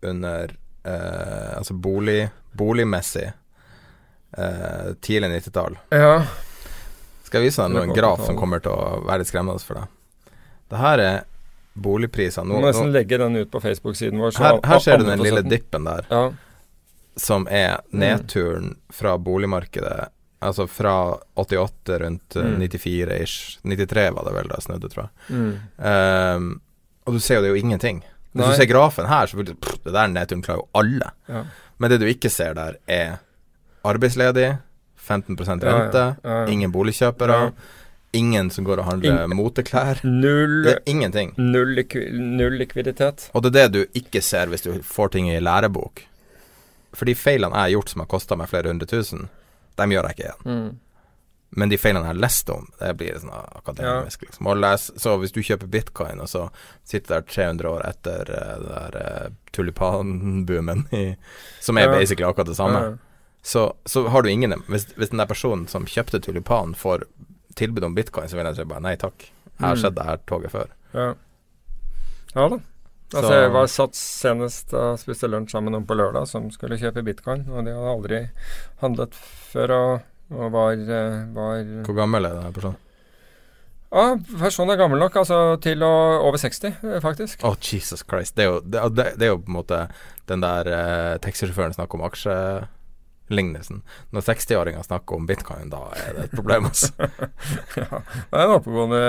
under 0.04 0.56
uh, 0.86 1.56
Altså 1.58 1.74
bolig, 1.74 2.28
boligmessig 2.52 3.32
eh, 4.38 4.94
tidlig 5.00 5.30
90-tall. 5.42 5.76
ja. 5.90 6.24
Skal 7.24 7.40
jeg 7.42 7.50
vise 7.50 7.62
deg 7.64 7.72
noen 7.74 7.92
graf 7.96 8.20
som 8.26 8.36
kommer 8.38 8.60
til 8.62 8.70
å 8.70 9.00
være 9.08 9.18
litt 9.24 9.28
skremmende 9.30 9.58
for 9.66 9.74
deg. 9.80 10.34
Det 10.70 10.78
her 10.78 11.00
er 11.02 11.16
boligpriser 11.74 12.44
Du 12.46 12.52
nå. 12.52 12.60
må 12.60 12.68
nesten 12.68 12.86
nå 12.86 12.94
legge 12.94 13.18
den 13.18 13.34
ut 13.40 13.50
på 13.50 13.60
Facebook-siden 13.64 14.20
vår. 14.22 14.30
så 14.36 14.44
her, 14.44 14.60
her 14.70 14.78
ser 14.84 14.98
du 15.02 15.04
den 15.08 15.18
lille 15.24 15.42
dippen 15.42 15.84
der. 15.88 16.06
Ja. 16.10 16.30
som 17.16 17.46
er 17.50 17.80
Mm. 17.92 17.98
nedturen 18.00 18.76
fra 18.90 19.16
boligmarkedet. 19.18 20.08
Altså 20.42 20.66
fra 20.68 21.16
88 21.36 21.98
rundt 22.02 22.36
eh, 22.36 22.42
Mm. 22.42 22.60
94-ish. 22.60 23.58
93 23.64 24.10
var 24.14 24.24
det 24.24 24.32
vel 24.34 24.48
da 24.48 24.54
jeg 24.58 24.62
snudde, 24.68 24.88
tror 24.90 25.08
jeg. 25.08 25.36
Mm. 25.36 25.52
Um, 25.78 26.60
og 27.06 27.12
du 27.14 27.20
ser 27.20 27.36
jo 27.36 27.42
det 27.42 27.50
er 27.50 27.54
jo 27.56 27.62
ingenting. 27.62 28.02
Hvis 28.34 28.42
Nei. 28.44 28.50
du 28.50 28.56
ser 28.56 28.66
grafen 28.66 29.06
her, 29.06 29.26
så 29.26 29.36
vil 29.36 29.46
du 29.46 29.54
pff, 29.54 29.78
Det 29.84 29.92
der 29.92 30.06
nedturen 30.08 30.42
klarer 30.42 30.58
jo 30.62 30.68
alle. 30.74 31.10
Ja. 31.28 31.44
Men 31.78 31.90
det 31.90 32.00
du 32.00 32.06
ikke 32.06 32.30
ser 32.30 32.54
der, 32.54 32.76
er 32.86 33.18
arbeidsledig, 33.84 34.56
15 34.96 35.36
Ja, 35.38 35.44
ja. 35.44 35.72
rente, 35.78 36.04
Ja, 36.24 36.30
ja. 36.44 36.46
ingen 36.52 36.72
boligkjøpere, 36.72 37.38
Ja. 37.40 37.50
ingen 38.12 38.50
som 38.50 38.64
går 38.64 38.78
og 38.78 38.84
handler 38.84 39.24
In 39.24 39.36
moteklær. 39.36 40.00
Null, 40.04 40.62
Det 40.64 40.72
er 40.76 40.82
ingenting. 40.86 41.34
null, 41.36 41.74
likvi 41.74 42.10
null 42.12 42.58
likviditet. 42.58 43.30
Og 43.34 43.42
det 43.42 43.54
er 43.56 43.68
det 43.68 43.72
du 43.72 44.00
ikke 44.00 44.22
ser 44.22 44.46
hvis 44.46 44.62
du 44.62 44.72
får 44.82 45.08
ting 45.12 45.28
i 45.30 45.40
lærebok. 45.40 46.02
For 46.94 47.04
de 47.06 47.14
feilene 47.14 47.52
jeg 47.54 47.60
har 47.60 47.70
gjort 47.80 47.88
som 47.90 48.00
har 48.00 48.06
kosta 48.06 48.36
meg 48.36 48.48
flere 48.48 48.68
hundre 48.70 48.86
tusen, 48.86 49.28
dem 49.76 49.90
gjør 49.90 50.08
jeg 50.08 50.16
ikke 50.16 50.28
igjen. 50.28 50.44
Mm. 50.46 50.76
Men 51.56 51.68
de 51.68 51.76
feilene 51.76 52.04
jeg 52.06 52.14
har 52.14 52.20
lest 52.22 52.48
om, 52.50 52.68
det 52.80 52.96
blir 52.96 53.14
sånn 53.18 53.30
akademisk. 53.56 54.22
Liksom. 54.22 54.46
Og 54.46 54.56
les, 54.56 54.90
så 54.96 55.18
hvis 55.20 55.32
du 55.32 55.40
kjøper 55.40 55.66
bitcoin, 55.70 56.20
og 56.20 56.26
så 56.28 56.48
sitter 56.84 57.14
der 57.20 57.20
300 57.22 57.68
år 57.70 57.84
etter 57.88 58.30
uh, 58.30 58.58
det 58.58 58.70
der 58.92 59.26
uh, 59.26 59.28
tulipanboomen, 59.52 60.86
som 61.60 61.78
er 61.78 61.82
Ja. 61.88 61.98
basically 61.98 62.26
akkurat 62.30 62.46
det 62.46 62.56
samme, 62.56 62.80
Ja. 62.82 62.96
Så, 63.44 63.66
så 63.84 64.06
har 64.08 64.24
du 64.24 64.30
ingen 64.32 64.54
hvis, 64.72 64.86
hvis 64.96 65.10
den 65.12 65.20
der 65.20 65.28
personen 65.28 65.66
som 65.68 65.84
kjøpte 65.84 66.20
tulipan, 66.24 66.72
får 66.74 67.04
tilbud 67.60 67.84
om 67.84 67.94
bitcoin, 67.94 68.28
så 68.30 68.38
vil 68.38 68.48
jeg 68.48 68.56
si 68.56 68.64
bare 68.70 68.82
nei 68.82 68.96
takk. 68.98 69.26
Jeg 69.58 69.66
har 69.68 69.76
Mm. 69.76 69.82
sett 69.82 69.94
det 69.94 70.04
her 70.08 70.22
toget 70.26 70.50
før. 70.50 70.70
Ja. 70.94 71.10
ja 72.34 72.48
da. 72.48 72.58
Altså, 73.14 73.28
Så- 73.28 73.40
jeg 73.42 73.52
var 73.52 73.66
satt 73.70 73.94
senest 73.94 74.72
og 74.74 74.98
spiste 74.98 75.28
lunsj 75.30 75.52
sammen 75.52 75.70
med 75.70 75.76
noen 75.76 75.86
på 75.86 75.94
lørdag 75.94 76.26
som 76.26 76.50
skulle 76.50 76.78
kjøpe 76.80 77.04
bitcoin, 77.04 77.44
og 77.52 77.64
de 77.64 77.70
hadde 77.76 77.92
aldri 77.92 78.22
handlet 78.80 79.14
før 79.52 79.70
og, 79.76 80.02
og 80.32 80.50
var, 80.56 80.72
eh, 80.72 81.20
var 81.36 81.62
Hvor 81.84 81.94
gammel 82.00 82.24
er 82.26 82.34
denne 82.40 82.52
personen? 82.56 82.80
Ja, 83.94 84.16
personen 84.40 84.72
er 84.74 84.80
gammel 84.80 84.98
nok, 84.98 85.14
altså 85.20 85.60
til 85.62 85.78
å 85.86 85.92
over 86.26 86.38
60, 86.38 86.72
eh, 86.82 86.98
faktisk. 87.04 87.44
Å, 87.46 87.54
Jesus 87.60 88.02
Christ. 88.02 88.34
Det 88.34 88.42
er, 88.42 88.50
jo, 88.50 88.60
det, 88.90 89.14
det, 89.18 89.28
er 89.28 89.30
jo 89.36 89.38
på 89.38 89.52
en 89.52 89.60
måte 89.60 89.84
den 90.26 90.40
der 90.42 90.66
eh, 90.66 91.18
taxisjåføren 91.22 91.76
snakker 91.76 92.00
om 92.00 92.08
lignelsen. 93.34 93.82
Når 94.14 94.26
60-åringer 94.28 94.86
snakker 94.86 95.18
om 95.18 95.26
bitcoin, 95.28 95.70
da 95.72 95.82
er 95.98 96.16
det 96.16 96.24
et 96.28 96.34
problem, 96.36 96.68
altså. 96.70 96.90
ja, 97.80 98.00
det 98.00 98.40
er 98.40 98.44
en 98.44 98.54
oppegående, 98.56 99.00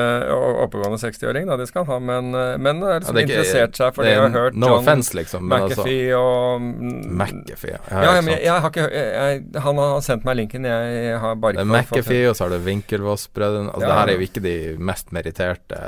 oppegående 0.66 1.00
60-åring, 1.02 1.50
da, 1.50 1.58
det 1.62 1.68
skal 1.70 1.86
han 1.86 1.94
ha, 1.94 2.00
men, 2.12 2.32
eh, 2.36 2.54
men 2.62 2.84
er 2.84 3.00
liksom 3.02 3.16
Ja, 3.16 3.20
det 3.20 3.24
er 3.24 3.28
ikke- 3.28 3.40
interessert 3.40 3.82
seg 3.82 3.96
for 3.96 4.04
det 4.04 4.12
det 4.12 4.16
jeg 4.16 4.24
har 4.24 4.38
hørt 4.40 4.60
no 4.60 4.72
John 4.72 4.80
offense, 4.80 5.14
liksom, 5.18 5.52
altså- 5.52 5.84
McAfee 5.86 6.16
og 6.20 6.62
McAfee, 6.62 7.76
ja. 7.76 7.82
Ja, 8.06 8.22
men 8.22 8.34
jeg, 8.36 8.44
jeg 8.46 8.62
har 8.62 8.70
ikke 8.70 8.88
jeg, 8.92 9.44
Han 9.66 9.78
har 9.78 10.00
sendt 10.02 10.26
meg 10.26 10.40
linken, 10.42 10.66
jeg, 10.66 11.20
har 11.20 11.36
bare 11.36 11.54
ikke 11.54 11.66
fått- 11.66 12.00
McAfee, 12.00 12.30
og 12.30 12.36
så 12.36 12.44
har 12.46 12.56
du 12.56 12.66
Winkelvoss-brødrene. 12.66 13.74
Altså. 13.74 13.86
Det 13.86 14.00
her 14.00 14.08
er 14.08 14.20
jo 14.20 14.26
ikke 14.30 14.44
de 14.46 14.56
mest 14.78 15.12
meritterte, 15.12 15.84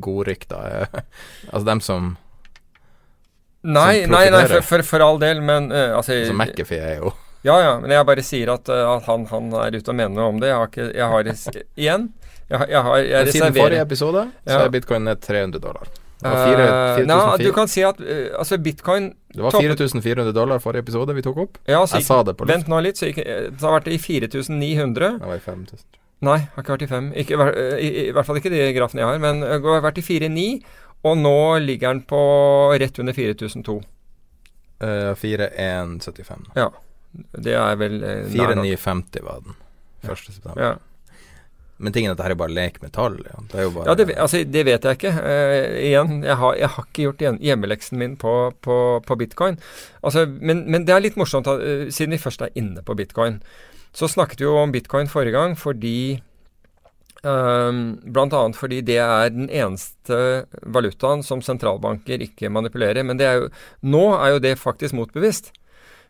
godrykta 0.00 0.62
eh, 0.82 1.00
Altså 1.52 1.64
dem 1.66 1.80
som 1.80 2.16
Nei, 3.66 4.06
nei, 4.06 4.28
nei 4.30 4.46
for, 4.46 4.62
for, 4.62 4.82
for 4.86 5.02
all 5.02 5.16
del, 5.18 5.40
men 5.42 5.72
uh, 5.72 5.96
altså 5.98 6.14
altså 6.14 6.34
McAfee 6.36 6.78
er 6.78 7.00
jo 7.00 7.10
Ja, 7.46 7.56
ja, 7.62 7.74
men 7.82 7.92
jeg 7.94 8.06
bare 8.08 8.24
sier 8.26 8.50
at, 8.56 8.70
eh, 8.72 8.86
at 8.96 9.04
han, 9.06 9.26
han 9.30 9.52
er 9.62 9.76
ute 9.76 9.92
og 9.92 9.98
mener 9.98 10.16
noe 10.16 10.30
om 10.32 10.40
det. 10.42 10.50
Jeg 10.50 10.58
har 10.58 10.72
ikke 10.72 10.86
Jeg 10.96 11.10
har 11.12 11.28
Igjen, 11.76 12.08
jeg, 12.50 12.66
jeg 12.72 12.82
har 12.88 13.04
jeg 13.04 13.36
Siden 13.36 13.54
forrige 13.54 13.84
episode 13.86 14.24
episode 14.26 14.56
så 14.56 14.58
er 14.64 14.74
bitcoin 14.74 15.06
ned 15.06 15.22
300 15.22 15.62
dollar. 15.62 15.92
Eh, 16.24 16.32
4004 16.32 17.06
nei, 17.10 17.18
du 17.44 17.50
kan 17.52 17.68
si 17.68 17.82
at 17.84 17.98
uh, 18.00 18.38
altså 18.40 18.56
bitcoin 18.64 19.10
Det 19.34 19.42
var 19.44 19.52
4400 19.52 20.32
dollar 20.32 20.62
forrige 20.64 20.86
episode 20.86 21.12
vi 21.12 21.24
tok 21.26 21.42
opp. 21.44 21.58
ja, 21.68 21.82
Jeg 21.84 22.06
sa 22.06 22.22
det 22.24 22.36
på 22.38 22.46
luft. 22.46 22.54
Vent 22.54 22.70
nå 22.72 22.80
litt, 22.82 22.98
så 22.98 23.10
gikk, 23.10 23.20
det 23.26 23.60
har 23.60 23.76
vært 23.76 23.90
i 23.92 23.98
4900. 24.00 25.18
Det 25.20 25.28
var 25.28 25.36
i 25.36 25.44
5000. 25.44 25.84
Nei, 26.26 26.38
har 26.54 26.64
ikke 26.64 26.72
vært 26.72 26.86
i 26.86 26.88
5. 26.88 27.10
Ikke, 27.20 27.50
i, 27.76 27.90
I 28.06 28.12
hvert 28.16 28.26
fall 28.26 28.40
ikke 28.40 28.54
de 28.54 28.62
grafene 28.72 29.04
jeg 29.04 29.10
har. 29.10 29.20
Men 29.20 29.44
det 29.44 29.60
har 29.60 29.84
vært 29.84 30.00
i 30.00 30.06
4,9, 30.06 30.46
og 31.04 31.20
nå 31.20 31.36
ligger 31.60 31.92
den 31.92 32.00
på 32.08 32.22
rett 32.80 33.02
under 33.04 33.12
4002. 33.12 33.76
Uh, 34.80 35.12
4175. 35.20 36.48
Ja. 36.56 36.70
Det 37.32 37.54
er 37.56 37.78
vel 37.80 38.02
eh, 38.02 38.26
4950 38.32 39.24
var 39.26 39.40
den 39.44 39.56
1. 40.06 40.26
september. 40.26 40.62
Ja. 40.62 40.74
Men 41.76 41.92
tingen 41.92 42.14
at 42.14 42.20
dette 42.20 42.32
er 42.32 42.40
bare 42.40 42.54
lek 42.56 42.78
med 42.80 42.94
tall. 42.96 43.18
Ja. 43.26 43.42
Det 43.52 43.66
bare 43.74 43.88
Ja, 43.90 43.94
det, 43.98 44.06
altså, 44.16 44.40
det 44.48 44.62
vet 44.64 44.86
jeg 44.86 44.98
ikke. 44.98 45.12
Eh, 45.12 45.74
igjen, 45.90 46.22
jeg 46.24 46.36
har, 46.40 46.54
jeg 46.56 46.72
har 46.72 46.86
ikke 46.86 47.08
gjort 47.08 47.24
hjemmeleksen 47.44 48.00
min 48.00 48.14
på, 48.20 48.32
på, 48.64 48.76
på 49.04 49.18
bitcoin. 49.20 49.58
Altså, 50.02 50.24
men, 50.26 50.64
men 50.72 50.86
det 50.88 50.94
er 50.94 51.04
litt 51.04 51.18
morsomt, 51.20 51.50
eh, 51.52 51.88
siden 51.92 52.16
vi 52.16 52.22
først 52.22 52.46
er 52.46 52.54
inne 52.56 52.84
på 52.86 52.96
bitcoin. 52.96 53.42
Så 53.96 54.08
snakket 54.08 54.40
vi 54.40 54.48
jo 54.48 54.56
om 54.60 54.72
bitcoin 54.72 55.12
forrige 55.12 55.36
gang 55.36 55.58
fordi 55.58 56.22
Um, 57.26 57.96
blant 58.12 58.34
annet 58.36 58.54
fordi 58.54 58.76
det 58.86 59.00
er 59.02 59.32
den 59.34 59.48
eneste 59.50 60.46
valutaen 60.62 61.24
som 61.26 61.40
sentralbanker 61.42 62.22
ikke 62.22 62.52
manipulerer. 62.52 63.02
Men 63.02 63.18
det 63.18 63.26
er 63.26 63.40
jo, 63.40 63.48
nå 63.82 64.04
er 64.14 64.36
jo 64.36 64.42
det 64.44 64.52
faktisk 64.60 64.94
motbevist. 64.94 65.50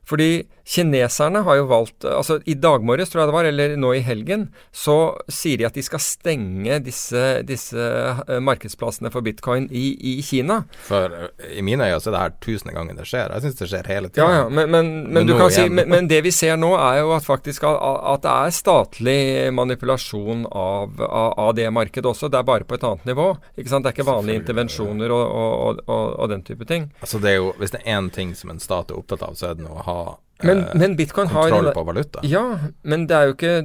Fordi 0.05 0.45
kineserne 0.67 1.43
har 1.47 1.61
jo 1.61 1.67
valgt 1.71 2.05
Altså 2.09 2.41
i 2.45 2.57
dag 2.59 2.83
morges, 2.87 3.11
tror 3.13 3.23
jeg 3.23 3.31
det 3.31 3.35
var, 3.37 3.49
eller 3.49 3.75
nå 3.79 3.93
i 3.95 4.03
helgen, 4.05 4.49
så 4.75 4.97
sier 5.31 5.61
de 5.61 5.67
at 5.69 5.77
de 5.77 5.85
skal 5.85 6.03
stenge 6.03 6.79
disse, 6.85 7.23
disse 7.47 7.79
eh, 7.79 8.41
markedsplassene 8.43 9.13
for 9.15 9.25
bitcoin 9.27 9.69
i, 9.71 9.87
i 9.95 10.15
Kina. 10.27 10.63
For 10.89 11.13
eh, 11.15 11.59
i 11.61 11.65
mine 11.67 11.87
øyne 11.87 12.01
så 12.03 12.11
er 12.11 12.17
det 12.17 12.23
her 12.25 12.35
tusende 12.43 12.75
ganger 12.75 12.99
det 12.99 13.07
skjer. 13.09 13.35
Jeg 13.37 13.47
syns 13.47 13.61
det 13.61 13.71
skjer 13.71 13.91
hele 13.93 14.11
Ja, 14.11 14.15
tida. 14.17 14.27
ja, 14.35 14.49
men, 14.49 14.71
men, 14.75 14.91
men, 15.05 15.13
Men 15.21 15.31
du 15.31 15.35
nå 15.35 15.39
kan 15.45 15.55
si, 15.55 15.69
men, 15.71 16.11
det 16.11 16.21
vi 16.27 16.35
ser 16.35 16.59
nå, 16.59 16.73
er 16.81 17.01
jo 17.05 17.15
at 17.17 17.27
faktisk 17.27 17.67
at, 17.69 17.79
at 18.17 18.27
det 18.27 18.35
er 18.35 18.59
statlig 18.59 19.19
manipulasjon 19.55 20.47
av, 20.51 21.01
av, 21.07 21.33
av 21.47 21.55
det 21.59 21.71
markedet 21.75 22.11
også. 22.11 22.31
Det 22.33 22.43
er 22.43 22.51
bare 22.51 22.67
på 22.67 22.79
et 22.79 22.87
annet 22.91 23.07
nivå. 23.13 23.31
Ikke 23.55 23.71
sant? 23.71 23.87
Det 23.87 23.93
er 23.93 23.99
ikke 24.01 24.11
vanlige 24.11 24.43
intervensjoner 24.43 25.15
og, 25.15 25.25
og, 25.31 25.83
og, 25.87 26.05
og, 26.19 26.29
den 26.35 26.43
type 26.47 26.67
ting. 26.69 26.91
Altså 27.01 27.23
det 27.23 27.37
er 27.37 27.41
jo, 27.41 27.51
hvis 27.61 27.75
det 27.75 27.85
er 27.85 27.99
én 28.01 28.11
ting 28.11 28.35
som 28.35 28.51
en 28.51 28.63
stat 28.63 28.91
er 28.91 28.99
opptatt 28.99 29.23
av, 29.27 29.39
så 29.39 29.53
er 29.53 29.61
det 29.61 29.71
å 29.71 29.83
ha 29.87 30.01
Men, 30.45 30.59
eh, 30.59 30.75
men 30.75 30.97
bitcoin 30.97 31.31
har 31.33 31.51
kontroll 31.51 31.73
på 31.73 31.85
valuta. 31.89 32.21
Ja, 32.23 32.59
men 32.83 33.07
det 33.09 33.17
er 33.17 33.31
jo 33.31 33.37
ikke 33.37 33.57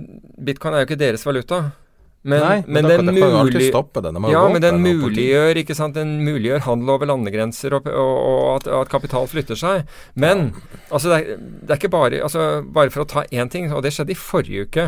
Bitcoin 0.41 0.75
er 0.75 0.83
jo 0.83 0.89
ikke 0.89 0.99
deres 1.01 1.25
valuta. 1.27 1.71
Men, 2.21 2.39
Nei, 2.39 2.57
men, 2.67 2.85
men, 2.85 3.05
den 3.05 3.23
alltid 3.23 3.55
mulig, 3.55 3.71
det. 3.73 4.09
De 4.13 4.29
ja, 4.29 4.41
men 4.53 4.61
den 4.61 4.75
muliggjør 4.83 5.93
den 5.95 6.11
muliggjør 6.21 6.59
handel 6.67 6.91
over 6.93 7.09
landegrenser 7.09 7.73
og, 7.73 7.87
og, 7.89 8.11
og 8.21 8.43
at, 8.59 8.67
at 8.77 8.91
kapital 8.93 9.25
flytter 9.25 9.57
seg. 9.57 9.87
Men 10.13 10.51
altså, 10.91 11.09
det, 11.09 11.17
er, 11.17 11.39
det 11.41 11.73
er 11.73 11.81
ikke 11.81 11.89
bare 11.95 12.21
altså, 12.21 12.61
Bare 12.61 12.93
for 12.93 13.03
å 13.03 13.09
ta 13.09 13.25
én 13.33 13.49
ting, 13.49 13.71
og 13.73 13.81
det 13.81 13.95
skjedde 13.95 14.13
i 14.13 14.19
forrige 14.21 14.67
uke. 14.69 14.85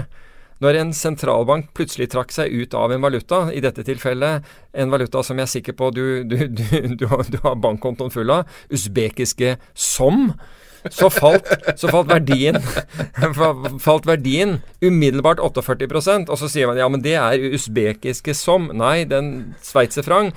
Når 0.61 0.77
en 0.77 0.93
sentralbank 0.93 1.73
plutselig 1.73 2.11
trakk 2.13 2.31
seg 2.31 2.53
ut 2.53 2.77
av 2.77 2.93
en 2.93 3.01
valuta, 3.01 3.47
i 3.49 3.63
dette 3.65 3.81
tilfellet 3.84 4.45
en 4.77 4.93
valuta 4.93 5.23
som 5.25 5.41
jeg 5.41 5.49
er 5.49 5.53
sikker 5.57 5.75
på 5.79 5.89
du, 5.95 6.05
du, 6.29 6.38
du, 6.53 6.67
du, 6.93 7.07
du 7.09 7.39
har 7.41 7.57
bankkontoen 7.65 8.13
full 8.13 8.29
av, 8.31 8.45
usbekiske 8.69 9.57
som, 9.73 10.29
så 10.91 11.09
falt, 11.13 11.47
så 11.79 11.91
falt 11.91 12.09
verdien 12.09 12.57
falt 13.88 14.07
verdien 14.09 14.57
umiddelbart 14.84 15.39
48% 15.39 16.31
og 16.31 16.41
så 16.41 16.49
sier 16.51 16.67
man 16.67 16.81
ja, 16.81 16.89
men 16.91 17.03
det 17.05 17.15
er 17.19 17.47
usbekiske 17.53 18.36
som. 18.38 18.71
Nei, 18.75 19.03
den 19.09 19.53
sveitserfrang 19.63 20.34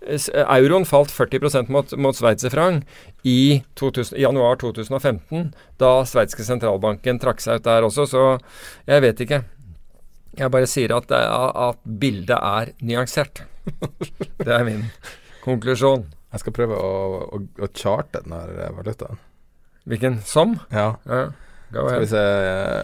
Euroen 0.00 0.86
falt 0.88 1.12
40% 1.12 1.68
mot, 1.68 1.92
mot 2.00 2.16
sveitserfrang 2.16 2.80
i, 3.22 3.62
2000 3.76 4.16
januar 4.18 4.56
2015, 4.56 5.50
da 5.80 5.90
sveitsiske 6.08 6.46
sentralbanken 6.46 7.20
trakk 7.20 7.42
seg 7.44 7.60
ut 7.60 7.66
der 7.68 7.84
også, 7.84 8.06
så 8.08 8.24
jeg 8.88 9.04
vet 9.04 9.20
ikke. 9.26 9.42
Jeg 10.38 10.52
bare 10.54 10.68
sier 10.70 10.94
at, 10.96 11.10
er, 11.12 11.50
at 11.68 11.80
bildet 11.84 12.38
er 12.38 12.72
nyansert. 12.80 13.42
Det 14.40 14.54
er 14.54 14.64
min 14.64 14.86
konklusjon. 15.44 16.06
Jeg 16.30 16.44
skal 16.44 16.54
prøve 16.54 16.78
å, 16.78 16.92
å, 17.34 17.40
å 17.60 17.68
charte 17.74 18.22
den 18.24 18.36
her 18.38 18.54
eh, 18.54 18.72
valutaen. 18.76 19.18
Hvilken 19.88 20.20
som? 20.22 20.58
Ja. 20.68 20.96
Ja, 21.04 21.30
Skal 21.70 22.00
vi 22.00 22.06
se 22.10 22.22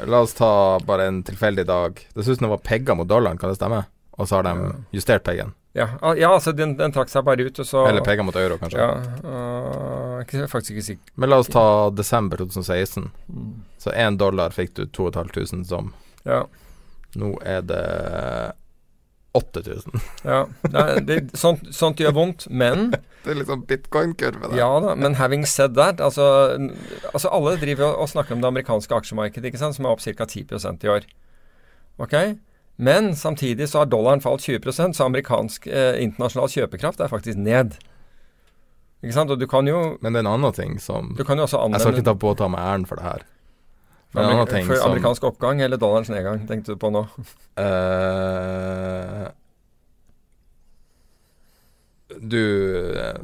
La 0.07 0.21
oss 0.23 0.35
ta 0.35 0.79
bare 0.87 1.09
en 1.11 1.23
tilfeldig 1.27 1.67
dag. 1.67 2.01
Det 2.15 2.25
ser 2.25 2.33
ut 2.33 2.39
som 2.39 2.47
det 2.47 2.55
var 2.55 2.65
pegga 2.65 2.95
mot 2.95 3.09
dollaren, 3.09 3.39
kan 3.39 3.51
det 3.51 3.59
stemme? 3.59 3.85
Og 4.17 4.29
så 4.29 4.39
har 4.39 4.47
de 4.47 4.75
justert 4.97 5.25
peggen. 5.27 5.53
Ja, 5.77 5.89
ja 6.17 6.31
altså 6.33 6.53
den, 6.57 6.77
den 6.79 6.93
trakk 6.93 7.11
seg 7.13 7.25
bare 7.27 7.45
ut, 7.45 7.59
og 7.61 7.67
så 7.69 7.83
Eller 7.89 8.05
pegga 8.05 8.25
mot 8.25 8.37
euro, 8.41 8.57
kanskje. 8.57 8.81
Ja, 8.81 8.95
Jeg 10.17 10.29
ikke, 10.29 10.47
faktisk 10.49 10.73
ikke 10.73 10.87
sikker. 10.87 11.11
Men 11.15 11.31
la 11.31 11.41
oss 11.43 11.51
ta 11.53 11.67
desember 11.93 12.41
2016. 12.41 13.11
Så 13.79 13.93
én 13.93 14.17
dollar 14.17 14.55
fikk 14.57 14.73
du 14.79 14.87
2500 14.87 15.67
som. 15.69 15.93
Ja. 16.25 16.47
Nå 17.17 17.35
er 17.45 17.61
det 17.69 17.85
8000. 19.37 20.01
ja. 20.25 20.41
Det, 20.63 20.87
det, 21.09 21.19
sånt, 21.39 21.69
sånt 21.75 22.01
gjør 22.01 22.17
vondt, 22.17 22.49
men 22.51 22.91
Det 23.27 23.33
er 23.33 23.41
liksom 23.41 23.65
bitcoin-kurve 23.67 24.53
der. 24.53 24.59
Ja 24.61 24.69
da, 24.85 24.93
men 24.95 25.17
having 25.19 25.43
said 25.51 25.75
that 25.75 25.99
altså, 26.01 26.25
altså 27.11 27.31
Alle 27.35 27.57
driver 27.59 27.89
og, 27.89 28.05
og 28.05 28.11
snakker 28.13 28.37
om 28.37 28.45
det 28.45 28.53
amerikanske 28.53 28.95
aksjemarkedet, 28.95 29.51
ikke 29.51 29.59
sant, 29.59 29.75
som 29.75 29.89
er 29.89 29.97
opp 29.97 30.05
ca. 30.05 30.29
10% 30.31 30.87
i 30.87 30.93
år. 30.93 31.09
Ok? 31.99 32.15
Men 32.77 33.17
samtidig 33.17 33.69
så 33.73 33.83
har 33.83 33.91
dollaren 33.91 34.23
falt 34.23 34.45
20 34.47 34.95
så 34.95 35.05
amerikansk 35.09 35.67
eh, 35.67 35.97
internasjonal 36.05 36.53
kjøpekraft 36.53 37.01
er 37.01 37.11
faktisk 37.11 37.41
ned. 37.41 37.79
Ikke 39.03 39.17
sant? 39.17 39.33
Og 39.33 39.41
du 39.41 39.47
kan 39.49 39.67
jo, 39.69 39.97
Men 40.01 40.13
det 40.13 40.21
er 40.21 40.27
en 40.27 40.35
annen 40.37 40.53
ting 40.55 40.79
som 40.81 41.15
du 41.17 41.25
kan 41.25 41.39
jo 41.39 41.47
også 41.49 41.63
Jeg 41.73 41.81
skal 41.81 41.99
ikke 41.99 42.11
ta 42.11 42.15
på 42.21 42.31
å 42.33 42.39
ta 42.39 42.49
meg 42.53 42.61
æren 42.61 42.87
for 42.89 43.01
det 43.01 43.09
her. 43.09 43.27
For, 44.13 44.21
Men 44.21 44.25
en 44.25 44.31
annen 44.31 44.43
amerik 44.43 44.55
ting 44.55 44.77
som 44.77 44.91
amerikansk 44.91 45.25
oppgang 45.29 45.61
eller 45.61 45.81
dollarens 45.81 46.09
nedgang, 46.13 46.47
tenkte 46.49 46.75
du 46.75 46.81
på 46.81 46.91
nå? 46.95 47.03
uh, 47.61 49.27
Du 52.17 52.43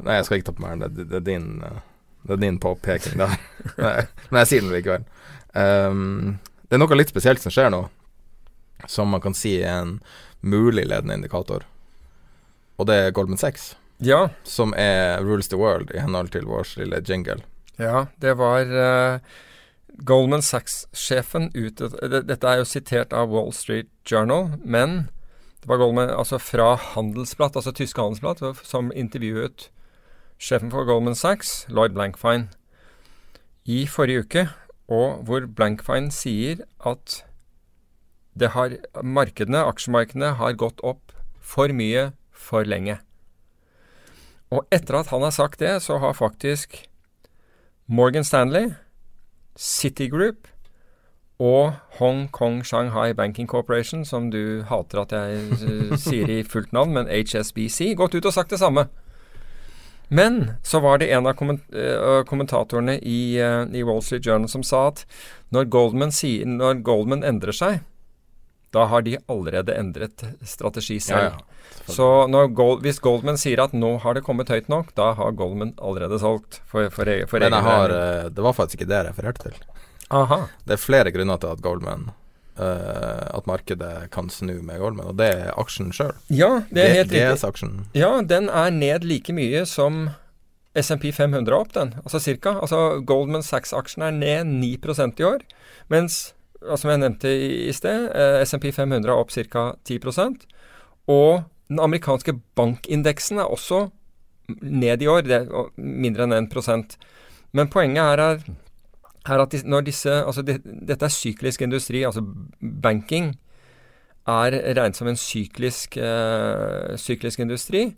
Nei, 0.03 0.17
jeg 0.19 0.25
skal 0.27 0.37
ikke 0.39 0.49
ta 0.51 0.55
på 0.57 0.65
meg 0.65 0.83
Det, 0.83 1.07
det, 1.07 1.19
er 1.21 1.25
din 1.25 1.47
eh, 1.65 1.79
Det 2.27 2.35
er 2.35 2.41
din 2.43 2.59
påpeking 2.61 3.17
der. 3.21 3.37
Men 4.29 4.43
jeg 4.43 4.49
sier 4.51 4.65
det 4.65 4.73
likevel. 4.77 5.05
Um, 5.53 6.39
det 6.67 6.77
er 6.77 6.81
noe 6.81 6.97
litt 6.97 7.11
spesielt 7.11 7.41
som 7.43 7.53
skjer 7.53 7.69
nå, 7.73 7.81
som 8.89 9.11
man 9.13 9.21
kan 9.21 9.35
si 9.37 9.57
er 9.61 9.83
en 9.83 9.97
mulig 10.41 10.85
ledende 10.87 11.17
indikator. 11.19 11.65
Og 12.81 12.87
det 12.89 12.95
er 12.97 13.13
Goldman 13.15 13.37
Sachs, 13.37 13.73
Ja, 14.03 14.29
som 14.43 14.73
er 14.79 15.21
rules 15.21 15.51
the 15.51 15.59
world 15.59 15.91
i 15.93 16.01
henhold 16.01 16.31
til 16.33 16.47
vår 16.49 16.73
lille 16.81 17.03
jingle. 17.05 17.43
Ja, 17.77 18.07
det 18.23 18.33
var 18.39 18.65
eh, 18.65 19.19
Goldman 20.01 20.41
Sachs-sjefen 20.41 21.51
Dette 21.53 22.47
er 22.49 22.57
jo 22.57 22.65
sitert 22.65 23.13
av 23.13 23.29
Wall 23.29 23.53
Street 23.53 23.91
Journal, 24.09 24.55
men 24.65 25.09
det 25.61 25.69
var 25.69 25.77
Goldman, 25.77 26.09
altså 26.09 26.39
fra 26.41 26.73
Handelsblatt, 26.75 27.55
altså 27.55 27.71
tyske 27.71 28.01
Handelsblatt, 28.01 28.41
som 28.65 28.91
intervjuet 28.91 29.69
sjefen 30.41 30.73
for 30.73 30.83
Goldman 30.89 31.15
Sachs, 31.15 31.67
Lloyd 31.69 31.93
Blankfein, 31.93 32.49
i 33.63 33.85
forrige 33.87 34.25
uke, 34.25 34.47
og 34.91 35.23
hvor 35.23 35.45
Blankfein 35.47 36.09
sier 36.11 36.65
at 36.83 37.21
det 38.33 38.49
har, 38.57 38.75
markedene, 39.05 39.61
aksjemarkedene, 39.61 40.33
har 40.41 40.57
gått 40.57 40.81
opp 40.83 41.13
for 41.39 41.71
mye 41.71 42.09
for 42.33 42.65
lenge. 42.67 42.97
Og 44.51 44.65
etter 44.73 44.99
at 44.99 45.13
han 45.13 45.23
har 45.23 45.33
sagt 45.33 45.61
det, 45.61 45.77
så 45.85 45.99
har 46.01 46.17
faktisk 46.17 46.81
Morgan 47.87 48.25
Stanley, 48.25 48.73
Citigroup 49.55 50.47
og 51.39 51.73
Hong 51.99 52.27
Kong 52.31 52.65
Shanghai 52.65 53.13
Banking 53.13 53.47
Corporation, 53.49 54.05
som 54.05 54.31
du 54.31 54.63
hater 54.69 55.01
at 55.01 55.11
jeg 55.11 55.47
eh, 55.51 55.95
sier 55.97 56.29
i 56.29 56.43
fullt 56.43 56.73
navn, 56.73 56.93
men 56.93 57.09
HSBC, 57.09 57.95
gått 57.97 58.15
ut 58.15 58.25
og 58.25 58.33
sagt 58.33 58.53
det 58.53 58.61
samme. 58.61 58.87
Men 60.13 60.59
så 60.63 60.79
var 60.83 60.99
det 61.01 61.09
en 61.11 61.25
av 61.25 61.39
uh, 61.41 62.21
kommentatorene 62.29 62.99
i, 62.99 63.39
uh, 63.41 63.63
i, 63.73 63.81
Wall 63.87 64.01
Street 64.05 64.25
Journal 64.27 64.49
som 64.51 64.63
sa 64.63 64.87
at 64.91 65.05
når 65.55 65.71
Goldman, 65.73 66.11
sier, 66.13 66.45
når 66.45 66.83
Goldman 66.85 67.23
endrer 67.25 67.55
seg, 67.55 67.79
da 68.73 68.87
har 68.89 69.03
de 69.05 69.17
allerede 69.29 69.75
endret 69.77 70.25
strategi 70.47 70.99
selv. 71.03 71.19
Ja, 71.19 71.33
ja. 71.37 71.93
Så 71.93 72.07
Gold, 72.55 72.81
hvis 72.85 72.99
Goldman 73.03 73.37
sier 73.39 73.61
at 73.63 73.73
nå 73.75 73.95
har 74.03 74.15
det 74.17 74.23
kommet 74.25 74.51
høyt 74.51 74.69
nok, 74.71 74.93
da 74.97 75.11
har 75.17 75.35
Goldman 75.37 75.73
allerede 75.81 76.19
solgt 76.21 76.61
for, 76.69 76.89
for, 76.93 77.09
for 77.29 77.43
Men 77.43 77.53
har, 77.53 77.93
det 78.33 78.45
var 78.45 78.55
faktisk 78.55 78.81
ikke 78.81 78.89
det 78.91 78.99
jeg 79.01 79.09
refererte 79.11 79.49
til. 79.49 79.63
Aha. 80.13 80.43
Det 80.67 80.77
er 80.77 80.81
flere 80.81 81.13
grunner 81.13 81.39
til 81.41 81.53
at 81.55 81.61
Goldman 81.63 82.09
uh, 82.59 83.23
At 83.33 83.47
markedet 83.49 84.09
kan 84.13 84.29
snu 84.29 84.59
med 84.61 84.79
Goldman, 84.79 85.13
og 85.13 85.17
det 85.21 85.29
er 85.31 85.53
aksjen 85.59 85.93
sjøl. 85.95 86.13
Ja, 86.29 86.63
det 86.69 86.83
er 86.83 86.97
helt 86.99 87.15
riktig. 87.15 87.87
Ja, 87.97 88.11
den 88.21 88.49
er 88.49 88.69
ned 88.73 89.07
like 89.07 89.33
mye 89.33 89.65
som 89.69 90.11
SMP 90.77 91.11
500 91.13 91.53
opp, 91.53 91.73
den. 91.75 91.93
Altså 92.01 92.19
cirka. 92.19 92.57
Altså 92.61 93.01
Goldman 93.05 93.45
Sachs-aksjen 93.45 94.05
er 94.05 94.15
ned 94.15 94.53
9% 94.61 95.21
i 95.21 95.27
år. 95.27 95.43
Mens, 95.93 96.33
som 96.79 96.91
jeg 96.91 97.01
nevnte 97.01 97.31
i, 97.31 97.49
i 97.69 97.73
sted, 97.75 98.09
uh, 98.13 98.41
SMP 98.45 98.71
500 98.71 99.09
er 99.09 99.17
opp 99.17 99.33
ca. 99.33 99.73
10% 99.87 100.45
Og 101.11 101.43
den 101.69 101.79
amerikanske 101.79 102.35
bankindeksen 102.55 103.39
er 103.41 103.51
også 103.51 103.87
ned 104.61 105.01
i 105.01 105.07
år. 105.07 105.23
Det 105.27 105.47
mindre 105.77 106.27
enn 106.27 106.47
1% 106.47 106.97
Men 107.53 107.69
poenget 107.71 108.03
her 108.03 108.19
er 108.19 108.43
er 109.23 109.39
at 109.39 109.53
når 109.63 109.85
disse 109.87 110.11
Altså 110.11 110.41
det, 110.41 110.61
dette 110.63 111.05
er 111.05 111.09
syklisk 111.09 111.61
industri. 111.61 112.03
Altså 112.03 112.23
banking 112.61 113.33
er 114.27 114.55
regnet 114.75 114.95
som 114.95 115.07
en 115.07 115.19
syklisk, 115.19 115.97
uh, 115.97 116.95
syklisk 116.97 117.39
industri. 117.39 117.95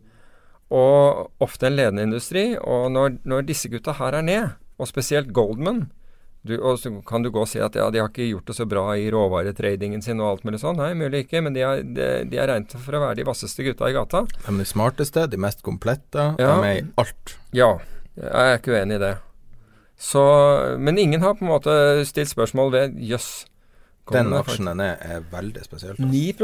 Og 0.70 1.32
ofte 1.40 1.68
en 1.68 1.76
ledende 1.76 2.04
industri. 2.04 2.56
Og 2.62 2.92
når, 2.92 3.18
når 3.24 3.42
disse 3.42 3.70
gutta 3.70 3.92
her 3.92 4.18
er 4.18 4.22
ned, 4.22 4.48
og 4.78 4.88
spesielt 4.88 5.34
Goldman 5.34 5.86
du, 6.46 6.56
og 6.60 6.78
så 6.80 6.92
kan 7.08 7.26
du 7.26 7.32
gå 7.34 7.42
og 7.42 7.50
si 7.50 7.60
at 7.64 7.76
ja, 7.78 7.88
de 7.92 8.02
har 8.02 8.12
ikke 8.12 8.28
gjort 8.28 8.50
det 8.52 8.56
så 8.58 8.68
bra 8.70 8.86
i 8.98 9.08
råvaretradingen 9.14 10.04
sin 10.06 10.22
og 10.22 10.30
alt 10.30 10.46
mulig 10.48 10.62
sånn. 10.62 10.78
Nei, 10.78 10.92
mulig 10.98 11.26
ikke, 11.26 11.42
men 11.46 11.58
de 11.58 11.64
er, 11.66 11.82
de, 11.84 12.10
de 12.30 12.42
er 12.42 12.52
regnet 12.52 12.76
for 12.78 12.98
å 12.98 13.02
være 13.08 13.20
de 13.20 13.28
vasseste 13.28 13.66
gutta 13.66 13.90
i 13.90 13.96
gata. 13.98 14.26
De 14.36 14.46
er 14.54 14.62
de 14.62 14.68
smarteste, 14.70 15.26
de 15.32 15.42
mest 15.42 15.66
komplette. 15.66 16.30
Ja. 16.42 16.54
De 16.62 16.70
er 16.70 16.82
i 16.84 16.86
alt. 17.02 17.36
Ja, 17.56 17.72
jeg 18.20 18.32
er 18.32 18.60
ikke 18.60 18.78
uenig 18.78 19.00
i 19.00 19.04
det. 19.08 19.16
Så, 19.98 20.22
men 20.78 20.98
ingen 21.02 21.24
har 21.24 21.38
på 21.40 21.46
en 21.46 21.54
måte 21.54 21.76
stilt 22.08 22.30
spørsmål 22.32 22.74
ved 22.74 22.98
jøss. 23.10 23.46
Den 24.12 24.34
aksjen 24.38 24.68
er 24.70 24.98
er 25.02 25.24
veldig 25.32 25.64
spesielt. 25.66 26.00
9 26.00 26.36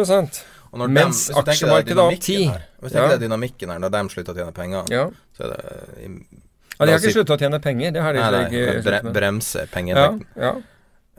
Mens 0.89 1.27
aksjemarkedet 1.29 1.97
er 1.97 2.07
opp 2.07 2.21
10 2.23 2.37
Hvis 2.79 2.93
du 2.93 2.95
tenker 2.95 3.03
ja. 3.03 3.17
deg 3.17 3.25
dynamikken 3.27 3.69
her, 3.69 3.81
når 3.83 3.91
de 3.93 4.01
slutter 4.13 4.33
å 4.33 4.39
tjene 4.39 4.55
penger, 4.55 4.87
ja. 4.89 5.03
så 5.37 5.45
er 5.45 5.51
det 5.51 6.05
i, 6.07 6.09
ja, 6.81 6.87
De 6.87 6.95
har 6.95 7.03
ikke 7.03 7.13
sluttet 7.13 7.35
å 7.35 7.39
tjene 7.45 7.61
penger. 7.61 7.91
Det 7.93 8.01
har 8.01 8.15
de 8.17 8.21
nei, 8.21 8.43
nei, 8.49 8.81
bre, 8.85 8.99
bremser 9.13 9.69
pengeinntekten. 9.69 10.27
Ja, 10.35 10.51
ja. 10.51 10.53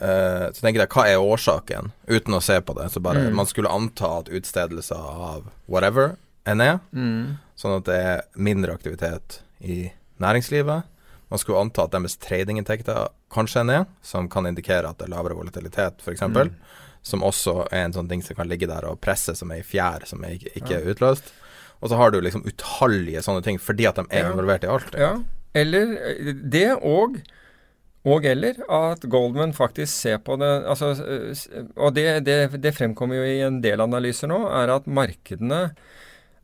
Uh, 0.03 0.49
så 0.51 0.65
tenker 0.65 0.83
jeg, 0.83 0.91
hva 0.91 1.05
er 1.07 1.23
årsaken? 1.23 1.93
Uten 2.11 2.35
å 2.35 2.41
se 2.43 2.57
på 2.67 2.75
det. 2.75 2.89
Så 2.91 3.03
bare 3.05 3.29
mm. 3.29 3.37
Man 3.39 3.47
skulle 3.47 3.71
anta 3.71 4.09
at 4.19 4.31
utstedelser 4.35 4.99
av 4.99 5.47
whatever 5.71 6.17
er 6.49 6.59
ned. 6.59 6.81
Mm. 6.91 7.37
Sånn 7.59 7.77
at 7.79 7.87
det 7.87 7.99
er 8.03 8.25
mindre 8.35 8.75
aktivitet 8.75 9.39
i 9.63 9.85
næringslivet. 10.23 10.89
Man 11.31 11.41
skulle 11.41 11.63
anta 11.63 11.87
at 11.87 11.95
deres 11.95 12.19
tradinginntekter 12.21 13.13
kanskje 13.33 13.63
er 13.63 13.69
ned, 13.69 13.93
som 14.05 14.27
kan 14.33 14.49
indikere 14.51 14.91
at 14.91 14.99
det 14.99 15.07
er 15.07 15.15
lavere 15.15 15.39
volatilitet, 15.39 16.03
f.eks. 16.03 16.25
Mm. 16.29 16.51
Som 17.07 17.23
også 17.25 17.69
er 17.71 17.87
en 17.87 17.95
sånn 17.95 18.11
ting 18.11 18.25
som 18.27 18.37
kan 18.39 18.51
ligge 18.51 18.69
der 18.71 18.85
og 18.91 18.99
presse 19.03 19.37
som 19.39 19.55
er 19.55 19.63
i 19.63 19.67
fjær 19.67 20.05
som 20.11 20.27
er 20.27 20.35
ikke, 20.37 20.57
ikke 20.59 20.75
er 20.81 20.91
utløst. 20.93 21.31
Og 21.83 21.91
så 21.91 21.99
har 21.99 22.13
du 22.13 22.21
liksom 22.23 22.45
utallige 22.47 23.23
sånne 23.25 23.43
ting 23.47 23.63
fordi 23.63 23.89
at 23.91 23.99
de 23.99 24.05
er 24.11 24.29
involvert 24.29 24.67
i 24.67 24.71
alt. 24.71 24.93
Ja, 24.99 25.15
eller 25.55 25.97
eh, 26.11 26.35
det 26.35 26.69
og 26.81 27.23
og 28.03 28.25
eller 28.27 28.57
at 28.67 29.05
Goldman 29.07 29.53
faktisk 29.55 29.93
ser 29.95 30.17
på 30.27 30.35
det 30.41 30.51
altså, 30.67 30.89
Og 31.77 31.95
det, 31.95 32.25
det, 32.27 32.51
det 32.59 32.75
fremkommer 32.75 33.21
jo 33.21 33.27
i 33.29 33.45
en 33.47 33.61
del 33.63 33.81
analyser 33.85 34.27
nå, 34.27 34.41
er 34.51 34.73
at 34.75 34.89
markedene 34.91 35.61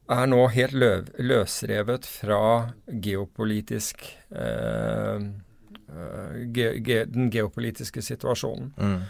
er 0.08 0.28
nå 0.30 0.44
helt 0.54 0.76
løv, 0.78 1.08
løsrevet 1.20 2.06
fra 2.08 2.40
geopolitisk 2.88 4.06
eh, 4.30 5.18
eh, 5.18 6.38
ge, 6.54 6.70
ge, 6.80 7.02
den 7.10 7.28
geopolitiske 7.34 8.02
situasjonen. 8.06 8.70
Mm. 8.78 9.02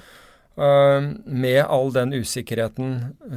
Uh, 0.59 1.15
med 1.23 1.61
all 1.71 1.93
den 1.95 2.11
usikkerheten 2.19 2.97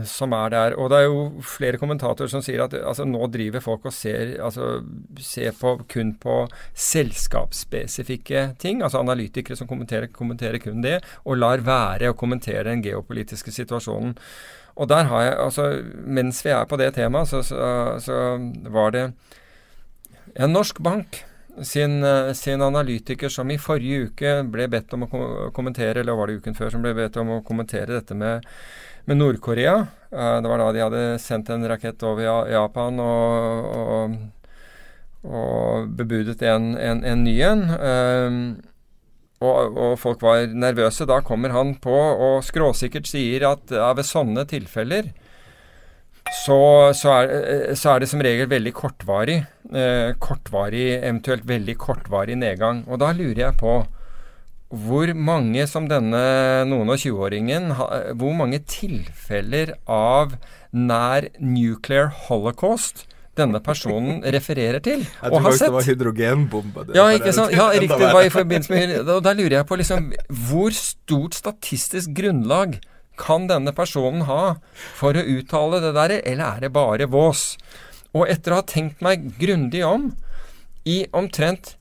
som 0.09 0.33
er 0.33 0.49
der. 0.49 0.73
Og 0.73 0.89
det 0.89 0.97
er 0.97 1.03
jo 1.05 1.19
flere 1.45 1.77
kommentatorer 1.77 2.31
som 2.31 2.41
sier 2.41 2.63
at 2.63 2.73
altså, 2.73 3.05
nå 3.05 3.27
driver 3.29 3.61
folk 3.61 3.85
og 3.85 3.93
ser, 3.93 4.39
altså, 4.41 4.79
ser 5.21 5.53
på, 5.59 5.75
kun 5.91 6.15
på 6.17 6.39
selskapsspesifikke 6.73 8.55
ting. 8.57 8.81
Altså 8.81 9.03
analytikere 9.03 9.59
som 9.59 9.69
kommenterer, 9.69 10.09
kommenterer 10.09 10.57
kun 10.63 10.81
det, 10.81 10.97
og 11.21 11.37
lar 11.37 11.61
være 11.61 12.09
å 12.09 12.17
kommentere 12.17 12.71
den 12.71 12.81
geopolitiske 12.81 13.53
situasjonen. 13.53 14.17
Og 14.81 14.89
der 14.89 15.05
har 15.11 15.27
jeg, 15.27 15.37
altså 15.45 15.65
Mens 15.93 16.41
vi 16.45 16.55
er 16.55 16.65
på 16.65 16.79
det 16.81 16.95
temaet, 16.97 17.29
så, 17.29 17.43
så, 17.45 17.99
så 18.01 18.17
var 18.73 18.97
det 18.97 19.11
en 20.41 20.57
norsk 20.57 20.81
bank 20.81 21.21
sin, 21.63 22.01
sin, 22.35 22.61
analytiker 22.61 23.29
som 23.29 23.51
i 23.51 23.59
forrige 23.61 24.09
uke 24.09 24.33
ble 24.51 24.67
bedt 24.71 24.93
om 24.95 25.05
å 25.05 25.09
kommentere, 25.55 26.01
eller 26.01 26.17
var 26.17 26.29
det 26.29 26.41
uken 26.41 26.57
før, 26.57 26.71
som 26.73 26.83
ble 26.83 26.93
bedt 26.97 27.19
om 27.21 27.37
å 27.37 27.41
kommentere 27.47 27.99
dette 27.99 28.17
med, 28.17 28.45
med 29.09 29.19
Nord-Korea. 29.21 29.75
Uh, 30.11 30.37
det 30.41 30.51
var 30.51 30.61
da 30.61 30.71
de 30.75 30.83
hadde 30.85 31.05
sendt 31.23 31.51
en 31.53 31.67
rakett 31.69 32.03
over 32.07 32.49
Japan 32.51 32.99
og, 33.03 33.71
og, 33.83 34.17
og 35.29 35.95
bebudet 35.97 36.41
en, 36.49 36.73
en, 36.75 37.05
en 37.07 37.25
ny 37.25 37.37
en. 37.47 37.65
Uh, 37.77 38.71
og, 39.41 39.73
og, 39.73 39.95
folk 39.97 40.21
var 40.21 40.51
nervøse. 40.53 41.07
Da 41.09 41.23
kommer 41.25 41.53
han 41.55 41.75
på 41.81 41.95
og 41.97 42.43
skråsikkert 42.45 43.09
sier 43.09 43.47
at 43.49 43.73
ved 43.73 44.05
sånne 44.05 44.45
tilfeller 44.49 45.09
så, 46.31 46.59
så, 46.95 47.15
er, 47.19 47.31
eh, 47.31 47.73
så, 47.75 47.93
er, 47.93 48.03
det 48.03 48.09
som 48.11 48.21
regel 48.23 48.49
veldig 48.51 48.73
kortvarig. 48.75 49.41
Eh, 49.71 50.13
kortvarig, 50.23 50.85
eventuelt 51.01 51.43
veldig 51.47 51.75
kortvarig 51.79 52.37
nedgang. 52.39 52.85
Og 52.87 53.01
da 53.03 53.11
lurer 53.15 53.47
jeg 53.47 53.59
på 53.59 53.81
hvor 54.71 55.11
mange 55.19 55.65
som 55.67 55.89
denne 55.91 56.19
noen 56.63 56.93
og 56.93 57.01
20-åringen 57.01 57.73
Hvor 57.75 58.35
mange 58.39 58.61
tilfeller 58.63 59.73
av 59.83 60.37
nær 60.71 61.27
nuclear 61.43 62.13
holocaust 62.29 63.03
denne 63.35 63.59
personen 63.63 64.21
refererer 64.35 64.79
til 64.83 65.03
og 65.27 65.41
har 65.43 65.55
sett. 65.55 65.67
Jeg 65.67 65.67
tror 65.67 65.67
det 65.67 65.75
var 65.75 65.89
hydrogenbombe. 65.89 66.85
Ja, 66.95 67.09
ikke 67.15 67.35
sant? 67.35 67.51
ja, 67.55 67.67
riktig. 67.83 67.99
Det 67.99 68.13
var 68.15 68.27
i 68.27 68.31
forbindelse 68.31 68.73
med 68.73 69.11
Og 69.11 69.21
da 69.23 69.35
lurer 69.35 69.57
jeg 69.59 69.67
på 69.67 69.79
liksom 69.79 70.09
Hvor 70.49 70.75
stort 70.75 71.35
statistisk 71.35 72.15
grunnlag 72.15 72.79
kan 73.21 73.47
denne 73.49 73.73
personen 73.77 74.25
ha 74.27 74.55
for 74.97 75.17
å 75.17 75.25
uttale 75.37 75.81
det 75.83 75.93
der, 75.97 76.17
eller 76.19 76.57
er 76.57 76.65
det 76.65 76.73
bare 76.75 77.07
vås? 77.11 77.55
Og 78.17 78.27
etter 78.27 78.53
å 78.53 78.59
ha 78.59 78.67
tenkt 78.67 79.03
meg 79.05 79.29
grundig 79.39 79.83
om 79.87 80.09
i 80.89 81.03
omtrent 81.15 81.75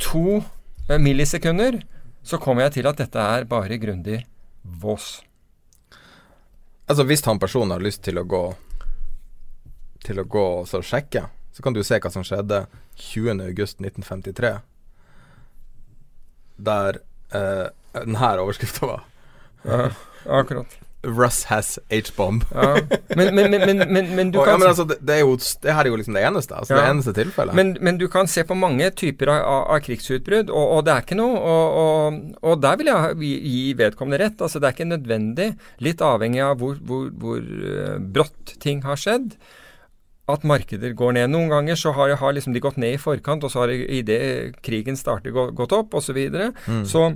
to 0.00 0.40
eh, 0.88 0.98
millisekunder, 0.98 1.82
så 2.24 2.40
kommer 2.40 2.66
jeg 2.66 2.78
til 2.78 2.88
at 2.88 3.00
dette 3.02 3.20
er 3.20 3.48
bare 3.48 3.78
grundig 3.82 4.22
vås. 4.62 5.18
Altså 6.88 7.04
Hvis 7.08 7.24
han 7.24 7.40
personen 7.40 7.74
har 7.74 7.84
lyst 7.84 8.04
til 8.04 8.20
å 8.20 8.28
gå 8.28 8.44
til 10.04 10.20
å 10.20 10.26
gå 10.28 10.44
og 10.60 10.84
sjekke, 10.84 11.26
så 11.54 11.64
kan 11.64 11.72
du 11.72 11.80
se 11.86 11.96
hva 11.96 12.10
som 12.12 12.24
skjedde 12.26 12.66
20.8.1953. 13.00 14.50
Der 16.68 17.00
eh, 17.32 17.66
denne 17.94 18.32
overskrifta 18.42 18.90
var. 18.90 19.06
Ja, 19.64 19.86
akkurat. 20.40 20.76
Russ 21.04 21.44
has 21.50 21.78
H-bomb. 21.90 22.44
ja. 22.54 22.74
men, 23.16 23.34
men, 23.34 23.50
men, 23.92 24.10
men, 24.16 24.30
du 24.32 24.38
kan 24.40 24.60
ja, 24.60 24.70
altså, 24.72 24.86
det, 24.88 25.14
er 25.14 25.22
jo, 25.22 25.36
det, 25.36 25.72
her 25.74 25.84
er 25.84 25.90
jo 25.92 25.98
liksom 26.00 26.18
det 26.18 26.24
eneste. 26.26 26.56
Altså, 26.58 26.74
ja. 26.74 26.80
Det 26.80 26.92
eneste 26.94 27.14
tilfellet. 27.16 27.54
Men, 27.80 27.98
du 28.00 28.06
kan 28.12 28.28
se 28.30 28.44
på 28.44 28.56
mange 28.58 28.90
typer 28.96 29.32
av, 29.34 29.42
av, 29.74 29.82
krigsutbrudd, 29.84 30.52
og, 30.52 30.64
og, 30.78 30.84
det 30.86 30.94
er 30.94 31.04
ikke 31.06 31.18
noe 31.18 31.40
og, 31.40 31.76
og, 31.82 32.22
og, 32.42 32.56
der 32.62 32.80
vil 32.80 32.92
jeg 32.92 33.34
gi 33.50 33.66
vedkommende 33.78 34.22
rett. 34.24 34.40
Altså, 34.40 34.62
det 34.62 34.70
er 34.70 34.78
ikke 34.78 34.90
nødvendig, 34.92 35.50
litt 35.84 36.04
avhengig 36.04 36.42
av 36.44 36.58
hvor, 36.62 36.80
hvor, 36.86 37.10
hvor 37.20 37.44
uh, 37.44 37.98
brått 37.98 38.56
ting 38.62 38.82
har 38.86 39.00
skjedd 39.00 39.36
at 40.30 40.44
markeder 40.48 40.94
går 40.96 41.18
ned. 41.18 41.30
Noen 41.34 41.50
ganger 41.52 41.76
så 41.76 41.92
har, 41.96 42.14
har 42.16 42.36
liksom 42.36 42.54
de 42.56 42.62
gått 42.64 42.78
ned 42.80 42.96
i 42.96 43.00
forkant, 43.00 43.44
og 43.44 43.52
så 43.52 43.64
har 43.64 43.72
de 43.72 43.82
idet 43.98 44.20
krigen 44.64 44.96
starter, 44.96 45.34
gått 45.34 45.74
opp, 45.76 45.92
osv. 45.92 46.08
Så, 46.08 46.16
videre. 46.16 46.52
mm. 46.64 46.84
så 46.88 47.10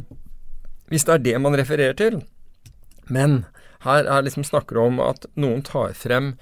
hvis 0.88 1.04
det 1.04 1.14
er 1.14 1.24
det 1.24 1.36
man 1.44 1.56
refererer 1.56 1.96
til 1.96 2.22
Men 3.08 3.44
her 3.84 4.08
er 4.08 4.24
liksom 4.26 4.46
snakker 4.46 4.80
om 4.82 4.98
at 5.02 5.28
noen 5.38 5.62
tar 5.66 5.94
frem 5.98 6.32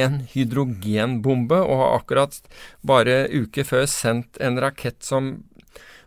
en 0.00 0.20
hydrogenbombe, 0.32 1.58
og 1.60 1.82
har 1.82 1.96
akkurat 2.00 2.40
bare 2.86 3.24
uke 3.28 3.64
før 3.66 3.86
sendt 3.90 4.40
en 4.40 4.58
rakett 4.62 5.02
som 5.04 5.32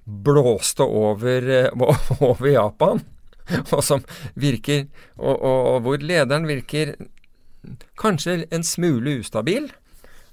blåste 0.03 0.83
over, 0.83 1.49
over 2.29 2.49
Japan, 2.49 3.03
og 3.75 3.83
som 3.83 4.03
virker 4.39 4.85
og, 5.17 5.35
og, 5.35 5.59
og 5.73 5.79
hvor 5.85 6.03
lederen 6.03 6.47
virker 6.47 6.95
kanskje 7.99 8.43
en 8.51 8.63
smule 8.65 9.19
ustabil. 9.21 9.69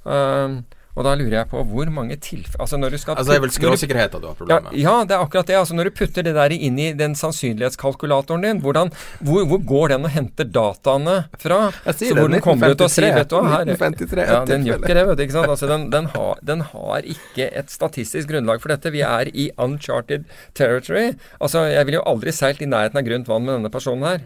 Uh, 0.06 0.62
Og 0.98 1.04
da 1.06 1.12
lurer 1.14 1.36
jeg 1.38 1.46
på 1.52 1.60
hvor 1.70 1.90
mange 1.94 2.16
tilfeller 2.18 2.64
Altså 2.64 2.76
når 2.80 2.90
du 2.90 2.98
skal 2.98 3.14
Altså 3.14 3.30
det 3.30 3.36
er 3.38 3.42
vel 3.44 3.52
skråsikkerheten 3.54 4.20
du 4.22 4.26
har 4.26 4.32
ja, 4.34 4.38
problemer 4.40 4.64
med. 4.66 4.78
ja, 4.80 4.94
det 5.06 5.14
er 5.14 5.22
akkurat 5.22 5.46
det. 5.46 5.56
Altså 5.60 5.76
Når 5.78 5.86
du 5.86 5.90
putter 6.00 6.26
det 6.26 6.32
der 6.34 6.54
inn 6.56 6.78
i 6.82 6.88
den 6.98 7.14
sannsynlighetskalkulatoren 7.14 8.42
din, 8.42 8.60
hvordan, 8.64 8.90
hvor, 9.20 9.44
hvor 9.46 9.60
går 9.70 9.88
den 9.94 10.04
og 10.08 10.10
henter 10.10 10.44
dataene 10.50 11.16
fra? 11.38 11.60
Jeg 11.86 11.94
sier 12.00 12.10
Så 12.10 12.14
det, 12.14 12.24
hvor 12.24 12.34
den 12.34 12.44
kommer 12.44 12.74
ut 12.74 12.84
og 12.84 12.90
sier 12.90 13.10
1953, 13.14 13.20
vet 13.20 13.30
du, 13.30 13.36
hva, 13.38 13.52
her, 13.54 13.72
1953 13.76 14.26
ja, 14.26 14.40
Den 14.50 14.66
gjør 14.66 14.82
ikke 14.82 14.98
det, 14.98 15.06
vet 15.10 15.16
du. 15.20 15.24
ikke 15.26 15.36
sant? 15.38 15.54
Altså, 15.54 15.70
den, 15.70 15.86
den, 15.94 16.10
har, 16.16 16.42
den 16.52 16.66
har 16.72 17.10
ikke 17.14 17.48
et 17.62 17.70
statistisk 17.70 18.28
grunnlag 18.32 18.62
for 18.62 18.74
dette. 18.74 18.90
Vi 18.94 19.04
er 19.06 19.30
i 19.30 19.50
uncharted 19.58 20.24
territory. 20.58 21.12
Altså, 21.40 21.64
Jeg 21.70 21.86
ville 21.86 22.00
jo 22.00 22.06
aldri 22.10 22.34
seilt 22.34 22.62
i 22.62 22.68
nærheten 22.70 22.98
av 22.98 23.06
grunt 23.06 23.28
vann 23.30 23.46
med 23.46 23.54
denne 23.60 23.70
personen 23.72 24.06
her. 24.10 24.24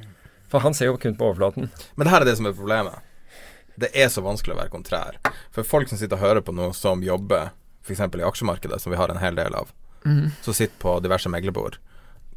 For 0.49 0.65
han 0.65 0.75
ser 0.77 0.87
jo 0.93 0.97
kun 1.01 1.17
på 1.19 1.29
overflaten. 1.29 1.69
Men 1.97 2.07
det 2.07 2.13
her 2.15 2.23
er 2.25 2.29
det 2.33 2.37
som 2.39 2.47
er 2.49 2.57
problemet. 2.57 3.03
Det 3.81 3.91
er 3.95 4.11
så 4.13 4.23
vanskelig 4.25 4.55
å 4.55 4.61
være 4.63 4.73
kontrær. 4.73 5.19
For 5.55 5.67
folk 5.67 5.91
som 5.91 5.99
sitter 5.99 6.19
og 6.19 6.25
hører 6.25 6.45
på 6.47 6.55
noe 6.55 6.75
som 6.77 7.03
jobber 7.03 7.51
f.eks. 7.85 8.01
i 8.01 8.23
aksjemarkedet, 8.23 8.81
som 8.83 8.93
vi 8.95 8.99
har 9.01 9.13
en 9.13 9.21
hel 9.21 9.37
del 9.37 9.55
av, 9.55 9.73
som 10.43 10.55
sitter 10.55 10.77
på 10.81 10.99
diverse 11.05 11.29
meglerbord, 11.33 11.77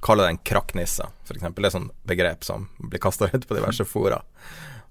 kaller 0.03 0.27
det 0.27 0.35
en 0.35 0.43
krakknisse, 0.51 1.07
f.eks. 1.27 1.45
Det 1.45 1.65
er 1.69 1.73
sånn 1.73 1.89
begrep 2.07 2.43
som 2.47 2.67
blir 2.77 3.01
kasta 3.03 3.29
ut 3.31 3.47
på 3.47 3.57
diverse 3.57 3.85
fora. 3.87 4.21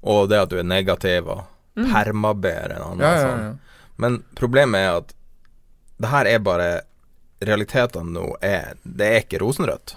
Og 0.07 0.29
det 0.31 0.41
at 0.45 0.53
du 0.53 0.59
er 0.61 0.67
negativ 0.67 1.29
og 1.33 1.45
permaber 1.77 2.77
en 2.77 2.83
annen. 2.83 3.05
Ja, 3.05 3.13
ja, 3.13 3.23
sånn. 3.27 3.45
ja. 3.45 3.93
Men 3.97 4.19
problemet 4.37 4.81
er 4.81 4.99
at 5.01 5.15
det 5.97 6.13
her 6.13 6.29
er 6.29 6.45
bare 6.45 6.69
Realitetene 7.37 8.13
nå 8.15 8.23
er 8.45 8.79
Det 8.81 9.07
er 9.13 9.19
ikke 9.21 9.43
rosenrødt. 9.43 9.93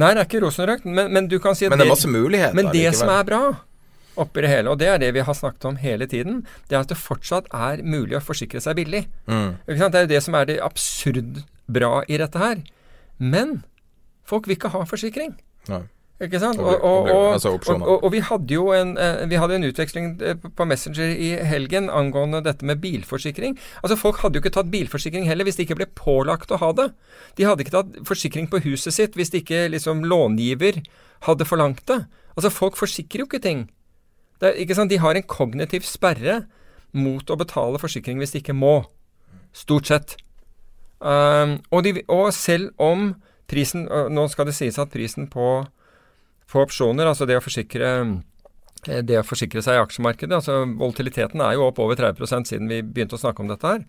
Nei, 0.00 0.14
det 0.16 0.22
er 0.22 0.26
ikke 0.26 0.40
rosenrødt, 0.46 0.86
men, 0.88 1.10
men 1.12 1.26
du 1.28 1.36
kan 1.44 1.52
si 1.56 1.66
at 1.66 1.74
Men 1.74 1.82
det 1.82 1.86
er 1.86 1.92
masse 1.92 2.08
muligheter. 2.08 2.56
Men 2.56 2.70
det 2.72 2.86
som 2.96 3.12
er 3.12 3.26
bra 3.28 3.40
oppi 4.16 4.40
det 4.42 4.50
hele, 4.50 4.70
og 4.70 4.78
det 4.78 4.88
er 4.88 4.98
det 4.98 5.12
vi 5.14 5.20
har 5.20 5.34
snakket 5.34 5.64
om 5.64 5.76
hele 5.76 6.06
tiden, 6.06 6.42
det 6.68 6.76
er 6.76 6.80
at 6.80 6.88
det 6.88 6.98
fortsatt 6.98 7.46
er 7.54 7.82
mulig 7.82 8.16
å 8.18 8.24
forsikre 8.24 8.60
seg 8.60 8.76
billig. 8.76 9.06
Mm. 9.26 9.54
Det 9.66 9.78
er 9.94 10.02
jo 10.06 10.12
det 10.14 10.22
som 10.22 10.34
er 10.34 10.44
det 10.50 10.58
absurd 10.60 11.44
bra 11.70 12.02
i 12.08 12.16
dette 12.18 12.38
her. 12.38 12.62
Men 13.18 13.62
folk 14.24 14.46
vil 14.46 14.56
ikke 14.56 14.70
ha 14.74 14.84
forsikring. 14.88 15.36
Nei. 15.68 15.82
Ikke 16.20 16.36
sant? 16.38 16.58
Og- 16.60 16.66
Og, 16.68 16.84
og, 16.84 17.08
og- 17.08 17.10
og, 17.16 17.32
altså 17.32 17.48
og, 17.54 17.80
og, 17.88 18.04
og 18.04 18.12
vi 18.12 18.18
hadde 18.20 18.52
jo 18.52 18.72
en, 18.76 18.98
eh, 18.98 19.24
vi 19.26 19.36
hadde 19.40 19.54
en 19.56 19.64
utveksling 19.64 20.20
eh, 20.20 20.34
på 20.34 20.66
Messenger 20.68 21.16
i 21.16 21.30
helgen 21.48 21.88
angående 21.88 22.42
dette 22.44 22.62
med 22.62 22.78
bilforsikring. 22.82 23.56
Altså 23.82 23.96
Folk 23.96 24.18
hadde 24.20 24.36
jo 24.36 24.42
ikke 24.42 24.52
tatt 24.52 24.70
bilforsikring 24.70 25.24
heller 25.24 25.44
hvis 25.48 25.56
de 25.56 25.64
ikke 25.64 25.76
ble 25.80 25.86
pålagt 25.96 26.50
å 26.52 26.58
ha 26.60 26.72
det. 26.72 26.90
De 27.36 27.44
hadde 27.48 27.64
ikke 27.64 27.72
tatt 27.72 27.96
forsikring 28.04 28.50
på 28.52 28.60
huset 28.66 28.92
sitt 28.92 29.14
hvis 29.16 29.32
ikke 29.32 29.70
liksom 29.72 30.04
långiver 30.04 30.82
hadde 31.24 31.44
forlangt 31.48 31.86
det. 31.86 32.04
Altså 32.36 32.50
Folk 32.52 32.76
forsikrer 32.76 33.24
jo 33.24 33.26
ikke 33.30 33.40
ting. 33.40 33.70
Det? 34.40 34.54
De 34.90 34.98
har 35.02 35.14
en 35.16 35.28
kognitiv 35.28 35.84
sperre 35.88 36.44
mot 36.96 37.30
å 37.30 37.38
betale 37.38 37.80
forsikring 37.80 38.18
hvis 38.20 38.34
de 38.34 38.42
ikke 38.42 38.56
må. 38.56 38.82
Stort 39.56 39.90
sett. 39.90 40.16
Um, 41.00 41.58
og, 41.70 41.84
de, 41.86 42.02
og 42.12 42.28
selv 42.36 42.74
om 42.76 43.14
prisen 43.50 43.86
Nå 44.12 44.26
skal 44.30 44.46
det 44.46 44.52
sies 44.54 44.76
at 44.78 44.92
prisen 44.92 45.24
på, 45.32 45.46
på 46.46 46.60
opsjoner, 46.60 47.08
altså 47.08 47.26
det 47.26 47.38
å 47.38 47.42
forsikre 47.42 47.88
eh, 48.84 49.00
det 49.08 49.16
å 49.18 49.24
forsikre 49.24 49.62
seg 49.64 49.78
i 49.78 49.80
aksjemarkedet 49.80 50.36
altså 50.36 50.60
Volatiliteten 50.68 51.40
er 51.42 51.56
jo 51.56 51.64
opp 51.70 51.80
over 51.82 51.98
30 51.98 52.46
siden 52.46 52.68
vi 52.70 52.82
begynte 52.84 53.16
å 53.16 53.22
snakke 53.22 53.42
om 53.42 53.48
dette 53.50 53.72
her. 53.72 53.82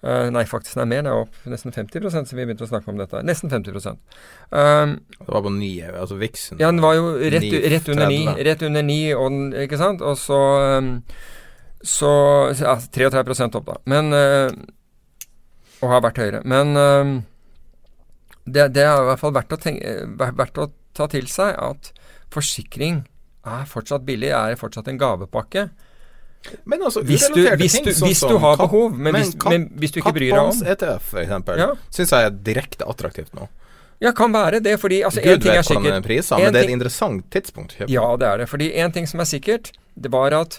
Eh, 0.00 0.30
nei, 0.32 0.46
faktisk 0.48 0.78
den 0.78 0.86
er 0.86 0.88
mer. 0.88 1.02
Den 1.04 1.12
er 1.12 1.22
opp 1.26 1.48
nesten 1.50 1.74
50% 1.74 2.30
siden 2.30 2.38
vi 2.38 2.46
begynte 2.48 2.64
å 2.64 2.70
snakke 2.70 2.88
om 2.92 3.00
dette. 3.00 3.20
Nesten 3.26 3.52
50 3.52 3.76
um, 3.76 4.94
Det 5.18 5.28
var 5.28 5.44
på 5.44 5.52
ni, 5.52 5.74
altså 5.84 6.16
Vixen. 6.20 6.60
ja, 6.60 6.70
den 6.72 6.80
var 6.80 6.96
jo 6.96 7.12
rett, 7.20 7.44
9, 7.44 7.60
rett 7.74 7.90
under 7.92 8.08
ni. 8.08 8.22
Rett 8.48 8.64
under 8.64 8.86
ni, 8.86 9.00
og 9.12 9.56
ikke 9.66 9.80
sant? 9.80 10.00
Og 10.00 10.16
så 10.20 10.40
um, 10.78 10.94
Så 11.84 12.10
ja, 12.60 12.78
33 12.80 13.50
opp, 13.60 13.66
da. 13.68 13.76
Men 13.88 14.12
uh, 14.16 14.48
Og 15.80 15.92
har 15.92 16.04
vært 16.04 16.22
høyere. 16.24 16.42
Men 16.48 16.76
um, 16.76 17.14
det, 18.48 18.70
det 18.72 18.84
er 18.86 18.96
i 18.96 19.08
hvert 19.10 19.20
fall 19.20 19.36
verdt 19.36 19.52
å, 19.52 19.60
tenke, 19.60 19.94
verdt 20.16 20.60
å 20.60 20.70
ta 20.96 21.06
til 21.12 21.28
seg 21.28 21.52
at 21.60 21.92
forsikring 22.32 23.04
er 23.48 23.68
fortsatt 23.68 24.04
billig, 24.08 24.32
er 24.32 24.56
fortsatt 24.60 24.88
en 24.88 25.00
gavepakke. 25.00 25.68
Men 26.64 26.80
altså, 26.82 27.02
Hvis 27.04 27.26
du, 27.34 27.40
hvis 27.60 27.72
ting 27.76 27.84
du, 27.84 27.90
sånn 27.92 28.08
hvis 28.08 28.20
du 28.24 28.36
har 28.38 28.56
kapp- 28.56 28.70
behov, 28.70 28.94
men, 28.96 29.14
hvis, 29.14 29.34
kapp- 29.34 29.52
men 29.52 29.66
hvis 29.78 29.92
du 29.92 30.00
ikke 30.00 30.12
bryr 30.16 30.30
deg 30.32 30.38
om 30.40 31.00
for 31.04 31.20
eksempel, 31.20 31.58
Ja. 31.58 31.74
syns 31.92 32.10
jeg 32.16 32.24
er 32.24 32.30
direkte 32.30 32.86
attraktivt 32.88 33.34
nå. 33.36 33.48
Ja, 34.00 34.12
kan 34.16 34.32
være 34.32 34.62
det, 34.64 34.78
fordi 34.80 35.02
altså, 35.04 35.20
Gud 35.20 35.42
ting 35.42 35.52
vet 35.52 35.66
hvordan 35.68 35.92
den 35.92 36.02
priser, 36.02 36.36
men 36.38 36.46
ting, 36.46 36.52
det 36.54 36.60
er 36.62 36.68
et 36.70 36.72
interessant 36.72 37.30
tidspunkt. 37.30 37.76
å. 37.80 37.88
Ja, 37.92 38.16
det 38.16 38.26
er 38.26 38.36
det. 38.38 38.48
Fordi 38.48 38.70
én 38.72 38.92
ting 38.92 39.06
som 39.06 39.20
er 39.20 39.24
sikkert, 39.28 39.72
det 40.00 40.10
var 40.10 40.32
at 40.32 40.58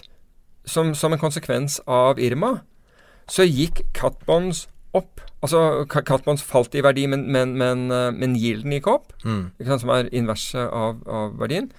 som, 0.64 0.94
som 0.94 1.12
en 1.12 1.18
konsekvens 1.18 1.80
av 1.88 2.20
Irma, 2.22 2.60
så 3.28 3.42
gikk 3.42 3.82
Catbonds 3.92 4.68
opp. 4.94 5.20
Altså 5.42 5.84
Ca- 5.88 6.02
Catbonds 6.06 6.42
falt 6.46 6.72
i 6.78 6.80
verdi, 6.82 7.08
men, 7.08 7.26
men, 7.32 7.56
men, 7.58 7.90
eh, 7.90 8.12
men 8.12 8.36
gikk 8.38 8.86
opp. 8.86 9.12
Mm. 9.24 9.50
Som 9.80 9.90
er 9.90 10.08
inverset 10.14 10.70
av, 10.70 11.02
av 11.08 11.34
verdien. 11.40 11.72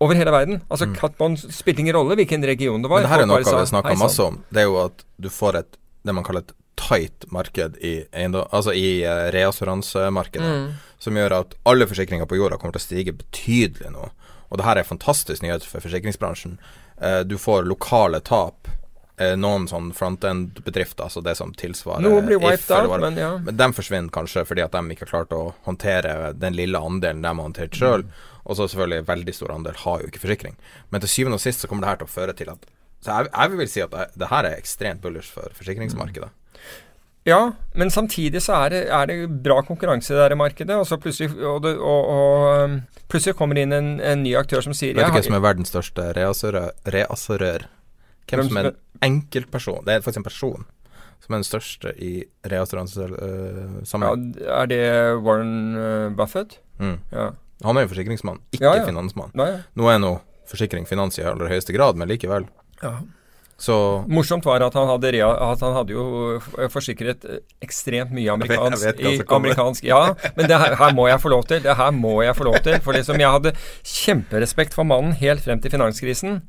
Over 0.00 0.16
hele 0.16 0.32
verden. 0.32 0.62
Altså 0.68 0.88
Catbonds 0.96 1.42
spilte 1.52 1.82
ingen 1.84 1.94
rolle 1.94 2.16
hvilken 2.16 2.44
region 2.48 2.80
det 2.82 2.88
var. 2.88 3.02
Mm. 3.02 3.02
Men 3.02 3.10
det 3.10 3.12
her 3.12 3.24
er 3.24 3.28
noe 3.28 3.42
vi 3.44 3.52
har 3.52 3.68
snakka 3.68 3.96
masse 4.00 4.24
om. 4.24 4.40
Det 4.48 4.62
er 4.62 4.70
jo 4.70 4.78
at 4.86 5.04
du 5.20 5.28
får 5.28 5.60
et 5.60 5.76
det 6.08 6.14
man 6.16 6.24
kaller 6.24 6.40
et 6.46 6.54
tight 6.80 7.26
marked 7.28 7.76
i 7.84 8.06
altså 8.16 8.72
i 8.72 9.04
uh, 9.04 9.28
reassuransemarkedet, 9.34 10.48
Mm. 10.48 10.70
som 10.98 11.16
gjør 11.16 11.34
at 11.40 11.54
alle 11.68 11.86
forsikringer 11.86 12.26
på 12.26 12.36
jorda 12.40 12.56
kommer 12.56 12.72
til 12.72 12.80
å 12.80 12.86
stige 12.88 13.12
betydelig 13.12 13.92
nå. 13.92 14.08
Og 14.50 14.58
det 14.58 14.64
her 14.64 14.80
er 14.80 14.88
fantastisk 14.88 15.42
nyhet 15.42 15.64
for 15.64 15.80
forsikringsbransjen. 15.84 16.58
Eh, 17.00 17.20
du 17.22 17.36
får 17.38 17.68
lokale 17.68 18.20
tap. 18.20 18.68
Eh, 19.20 19.36
noen 19.36 19.68
sånn 19.68 19.92
frontend-bedrifter, 19.92 21.04
altså 21.04 21.20
det 21.22 21.36
som 21.36 21.52
tilsvarer 21.52 22.00
Noe 22.00 22.22
blir 22.24 22.40
wiped 22.40 22.70
out, 22.72 23.00
men 23.00 23.18
ja. 23.20 23.34
Men 23.36 23.56
de 23.56 23.68
forsvinner 23.76 24.10
kanskje 24.10 24.46
fordi 24.48 24.64
at 24.64 24.72
de 24.72 24.80
ikke 24.94 25.04
har 25.04 25.12
klart 25.12 25.34
å 25.36 25.52
håndtere 25.66 26.32
den 26.40 26.56
lille 26.56 26.80
andelen 26.80 27.20
de 27.22 27.28
har 27.28 27.36
håndtert 27.44 27.76
sjøl. 27.76 28.06
Mm. 28.08 28.39
Og 28.44 28.56
så 28.56 28.68
selvfølgelig 28.68 29.08
veldig 29.08 29.34
stor 29.36 29.54
andel 29.54 29.80
har 29.84 30.02
jo 30.02 30.10
ikke 30.10 30.22
forsikring. 30.22 30.56
Men 30.90 31.02
til 31.04 31.12
syvende 31.12 31.40
og 31.40 31.44
sist 31.44 31.64
så 31.64 31.70
kommer 31.70 31.86
det 31.86 31.92
her 31.92 32.02
til 32.02 32.10
å 32.10 32.14
føre 32.14 32.36
til 32.36 32.52
at 32.52 32.68
Så 33.00 33.16
jeg, 33.16 33.30
jeg 33.32 33.58
vil 33.58 33.68
si 33.72 33.80
at 33.80 33.90
det, 33.90 34.06
det 34.20 34.28
her 34.28 34.44
er 34.44 34.58
ekstremt 34.60 35.00
bullish 35.00 35.32
for 35.32 35.48
forsikringsmarkedet. 35.56 36.28
Ja, 37.28 37.52
men 37.76 37.90
samtidig 37.90 38.40
så 38.42 38.56
er 38.64 38.72
det, 38.72 38.80
er 38.88 39.06
det 39.06 39.16
bra 39.44 39.60
konkurranse 39.62 40.14
i 40.14 40.28
det 40.32 40.36
markedet. 40.40 40.76
Og 40.76 40.86
så 40.88 40.96
plutselig, 40.96 41.32
og 41.44 41.62
det, 41.64 41.74
og, 41.76 42.08
og, 42.08 42.64
um, 42.64 42.78
plutselig 43.12 43.36
kommer 43.36 43.58
det 43.58 43.66
inn 43.68 43.76
en, 43.76 43.90
en 44.00 44.22
ny 44.24 44.34
aktør 44.40 44.64
som 44.64 44.76
sier 44.76 44.96
Vet 44.96 45.10
du 45.10 45.18
hvem 45.18 45.28
som 45.28 45.36
er 45.36 45.44
verdens 45.44 45.72
største 45.72 46.10
reassurør? 46.16 47.68
Hvem 48.30 48.44
som 48.48 48.60
er 48.60 48.70
en 48.70 48.78
enkeltperson? 49.04 49.84
Det 49.84 49.94
er 49.94 50.04
faktisk 50.04 50.22
en 50.22 50.28
person 50.28 50.68
som 51.20 51.34
er 51.34 51.42
den 51.42 51.46
største 51.46 51.92
i 52.00 52.12
ja. 54.06 54.16
Er 54.62 54.70
det 54.70 54.82
Warren 55.20 55.76
uh, 55.76 56.08
Buffett? 56.16 56.58
mm. 56.80 56.98
Ja. 57.12 57.30
Han 57.64 57.76
er 57.76 57.84
jo 57.86 57.92
forsikringsmann, 57.94 58.38
ikke 58.52 58.64
Ja, 58.64 58.74
ja. 58.80 58.84
finansmann. 58.86 59.30
Nei, 59.34 59.50
Nå 59.76 59.88
er 59.92 59.98
nå 60.02 60.20
forsikring 60.50 60.86
finans 60.88 61.18
i 61.18 61.22
aller 61.22 61.48
høyeste 61.48 61.72
grad, 61.76 61.96
men 61.96 62.08
likevel. 62.08 62.46
ja. 62.82 62.98
Så 63.60 63.74
Morsomt 64.08 64.46
var 64.48 64.62
at 64.64 64.72
han 64.72 64.86
hadde, 64.88 65.10
at 65.20 65.60
han 65.60 65.74
hadde 65.76 65.92
jo 65.92 66.38
forsikret 66.72 67.26
eh, 67.28 67.40
ekstremt 67.60 68.08
mye 68.10 68.24
vet- 68.40 68.48
jeg 68.48 68.56
amerikansk. 68.56 68.86
vet 68.86 69.00
i 69.04 69.10
amerikansk 69.36 69.84
ja, 69.84 70.14
men 70.34 70.48
det 70.48 70.56
her, 70.56 70.76
her 70.80 70.94
må 70.96 71.04
jeg 71.10 71.20
få 71.20 71.28
lov 71.28 71.42
til. 71.44 71.60
Det 71.60 71.74
her 71.76 71.90
må 71.92 72.22
jeg 72.24 72.34
få 72.38 72.46
lov 72.48 72.56
til. 72.64 72.78
For 72.80 72.96
liksom, 72.96 73.20
jeg 73.20 73.28
hadde 73.34 73.52
kjemperespekt 73.84 74.72
for 74.72 74.88
mannen 74.88 75.12
helt 75.20 75.44
frem 75.44 75.60
til 75.60 75.74
finanskrisen. 75.76 76.40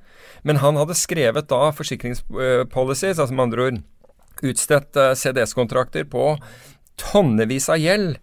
Men 0.47 0.61
han 0.63 0.79
hadde 0.79 0.95
skrevet 0.95 1.49
da 1.51 1.59
forsikringspolicies, 1.75 3.19
altså 3.19 3.35
med 3.35 3.43
andre 3.49 3.67
ord 3.67 3.81
utstedt 4.47 4.95
eh, 4.95 5.11
CDS-kontrakter 5.19 6.07
på 6.07 6.37
tonnevis 7.01 7.67
av 7.75 7.83
gjeld. 7.83 8.15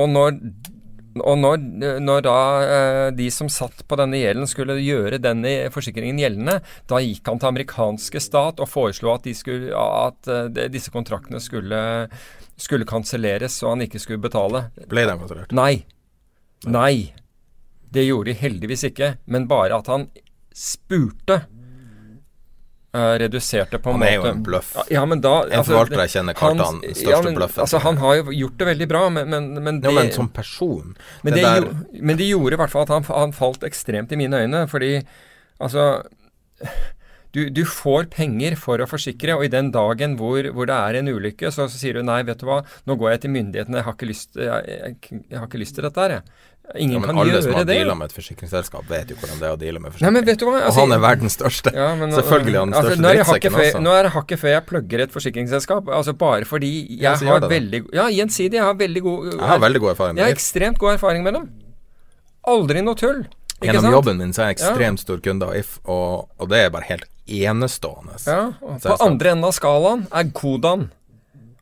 Og 0.00 0.08
når 0.16 0.38
og 1.18 1.38
når, 1.40 1.62
når 1.98 2.22
da 2.22 2.36
eh, 2.62 3.06
de 3.18 3.26
som 3.34 3.48
satt 3.50 3.82
på 3.88 3.98
denne 3.98 4.20
gjelden 4.20 4.46
skulle 4.46 4.76
gjøre 4.78 5.18
denne 5.22 5.70
forsikringen 5.74 6.20
gjeldende, 6.22 6.60
da 6.90 7.00
gikk 7.02 7.26
han 7.26 7.40
til 7.42 7.50
amerikanske 7.50 8.22
stat 8.22 8.62
og 8.62 8.70
foreslo 8.70 9.14
at, 9.16 9.26
de 9.26 9.34
skulle, 9.34 9.74
at 9.74 10.30
eh, 10.30 10.68
disse 10.70 10.92
kontraktene 10.94 11.42
skulle, 11.42 11.80
skulle 12.54 12.88
kanselleres, 12.88 13.58
og 13.64 13.74
han 13.74 13.86
ikke 13.88 14.02
skulle 14.02 14.22
betale. 14.22 14.68
ble 14.90 15.06
de 15.08 15.16
kontrollert. 15.18 15.54
Nei. 15.56 15.82
Nei. 16.70 17.10
Det 17.90 18.06
gjorde 18.06 18.30
de 18.30 18.38
heldigvis 18.38 18.86
ikke, 18.92 19.16
men 19.26 19.48
bare 19.50 19.80
at 19.82 19.90
han 19.90 20.06
spurte. 20.54 21.42
Eh, 22.94 23.14
reduserte 23.22 23.78
på 23.78 23.90
en 23.92 24.00
måte 24.00 24.08
Han 24.10 24.12
er 24.12 24.16
jo 24.18 24.30
en 24.34 24.42
bløff. 24.46 24.72
Ja, 24.76 24.84
Ja, 24.98 25.04
men 25.06 25.20
da 25.24 25.34
En 25.48 25.64
forvalter 25.64 26.04
jeg 26.04 26.14
kjenner 26.16 26.38
kalte 26.38 26.68
han 26.68 26.80
største 26.82 27.10
ja, 27.10 27.22
men, 27.26 27.38
bløffen. 27.38 27.64
Altså, 27.64 27.82
han 27.84 28.00
har 28.02 28.14
jo 28.20 28.36
gjort 28.42 28.56
det 28.62 28.70
veldig 28.72 28.88
bra, 28.90 29.02
men, 29.10 29.28
men, 29.30 29.50
men 29.62 29.80
Jo, 29.82 29.90
det 29.90 29.96
men 29.98 30.12
som 30.16 30.28
person 30.28 30.96
men 31.22 31.34
det 31.34 31.42
der- 31.44 31.66
jo, 31.66 31.74
men 32.00 32.16
det 32.16 32.30
gjorde 32.30 32.58
i 32.58 32.62
hvert 32.62 32.70
fall 32.70 32.88
at 32.88 32.94
han, 32.96 33.04
han 33.10 33.32
falt 33.36 33.66
ekstremt 33.68 34.12
i 34.12 34.20
mine 34.20 34.42
øyne, 34.44 34.66
fordi 34.68 34.94
altså 35.60 36.02
du, 37.32 37.44
du 37.54 37.62
får 37.68 38.08
penger 38.10 38.56
for 38.58 38.82
å 38.82 38.88
forsikre, 38.90 39.36
og 39.38 39.44
i 39.46 39.52
den 39.52 39.70
dagen 39.74 40.16
hvor, 40.18 40.42
hvor 40.50 40.66
det 40.66 40.74
er 40.74 40.98
en 40.98 41.10
ulykke, 41.12 41.52
så, 41.54 41.68
så, 41.70 41.78
sier 41.78 41.94
du 42.00 42.02
nei, 42.06 42.22
vet 42.26 42.40
du 42.42 42.46
hva, 42.48 42.60
nå 42.90 42.96
går 42.98 43.12
jeg 43.14 43.22
til 43.24 43.34
myndighetene, 43.36 43.78
jeg 43.78 43.86
har 43.86 43.94
ikke 43.94 44.08
lyst, 44.10 44.34
jeg, 44.34 44.64
jeg, 44.66 45.20
jeg 45.30 45.38
har 45.38 45.46
ikke 45.46 45.60
lyst 45.62 45.78
til 45.78 45.86
dette 45.86 46.02
her, 46.06 46.16
jeg. 46.18 46.48
Ingen 46.78 47.00
Ja, 47.00 47.06
men 47.06 47.18
alle 47.18 47.42
som 47.42 47.52
har 47.54 47.64
det. 47.64 47.74
deala 47.74 47.94
med 47.98 48.10
et 48.10 48.14
forsikringsselskap, 48.14 48.84
vet 48.88 49.08
jo 49.10 49.16
hvordan 49.16 49.38
det 49.40 49.46
er 49.48 49.54
å 49.56 49.58
deale 49.58 49.80
med 49.82 49.90
forsikringsselskap 49.90 49.96
forsikring. 49.96 50.26
vet 50.26 50.42
og 50.42 50.68
Altså, 50.70 50.80
han 50.84 50.92
er 50.92 51.00
verdens 51.02 51.34
største. 51.38 51.72
ja, 51.74 51.88
men, 51.98 52.12
Selvfølgelig 52.14 52.54
er 52.54 52.58
han 52.60 52.70
den 52.70 52.78
altså, 52.78 52.90
største 52.90 53.02
det 53.02 53.26
hakket 53.26 53.52
drittsekken 53.52 53.74
også. 53.74 53.82
Nå 53.82 53.90
er 53.98 54.02
det 54.06 54.12
hakket 54.14 54.38
før 54.38 54.48
jeg 54.54 54.66
plugger 54.66 55.00
et 55.06 55.10
forsikringsselskap. 55.16 55.88
Altså 55.88 56.12
bare 56.16 56.44
fordi 56.44 56.70
jeg 56.90 57.00
Ja, 57.02 57.14
har 57.16 57.40
det 57.40 57.48
det. 57.48 57.50
veldig 57.56 57.80
Ja, 57.92 58.06
gjensidig. 58.08 58.52
Jeg 58.54 58.62
har 58.62 58.74
veldig 58.74 59.02
god 59.02 59.32
Jeg 59.32 59.40
har 59.50 59.58
veldig 59.58 59.80
god 59.80 59.90
erfaring 59.96 60.16
Jeg 60.16 60.24
har 60.24 60.32
ekstremt 60.38 60.78
god 60.78 60.92
erfaring 60.94 61.22
med 61.24 61.34
dem. 61.34 61.48
Aldri 62.46 62.82
noe 62.82 62.94
tull. 62.94 63.26
Ikke 63.60 63.72
Gjennom 63.74 63.82
sant? 63.82 63.92
jobben 63.98 64.16
min 64.18 64.32
så 64.32 64.42
er 64.42 64.46
jeg 64.54 64.56
ekstremt 64.60 65.00
stor 65.00 65.18
kunde 65.20 65.42
av 65.46 65.54
If, 65.56 65.80
og, 65.84 66.28
og 66.40 66.48
det 66.48 66.58
er 66.64 66.70
bare 66.70 66.86
helt 66.88 67.04
enestående. 67.28 68.16
Ja, 68.26 68.52
og 68.62 68.80
på 68.80 68.96
andre 69.04 69.30
enden 69.34 69.44
av 69.44 69.52
skalaen 69.52 70.06
er 70.10 70.30
Kodan. 70.32 70.86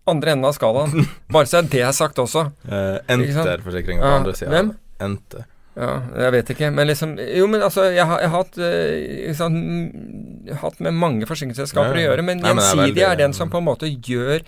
Andre 0.06 0.30
enden 0.36 0.44
av 0.48 0.54
skalaen. 0.54 1.08
Bare 1.34 1.44
så 1.50 1.58
er 1.58 1.66
det 1.68 1.94
sagt 1.96 2.16
også. 2.22 2.46
Uh, 2.64 2.98
Enter-forsikringa 3.12 4.00
på 4.00 4.06
Ja, 4.06 4.14
andre 4.20 4.32
sida. 4.38 4.50
hvem? 4.54 4.70
Enter. 5.04 5.46
Ja, 5.78 5.90
jeg 6.24 6.32
vet 6.34 6.48
ikke, 6.54 6.70
men 6.74 6.88
liksom 6.90 7.12
Jo, 7.22 7.46
men 7.46 7.62
altså, 7.62 7.84
jeg 7.94 8.02
har, 8.02 8.18
jeg 8.18 8.32
har 8.32 8.42
hatt, 8.42 8.56
mm, 8.58 10.48
hatt 10.58 10.80
med 10.82 10.96
mange 10.98 11.28
forsikringsselskaper 11.30 11.94
Ja, 11.94 12.00
ja. 12.00 12.00
å 12.00 12.08
gjøre, 12.08 12.24
men 12.26 12.42
Gjensidige 12.42 13.06
er 13.06 13.14
er 13.14 13.20
den 13.20 13.36
som 13.36 13.52
på 13.52 13.60
en 13.60 13.68
måte 13.68 13.86
gjør 13.86 14.42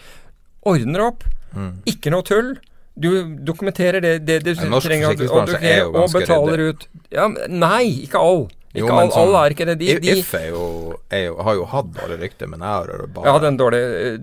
Ordner 0.67 1.07
opp. 1.07 1.23
Mm. 1.57 1.71
Ikke 1.89 2.11
noe 2.13 2.27
tull. 2.27 2.51
Du 3.01 3.09
dokumenterer 3.47 4.03
det, 4.05 4.17
det 4.27 4.41
du 4.45 4.51
trenger, 4.59 5.15
og, 5.15 5.23
og 5.23 6.03
ganske 6.03 6.19
betaler 6.19 6.65
ut 6.69 6.83
Ja, 7.15 7.31
nei, 7.49 8.03
ikke 8.05 8.21
all. 8.21 8.43
Jo, 8.71 8.85
Ikke 8.87 8.95
alle, 8.95 9.15
alle 9.19 9.39
er 9.43 9.53
ikke 9.55 9.67
det. 9.67 9.75
De, 9.81 9.87
de, 9.99 10.13
If 10.21 10.29
er 10.39 10.45
jo, 10.53 10.65
er 11.11 11.25
jo, 11.25 11.39
har 11.43 11.57
jo 11.59 11.65
hatt 11.73 11.89
dårlig 11.97 12.19
rykte, 12.21 12.47
men 12.47 12.61
jeg 12.63 12.71
har 12.71 12.93
bare 13.11 13.25
jeg 13.27 13.35
hadde 13.35 13.49
en 13.51 13.57
dårlig, 13.59 13.81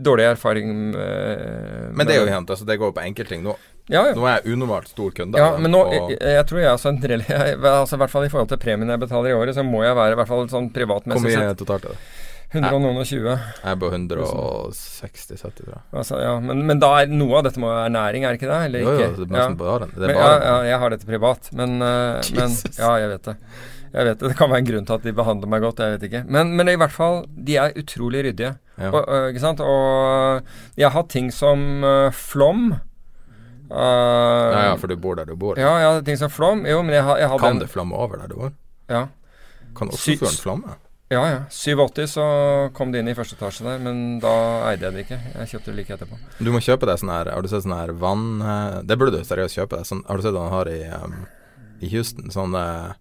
dårlig 0.07 0.27
erfaring 0.29 0.69
med, 0.93 1.89
Men 1.97 2.07
det 2.07 2.15
er 2.15 2.21
jo 2.21 2.29
hent, 2.31 2.53
altså 2.55 2.67
det 2.69 2.77
går 2.79 2.93
på 2.95 3.03
enkeltting. 3.03 3.43
Nå, 3.43 3.57
Ja, 3.91 4.05
ja. 4.07 4.13
nå 4.15 4.23
er 4.27 4.37
jeg 4.37 4.55
unormalt 4.55 4.87
stor 4.91 5.11
kunde. 5.15 5.39
Ja, 5.39 5.49
men 5.59 5.71
nå, 5.75 5.81
og 5.83 6.13
jeg, 6.13 6.19
jeg 6.19 6.47
tror 6.47 6.63
jeg 6.63 6.95
rel- 7.11 7.27
jeg, 7.33 7.59
altså, 7.59 7.99
I 7.99 8.01
hvert 8.05 8.15
fall 8.15 8.27
i 8.27 8.31
forhold 8.31 8.49
til 8.53 8.63
premien 8.63 8.89
jeg 8.95 9.03
betaler 9.03 9.33
i 9.33 9.35
året, 9.35 9.55
så 9.55 9.67
må 9.67 9.83
jeg 9.83 9.99
være 9.99 10.15
i 10.15 10.19
hvert 10.21 10.31
fall 10.31 10.47
sånn 10.47 10.71
Hvor 10.71 10.79
privatmessig 10.79 11.27
mye 11.27 11.35
sett 11.35 11.51
er 11.51 11.61
totalt 11.65 11.91
er 11.91 11.95
det? 11.97 12.01
100 12.47 12.71
og 12.71 12.79
noen 12.79 13.01
og 13.01 13.03
20. 13.03 13.25
Jeg 13.27 13.71
er 13.73 13.79
på 13.81 13.87
160-70, 13.91 15.55
tror 15.57 15.71
jeg. 15.73 15.81
Altså, 15.91 16.19
ja, 16.23 16.35
men, 16.39 16.61
men 16.69 16.79
er 16.87 17.09
noe 17.11 17.41
av 17.41 17.47
dette 17.49 17.59
må 17.59 17.67
være 17.67 17.91
næring, 17.91 18.23
er 18.23 18.31
det 18.35 18.39
ikke 18.39 18.51
det? 18.53 18.59
Eller 18.69 18.85
Jo, 18.85 18.93
jo, 18.95 19.09
det 19.19 19.27
er 19.27 19.41
ja. 19.41 19.47
bare. 19.59 19.89
Det 19.91 20.07
er 20.07 20.13
ja, 20.13 20.21
bare 20.21 20.37
ja, 20.45 20.53
jeg 20.69 20.79
har 20.83 20.95
dette 20.95 21.09
privat, 21.09 21.49
men, 21.59 21.75
eh, 21.83 22.29
men 22.39 22.55
Ja, 22.85 22.93
jeg 23.03 23.11
vet 23.11 23.27
det. 23.27 23.35
Jeg 23.93 24.05
vet 24.09 24.19
det. 24.19 24.29
Det 24.33 24.37
kan 24.37 24.49
være 24.51 24.63
en 24.63 24.69
grunn 24.69 24.85
til 24.89 24.97
at 24.97 25.03
de 25.07 25.13
behandler 25.15 25.51
meg 25.51 25.61
godt, 25.63 25.79
jeg 25.83 25.95
vet 25.97 26.05
ikke. 26.09 26.23
Men, 26.27 26.55
men 26.59 26.69
i 26.69 26.75
hvert 26.79 26.91
fall, 26.93 27.21
de 27.47 27.55
er 27.61 27.75
utrolig 27.79 28.23
ryddige. 28.27 28.53
ja. 28.77 28.89
Og, 28.91 28.99
og, 29.03 29.29
ikke 29.31 29.43
sant? 29.43 29.59
Og 29.63 30.43
jeg 30.77 30.91
har 30.93 31.07
ting 31.13 31.31
som 31.33 31.83
eh, 31.87 32.11
flom. 32.11 32.73
Uh, 33.67 34.47
ja, 34.53 34.59
ja, 34.69 34.75
for 34.79 34.87
du 34.87 34.95
bor 34.95 35.17
der 35.19 35.25
du 35.27 35.35
bor. 35.35 35.57
ja, 35.59 35.73
hadde 35.81 36.05
ting 36.07 36.15
som 36.19 36.29
flom. 36.31 36.61
Jo, 36.67 36.81
men 36.87 36.95
jeg, 36.95 37.03
har- 37.03 37.17
jeg 37.19 37.27
hadde 37.33 37.43
Kan 37.43 37.59
det 37.59 37.69
flamme 37.69 37.95
over 37.99 38.17
der 38.21 38.27
du 38.31 38.35
bor? 38.39 38.51
Ja. 38.87 39.07
Kan 39.75 39.89
Sy- 39.91 40.15
fjorden 40.15 40.37
flamme? 40.39 40.75
Ja, 41.11 41.21
ja. 41.27 41.39
87 41.49 42.07
så 42.11 42.23
kom 42.75 42.91
det 42.91 42.99
inn 42.99 43.07
i 43.07 43.15
første 43.15 43.35
etasje 43.37 43.63
der, 43.63 43.77
men 43.79 44.19
da 44.19 44.31
eide 44.71 44.89
jeg 44.89 44.93
det 44.95 45.03
ikke. 45.05 45.19
Jeg 45.35 45.47
kjøpte 45.53 45.71
det 45.71 45.75
like 45.77 45.93
etterpå. 45.95 46.17
Du 46.43 46.51
må 46.51 46.59
kjøpe 46.63 46.87
deg 46.89 46.99
sånn 46.99 47.11
her 47.13 47.29
Har 47.31 47.41
du 47.41 47.47
sett 47.47 47.63
sånn 47.63 47.75
her 47.77 47.93
vann 47.95 48.41
eh, 48.43 48.81
Det 48.83 48.97
burde 48.99 49.15
du 49.21 49.23
seriøst 49.23 49.55
kjøpe 49.55 49.77
deg. 49.79 49.87
Sånn, 49.87 50.03
har 50.07 50.17
du 50.19 50.25
sett 50.25 50.35
han 50.35 50.51
har 50.51 50.67
i, 50.71 50.81
um, 50.91 51.13
i 51.79 51.91
Houston? 51.93 52.27
Sånn 52.35 52.55
eh, 52.59 52.91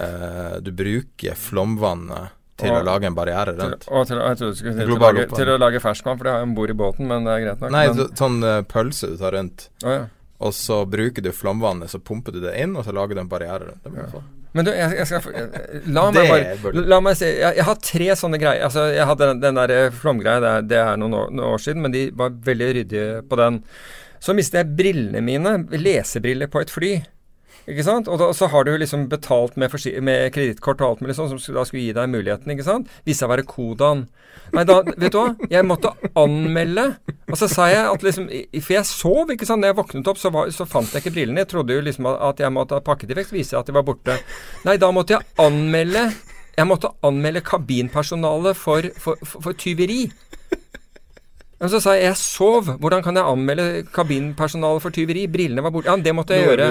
eh, 0.00 0.56
Du 0.64 0.72
bruker 0.72 1.38
flomvannet 1.38 2.34
til 2.56 2.70
Og- 2.70 2.82
å 2.82 2.84
lage 2.86 3.06
en 3.06 3.14
barriere 3.14 3.54
Til, 3.56 3.62
rundt. 3.62 3.88
og 3.88 4.06
til, 4.06 4.16
jeg 4.16 4.36
trodde 4.38 4.52
du 4.52 4.58
skulle 4.58 4.74
si 4.74 4.78
til, 4.78 4.92
å 4.94 4.98
lage, 5.00 5.26
til 5.34 5.48
å 5.48 5.58
lage 5.58 5.80
ferskvann, 5.82 6.18
for 6.18 6.24
det 6.24 6.32
har 6.32 6.38
jeg 6.38 6.48
om 6.48 6.54
bord 6.54 6.70
i 6.70 6.76
båten, 6.78 7.08
men 7.08 7.24
det 7.24 7.32
er 7.32 7.40
greit 7.44 7.60
nok. 7.60 7.72
Nei, 7.74 7.88
men, 7.88 8.12
sånn 8.14 8.38
eh, 8.44 8.62
pølse 8.62 9.10
du 9.10 9.16
tar 9.18 9.34
rundt, 9.34 9.68
å, 9.82 9.90
ja. 9.90 10.04
og 10.38 10.54
så 10.54 10.84
bruker 10.86 11.22
du 11.22 11.32
flomvannet, 11.34 11.90
så 11.90 11.98
pumper 11.98 12.32
du 12.32 12.40
det 12.44 12.54
inn, 12.62 12.76
og 12.76 12.86
så 12.86 12.94
lager 12.94 13.18
du 13.18 13.24
en 13.24 13.28
barriere 13.32 13.70
rundt. 13.72 13.82
Det 13.82 13.90
blir 13.90 14.06
ja. 14.06 14.22
men 14.54 14.64
du, 14.64 14.70
jeg, 14.70 14.94
jeg 15.00 15.06
skal 15.10 15.90
La 15.90 16.10
meg 16.14 16.30
bare 16.62 16.84
La 16.86 17.00
meg 17.00 17.18
si 17.18 17.26
jeg, 17.26 17.56
jeg 17.58 17.66
har 17.66 17.82
tre 17.82 18.08
sånne 18.14 18.38
greier. 18.38 18.62
Altså, 18.68 18.86
jeg 18.94 19.08
hadde 19.10 19.30
den, 19.32 19.42
den 19.42 19.58
der 19.58 19.74
eh, 19.74 19.90
flomgreia, 19.90 20.38
det, 20.40 20.54
det 20.70 20.78
er 20.78 20.96
noen 21.02 21.18
år, 21.24 21.34
noen 21.34 21.48
år 21.56 21.58
siden, 21.66 21.82
men 21.82 21.96
de 21.96 22.06
var 22.14 22.30
veldig 22.30 22.70
ryddige 22.78 23.22
på 23.26 23.40
den. 23.42 23.58
Så 24.22 24.32
mistet 24.32 24.62
jeg 24.62 24.76
brillene 24.78 25.20
mine, 25.20 25.58
lesebriller, 25.74 26.46
på 26.48 26.62
et 26.62 26.70
fly. 26.70 26.94
Ikke 27.70 27.84
sant? 27.86 28.08
Og 28.12 28.18
da, 28.20 28.26
så 28.36 28.48
har 28.52 28.66
du 28.66 28.74
liksom 28.76 29.06
betalt 29.08 29.54
med, 29.56 29.72
med 30.04 30.26
kredittkort 30.34 30.82
og 30.84 30.88
alt 30.90 31.00
mulig 31.04 31.14
sånn, 31.16 31.30
som 31.32 31.38
skulle- 31.40 31.62
da 31.62 31.64
skulle 31.68 31.82
gi 31.86 31.94
deg 31.96 32.10
muligheten, 32.12 32.52
ikke 32.52 32.66
sant? 32.66 32.90
Viste 33.06 33.22
seg 33.24 33.30
å 33.30 33.32
være 33.34 33.46
Kodan. 33.48 34.02
Nei, 34.52 34.64
da, 34.68 34.82
vet 34.84 35.14
du 35.14 35.18
hva? 35.18 35.30
Jeg 35.50 35.64
måtte 35.64 35.94
anmelde. 36.20 36.84
Og 37.30 37.38
så 37.40 37.48
sa 37.48 37.68
jeg 37.72 37.86
at 37.88 38.02
liksom 38.04 38.26
For 38.60 38.74
jeg 38.76 38.84
sov, 38.84 39.30
ikke 39.32 39.46
sant. 39.48 39.62
Da 39.64 39.70
jeg 39.72 39.78
våknet 39.78 40.10
opp, 40.12 40.18
så, 40.20 40.30
var, 40.34 40.52
så 40.52 40.66
fant 40.68 40.92
jeg 40.92 41.02
ikke 41.02 41.14
brillene. 41.16 41.40
Jeg 41.40 41.48
trodde 41.54 41.72
jo 41.74 41.80
liksom 41.86 42.06
at 42.12 42.42
jeg 42.44 42.52
måtte 42.52 42.76
ha 42.76 42.84
pakket 42.84 43.10
i 43.14 43.18
vekk, 43.18 43.30
så 43.32 43.38
viste 43.38 43.58
at 43.58 43.66
de 43.70 43.72
var 43.72 43.86
borte. 43.88 44.18
Nei, 44.68 44.76
da 44.76 44.90
måtte 44.92 45.16
jeg 45.16 45.26
anmelde 45.40 46.04
Jeg 46.54 46.68
måtte 46.70 46.92
anmelde 47.02 47.40
kabinpersonalet 47.42 48.54
for, 48.56 48.86
for, 49.00 49.16
for, 49.24 49.40
for 49.48 49.56
tyveri. 49.58 50.04
Men 51.60 51.70
så 51.70 51.78
sa 51.80 51.92
jeg 51.94 52.08
jeg 52.08 52.16
sov. 52.20 52.66
Hvordan 52.82 53.02
kan 53.04 53.16
jeg 53.16 53.24
anmelde 53.24 53.66
kabinpersonalet 53.94 54.82
for 54.82 54.90
tyveri? 54.94 55.26
Brillene 55.30 55.62
var 55.64 55.70
borte. 55.72 55.86
Ja, 55.88 55.96
det 55.96 56.14
måtte 56.16 56.34
jeg 56.36 56.48
gjøre. 56.48 56.66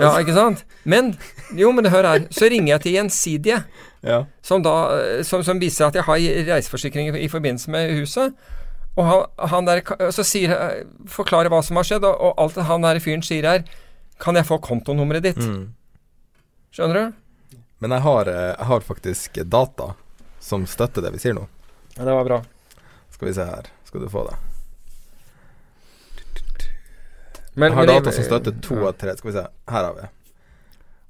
Ja, 0.00 0.12
ikke 0.22 0.34
sant? 0.34 0.64
Men 0.88 1.12
jo, 1.54 1.70
men 1.76 1.86
hør 1.92 2.08
her. 2.08 2.24
Så 2.34 2.48
ringer 2.50 2.74
jeg 2.74 2.80
til 2.86 2.96
Gjensidige, 2.96 3.60
Ja. 4.02 4.24
som 4.42 4.62
da 4.62 5.22
som, 5.26 5.42
som 5.42 5.58
viser 5.60 5.86
at 5.88 5.94
jeg 5.98 6.04
har 6.06 6.16
reiseforsikring 6.54 7.10
i, 7.10 7.24
i 7.26 7.28
forbindelse 7.28 7.70
med 7.70 7.96
huset. 7.98 8.34
Og 8.96 9.04
han, 9.06 9.22
han 9.52 9.66
der 9.68 9.80
Så 10.10 10.24
sier 10.26 10.50
Forklarer 11.06 11.48
hva 11.52 11.60
som 11.62 11.76
har 11.78 11.84
skjedd, 11.86 12.02
og, 12.08 12.16
og 12.18 12.34
alt 12.42 12.56
han 12.66 12.82
der 12.82 12.98
fyren 12.98 13.22
sier 13.22 13.46
her 13.46 13.62
Kan 14.18 14.34
jeg 14.34 14.46
få 14.48 14.58
kontonummeret 14.58 15.22
ditt? 15.22 15.38
Mm. 15.38 15.68
Skjønner 16.74 16.94
du? 16.98 17.58
Men 17.78 17.94
jeg 17.94 18.02
har, 18.02 18.26
eh, 18.32 18.48
jeg 18.56 18.66
har 18.72 18.80
faktisk 18.82 19.38
data 19.46 19.92
som 20.42 20.64
støtter 20.66 21.04
det 21.04 21.12
vi 21.14 21.20
sier 21.22 21.36
nå. 21.36 21.44
Ja, 21.94 22.02
det 22.08 22.14
var 22.16 22.24
bra. 22.26 22.38
Skal 23.14 23.28
vi 23.28 23.34
se 23.36 23.44
her. 23.46 23.68
Skal 23.88 24.04
du 24.04 24.08
få 24.12 24.26
det. 24.28 24.36
Men, 27.58 27.72
Jeg 27.72 27.76
har 27.80 27.86
data 27.90 28.12
som 28.12 28.24
støtter 28.26 28.54
to 28.62 28.76
ja. 28.78 28.88
av 28.92 28.98
tre. 29.00 29.16
Skal 29.18 29.30
vi 29.32 29.36
se. 29.38 29.44
Her 29.72 29.84
har 29.88 29.94
vi. 29.96 30.06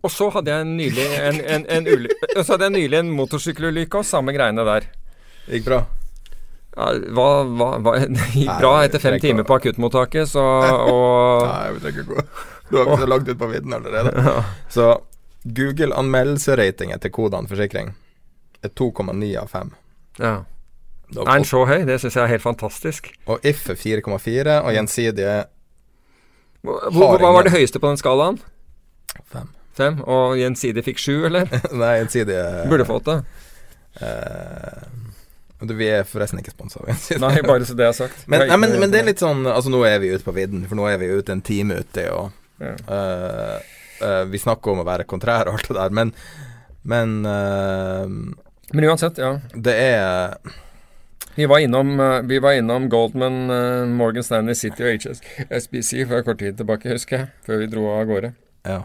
Og 0.07 0.13
så 0.15 0.29
hadde 0.31 0.55
jeg 0.55 0.67
nylig 0.71 1.05
en, 1.19 1.41
en, 1.43 1.65
en, 1.75 1.89
uly- 1.91 2.15
og 2.39 2.45
så 2.47 2.55
hadde 2.55 2.69
jeg 2.69 2.75
nylig 2.79 3.01
en 3.03 3.11
motorsykkelulykke 3.19 4.01
og 4.01 4.07
samme 4.07 4.33
greiene 4.37 4.65
der. 4.69 4.87
Gikk 5.51 5.67
bra. 5.67 5.81
Ja, 6.79 6.93
hva, 7.19 7.27
hva, 7.51 7.69
hva, 7.83 7.95
det 8.07 8.29
gikk 8.31 8.47
Nei, 8.47 8.59
bra 8.63 8.73
etter 8.87 9.03
fem 9.03 9.19
timer 9.21 9.45
på 9.49 9.59
akuttmottaket, 9.59 10.31
så 10.31 10.45
og 10.95 11.43
Nei, 11.49 11.73
vi 11.75 11.83
trenger 11.83 12.05
ikke 12.05 12.15
gå 12.15 12.27
Du 12.71 12.77
har 12.79 12.85
ikke 12.87 13.01
så 13.03 13.09
langt 13.11 13.33
ut 13.33 13.41
på 13.41 13.49
vidden 13.51 13.75
allerede. 13.81 14.35
Så 14.71 14.87
Google-anmeldelserating 15.59 16.93
etter 16.95 17.11
kodene 17.15 17.51
forsikring 17.51 17.91
er 18.63 18.73
2,9 18.79 19.35
av 19.43 19.51
5. 19.53 19.75
ja. 20.23 20.37
Den 21.15 21.45
så 21.49 21.63
høy? 21.69 21.83
Det 21.89 21.97
syns 22.03 22.17
jeg 22.19 22.25
er 22.27 22.33
helt 22.35 22.45
fantastisk. 22.45 23.09
Og 23.31 23.45
If 23.47 23.69
er 23.73 23.79
4,4, 23.81 24.59
og 24.61 24.75
Gjensidige 24.77 25.37
Hvor, 26.67 26.89
hvor, 26.93 27.17
hva 27.23 27.31
var 27.39 27.47
det 27.47 27.55
høyeste 27.55 27.81
på 27.81 27.89
den 27.89 28.01
skalaen? 28.01 28.41
5. 29.33 29.49
Fem? 29.79 30.01
Og 30.05 30.37
Gjensidige 30.41 30.85
fikk 30.91 31.01
sju, 31.01 31.15
eller? 31.31 31.49
Nei, 31.81 31.95
Gjensidige 32.03 32.45
Burde 32.69 32.87
fått 32.89 33.09
det. 33.09 33.19
Uh, 34.03 34.99
du, 35.65 35.73
Vi 35.79 35.89
er 35.91 36.05
forresten 36.07 36.43
ikke 36.43 36.53
sponsa. 36.55 36.83
Nei, 37.23 37.33
bare 37.47 37.67
så 37.67 37.75
det 37.79 37.89
er 37.89 37.97
sagt. 37.97 38.27
Men, 38.31 38.45
nei, 38.51 38.59
men, 38.61 38.77
men 38.83 38.93
det 38.93 39.01
er 39.01 39.09
litt 39.09 39.23
sånn 39.23 39.47
Altså 39.49 39.73
Nå 39.73 39.81
er 39.89 39.99
vi 40.03 40.13
ute 40.13 40.27
på 40.27 40.35
vidden, 40.37 40.67
for 40.69 40.79
nå 40.79 40.87
er 40.91 41.01
vi 41.01 41.09
ute 41.15 41.35
en 41.35 41.45
time 41.45 41.81
ute 41.81 42.05
og 42.15 42.35
Ja. 42.59 42.75
uh, 42.91 43.57
uh, 44.03 44.23
Vi 44.29 44.39
snakker 44.43 44.75
om 44.75 44.83
å 44.83 44.87
være 44.87 45.07
kontrær 45.07 45.47
og 45.49 45.61
alt 45.61 45.69
det 45.71 45.79
der, 45.79 45.93
men 45.95 46.13
Men 46.83 47.19
uh, 47.23 48.07
Men 48.75 48.89
uansett, 48.91 49.19
ja. 49.23 49.37
det 49.55 49.75
er 49.79 50.35
Vi 51.39 51.47
var 51.47 51.59
innom, 51.59 52.01
eh, 52.01 52.21
vi 52.23 52.39
var 52.39 52.53
innom 52.53 52.89
Goldman, 52.89 53.51
eh, 53.51 53.87
Morgan 53.87 54.25
Stanley 54.25 54.55
City 54.55 54.83
og 54.83 54.89
HSBC 54.89 56.01
for 56.09 56.25
kort 56.27 56.41
tid 56.43 56.57
tilbake, 56.59 56.91
husker 56.91 57.17
jeg. 57.17 57.29
Før 57.47 57.61
vi 57.61 57.69
dro 57.71 57.85
av 57.93 58.09
gårde. 58.09 58.33
Ja. 58.67 58.81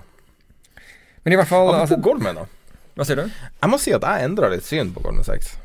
Men 1.23 1.33
i 1.33 1.39
hvert 1.39 1.49
fall 1.49 1.71
altså, 1.73 1.97
Goldman, 1.97 2.37
da. 2.37 2.45
Hva 2.93 3.09
sier 3.09 3.23
du? 3.23 3.25
Jeg 3.25 3.71
må 3.73 3.81
si 3.81 3.95
at 3.97 4.05
jeg 4.05 4.27
endra 4.27 4.51
litt 4.53 4.69
syn 4.69 4.93
på 4.93 5.01
Goldman 5.01 5.25
Sachs. 5.25 5.55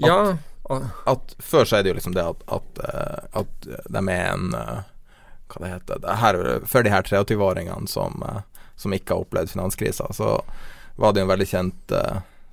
Ja. 0.00 0.38
At 0.72 1.36
Før 1.36 1.68
så 1.68 1.76
er 1.76 1.84
det 1.84 1.92
jo 1.92 2.00
liksom 2.00 2.16
det 2.16 2.24
at, 2.24 2.48
at, 2.56 2.84
eh, 2.88 3.40
at 3.44 3.68
de 3.68 4.04
er 4.08 4.26
en 4.32 4.52
Hva 4.56 5.60
det 5.60 5.74
heter 5.74 6.00
det 6.00 6.20
her, 6.22 6.44
For 6.64 6.80
de 6.80 6.96
her 6.96 7.04
23-åringene 7.04 7.92
som, 7.92 8.24
som 8.72 8.96
ikke 8.96 9.12
har 9.12 9.28
opplevd 9.28 9.52
finanskrisa, 9.52 10.08
så 10.16 10.38
var 10.96 11.12
det 11.12 11.20
jo 11.20 11.28
en 11.28 11.36
veldig 11.36 11.52
kjent 11.52 12.00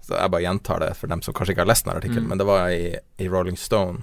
Så 0.02 0.16
jeg 0.18 0.32
bare 0.34 0.41
gjentar 0.41 0.80
det 0.82 0.91
for 0.97 1.08
dem 1.08 1.22
som 1.22 1.34
kanskje 1.34 1.54
ikke 1.56 1.62
har 1.66 1.70
lest 1.72 1.86
den 1.86 1.95
artikkelen, 1.95 2.24
Mm. 2.24 2.30
men 2.30 2.38
det 2.38 2.45
var 2.47 2.70
i, 2.70 2.95
i 3.22 3.28
Rolling 3.30 3.58
Stone. 3.58 4.02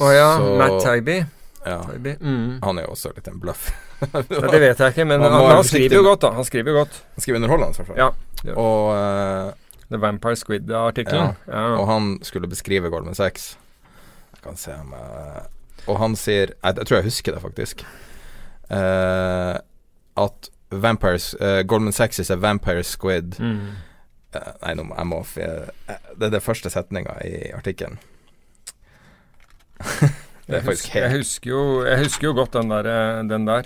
Å 0.00 0.12
ja, 0.14 0.36
Så- 0.38 0.56
Matt 0.58 0.82
Tybee. 0.84 1.26
Ja. 1.66 1.82
Mm. 2.20 2.60
han 2.62 2.78
er 2.78 2.82
jo 2.86 2.92
også 2.94 3.10
litt 3.14 3.26
en 3.28 3.40
bløff. 3.40 3.70
Det 4.30 4.60
vet 4.60 4.78
jeg 4.78 4.92
ikke, 4.94 5.04
men 5.04 5.20
han, 5.20 5.32
han, 5.32 5.50
han 5.56 5.64
skriver 5.66 5.96
jo 5.96 6.02
godt, 6.06 6.20
da. 6.22 6.30
Han 6.36 6.44
skriver 6.46 6.70
jo 6.70 6.76
godt. 6.78 7.00
Han 7.16 7.22
skriver 7.24 7.36
underholdende, 7.40 7.74
i 7.74 7.76
hvert 7.82 7.88
fall. 7.88 7.98
Ja. 7.98 8.10
ja. 8.46 8.54
Og, 8.54 8.82
uh, 8.94 9.52
The 9.90 9.98
Vampire 9.98 10.36
Squid-artikkelen. 10.36 11.34
Ja. 11.48 11.64
Og 11.80 11.86
han 11.90 12.18
skulle 12.22 12.48
beskrive 12.48 12.90
Goldman 12.90 13.14
Sachs. 13.18 13.56
Jeg 14.34 14.42
kan 14.44 14.56
se 14.56 14.70
om 14.78 14.92
jeg 14.94 15.42
Og 15.88 15.98
han 15.98 16.14
sier 16.16 16.52
Jeg, 16.62 16.76
jeg 16.76 16.86
tror 16.86 16.96
jeg 17.00 17.04
husker 17.08 17.32
det, 17.34 17.42
faktisk. 17.42 17.82
Uh, 18.70 19.56
at 20.16 20.50
Vampires 20.70 21.34
uh, 21.40 21.62
Goldman 21.66 21.92
Sachs 21.92 22.18
is 22.18 22.30
a 22.30 22.36
vampire 22.36 22.82
squid. 22.84 23.38
Mm. 23.40 23.58
Nei, 24.62 24.74
jeg 24.74 25.06
må 25.08 25.20
uh, 25.22 25.96
Det 26.18 26.28
er 26.28 26.34
det 26.34 26.42
første 26.44 26.70
setninga 26.70 27.18
i 27.24 27.50
artikkelen. 27.56 27.98
det 30.48 30.56
er 30.58 30.64
faktisk 30.66 30.94
helt 30.94 31.04
jeg 31.04 31.16
husker, 31.16 31.50
jo, 31.50 31.84
jeg 31.86 31.98
husker 32.04 32.28
jo 32.28 32.34
godt 32.34 32.56
den 32.56 32.70
der. 32.70 33.22
Den 33.22 33.46
der. 33.46 33.62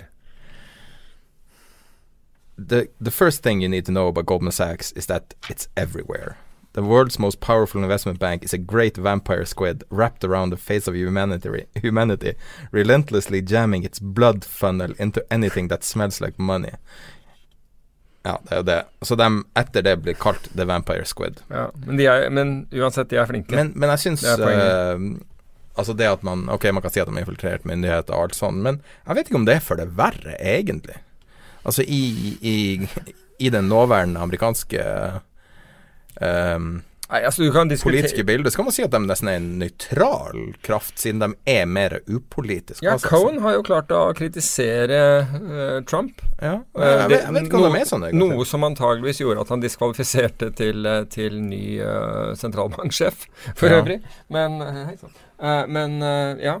The, 2.57 2.87
the 3.01 3.11
first 3.11 3.41
thing 3.41 3.61
you 3.61 3.69
need 3.69 3.85
to 3.85 3.91
know 3.91 4.07
about 4.07 4.27
Goldman 4.27 4.51
Sachs 4.51 4.91
is 4.91 5.07
that 5.07 5.33
it's 5.49 5.67
everywhere. 5.75 6.37
The 6.73 6.81
world's 6.81 7.19
most 7.19 7.39
powerful 7.39 7.83
investment 7.83 8.17
bank 8.17 8.43
is 8.43 8.53
a 8.53 8.57
great 8.57 8.97
vampire 8.97 9.45
squid 9.45 9.83
wrapped 9.91 10.23
around 10.23 10.49
the 10.49 10.57
face 10.57 10.87
of 10.87 10.95
humanity, 10.95 11.65
humanity, 11.75 12.33
relentlessly 12.71 13.43
jamming 13.43 13.83
its 13.83 13.99
blood 13.99 14.43
funnel 14.43 14.93
into 14.97 15.23
anything 15.31 15.67
that 15.67 15.83
smells 15.83 16.19
like 16.19 16.39
money. 16.39 16.71
Ja, 18.23 18.37
det 18.45 18.53
er 18.53 18.61
jo 18.61 18.65
det. 18.69 18.79
Så 19.03 19.17
de 19.19 19.27
etter 19.59 19.83
det 19.83 19.97
blir 20.05 20.15
kalt 20.15 20.45
The 20.55 20.65
Vampire 20.67 21.05
Squid. 21.07 21.41
Ja, 21.51 21.67
men, 21.83 21.97
de 21.99 22.07
er, 22.07 22.29
men 22.31 22.53
uansett, 22.71 23.09
de 23.11 23.19
er 23.19 23.27
flinke. 23.27 23.55
Men, 23.57 23.73
men 23.75 23.91
jeg 23.93 24.03
syns 24.05 24.23
uh, 24.23 24.95
Altså 25.73 25.95
det 25.97 26.07
at 26.07 26.23
man 26.23 26.45
Ok, 26.53 26.69
man 26.71 26.85
kan 26.85 26.93
si 26.93 27.01
at 27.01 27.09
de 27.09 27.15
har 27.15 27.25
infiltrert 27.25 27.65
myndigheter 27.67 28.15
og 28.15 28.29
alt 28.29 28.37
sånn, 28.37 28.61
men 28.63 28.79
jeg 29.03 29.17
vet 29.17 29.29
ikke 29.29 29.41
om 29.41 29.49
det 29.49 29.57
er 29.57 29.65
for 29.65 29.79
det 29.79 29.89
verre, 29.97 30.37
egentlig. 30.39 30.95
Altså 31.67 31.83
i, 31.83 32.03
i, 32.39 32.55
i 33.43 33.51
den 33.51 33.67
nåværende 33.71 34.21
amerikanske 34.23 34.83
um, 36.21 36.69
Nei, 37.13 37.19
altså, 37.27 37.45
politiske 37.83 38.23
bildet, 38.23 38.53
så 38.53 38.57
kan 38.57 38.65
man 38.65 38.73
si 38.73 38.81
at 38.81 38.93
de 38.93 38.99
nesten 39.05 39.27
er 39.29 39.35
en 39.37 39.49
nøytral 39.61 40.39
kraft, 40.65 40.95
siden 40.97 41.19
de 41.21 41.27
er 41.53 41.67
mer 41.69 41.99
upolitiske. 42.09 42.81
Ja, 42.87 42.95
Cohen 42.97 43.37
har 43.43 43.53
jo 43.59 43.61
klart 43.67 43.93
å 43.93 44.07
kritisere 44.17 45.01
uh, 45.21 45.83
Trump. 45.85 46.23
Ja, 46.39 46.55
jeg, 46.73 46.87
jeg, 46.87 47.11
vet, 47.11 47.19
jeg 47.19 47.35
vet 47.35 47.51
de 47.53 47.61
er 47.83 47.91
sånn 47.91 48.07
egentlig. 48.07 48.31
Noe 48.33 48.49
som 48.49 48.65
antageligvis 48.65 49.21
gjorde 49.21 49.45
at 49.45 49.53
han 49.53 49.61
diskvalifiserte 49.61 50.49
til, 50.57 50.81
eh, 50.89 51.03
til 51.13 51.37
ny 51.37 51.63
uh, 51.85 52.33
sentralbanksjef, 52.39 53.27
for 53.51 53.69
ja. 53.69 53.83
øvrig. 53.83 54.01
Men, 54.33 54.57
uh, 54.65 55.53
men 55.69 55.99
ja. 56.41 56.57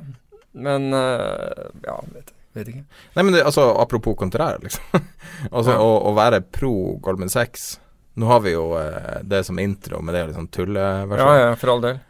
Men 0.53 0.91
ja, 0.93 1.95
vet, 2.13 2.29
vet 2.53 2.67
ikke. 2.69 2.83
Nei, 3.15 3.23
men 3.23 3.33
det, 3.33 3.41
altså, 3.41 3.71
apropos 3.81 4.13
kontrær, 4.21 4.61
liksom. 4.61 4.85
altså, 5.55 5.73
ja. 5.73 5.79
å, 5.81 5.95
å 6.11 6.13
være 6.13 6.43
pro 6.45 6.75
Goldman 7.01 7.33
Sachs 7.33 7.71
nå 8.13 8.29
har 8.29 8.41
vi 8.45 8.53
jo 8.53 8.65
eh, 8.77 9.21
det 9.23 9.43
som 9.47 9.59
intro, 9.59 10.01
med 10.01 10.15
det 10.15 10.27
liksom 10.29 10.47
tulleversjon. 10.53 11.27
Ja, 11.27 11.49
ja, 11.49 11.55
for 11.59 11.73
all 11.73 11.83
del. 11.83 12.01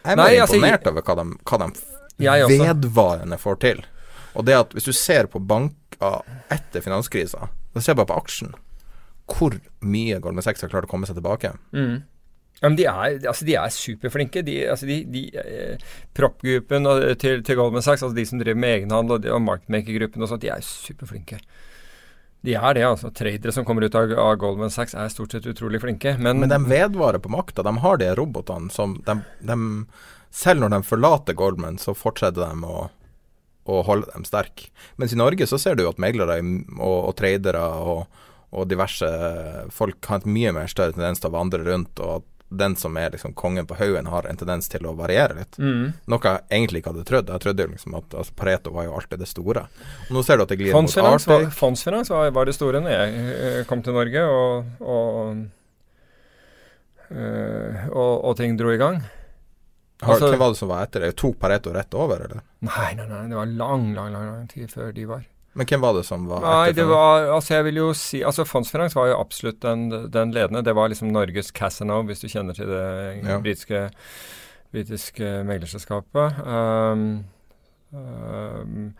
Jeg 0.00 0.14
er 0.14 0.20
Nei, 0.20 0.30
altså, 0.40 0.56
imponert 0.56 0.86
over 0.88 1.04
hva 1.04 1.16
de, 1.20 1.26
hva 1.50 1.58
de 2.48 2.60
vedvarende 2.60 3.40
får 3.40 3.60
til. 3.64 3.82
Og 4.38 4.46
det 4.48 4.56
at 4.56 4.72
hvis 4.76 4.88
du 4.88 4.94
ser 4.96 5.28
på 5.28 5.42
banker 5.42 6.22
etter 6.52 6.84
finanskrisa, 6.84 7.50
da 7.74 7.82
ser 7.82 7.96
du 7.96 8.00
bare 8.00 8.12
på 8.14 8.20
aksjen, 8.22 8.54
hvor 9.30 9.56
mye 9.86 10.18
Goldman 10.22 10.46
Sachs 10.46 10.64
har 10.64 10.72
klart 10.72 10.88
å 10.88 10.90
komme 10.90 11.06
seg 11.06 11.18
tilbake. 11.18 11.52
Mm. 11.76 12.00
Ja, 12.60 12.68
men 12.68 12.76
de 12.76 12.86
er, 12.88 13.18
altså 13.30 13.46
de 13.48 13.56
er 13.56 13.72
superflinke. 13.72 14.42
De, 14.44 14.56
altså 14.68 14.88
de, 14.88 14.98
de 15.08 15.22
eh, 15.40 15.90
Proppgruppen 16.16 16.88
til, 17.20 17.44
til, 17.44 17.56
Goldman 17.56 17.84
Sachs, 17.84 18.02
altså 18.02 18.16
de 18.16 18.26
som 18.28 18.40
driver 18.40 18.60
med 18.60 18.80
egenhandel, 18.80 19.16
og, 19.16 19.28
og 19.36 19.44
marketmakergruppen 19.46 20.24
og 20.24 20.32
sånt, 20.32 20.44
de 20.44 20.52
er 20.52 20.64
superflinke. 20.64 21.40
De 22.46 22.54
er 22.56 22.76
det, 22.76 22.84
altså. 22.86 23.10
Tradere 23.12 23.52
som 23.52 23.66
kommer 23.68 23.84
ut 23.84 23.96
av, 23.98 24.12
av, 24.16 24.36
Goldman 24.40 24.72
Sachs 24.72 24.94
er 24.96 25.10
stort 25.12 25.34
sett 25.34 25.48
utrolig 25.50 25.82
flinke. 25.82 26.14
Men, 26.18 26.40
men 26.40 26.52
de 26.52 26.60
vedvarer 26.70 27.20
på 27.20 27.32
makta. 27.32 27.64
De 27.66 27.74
har 27.84 28.00
de 28.00 28.08
robotene 28.16 28.72
som 28.72 28.96
de, 29.06 29.18
de, 29.44 29.58
Selv 30.32 30.64
når 30.64 30.72
de 30.76 30.80
forlater 30.88 31.36
Goldman, 31.36 31.78
så 31.82 31.94
fortsetter 31.96 32.40
de 32.40 32.64
å, 32.64 32.86
å 33.68 33.82
holde 33.84 34.08
dem 34.14 34.24
sterke. 34.28 34.70
Mens 34.96 35.12
i 35.12 35.20
Norge 35.20 35.48
så 35.50 35.60
ser 35.60 35.76
du 35.76 35.84
at 35.88 36.00
meglere 36.00 36.40
og, 36.40 36.98
og 37.10 37.14
tradere 37.20 37.60
og, 37.60 38.22
og, 38.50 38.64
diverse 38.70 39.10
folk 39.74 40.08
har 40.08 40.22
et 40.22 40.30
mye 40.30 40.54
mer 40.56 40.70
større 40.70 40.96
tendens 40.96 41.20
til 41.20 41.32
å 41.32 41.36
vandre 41.36 41.64
rundt, 41.66 42.00
og 42.00 42.22
at 42.22 42.29
den 42.50 42.74
som 42.76 42.96
er 42.98 43.12
liksom 43.14 43.32
kongen 43.34 43.66
på 43.66 43.76
haugen, 43.78 44.06
har 44.10 44.26
en 44.26 44.36
tendens 44.36 44.68
til 44.68 44.86
å 44.86 44.92
variere 44.98 45.36
litt. 45.38 45.58
Mm. 45.62 45.92
Noe 46.10 46.20
jeg 46.26 46.42
egentlig 46.50 46.82
ikke 46.82 46.92
hadde 46.92 47.04
trodd. 47.06 47.30
Jeg 47.30 47.44
trodde 47.44 47.66
liksom 47.70 47.94
at 48.00 48.16
altså, 48.22 48.34
Pareto 48.36 48.72
var 48.74 48.88
jo 48.88 48.96
alltid 48.98 49.22
det 49.22 49.28
store. 49.30 49.62
Og 50.08 50.16
nå 50.16 50.24
ser 50.26 50.40
du 50.40 50.44
at 50.44 50.50
det 50.50 50.58
glir 50.58 50.74
mot 50.74 50.98
Arctic. 51.04 51.54
Fondsfinans 51.54 52.10
var, 52.10 52.32
var, 52.34 52.50
det 52.50 52.56
store 52.58 52.82
når 52.82 52.96
jeg 52.96 53.22
eh, 53.36 53.62
kom 53.70 53.84
til 53.86 53.94
Norge, 53.94 54.26
og, 54.26 54.82
og, 54.82 55.40
øh, 57.14 57.88
og, 57.94 58.12
og 58.32 58.36
ting 58.42 58.58
dro 58.58 58.74
i 58.74 58.80
gang. 58.82 58.98
Har, 60.00 60.16
altså, 60.16 60.32
hvem 60.32 60.42
var 60.42 60.54
det 60.54 60.58
som 60.58 60.72
var 60.72 60.88
etter 60.88 61.06
det? 61.06 61.12
Tok 61.20 61.38
Pareto 61.38 61.74
rett 61.76 61.94
over, 61.94 62.24
eller? 62.26 62.42
Nei, 62.66 62.88
nei, 62.98 63.06
nei. 63.06 63.26
Det 63.30 63.38
var 63.38 63.54
lang, 63.62 63.90
lang, 63.94 64.10
lang, 64.16 64.30
lang 64.32 64.50
tid 64.50 64.72
før 64.72 64.90
de 64.96 65.06
var. 65.06 65.22
Men 65.52 65.66
hvem 65.66 65.82
var 65.82 65.96
det 65.98 66.04
som 66.06 66.26
var 66.30 66.44
Nei, 66.44 66.72
det 66.76 66.84
var, 66.86 67.26
altså 67.34 67.56
jeg 67.56 67.66
vil 67.66 67.80
jo 67.80 67.86
si, 67.98 68.22
altså 68.26 68.46
Fondsfinans 68.46 68.94
var 68.94 69.10
jo 69.10 69.18
absolutt 69.18 69.58
den, 69.64 69.88
den, 70.12 70.34
ledende. 70.34 70.62
Det 70.62 70.76
var 70.78 70.92
liksom 70.92 71.10
Norges 71.10 71.50
Casanova, 71.50 72.06
hvis 72.06 72.22
du 72.22 72.28
kjenner 72.30 72.54
til 72.54 72.70
det 72.70 72.84
ja. 73.24 73.38
britiske, 73.42 73.88
britiske 74.70 75.32
meglerselskapet. 75.48 76.38
Um, 76.46 77.02
um, 77.90 78.92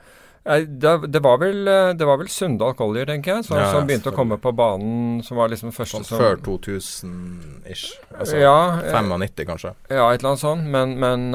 det, 0.42 0.96
det, 1.12 1.22
var 1.22 1.38
vel, 1.38 1.62
det 1.94 2.08
var 2.08 2.18
vel 2.18 2.32
Sundal 2.32 2.74
Collier, 2.74 3.06
tenker 3.06 3.36
jeg, 3.36 3.46
som, 3.46 3.60
ja, 3.60 3.70
som 3.70 3.86
begynte 3.86 4.10
å 4.10 4.16
komme 4.16 4.40
på 4.42 4.50
banen. 4.56 5.20
Som 5.22 5.38
var 5.38 5.52
liksom 5.52 5.70
første 5.76 6.00
sånn 6.00 6.08
som 6.08 6.18
Før 6.18 6.42
2000-ish. 6.48 7.94
Altså 8.16 8.42
ja, 8.42 8.58
95, 8.90 9.46
kanskje. 9.52 9.74
Ja, 9.86 10.10
et 10.10 10.18
eller 10.18 10.32
annet 10.32 10.42
sånt. 10.42 10.66
Men, 10.74 10.98
men, 10.98 11.30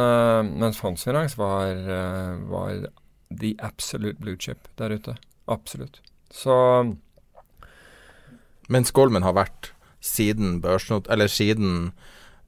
men 0.60 0.76
Fondsfinans 0.76 1.40
var, 1.40 1.72
uh, 1.88 2.36
var 2.52 2.90
the 3.30 3.56
absolute 3.60 4.20
blue 4.20 4.36
chip 4.38 4.68
der 4.78 4.90
ute. 4.96 5.16
Absolutt. 5.48 6.02
Så 6.32 6.96
Mens 8.68 8.92
Goldman 8.92 9.24
har 9.24 9.36
vært 9.38 9.72
siden 10.02 10.60
børsnot... 10.62 11.08
Eller 11.10 11.30
siden 11.30 11.92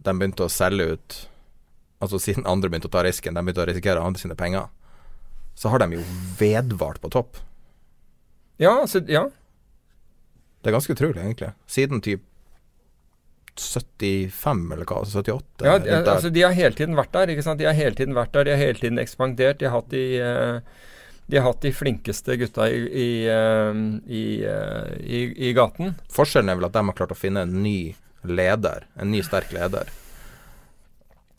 de 0.02 0.14
begynte 0.14 0.46
å 0.46 0.52
selge 0.52 0.94
ut 0.94 1.18
Altså 1.98 2.20
siden 2.22 2.46
andre 2.46 2.70
begynte 2.70 2.90
å 2.90 2.94
ta 2.94 3.02
risken, 3.06 3.34
de 3.34 3.42
begynte 3.42 3.64
å 3.64 3.66
risikere 3.66 4.02
andre 4.06 4.22
sine 4.22 4.36
penger, 4.38 4.68
så 5.58 5.72
har 5.74 5.82
de 5.82 5.98
jo 5.98 6.04
vedvart 6.38 7.02
på 7.02 7.10
topp. 7.10 7.40
Ja, 8.62 8.76
altså 8.84 9.02
Ja. 9.10 9.24
Det 10.62 10.70
er 10.70 10.76
ganske 10.76 10.94
utrolig, 10.94 11.22
egentlig. 11.22 11.54
Siden 11.66 12.02
typ 12.06 12.22
75, 13.62 14.72
eller 14.74 14.88
hva? 14.88 15.02
78? 15.06 15.66
Ja, 15.66 15.78
de, 15.82 15.94
altså 16.04 16.30
de 16.34 16.44
har 16.46 16.56
hele 16.58 16.78
tiden 16.78 16.98
vært 16.98 17.14
der. 17.16 17.34
ikke 17.34 17.46
sant? 17.46 17.60
De 17.62 17.68
har 17.68 17.78
hele 17.78 17.98
tiden 17.98 18.16
vært 18.18 18.34
der, 18.36 18.48
de 18.48 18.56
har 18.56 18.62
hele 18.62 18.80
tiden 18.80 19.02
ekspandert. 19.02 19.60
De 19.62 19.70
har 19.70 19.76
hatt 19.80 19.92
de, 19.94 20.04
uh, 20.22 20.88
de, 21.28 21.38
har 21.40 21.48
hatt 21.50 21.62
de 21.66 21.74
flinkeste 21.76 22.38
gutta 22.42 22.70
i, 22.72 22.82
i, 22.88 23.10
uh, 23.28 23.84
i, 24.08 25.22
i, 25.50 25.54
gaten. 25.58 25.96
Forskjellen 26.14 26.54
er 26.54 26.60
vel 26.60 26.70
at 26.70 26.78
de 26.78 26.86
har 26.90 27.00
klart 27.02 27.16
å 27.16 27.20
finne 27.20 27.46
en 27.48 27.60
ny 27.64 27.80
leder, 28.28 28.88
en 29.00 29.12
ny 29.14 29.22
sterk 29.26 29.54
leder. 29.56 29.92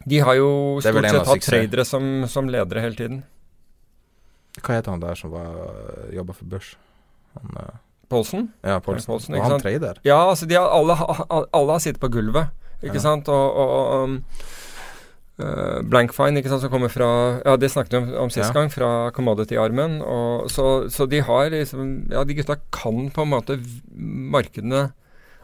De 0.09 0.23
har 0.25 0.39
jo 0.39 0.51
stort 0.81 1.05
sett 1.05 1.33
hatt 1.33 1.51
tradere 1.51 1.85
som, 1.85 2.23
som, 2.31 2.49
ledere 2.49 2.85
hele 2.85 2.97
tiden. 2.97 3.19
Hva 4.63 4.79
heter 4.79 4.95
han 4.95 5.03
der 5.03 5.19
som 5.19 5.35
jobba 6.15 6.35
for 6.35 6.55
børs? 6.55 6.73
Han... 7.39 7.61
Paulsen? 8.09 8.49
Ja, 8.65 8.79
Paulsen. 8.81 9.11
Paulsen 9.13 9.37
og 9.37 9.45
han 9.45 9.61
trader? 9.61 10.01
Ja, 10.07 10.23
altså 10.31 10.47
de 10.49 10.57
har, 10.57 10.71
alle, 10.73 10.97
alle, 11.53 11.75
har 11.75 11.83
sittet 11.85 12.01
på 12.01 12.11
gulvet, 12.13 12.49
ikke 12.83 12.97
ja. 12.97 13.05
sant. 13.05 13.29
Og, 13.29 13.59
og 13.65 14.05
um, 14.05 14.15
uh, 15.43 15.81
Blankfine, 15.89 16.41
ikke 16.41 16.53
sant, 16.53 16.65
som 16.65 16.73
kommer 16.73 16.93
fra 16.93 17.11
Ja, 17.45 17.57
det 17.61 17.71
snakket 17.75 17.97
vi 17.97 18.01
om, 18.01 18.09
om 18.25 18.33
sist 18.33 18.47
ja. 18.49 18.55
gang, 18.57 18.73
fra 18.73 19.11
commodity-armen. 19.17 20.01
Så, 20.53 20.89
så, 20.95 21.07
de 21.07 21.21
har 21.25 21.53
liksom 21.53 22.09
Ja, 22.13 22.25
de 22.25 22.39
gutta 22.39 22.59
kan 22.73 23.11
på 23.13 23.27
en 23.27 23.35
måte 23.35 23.61
markedene 23.93 24.89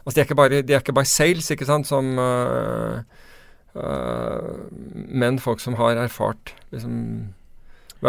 Altså, 0.05 0.15
de 0.15 0.21
er 0.21 0.27
ikke 0.27 0.37
bare, 0.37 0.61
de 0.61 0.73
er 0.73 0.83
ikke 0.83 0.93
bare 0.93 1.09
sales, 1.09 1.47
ikke 1.49 1.65
sant, 1.65 1.87
som 1.89 2.17
uh, 2.21 3.01
uh, 3.73 4.51
Men 5.09 5.39
folk 5.41 5.61
som 5.63 5.77
har 5.79 5.97
erfart 5.97 6.53
liksom 6.73 7.33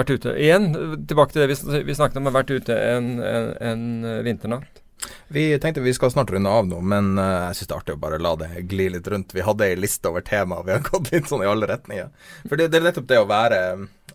vært 0.01 0.15
ute 0.17 0.35
Igjen, 0.41 0.73
tilbake 1.09 1.35
til 1.35 1.45
det 1.45 1.85
vi, 1.87 1.95
snakket 1.95 2.19
om, 2.21 2.29
har 2.29 2.37
vært 2.39 2.53
ute 2.55 2.77
en, 2.77 3.17
en, 3.21 3.53
en 3.71 3.87
vinternatt. 4.27 4.83
Vi 5.29 5.59
tenkte 5.59 5.81
vi 5.81 5.95
skal 5.95 6.11
snart 6.11 6.31
runde 6.31 6.51
av 6.51 6.67
nå, 6.67 6.81
men 6.81 7.19
uh, 7.19 7.49
jeg 7.49 7.59
syns 7.59 7.69
det 7.69 7.75
er 7.75 7.81
artig 7.81 7.97
å 7.97 8.01
bare 8.01 8.21
la 8.23 8.33
det 8.41 8.49
gli 8.71 8.89
litt 8.95 9.09
rundt. 9.13 9.35
Vi 9.37 9.45
hadde 9.45 9.67
ei 9.67 9.77
liste 9.79 10.11
over 10.11 10.25
tema, 10.25 10.63
vi 10.67 10.75
har 10.75 10.85
gått 10.91 11.13
litt 11.13 11.29
sånn 11.31 11.45
i 11.45 11.51
alle 11.51 11.69
retninger. 11.71 12.09
For 12.47 12.57
det, 12.59 12.71
det 12.73 12.81
er 12.81 12.89
nettopp 12.89 13.11
det 13.13 13.23
å 13.23 13.31
være 13.31 13.63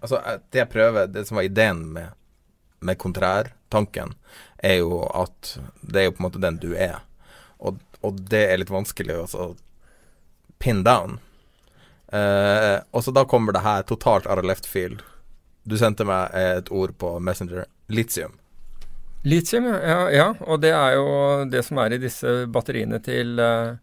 Altså, 0.01 0.17
det 0.49 0.57
jeg 0.57 0.69
prøver 0.71 1.09
Det 1.13 1.21
som 1.27 1.37
var 1.37 1.45
ideen 1.45 1.81
med, 1.93 2.15
med 2.81 2.97
kontrærtanken, 2.97 4.15
er 4.57 4.79
jo 4.79 5.03
at 5.13 5.51
det 5.85 5.99
er 6.01 6.07
jo 6.07 6.15
på 6.15 6.23
en 6.23 6.25
måte 6.25 6.41
den 6.41 6.57
du 6.63 6.71
er. 6.73 7.03
Og, 7.61 7.77
og 8.01 8.23
det 8.31 8.41
er 8.47 8.57
litt 8.57 8.73
vanskelig 8.73 9.19
å 9.21 9.51
pin 10.57 10.81
down. 10.87 11.19
Eh, 12.09 12.79
og 12.89 13.05
så 13.05 13.13
da 13.13 13.27
kommer 13.29 13.53
det 13.53 13.61
her 13.61 13.85
totalt 13.85 14.25
out 14.25 14.41
of 14.41 14.47
left 14.49 14.65
field 14.65 15.05
du 15.63 15.77
sendte 15.77 16.05
meg 16.07 16.33
et 16.37 16.71
ord 16.73 16.93
på 16.99 17.15
Messenger. 17.23 17.65
Litium. 17.91 18.37
Litium, 19.27 19.67
ja, 19.69 19.99
ja. 20.09 20.29
Og 20.49 20.61
det 20.63 20.71
er 20.73 20.95
jo 20.97 21.09
det 21.51 21.61
som 21.67 21.79
er 21.83 21.93
i 21.93 22.01
disse 22.01 22.47
batteriene 22.51 22.97
til, 23.05 23.35
eh, 23.39 23.75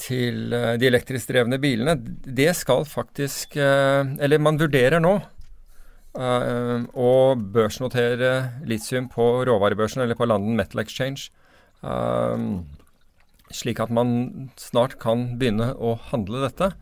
til 0.00 0.54
eh, 0.56 0.72
de 0.80 0.88
elektrisk 0.88 1.30
drevne 1.30 1.60
bilene, 1.62 1.94
det 2.26 2.50
skal 2.58 2.82
faktisk 2.88 3.56
eh, 3.56 4.02
Eller 4.18 4.42
man 4.42 4.58
vurderer 4.60 5.02
nå 5.02 5.20
å 6.10 7.10
børsnotere 7.54 8.30
litium 8.66 9.04
på 9.12 9.44
råvarebørsen 9.46 10.02
eller 10.02 10.18
på 10.18 10.26
London 10.26 10.56
Metal 10.58 10.80
Exchange. 10.82 11.28
slik 13.54 13.78
at 13.78 13.92
man 13.94 14.50
snart 14.58 14.96
kan 14.98 15.38
begynne 15.38 15.68
å 15.78 15.94
handle 16.10 16.42
dette. 16.42 16.72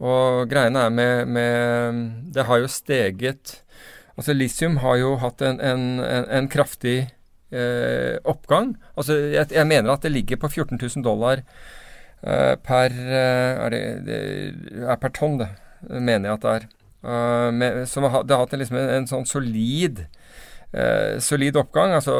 Og 0.00 0.48
greiene 0.48 0.86
er 0.86 0.92
med, 0.94 1.28
med 1.28 2.04
Det 2.34 2.46
har 2.48 2.62
jo 2.62 2.70
steget 2.72 3.58
Altså 4.16 4.34
litium 4.36 4.78
har 4.80 4.96
jo 5.00 5.14
hatt 5.20 5.42
en, 5.44 5.60
en, 5.64 5.84
en, 6.04 6.48
kraftig 6.52 7.06
eh, 7.56 8.18
oppgang. 8.28 8.74
Altså 8.92 9.16
jeg, 9.16 9.46
jeg, 9.54 9.64
mener 9.64 9.94
at 9.94 10.02
det 10.04 10.12
ligger 10.12 10.36
på 10.42 10.50
14 10.50 10.76
000 10.76 11.04
dollar 11.06 11.40
eh, 11.40 12.52
per 12.60 12.92
eh, 12.92 13.62
er 13.64 13.72
det, 13.72 13.80
det, 14.04 14.18
er 14.84 15.00
per 15.00 15.14
tonn, 15.16 15.38
det. 15.40 15.48
Mener 15.88 16.28
jeg 16.28 16.36
at 16.36 16.44
det 16.44 16.52
er. 16.58 16.68
Uh, 17.00 17.48
med, 17.48 17.88
som 17.88 18.04
det 18.04 18.36
har 18.36 18.42
hatt 18.42 18.52
liksom 18.60 18.76
en 18.76 19.08
sånn 19.08 19.24
solid 19.24 20.02
eh, 20.72 21.16
solid 21.22 21.56
oppgang. 21.56 21.94
Altså 21.96 22.14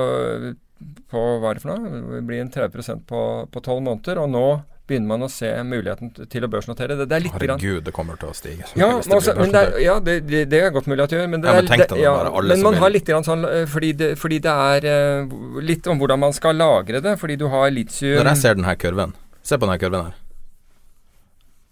på 1.10 1.24
hva 1.40 1.50
er 1.50 1.58
det 1.58 1.64
for 1.64 1.74
noe? 1.74 2.02
Det 2.16 2.22
blir 2.26 2.40
en 2.40 2.52
30% 2.52 3.04
på 3.04 3.64
tolv 3.64 3.84
måneder. 3.84 4.22
Og 4.22 4.30
nå 4.32 4.46
begynner 4.90 5.10
man 5.12 5.24
å 5.26 5.28
se 5.32 5.48
muligheten 5.66 6.10
til 6.30 6.46
å 6.46 6.50
børsnotere. 6.50 6.96
Det, 6.98 7.06
det 7.10 7.16
er 7.16 7.24
litt 7.24 7.36
Herregud, 7.36 7.82
det 7.86 7.94
kommer 7.94 8.18
til 8.20 8.32
å 8.32 8.34
stige. 8.36 8.66
Ja, 8.74 8.90
det, 8.98 9.14
også, 9.16 9.34
det, 9.38 9.62
er, 9.62 9.76
ja 9.84 9.96
det, 10.04 10.16
det, 10.28 10.60
er 10.60 10.74
godt 10.74 10.90
mulig 10.90 11.06
at 11.06 11.14
det 11.14 11.20
gjør. 11.20 11.30
Men, 11.32 11.46
ja, 11.46 11.56
men, 11.60 11.70
det, 11.70 12.00
ja, 12.02 12.14
men 12.50 12.66
man 12.66 12.78
har 12.82 12.92
litt 12.92 13.08
grann 13.08 13.26
sånn 13.26 13.46
eh, 13.48 13.64
fordi 13.70 13.92
det, 14.00 14.10
fordi 14.20 14.40
det 14.44 14.56
er 14.74 14.88
uh, 14.90 15.62
litt 15.64 15.86
om 15.90 16.00
hvordan 16.00 16.22
man 16.26 16.36
skal 16.36 16.58
lagre 16.58 17.02
det. 17.04 17.16
Fordi 17.20 17.38
du 17.40 17.46
har 17.52 17.70
litium 17.74 18.20
Når 18.20 18.32
jeg 18.34 18.42
ser 18.42 18.60
denne 18.60 18.76
kurven 18.80 19.16
Se 19.46 19.56
på 19.56 19.64
denne 19.64 19.80
kurven 19.80 20.10
her. 20.10 20.20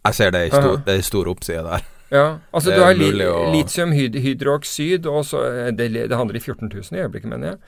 Jeg 0.09 0.17
ser 0.17 0.33
det 0.33 0.47
i 0.47 0.51
stor, 0.55 0.79
det 0.87 0.95
er 0.97 1.05
stor 1.05 1.29
oppside 1.29 1.63
der. 1.67 1.87
Ja, 2.09 2.25
altså 2.57 2.73
du 2.73 2.81
har 2.81 2.95
li, 2.97 3.11
litium 3.53 3.93
hydroksid, 3.93 5.07
og 5.07 5.27
så 5.29 5.43
eh, 5.45 5.71
det, 5.77 5.91
det 6.09 6.17
handler 6.17 6.39
i 6.39 6.41
14 6.41 6.71
000 6.73 6.97
i 6.97 7.03
øyeblikket, 7.03 7.29
mener 7.29 7.51
jeg. 7.51 7.59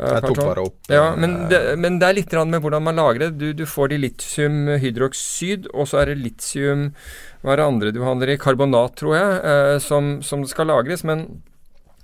Jeg 0.00 0.22
tok 0.24 0.38
bare 0.40 0.62
opp 0.64 0.88
Ja, 0.92 1.10
men 1.18 1.34
det, 1.50 1.58
men 1.80 1.98
det 2.00 2.08
er 2.08 2.16
litt 2.16 2.32
med 2.48 2.62
hvordan 2.64 2.86
man 2.86 2.96
lagrer 2.96 3.28
det. 3.28 3.38
Du, 3.40 3.52
du 3.52 3.66
får 3.68 3.90
det 3.90 3.98
i 3.98 4.02
litiumhydroksid, 4.06 5.68
og 5.74 5.90
så 5.90 6.00
er 6.00 6.12
det 6.12 6.22
litium 6.22 6.90
Hva 7.42 7.52
er 7.52 7.60
det 7.60 7.68
andre 7.68 7.92
du 7.92 8.00
handler 8.06 8.32
i? 8.32 8.38
Karbonat, 8.40 8.96
tror 9.00 9.16
jeg, 9.18 9.36
eh, 9.52 9.76
som, 9.84 10.18
som 10.24 10.46
skal 10.48 10.70
lagres. 10.72 11.04
Men 11.04 11.26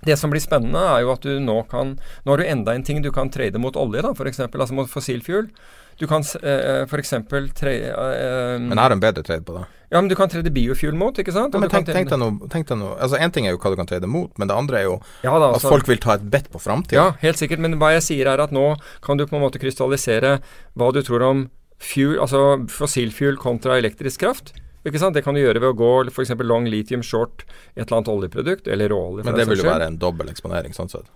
det 0.05 0.19
som 0.21 0.29
blir 0.33 0.43
spennende, 0.43 0.83
er 0.93 1.03
jo 1.03 1.13
at 1.15 1.25
du 1.25 1.39
nå 1.41 1.57
kan 1.71 1.97
Nå 1.97 2.33
har 2.33 2.41
du 2.41 2.45
enda 2.45 2.75
en 2.77 2.85
ting 2.85 3.01
du 3.01 3.09
kan 3.15 3.33
trade 3.33 3.57
mot 3.61 3.75
olje, 3.79 4.05
da, 4.05 4.13
f.eks. 4.13 4.43
Altså 4.45 4.77
mot 4.77 4.91
fossilfuel. 4.91 5.49
Du 5.97 6.05
kan 6.09 6.21
eh, 6.43 6.83
f.eks. 6.85 7.13
tre 7.57 7.73
eh, 7.89 8.59
Men 8.61 8.77
er 8.77 8.91
det 8.91 8.97
en 8.97 9.01
bedre 9.01 9.23
trade 9.25 9.45
på 9.47 9.55
det? 9.55 9.63
Ja, 9.89 10.01
men 10.01 10.09
du 10.11 10.15
kan 10.19 10.29
trade 10.29 10.51
biofuel 10.51 10.93
mot, 10.99 11.17
ikke 11.17 11.33
sant? 11.33 11.55
Ja, 11.55 11.61
men 11.63 11.71
tenk, 11.71 11.87
tenk, 11.89 12.09
deg 12.11 12.19
noe, 12.19 12.49
tenk 12.51 12.67
deg 12.67 12.77
noe 12.77 12.97
Altså, 12.99 13.17
Én 13.23 13.31
ting 13.33 13.47
er 13.47 13.55
jo 13.55 13.61
hva 13.63 13.71
du 13.71 13.77
kan 13.79 13.87
trade 13.89 14.09
mot, 14.11 14.33
men 14.37 14.51
det 14.51 14.57
andre 14.57 14.81
er 14.81 14.85
jo 14.85 14.97
ja, 15.23 15.31
da, 15.31 15.53
altså, 15.53 15.71
at 15.71 15.73
folk 15.77 15.89
vil 15.89 16.01
ta 16.03 16.17
et 16.17 16.25
bet 16.27 16.51
på 16.53 16.59
framtida. 16.61 16.99
Ja, 16.99 17.07
helt 17.23 17.39
sikkert. 17.39 17.63
Men 17.63 17.79
hva 17.81 17.93
jeg 17.95 18.03
sier 18.09 18.29
er 18.29 18.43
at 18.43 18.53
nå 18.55 18.73
kan 19.05 19.17
du 19.17 19.25
på 19.25 19.39
en 19.39 19.45
måte 19.45 19.61
krystallisere 19.63 20.37
hva 20.77 20.91
du 20.93 21.01
tror 21.07 21.25
om 21.25 21.45
fuel, 21.81 22.17
altså 22.21 22.67
fossilfuel 22.73 23.39
kontra 23.41 23.77
elektrisk 23.79 24.25
kraft. 24.25 24.53
Ikke 24.87 24.99
sant? 25.01 25.17
Det 25.17 25.23
kan 25.25 25.35
du 25.35 25.41
gjøre 25.41 25.61
ved 25.63 25.71
å 25.71 25.77
gå 25.77 25.91
f.eks. 26.11 26.35
long 26.43 26.67
lithium 26.69 27.03
short 27.03 27.45
et 27.75 27.87
eller 27.87 27.99
annet 27.99 28.11
oljeprodukt, 28.11 28.69
eller 28.71 28.91
råolje. 28.93 29.25
Men 29.27 29.39
det 29.39 29.47
vil 29.49 29.63
jo 29.63 29.71
være 29.71 29.89
en 29.91 29.97
dobbel 30.01 30.29
eksponering, 30.31 30.75
sånn 30.75 30.91
sett. 30.91 31.09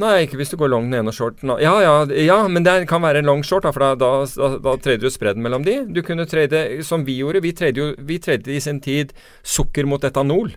Nei, 0.00 0.24
ikke 0.24 0.38
hvis 0.40 0.52
du 0.52 0.56
går 0.60 0.70
long 0.72 0.86
den 0.88 1.02
ene 1.02 1.12
og 1.12 1.16
short 1.16 1.42
den 1.42 1.52
ja, 1.60 1.74
ja, 1.84 1.94
ja, 2.24 2.38
men 2.48 2.64
det 2.64 2.86
kan 2.88 3.02
være 3.04 3.20
en 3.20 3.28
long 3.28 3.42
short, 3.44 3.66
da, 3.66 3.72
for 3.74 3.84
da, 3.84 3.90
da, 4.00 4.48
da 4.62 4.74
trader 4.80 5.02
du 5.04 5.12
spredden 5.12 5.44
mellom 5.44 5.66
de. 5.66 5.76
Du 5.92 6.00
kunne 6.06 6.24
trade 6.30 6.80
som 6.86 7.04
vi 7.04 7.18
gjorde. 7.20 7.42
Vi 7.44 7.52
tradet 7.56 7.82
jo 7.82 7.90
vi 7.98 8.16
tradet 8.22 8.48
i 8.48 8.60
sin 8.64 8.80
tid 8.80 9.12
sukker 9.44 9.88
mot 9.90 10.04
etanol. 10.06 10.54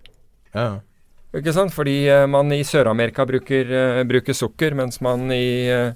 Ja. 0.54 0.80
Ikke 1.34 1.54
sant? 1.56 1.74
Fordi 1.76 1.98
uh, 2.14 2.28
man 2.30 2.54
i 2.54 2.62
Sør-Amerika 2.68 3.26
bruker, 3.28 3.74
uh, 3.74 4.04
bruker, 4.08 4.38
sukker, 4.38 4.78
mens 4.78 5.02
man 5.04 5.26
i, 5.34 5.68
uh, 5.74 5.92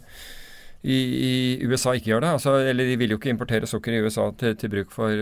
i, 0.81 0.97
i, 0.97 1.33
USA 1.69 1.93
ikke 1.95 2.11
gjør 2.11 2.25
det. 2.25 2.35
Altså, 2.39 2.59
eller 2.73 2.89
de 2.89 2.99
vil 2.99 3.13
jo 3.13 3.21
ikke 3.21 3.31
importere 3.31 3.69
sukker 3.69 3.95
i 3.95 4.03
USA 4.03 4.31
til, 4.39 4.57
til 4.59 4.73
bruk 4.73 4.91
for 4.95 5.13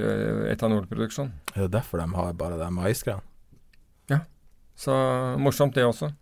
etanolproduksjon. 0.56 1.34
Er 1.54 1.66
det 1.68 1.74
derfor 1.78 2.02
de 2.02 2.10
har 2.16 2.38
bare 2.40 2.58
det 2.64 2.74
maisgreiene? 2.74 3.22
Ja. 4.10 4.24
Så 4.80 4.96
morsomt, 5.38 5.76
det 5.76 5.86
også. 5.86 6.16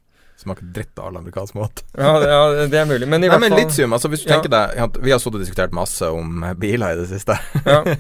Smaker 0.44 0.70
dritt 0.76 1.00
av 1.00 1.10
all 1.10 1.18
amerikansk 1.22 1.58
mat. 1.58 1.84
ja, 1.98 2.14
det, 2.20 2.30
ja, 2.32 2.68
det 2.72 2.80
er 2.80 2.88
mulig. 2.90 3.08
Men 3.08 3.24
i 3.24 3.28
Nei, 3.28 3.34
hvert 3.34 3.44
men 3.46 3.56
fall 3.56 3.64
Litium, 3.64 3.96
altså 3.98 4.12
hvis 4.14 4.26
du 4.26 4.30
ja. 4.30 4.38
tenker 4.38 4.54
deg 4.54 5.00
Vi 5.04 5.14
har 5.14 5.22
stått 5.24 5.38
og 5.40 5.44
diskutert 5.44 5.76
masse 5.76 6.10
om 6.12 6.46
biler 6.60 6.96
i 6.96 7.02
det 7.02 7.10
siste. 7.12 7.38
Ja. 7.66 7.82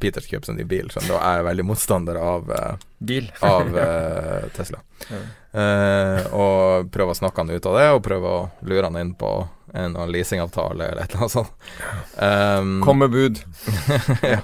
Peter 0.00 0.20
kjøper 0.20 0.50
seg 0.50 0.58
ny 0.58 0.66
bil, 0.68 0.90
så 0.92 1.00
da 1.06 1.20
er 1.30 1.46
veldig 1.46 1.64
motstander 1.64 2.18
av, 2.20 2.50
uh, 2.52 2.88
bil. 3.00 3.30
av 3.54 3.70
uh, 3.72 4.50
Tesla. 4.56 4.82
Uh, 5.52 6.20
og 6.36 6.92
prøver 6.92 7.14
å 7.14 7.16
snakke 7.16 7.44
han 7.44 7.52
ut 7.54 7.68
av 7.70 7.78
det, 7.78 7.86
og 7.96 8.02
prøver 8.04 8.34
å 8.36 8.68
lure 8.68 8.90
han 8.90 9.00
inn 9.00 9.14
på 9.18 9.32
en 9.72 9.96
leasingavtale 10.12 10.90
eller 10.90 11.06
et 11.06 11.14
eller 11.14 11.24
annet 11.24 11.36
sånt. 11.38 11.54
Um, 12.20 12.74
Kom 12.84 13.00
med 13.00 13.14
bud. 13.14 13.40
ja. 14.34 14.42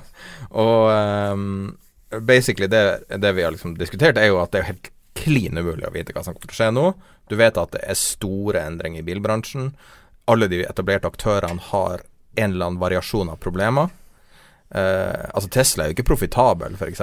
Og 0.49 0.89
um, 0.89 1.77
basically 2.25 2.71
det, 2.73 3.01
det 3.21 3.33
vi 3.37 3.45
har 3.45 3.53
liksom 3.53 3.77
diskutert, 3.77 4.17
er 4.17 4.33
jo 4.33 4.41
at 4.41 4.55
det 4.55 4.63
er 4.63 4.71
helt 4.73 4.91
klin 5.19 5.59
umulig 5.59 5.87
å 5.89 5.95
vite 5.95 6.15
hva 6.15 6.25
som 6.25 6.35
kommer 6.35 6.49
til 6.49 6.57
å 6.57 6.59
skje 6.61 6.71
nå. 6.75 6.87
Du 7.29 7.37
vet 7.39 7.61
at 7.61 7.75
det 7.75 7.85
er 7.85 7.99
store 7.99 8.63
endringer 8.65 9.03
i 9.03 9.07
bilbransjen. 9.07 9.73
Alle 10.31 10.49
de 10.51 10.63
etablerte 10.65 11.11
aktørene 11.11 11.63
har 11.71 12.05
en 12.39 12.53
eller 12.53 12.71
annen 12.71 12.83
variasjon 12.83 13.33
av 13.33 13.41
problemer. 13.43 13.91
Eh, 14.71 15.25
altså 15.33 15.51
Tesla 15.53 15.85
er 15.85 15.91
jo 15.91 15.99
ikke 15.99 16.11
profitabel, 16.13 16.77
f.eks. 16.79 17.03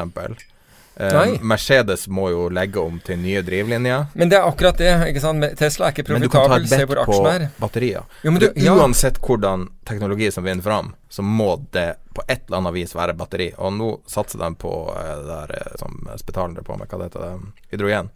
Eh, 0.96 1.41
Mercedes 1.41 2.08
må 2.08 2.30
jo 2.32 2.46
legge 2.50 2.80
om 2.80 3.00
til 3.04 3.20
nye 3.20 3.41
drivlinjer. 3.43 4.06
Men 4.14 4.32
det 4.32 4.38
er 4.39 4.48
akkurat 4.48 4.78
det. 4.80 4.93
ikke 5.10 5.24
sant? 5.24 5.43
Tesla 5.60 5.89
er 5.89 5.96
ikke 5.96 6.06
profitabel. 6.08 6.68
Se 6.72 6.86
hvor 6.88 7.02
aksjen 7.04 7.28
er. 7.32 7.48
batterier. 7.60 8.06
Jo, 8.24 8.36
du, 8.39 8.48
ja. 8.56 8.76
Uansett 8.76 9.20
hvordan 9.20 9.68
teknologi 9.88 10.32
som 10.32 10.48
vinner 10.48 10.64
fram, 10.64 10.93
så 11.10 11.22
må 11.22 11.56
det 11.76 11.96
på 12.16 12.24
et 12.28 12.46
eller 12.48 12.62
annet 12.62 12.78
vis 12.78 12.96
være 12.96 13.16
batteri. 13.20 13.50
Og 13.58 13.76
nå 13.76 13.89
satser 14.08 14.39
de 14.39 14.54
på 14.62 14.76
eh, 14.96 15.16
det 15.20 15.28
der 15.34 15.58
eh, 15.60 15.74
som 15.82 16.00
spetaler 16.22 16.64
på 16.64 16.80
med, 16.80 16.88
hva 16.88 17.02
det 17.04 17.12
heter, 17.12 17.43
hydrogen. 17.74 18.14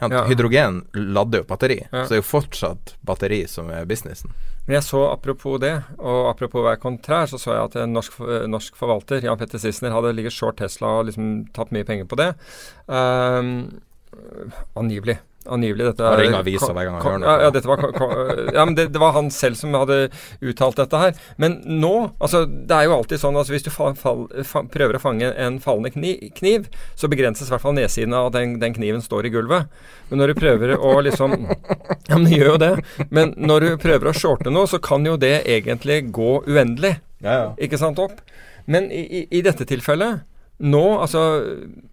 Ja, 0.00 0.22
hydrogen 0.24 0.84
lader 0.94 1.42
jo 1.42 1.44
batteri, 1.44 1.82
ja. 1.82 2.06
så 2.06 2.14
det 2.14 2.14
er 2.16 2.22
jo 2.22 2.24
fortsatt 2.30 2.94
batteri 3.04 3.42
som 3.50 3.68
er 3.68 3.84
businessen. 3.84 4.32
Men 4.70 4.76
jeg 4.76 4.86
så 4.86 5.00
apropos 5.10 5.56
det, 5.58 5.72
og 5.98 6.28
apropos 6.30 6.60
å 6.60 6.68
være 6.68 6.78
kontrær, 6.78 7.24
så 7.26 7.40
så 7.42 7.56
jeg 7.56 7.64
at 7.64 7.78
en 7.82 7.96
norsk, 7.96 8.20
norsk 8.46 8.76
forvalter, 8.78 9.24
Jan 9.26 9.40
Petter 9.40 9.58
Sissener, 9.58 9.90
hadde 9.96 10.12
ligget 10.14 10.30
short 10.36 10.60
Tesla 10.62 10.92
og 11.00 11.08
liksom 11.08 11.32
tatt 11.56 11.72
mye 11.74 11.88
penger 11.88 12.06
på 12.06 12.18
det. 12.20 12.28
Um, 12.86 13.50
angivelig. 14.78 15.16
Angivelig. 15.48 15.86
Dette 15.88 16.04
er, 16.04 16.34
avisa 16.36 16.68
hver 16.76 16.84
gang 16.84 16.96
han 16.98 17.04
hører 17.06 17.20
noe. 17.22 17.30
Ja, 17.30 17.46
ja, 17.46 17.52
dette 17.54 17.68
var, 17.70 17.80
ja, 18.58 18.64
men 18.68 18.74
det, 18.76 18.90
det, 18.92 19.00
var 19.00 19.14
han 19.16 19.30
selv 19.32 19.56
som 19.56 19.72
hadde 19.72 20.10
uttalt 20.44 20.76
dette 20.82 21.00
her. 21.00 21.14
Men 21.40 21.56
nå 21.64 21.94
altså 22.18 22.42
Det 22.44 22.76
er 22.76 22.88
jo 22.88 22.98
alltid 22.98 23.22
sånn 23.22 23.38
at 23.38 23.46
altså, 23.46 23.54
hvis 23.54 23.64
du 23.64 23.70
fall, 23.72 23.96
fall, 23.96 24.26
fall, 24.44 24.68
prøver 24.72 24.98
å 24.98 25.02
fange 25.02 25.30
en 25.32 25.56
fallende 25.64 25.94
kniv, 25.94 26.26
kniv 26.36 26.68
så 26.92 27.08
begrenses 27.08 27.48
i 27.48 27.54
hvert 27.54 27.64
fall 27.64 27.78
nedsiden 27.78 28.16
av 28.16 28.28
at 28.28 28.36
den, 28.36 28.58
den, 28.60 28.76
kniven 28.76 29.00
står 29.04 29.30
i 29.30 29.32
gulvet. 29.32 29.72
Men 30.10 30.20
når 30.20 30.34
du 30.34 30.42
prøver 30.42 30.76
å 30.76 30.94
liksom 31.08 31.38
Ja, 32.10 32.18
men 32.18 32.28
det 32.28 32.36
gjør 32.36 32.52
jo 32.52 32.60
det. 32.60 32.72
Men 33.08 33.32
når 33.40 33.64
du 33.64 33.70
prøver 33.80 34.10
å 34.10 34.16
shorte 34.16 34.52
noe, 34.52 34.68
så 34.68 34.80
kan 34.82 35.08
jo 35.08 35.16
det 35.20 35.38
egentlig 35.48 36.02
gå 36.12 36.40
uendelig. 36.50 36.98
Ja, 37.24 37.54
Ikke 37.56 37.80
sant, 37.80 38.00
opp? 38.02 38.20
Men 38.70 38.92
i, 38.92 39.06
i, 39.08 39.26
i 39.40 39.40
dette 39.44 39.64
tilfellet 39.68 40.26
nå, 40.60 40.82
altså 41.00 41.20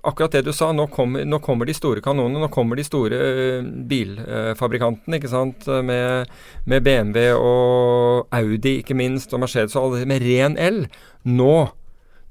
akkurat 0.08 0.36
det 0.36 0.44
du 0.48 0.52
sa, 0.56 0.74
nå 0.76 0.88
kommer, 0.92 1.24
nå 1.28 1.40
kommer 1.44 1.68
de 1.68 1.76
store 1.78 2.04
kanonene. 2.04 2.42
Nå 2.44 2.52
kommer 2.54 2.80
de 2.80 2.86
store 2.88 3.18
uh, 3.18 3.72
bilfabrikantene, 3.90 5.20
ikke 5.20 5.32
sant. 5.32 5.68
Med, 5.88 6.32
med, 6.68 6.86
BMW 6.86 7.32
og 7.36 8.36
Audi, 8.36 8.80
ikke 8.82 8.98
minst, 8.98 9.34
og 9.34 9.44
Mercedes 9.46 9.78
og 9.78 9.92
alle 9.98 10.10
med 10.10 10.26
ren 10.26 10.60
el. 10.62 10.86
Nå 11.28 11.68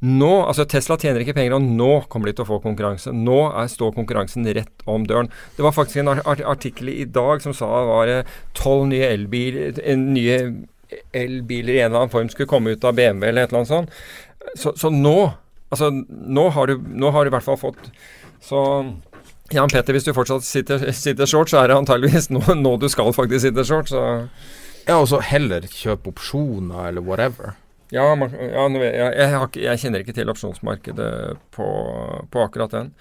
nå, 0.05 0.28
altså 0.45 0.66
Tesla 0.68 0.99
tjener 1.01 1.22
ikke 1.22 1.32
penger, 1.39 1.55
og 1.57 1.64
nå 1.64 2.03
kommer 2.12 2.28
de 2.28 2.34
til 2.37 2.45
å 2.45 2.51
få 2.51 2.59
konkurranse. 2.61 3.14
Nå 3.16 3.39
er, 3.49 3.70
står 3.72 3.95
konkurransen 3.97 4.45
rett 4.45 4.84
om 4.84 5.07
døren. 5.09 5.30
Det 5.57 5.64
var 5.64 5.72
faktisk 5.72 6.03
en 6.03 6.12
artikkel 6.20 6.93
i 6.93 7.07
dag 7.09 7.41
som 7.43 7.57
sa 7.57 7.70
var 7.89 8.12
tolv 8.59 8.91
nye 8.91 9.09
elbiler 9.14 9.80
nye 9.97 10.37
elbiler 11.16 11.74
i 11.74 11.80
en 11.80 11.89
eller 11.89 12.05
annen 12.05 12.12
form 12.12 12.28
skulle 12.30 12.51
komme 12.51 12.76
ut 12.76 12.84
av 12.87 12.95
BMW 12.95 13.30
eller 13.30 13.47
et 13.47 13.51
eller 13.51 13.64
annet 13.64 13.72
sånt. 13.72 13.97
Så, 14.55 14.76
så 14.78 14.93
nå 14.93 15.16
Altså, 15.75 15.91
nå 16.09 16.47
har, 16.55 16.71
du, 16.71 16.86
nå 16.95 17.11
har 17.11 17.24
du 17.24 17.31
i 17.31 17.35
hvert 17.35 17.43
fall 17.43 17.59
fått 17.59 17.89
Så 18.39 18.61
Jan 19.55 19.70
Petter, 19.70 19.95
hvis 19.97 20.07
du 20.07 20.12
fortsatt 20.15 20.47
sitter, 20.47 20.85
sitter 20.95 21.27
short, 21.31 21.51
så 21.51 21.61
er 21.62 21.70
det 21.70 21.78
antageligvis 21.81 22.31
nå, 22.35 22.43
nå, 22.59 22.77
du 22.82 22.89
skal 22.90 23.12
faktisk 23.15 23.47
sitte 23.49 23.66
short, 23.66 23.90
så 23.90 24.03
Ja, 24.86 25.01
og 25.01 25.09
så 25.11 25.20
heller 25.23 25.66
kjøpe 25.66 26.12
opsjoner 26.12 26.93
eller 26.93 27.03
whatever. 27.03 27.57
Ja, 27.95 28.07
man, 28.19 28.35
ja 28.35 28.66
jeg, 28.66 29.15
jeg, 29.15 29.51
jeg, 29.62 29.81
kjenner 29.82 30.03
ikke 30.03 30.15
til 30.15 30.31
opsjonsmarkedet 30.31 31.11
på, 31.55 31.66
på 32.31 32.43
akkurat 32.43 32.74
den. 32.74 32.93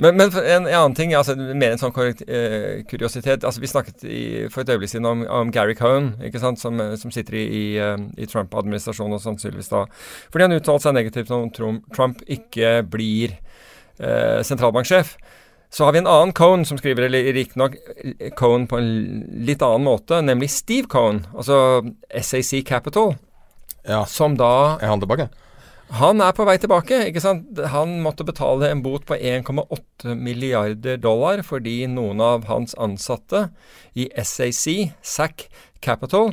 Men, 0.00 0.16
men 0.16 0.30
en, 0.32 0.44
en 0.46 0.66
annen 0.66 0.94
ting, 0.96 1.10
altså 1.12 1.34
mer 1.36 1.74
en 1.74 1.80
sånn 1.80 1.92
eh, 2.24 2.80
kuriositet. 2.88 3.44
altså 3.44 3.60
Vi 3.60 3.68
snakket 3.68 4.04
i, 4.08 4.20
for 4.48 4.62
et 4.62 4.70
øyeblikk 4.72 4.88
siden 4.94 5.08
om, 5.08 5.24
om 5.28 5.50
Gary 5.52 5.74
Cohn, 5.76 6.14
ikke 6.24 6.40
sant, 6.40 6.60
som, 6.62 6.80
som 6.96 7.12
sitter 7.12 7.36
i, 7.36 7.42
i, 7.44 7.64
eh, 7.76 7.98
i 8.16 8.28
Trump-administrasjonen 8.30 9.18
og 9.18 9.20
sannsynligvis 9.20 9.68
da 9.68 9.82
Fordi 10.32 10.46
han 10.46 10.56
uttalte 10.56 10.86
seg 10.88 10.96
negativt 10.96 11.34
om 11.36 11.50
Trump, 11.52 11.84
Trump 11.92 12.24
ikke 12.24 12.78
blir 12.88 13.36
eh, 14.00 14.40
sentralbanksjef. 14.48 15.12
Så 15.72 15.84
har 15.84 15.92
vi 15.92 16.00
en 16.00 16.08
annen 16.08 16.32
Cohn 16.36 16.64
som 16.68 16.80
skriver, 16.80 17.10
eller 17.10 17.28
riktignok 17.36 17.76
Cohn 18.40 18.64
på 18.68 18.80
en 18.80 18.90
litt 19.44 19.60
annen 19.64 19.84
måte, 19.88 20.22
nemlig 20.24 20.50
Steve 20.56 20.88
Cohn, 20.88 21.26
altså 21.36 21.82
SAC 22.16 22.62
Capital, 22.68 23.18
Ja. 23.84 24.04
som 24.06 24.36
da 24.40 24.78
Er 24.80 24.88
han 24.88 25.00
tilbake? 25.04 25.28
Han 25.92 26.22
er 26.24 26.32
på 26.32 26.46
vei 26.48 26.56
tilbake. 26.60 27.02
ikke 27.10 27.20
sant? 27.20 27.58
Han 27.72 27.98
måtte 28.04 28.24
betale 28.24 28.70
en 28.72 28.80
bot 28.84 29.04
på 29.08 29.16
1,8 29.18 30.14
milliarder 30.16 30.96
dollar 30.96 31.42
fordi 31.44 31.82
noen 31.90 32.22
av 32.24 32.46
hans 32.48 32.72
ansatte 32.80 33.50
i 33.92 34.08
SAC, 34.16 34.94
SAC 35.04 35.48
Capital, 35.84 36.32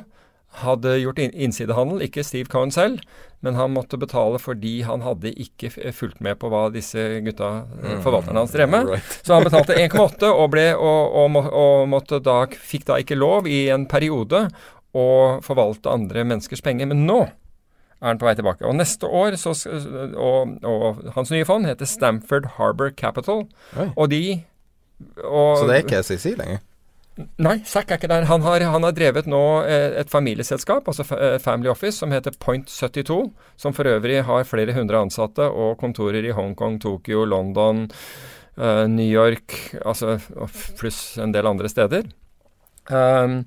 hadde 0.64 0.96
gjort 1.02 1.20
innsidehandel. 1.20 2.06
Ikke 2.08 2.24
Steve 2.24 2.50
Cohen 2.50 2.72
selv, 2.72 3.04
men 3.46 3.60
han 3.60 3.74
måtte 3.76 4.00
betale 4.00 4.40
fordi 4.42 4.80
han 4.88 5.04
hadde 5.06 5.34
ikke 5.36 5.72
fulgt 5.96 6.24
med 6.24 6.40
på 6.40 6.50
hva 6.52 6.66
disse 6.74 7.20
gutta, 7.26 7.52
eh, 7.84 8.00
forvalterne 8.04 8.42
hans, 8.42 8.56
drev 8.56 8.72
med. 8.72 8.90
Right. 8.96 9.20
Så 9.22 9.36
han 9.36 9.46
betalte 9.46 9.78
1,8 9.78 10.32
og, 10.32 10.48
ble, 10.56 10.72
og, 10.76 11.20
og, 11.20 11.52
og 11.52 11.86
måtte 11.92 12.22
da, 12.24 12.42
fikk 12.48 12.88
da 12.90 13.00
ikke 13.04 13.20
lov 13.20 13.48
i 13.48 13.68
en 13.76 13.86
periode 13.92 14.48
å 14.96 15.06
forvalte 15.46 15.92
andre 15.92 16.26
menneskers 16.26 16.64
penger. 16.66 16.90
Men 16.90 17.06
nå 17.06 17.22
er 18.00 18.14
han 18.14 18.20
på 18.22 18.28
vei 18.30 18.36
tilbake. 18.40 18.66
Og 18.68 18.78
neste 18.80 19.08
år 19.08 19.36
så, 19.40 19.54
og, 20.16 20.56
og 20.64 21.04
hans 21.18 21.34
nye 21.36 21.48
fond 21.48 21.68
heter 21.68 21.90
Stamford 21.90 22.56
Harbour 22.58 22.94
Capital. 22.96 23.46
Oi. 23.76 23.90
Og 23.96 24.10
de 24.12 24.24
og, 25.24 25.58
Så 25.60 25.68
det 25.68 25.76
er 25.76 25.86
ikke 25.86 26.04
SEC 26.04 26.34
lenger? 26.40 26.64
Nei, 27.40 27.58
Zack 27.68 27.90
er 27.92 28.00
ikke 28.00 28.10
der. 28.12 28.28
Han 28.30 28.44
har, 28.46 28.64
han 28.72 28.86
har 28.86 28.96
drevet 28.96 29.28
nå 29.28 29.42
eh, 29.68 29.98
et 30.00 30.12
familieselskap, 30.12 30.88
altså 30.88 31.04
eh, 31.18 31.36
Family 31.44 31.68
Office, 31.72 31.98
som 32.00 32.14
heter 32.16 32.36
Point 32.40 32.72
72. 32.72 33.18
Som 33.60 33.76
for 33.76 33.90
øvrig 33.92 34.22
har 34.28 34.48
flere 34.48 34.76
hundre 34.78 35.02
ansatte 35.04 35.44
og 35.50 35.76
kontorer 35.82 36.24
i 36.24 36.36
Hongkong, 36.36 36.80
Tokyo, 36.80 37.26
London, 37.28 37.90
eh, 38.56 38.86
New 38.88 39.08
York, 39.08 39.58
altså 39.84 40.16
pluss 40.80 41.18
en 41.20 41.36
del 41.36 41.50
andre 41.50 41.72
steder. 41.72 42.08
Um, 42.90 43.44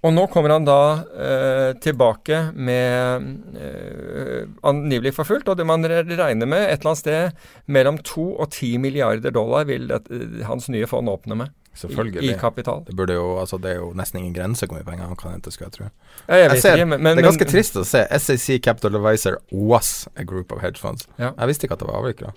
og 0.00 0.14
nå 0.16 0.22
kommer 0.32 0.54
han 0.54 0.64
da 0.64 0.76
eh, 1.12 1.70
tilbake 1.84 2.38
med 2.56 3.26
eh, 3.60 4.46
angivelig 4.64 5.12
forfulgt, 5.18 5.48
og 5.52 5.58
det 5.60 5.66
man 5.68 5.84
regner 5.84 6.48
med 6.48 6.62
et 6.70 6.78
eller 6.80 6.94
annet 6.94 7.02
sted 7.02 7.42
mellom 7.68 7.98
2 8.08 8.24
og 8.40 8.46
10 8.48 8.78
milliarder 8.80 9.34
dollar 9.36 9.66
vil 9.68 9.90
det, 9.90 10.00
eh, 10.08 10.38
hans 10.48 10.70
nye 10.72 10.88
fond 10.88 11.08
åpne 11.12 11.36
med 11.42 11.52
Selvfølgelig. 11.76 12.24
i 12.30 12.32
kapital. 12.40 12.80
Det, 12.88 12.96
burde 12.96 13.14
jo, 13.14 13.26
altså, 13.42 13.58
det 13.60 13.74
er 13.74 13.76
jo 13.82 13.92
nesten 13.94 14.18
ingen 14.22 14.34
grense 14.34 14.66
hvor 14.66 14.80
mye 14.80 14.88
penger 14.88 15.06
han 15.12 15.16
kan 15.20 15.36
hente, 15.36 15.52
skulle 15.52 15.68
jeg 15.68 15.76
tro. 15.76 15.90
Ja, 16.28 16.34
jeg 16.46 16.50
Jeg 16.50 16.62
ser, 16.62 16.76
ikke, 16.80 16.86
men, 16.94 17.02
men, 17.02 17.16
det 17.16 17.22
er 17.24 17.28
ganske 17.28 17.44
men- 17.44 17.52
trist 17.52 17.76
å 17.76 17.84
se. 17.84 18.06
SAC 18.18 18.48
Capital 18.64 18.96
Advisor 18.96 19.36
was 19.52 20.08
a 20.16 20.24
group 20.24 20.50
of 20.52 20.60
hedge 20.64 20.80
funds. 20.80 21.06
Ja. 21.18 21.30
Jeg 21.38 21.52
visste 21.52 21.68
ikke 21.68 21.76
at 21.78 21.84
det 21.84 21.88
var 21.92 22.00
avvikla. 22.00 22.32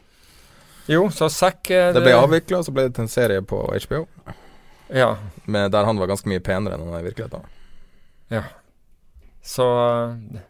Jo, 0.92 1.08
så 1.16 1.30
SAC 1.32 1.64
Det, 1.72 1.94
Det 1.96 2.02
ble 2.04 2.12
avvikla, 2.20 2.60
så 2.64 2.72
ble 2.76 2.90
det 2.90 2.96
til 3.00 3.06
en 3.08 3.12
serie 3.12 3.42
på 3.42 3.64
HBO, 3.88 4.04
Ja. 4.90 5.16
med, 5.46 5.72
der 5.72 5.86
han 5.88 6.00
var 6.00 6.10
ganske 6.12 6.30
mye 6.30 6.44
penere 6.44 6.76
enn 6.76 6.88
han 6.88 6.98
er 6.98 7.06
i 7.06 7.08
virkeligheten. 7.08 7.46
Så 9.44 9.66
eh, 9.88 10.42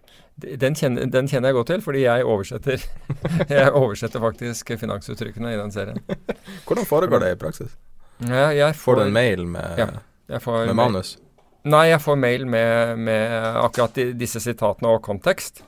den 0.61 0.75
kjenner, 0.77 1.09
den 1.09 1.29
kjenner 1.29 1.51
jeg 1.51 1.57
godt 1.57 1.71
til, 1.71 1.83
fordi 1.85 2.05
jeg 2.05 2.25
oversetter 2.25 2.81
Jeg 3.57 3.73
oversetter 3.73 4.21
faktisk 4.23 4.73
finansuttrykkene 4.81 5.53
i 5.53 5.59
den 5.59 5.73
serien. 5.73 5.99
Hvordan 6.67 6.89
foregår 6.89 7.25
det 7.25 7.33
i 7.35 7.41
praksis? 7.41 7.75
Ja, 8.23 8.49
jeg 8.53 8.77
Får 8.77 8.99
du 8.99 9.05
en 9.07 9.13
mail 9.13 9.45
med, 9.49 9.83
Ja, 10.29 10.39
får 10.39 10.67
med 10.69 10.77
manus? 10.77 11.17
Nei, 11.63 11.87
jeg 11.93 12.01
får 12.03 12.17
mail 12.19 12.45
med, 12.47 12.99
med 12.99 13.33
akkurat 13.61 13.95
de, 13.95 14.09
disse 14.19 14.41
sitatene 14.43 14.91
og 14.91 14.99
kontekst 15.05 15.61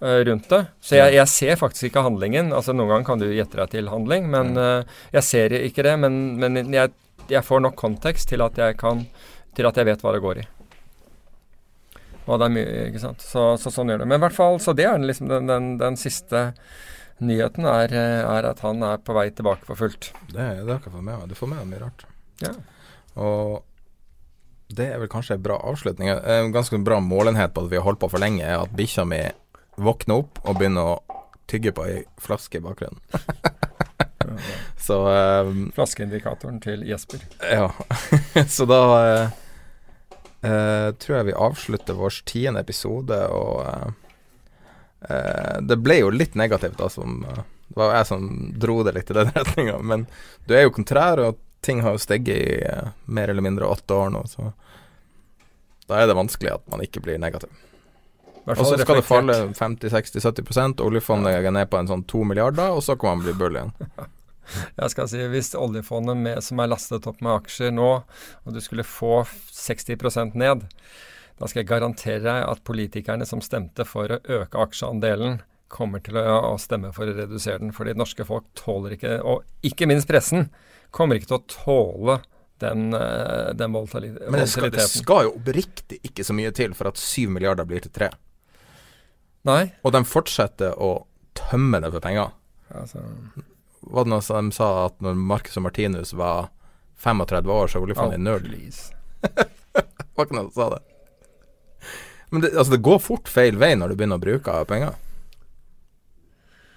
uh, 0.00 0.20
rundt 0.24 0.48
det. 0.48 0.62
Så 0.80 0.96
jeg, 0.96 1.12
jeg 1.18 1.28
ser 1.28 1.60
faktisk 1.60 1.90
ikke 1.90 2.04
handlingen. 2.06 2.54
Altså 2.56 2.72
Noen 2.72 2.88
ganger 2.94 3.08
kan 3.10 3.20
du 3.20 3.26
gjette 3.28 3.60
deg 3.60 3.74
til 3.74 3.90
handling, 3.92 4.30
men 4.32 4.56
uh, 4.56 5.02
jeg 5.12 5.26
ser 5.28 5.56
ikke 5.60 5.84
det. 5.84 5.92
Men, 6.00 6.16
men 6.40 6.56
jeg, 6.72 6.94
jeg 7.30 7.46
får 7.46 7.62
nok 7.64 7.76
kontekst 7.78 8.30
til 8.30 8.42
at 8.44 8.58
jeg 8.58 8.78
kan 8.80 9.06
Til 9.56 9.66
at 9.66 9.76
jeg 9.76 9.88
vet 9.88 10.02
hva 10.04 10.12
det 10.14 10.22
går 10.22 10.38
i. 10.38 10.42
Og 12.30 12.38
det 12.38 12.46
er 12.46 12.52
mye, 12.54 12.74
ikke 12.86 13.00
sant. 13.02 13.24
Så, 13.24 13.42
så 13.58 13.72
sånn 13.74 13.90
gjør 13.90 14.04
det. 14.04 14.06
Men 14.06 14.20
i 14.20 14.22
hvert 14.22 14.36
fall, 14.36 14.60
så 14.62 14.70
det 14.78 14.84
er 14.86 15.00
liksom 15.02 15.26
den, 15.26 15.48
den, 15.50 15.72
den 15.80 15.96
siste 15.98 16.52
nyheten 17.18 17.66
er, 17.66 17.92
er 18.22 18.46
at 18.52 18.62
han 18.62 18.84
er 18.86 19.00
på 19.02 19.16
vei 19.16 19.26
tilbake 19.34 19.66
for 19.66 19.80
fullt. 19.80 20.12
Det, 20.30 20.38
det 20.38 20.70
har 20.70 20.78
for 20.78 20.86
jeg 20.86 20.94
fått 20.94 21.02
med 21.02 21.16
meg. 21.16 21.26
Du 21.32 21.34
får 21.34 21.50
med 21.50 21.58
deg 21.58 21.72
mye 21.72 21.82
rart. 21.82 22.06
Ja. 22.44 22.52
Og 23.18 23.66
det 24.70 24.86
er 24.92 25.02
vel 25.02 25.10
kanskje 25.10 25.36
en 25.36 25.44
bra 25.44 25.58
avslutning. 25.72 26.12
En 26.14 26.54
ganske 26.54 26.78
bra 26.86 27.00
målenhet 27.02 27.54
på 27.54 27.64
at 27.64 27.72
vi 27.72 27.80
har 27.80 27.86
holdt 27.88 28.02
på 28.04 28.12
for 28.12 28.22
lenge, 28.22 28.46
er 28.46 28.62
at 28.62 28.76
bikkja 28.78 29.06
mi 29.08 29.24
våkner 29.80 30.22
opp 30.22 30.38
og 30.44 30.60
begynner 30.60 30.94
å 30.94 31.18
tygge 31.50 31.74
på 31.74 31.88
ei 31.88 31.98
flaske 32.22 32.60
i 32.60 32.64
bakgrunnen. 32.64 33.02
Så 34.76 34.96
um, 35.08 35.70
Flaskeindikatoren 35.74 36.60
til 36.60 36.84
Jesper. 36.88 37.24
Ja. 37.50 37.70
Så 38.48 38.66
da 38.68 38.80
uh, 38.86 39.30
uh, 40.44 40.90
tror 41.00 41.16
jeg 41.16 41.28
vi 41.30 41.38
avslutter 41.48 41.98
vår 41.98 42.20
tiende 42.28 42.62
episode, 42.64 43.20
og 43.28 43.60
uh, 45.08 45.56
Det 45.66 45.78
ble 45.80 46.00
jo 46.02 46.10
litt 46.14 46.36
negativt, 46.38 46.78
da, 46.78 46.90
som 46.92 47.22
Det 47.24 47.78
var 47.78 47.94
jeg 47.96 48.10
som 48.10 48.26
dro 48.60 48.82
det 48.86 48.96
litt 48.98 49.12
i 49.12 49.18
den 49.20 49.32
retninga. 49.38 49.78
Men 49.78 50.06
du 50.46 50.56
er 50.56 50.66
jo 50.66 50.76
kontrær, 50.76 51.22
og 51.24 51.40
ting 51.64 51.82
har 51.84 51.96
jo 51.96 52.02
steget 52.02 52.36
i 52.36 53.12
mer 53.12 53.28
eller 53.28 53.44
mindre 53.44 53.68
åtte 53.68 53.94
år 53.94 54.12
nå, 54.14 54.24
så 54.28 54.52
da 55.90 55.98
er 55.98 56.06
det 56.06 56.14
vanskelig 56.16 56.52
at 56.54 56.62
man 56.70 56.80
ikke 56.84 57.02
blir 57.02 57.18
negativ. 57.18 57.50
Og 58.56 58.66
så 58.66 58.78
skal 58.80 59.00
det 59.00 59.06
falle 59.06 59.36
50-60-70 59.56 60.80
oljefondet 60.84 61.36
er 61.38 61.54
ned 61.54 61.70
på 61.70 61.80
en 61.80 61.90
sånn 61.90 62.06
to 62.10 62.24
milliarder, 62.26 62.72
og 62.74 62.82
så 62.84 62.96
kan 62.98 63.16
man 63.18 63.26
bli 63.26 63.36
bull 63.38 63.58
igjen. 63.60 63.74
Jeg 64.80 64.90
skal 64.90 65.06
si, 65.10 65.20
Hvis 65.30 65.52
oljefondet 65.54 66.18
med, 66.18 66.40
som 66.42 66.58
er 66.58 66.72
lastet 66.72 67.06
opp 67.06 67.20
med 67.22 67.36
aksjer 67.36 67.70
nå, 67.74 67.90
og 68.42 68.56
du 68.56 68.58
skulle 68.64 68.86
få 68.86 69.22
60% 69.54 70.34
ned, 70.38 70.64
da 71.40 71.48
skal 71.48 71.62
jeg 71.62 71.70
garantere 71.70 72.20
deg 72.24 72.42
at 72.44 72.64
politikerne 72.68 73.24
som 73.28 73.40
stemte 73.44 73.86
for 73.88 74.12
å 74.12 74.18
øke 74.40 74.60
aksjeandelen, 74.60 75.38
kommer 75.70 76.02
til 76.04 76.18
å, 76.18 76.24
å 76.50 76.56
stemme 76.60 76.90
for 76.92 77.08
å 77.08 77.14
redusere 77.14 77.62
den. 77.62 77.70
Fordi 77.72 77.94
norske 77.96 78.26
folk 78.28 78.48
tåler 78.58 78.96
ikke, 78.98 79.14
og 79.22 79.46
ikke 79.64 79.88
minst 79.88 80.10
pressen, 80.10 80.50
kommer 80.92 81.16
ikke 81.16 81.30
til 81.30 81.38
å 81.38 81.46
tåle 81.54 82.18
den, 82.60 82.90
eh, 82.92 83.52
den 83.56 83.72
volatili- 83.72 84.12
Men 84.28 84.42
det 84.42 84.48
skal, 84.52 84.70
det 84.74 84.88
skal 84.90 85.28
jo 85.28 85.36
oppriktig 85.38 86.00
ikke 86.04 86.26
så 86.26 86.36
mye 86.36 86.52
til 86.52 86.74
for 86.76 86.90
at 86.90 87.00
7 87.00 87.30
milliarder 87.32 87.64
blir 87.64 87.80
til 87.86 87.94
tre. 87.94 88.10
Nei, 89.48 89.72
Og 89.84 89.94
de 89.94 90.02
fortsetter 90.04 90.74
å 90.76 91.06
tømme 91.38 91.80
det 91.80 91.92
for 91.94 92.04
penger. 92.04 92.32
altså 92.74 93.00
Var 93.80 94.04
det 94.04 94.12
noe 94.12 94.24
som 94.24 94.50
de 94.50 94.56
sa 94.56 94.68
at 94.86 94.98
når 95.00 95.16
Marcus 95.16 95.56
og 95.56 95.64
Martinus 95.64 96.12
var 96.12 96.50
35 97.00 97.48
år, 97.48 97.68
så 97.68 97.80
var 97.80 97.86
oljefondet 97.88 98.18
oh, 98.20 98.24
null? 98.26 98.42
Var 100.16 100.26
ikke 100.26 100.36
noe 100.36 100.50
som 100.50 100.56
sa 100.58 100.68
det? 100.74 100.82
Men 102.30 102.44
det, 102.44 102.50
altså, 102.54 102.74
det 102.76 102.82
går 102.84 103.00
fort 103.02 103.30
feil 103.32 103.56
vei 103.58 103.72
når 103.74 103.90
du 103.90 103.96
begynner 103.98 104.20
å 104.20 104.22
bruke 104.22 104.58
penger. 104.68 104.98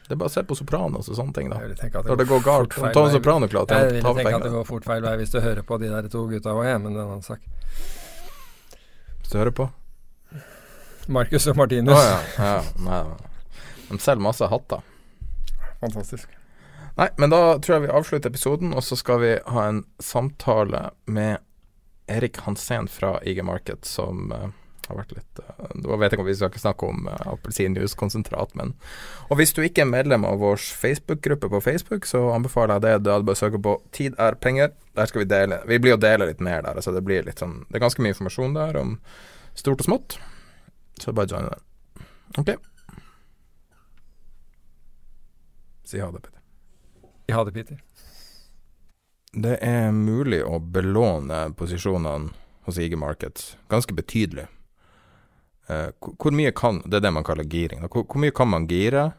Det 0.08 0.16
er 0.16 0.20
bare 0.20 0.32
å 0.32 0.34
se 0.34 0.42
på 0.48 0.56
Sopranos 0.58 1.08
og 1.10 1.16
sånne 1.18 1.34
ting, 1.36 1.52
da. 1.52 1.60
Jeg 1.64 1.92
Når 1.94 2.18
det 2.20 2.26
går 2.28 2.42
galt. 2.44 2.74
vei. 2.76 2.92
Soprano 3.14 3.48
klarer 3.48 3.66
å 3.66 3.84
Jeg 3.94 4.02
ta- 4.04 4.14
vil 4.14 4.24
tenke 4.24 4.36
at 4.36 4.44
det 4.44 4.52
går 4.52 4.66
fort 4.68 4.88
feil 4.88 5.02
vei 5.02 5.14
hvis 5.22 5.32
du 5.32 5.40
hører 5.40 5.64
på 5.64 5.80
de 5.80 5.90
der 5.90 6.10
to 6.12 6.26
gutta 6.28 6.52
òg, 6.52 6.82
men 6.82 6.94
det 6.94 7.00
er 7.00 7.06
en 7.06 7.12
annen 7.14 7.24
sak. 7.24 7.40
Hvis 9.22 9.32
du 9.32 9.38
hører 9.40 9.56
på. 9.56 9.70
Marcus 11.08 11.48
og 11.48 11.58
Martinus. 11.58 12.00
ja. 12.38 12.62
ja. 12.88 13.04
De 13.90 14.00
selger 14.00 14.24
masse 14.24 14.48
hatter. 14.50 14.82
Fantastisk. 15.84 16.30
Nei, 16.96 17.10
men 17.18 17.32
da 17.34 17.58
tror 17.58 17.76
jeg 17.76 17.88
vi 17.88 17.94
avslutter 17.94 18.30
episoden, 18.30 18.74
og 18.78 18.86
så 18.86 18.98
skal 18.98 19.22
vi 19.24 19.32
ha 19.50 19.68
en 19.70 19.84
samtale 20.02 20.92
med 21.06 21.42
Erik 22.12 22.38
Hansen 22.46 22.88
fra 22.92 23.16
IG 23.26 23.42
Market, 23.46 23.86
som 23.88 24.30
uh, 24.32 24.52
har 24.88 25.00
vært 25.00 25.16
litt 25.16 25.42
uh, 25.42 25.72
Nå 25.80 25.96
vet 25.98 26.12
jeg 26.12 26.18
ikke 26.18 26.26
om 26.26 26.30
vi 26.30 26.36
skal 26.38 26.52
ikke 26.52 26.62
snakke 26.62 26.90
om 26.92 27.08
uh, 27.10 27.16
appelsinjuicekonsentrat, 27.34 28.54
men 28.60 28.76
Og 29.32 29.40
hvis 29.40 29.56
du 29.58 29.64
ikke 29.66 29.86
er 29.86 29.90
medlem 29.90 30.28
av 30.28 30.38
vår 30.44 30.62
Facebook-gruppe 30.84 31.50
på 31.50 31.64
Facebook, 31.66 32.06
så 32.10 32.28
anbefaler 32.36 32.78
jeg 32.78 32.86
det. 32.86 32.96
Da 33.08 33.16
er 33.16 33.24
det 33.24 33.30
bare 33.32 33.40
å 33.40 33.42
søke 33.42 33.62
på 33.64 33.78
'Tid 33.92 34.20
er 34.20 34.38
penger'. 34.38 34.76
Der 34.94 35.10
skal 35.10 35.24
vi 35.24 35.32
dele 35.32 35.64
Vi 35.66 35.80
blir 35.82 35.98
å 35.98 36.02
dele 36.02 36.30
litt 36.30 36.44
mer 36.44 36.62
der, 36.62 36.78
altså 36.78 36.94
det 36.94 37.02
blir 37.02 37.26
litt 37.26 37.42
sånn 37.42 37.64
Det 37.70 37.80
er 37.80 37.88
ganske 37.88 38.04
mye 38.04 38.14
informasjon 38.14 38.54
der 38.60 38.78
om 38.78 39.00
stort 39.58 39.82
og 39.82 39.90
smått, 39.90 40.20
så 41.00 41.14
bare 41.14 41.28
join 41.30 41.50
den. 41.50 41.60
Ok. 42.38 42.56
Si 45.84 46.00
ha 46.00 46.12
det, 46.12 46.22
Peter. 46.22 46.40
Ha 47.36 47.44
det, 47.44 47.52
Peter. 47.52 47.84
Det 49.34 49.58
er 49.62 49.92
mulig 49.92 50.44
å 50.46 50.60
belåne 50.60 51.48
posisjonene 51.58 52.30
hos 52.68 52.78
IG 52.78 52.96
Markets 52.98 53.56
ganske 53.70 53.94
betydelig. 53.94 54.46
Eh, 55.68 55.90
hvor 56.00 56.16
hvor 56.20 56.36
mye 56.36 56.52
kan 56.52 56.82
Det 56.86 56.98
er 56.98 57.02
det 57.08 57.14
man 57.14 57.24
kaller 57.24 57.44
giring. 57.44 57.82
Hvor, 57.88 58.04
hvor 58.04 58.20
mye 58.20 58.32
kan 58.36 58.50
man 58.50 58.68
gire 58.68 59.14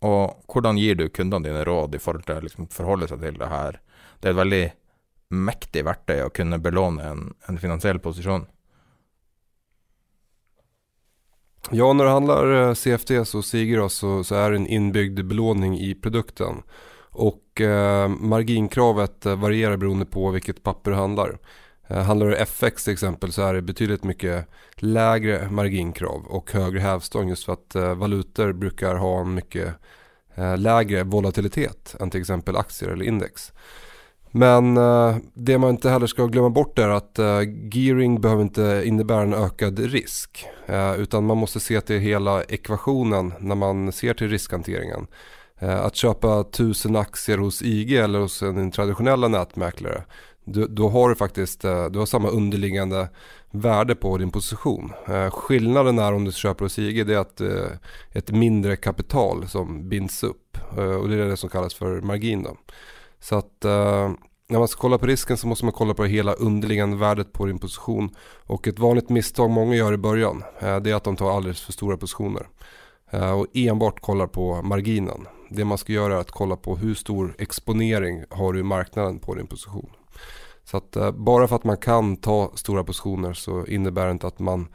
Og 0.00 0.40
hvordan 0.48 0.78
gir 0.80 0.94
du 0.96 1.08
kundene 1.08 1.44
dine 1.44 1.64
råd 1.64 1.94
i 1.94 1.98
forhold 1.98 2.24
til 2.24 2.36
å 2.36 2.42
liksom, 2.42 2.66
forholde 2.72 3.08
seg 3.08 3.20
til 3.20 3.36
det 3.38 3.48
her? 3.48 3.78
Det 4.20 4.28
er 4.28 4.32
et 4.32 4.40
veldig 4.40 4.64
mektig 5.30 5.84
verktøy 5.86 6.24
å 6.24 6.32
kunne 6.34 6.58
belåne 6.58 7.04
en, 7.06 7.20
en 7.48 7.58
finansiell 7.58 8.00
posisjon. 8.02 8.48
Ja, 11.70 11.92
når 11.92 12.04
det 12.04 12.10
handler 12.10 12.74
CFD 12.74 13.24
så 13.24 13.42
Sigros 13.42 13.94
så, 13.94 14.24
så 14.24 14.34
är 14.34 14.50
det 14.50 14.56
en 14.56 14.66
inbyggd 14.66 15.24
belåning 15.24 15.78
i 15.78 15.94
produkten. 15.94 16.62
Och 17.10 17.60
eh, 17.60 18.08
marginkravet 18.08 19.24
varierer 19.24 19.36
varierar 19.36 19.76
beroende 19.76 20.06
på 20.06 20.30
vilket 20.30 20.62
papper 20.62 20.90
det 20.90 20.96
handlar. 20.96 21.38
Eh, 21.88 22.02
handlar 22.02 22.26
det 22.26 22.36
FX 22.36 22.84
till 22.84 22.92
exempel 22.92 23.32
så 23.32 23.42
är 23.42 23.54
det 23.54 23.62
betydligt 23.62 24.04
mycket 24.04 24.46
lägre 24.76 25.50
marginkrav 25.50 26.26
och 26.26 26.52
högre 26.52 26.80
hävstång 26.80 27.28
just 27.28 27.44
för 27.44 27.52
att 27.52 27.74
eh, 27.74 27.94
valutor 27.94 28.52
brukar 28.52 28.94
ha 28.94 29.20
en 29.20 29.34
mycket 29.34 29.74
eh, 30.34 30.58
lägre 30.58 31.02
volatilitet 31.02 31.96
än 32.00 32.10
till 32.10 32.20
exempel 32.20 32.56
aktier 32.56 32.90
eller 32.90 33.04
index. 33.04 33.52
Men 34.32 34.76
uh, 34.78 35.16
det 35.34 35.58
man 35.58 35.74
inte 35.76 35.90
heller 35.90 36.08
skal 36.08 36.30
glemme 36.32 36.50
bort 36.50 36.78
er 36.78 36.94
at 36.96 37.20
uh, 37.20 37.42
gearing 37.72 38.16
behøver 38.20 38.48
ikke 38.48 38.70
innebære 38.88 39.28
en 39.28 39.36
økt 39.36 39.82
risk. 39.92 40.46
Uh, 40.68 40.96
utan 41.04 41.28
man 41.28 41.42
må 41.42 41.46
se 41.46 41.80
til 41.80 42.00
hele 42.00 42.40
ekvationen 42.48 43.34
når 43.40 43.60
man 43.60 43.92
ser 43.92 44.16
til 44.16 44.32
riskhanteringen. 44.32 45.08
Eh, 45.62 45.84
att 45.84 45.96
köpa 45.96 46.40
1000 46.40 46.96
aktier 46.96 47.38
hos 47.38 47.62
IG 47.62 47.96
eller 47.96 48.18
hos 48.18 48.42
en 48.42 48.70
traditionella 48.70 49.28
nätmäklare. 49.28 50.04
da 50.68 50.88
har 50.88 51.08
du 51.08 51.14
faktiskt 51.14 51.64
eh, 51.64 51.86
du 51.86 51.98
har 51.98 52.06
samma 52.06 52.28
underliggande 52.28 53.08
värde 53.50 53.94
på 53.94 54.18
din 54.18 54.30
position. 54.30 54.92
Eh, 55.08 55.30
skillnaden 55.30 55.98
är 55.98 56.12
om 56.12 56.24
du 56.24 56.32
köper 56.32 56.64
hos 56.64 56.78
IG 56.78 57.06
det 57.06 57.14
är 57.14 57.18
att 57.18 57.40
ett 58.12 58.30
mindre 58.30 58.76
kapital 58.76 59.48
som 59.48 59.88
binds 59.88 60.22
upp. 60.22 60.58
och 61.00 61.08
det 61.08 61.14
är 61.14 61.28
det 61.28 61.36
som 61.36 61.50
kallas 61.50 61.74
för 61.74 62.00
margin. 62.00 62.42
Då. 62.42 62.56
Så 63.22 63.36
att 63.36 63.64
uh, 63.64 64.10
när 64.48 64.58
man 64.58 64.68
ska 64.68 64.80
kolla 64.80 64.98
på 64.98 65.06
risken 65.06 65.36
så 65.36 65.46
måste 65.46 65.64
man 65.64 65.72
kolla 65.72 65.94
på 65.94 66.04
hela 66.04 66.32
underliggande 66.32 66.96
värdet 66.96 67.32
på 67.32 67.46
din 67.46 67.58
position. 67.58 68.10
Och 68.46 68.68
ett 68.68 68.78
vanligt 68.78 69.08
misstag 69.08 69.50
många 69.50 69.74
gör 69.74 69.92
i 69.92 69.96
början 69.96 70.44
uh, 70.62 70.76
det 70.76 70.90
är 70.90 70.94
att 70.94 71.04
de 71.04 71.16
tar 71.16 71.36
alldeles 71.36 71.60
för 71.60 71.72
stora 71.72 71.96
positioner. 71.96 72.48
Uh, 73.14 73.32
och 73.32 73.46
enbart 73.54 74.00
kollar 74.00 74.26
på 74.26 74.62
marginen. 74.62 75.26
Det 75.50 75.64
man 75.64 75.78
ska 75.78 75.92
göra 75.92 76.14
är 76.14 76.20
att 76.20 76.30
kolla 76.30 76.56
på 76.56 76.76
hur 76.76 76.94
stor 76.94 77.34
exponering 77.38 78.24
har 78.30 78.52
du 78.52 78.60
i 78.60 78.62
marknaden 78.62 79.18
på 79.18 79.34
din 79.34 79.46
position. 79.46 79.90
Så 80.64 80.76
att 80.76 81.14
bara 81.14 81.48
för 81.48 81.56
att 81.56 81.64
man 81.64 81.76
kan 81.76 82.16
ta 82.16 82.52
stora 82.54 82.84
positioner 82.84 83.32
så 83.32 83.66
innebär 83.66 84.06
det 84.06 84.12
inte 84.12 84.26
att 84.26 84.38
man 84.38 84.68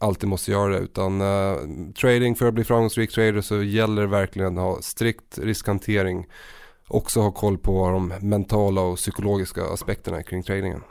alltid 0.00 0.28
måste 0.28 0.50
göra 0.50 0.72
det. 0.72 0.78
Utan 0.78 1.20
uh, 1.20 1.56
trading 2.00 2.34
för 2.34 2.46
att 2.46 2.54
bli 2.54 2.64
framgångsrik 2.64 3.12
trader 3.12 3.40
så 3.40 3.62
gäller 3.62 4.02
det 4.02 4.08
verkligen 4.08 4.58
att 4.58 4.64
ha 4.64 4.82
strikt 4.82 5.38
riskhantering 5.38 6.26
också 6.88 7.20
ha 7.20 7.30
koll 7.30 7.58
på 7.58 7.88
de 7.88 8.12
mentala 8.20 8.80
och 8.80 8.96
psykologiska 8.96 9.64
aspekterna 9.64 10.22
kring 10.22 10.42
tradingen. 10.42 10.82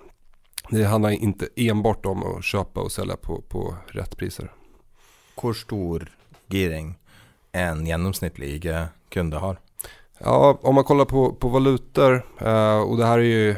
Det 0.69 0.83
handlar 0.83 1.09
inte 1.09 1.47
enbart 1.55 2.05
om 2.05 2.23
å 2.23 2.37
kjøpe 2.41 2.85
og 2.85 2.91
selge 2.91 3.17
på, 3.17 3.41
på 3.49 3.75
rett 3.95 4.17
priser. 4.17 4.51
Hvor 5.35 5.53
stor 5.57 6.05
giring 6.51 6.95
en 7.51 7.85
genomsnittlig 7.85 8.47
IG-kunde 8.55 9.37
har? 9.37 9.59
Ja, 10.19 10.59
om 10.61 10.75
man 10.75 10.83
kollar 10.83 11.05
på, 11.05 11.33
på 11.33 11.47
valutor 11.47 12.25
eh, 12.39 12.79
och 12.79 12.97
det 12.97 13.05
här 13.05 13.19
är 13.19 13.23
ju 13.23 13.49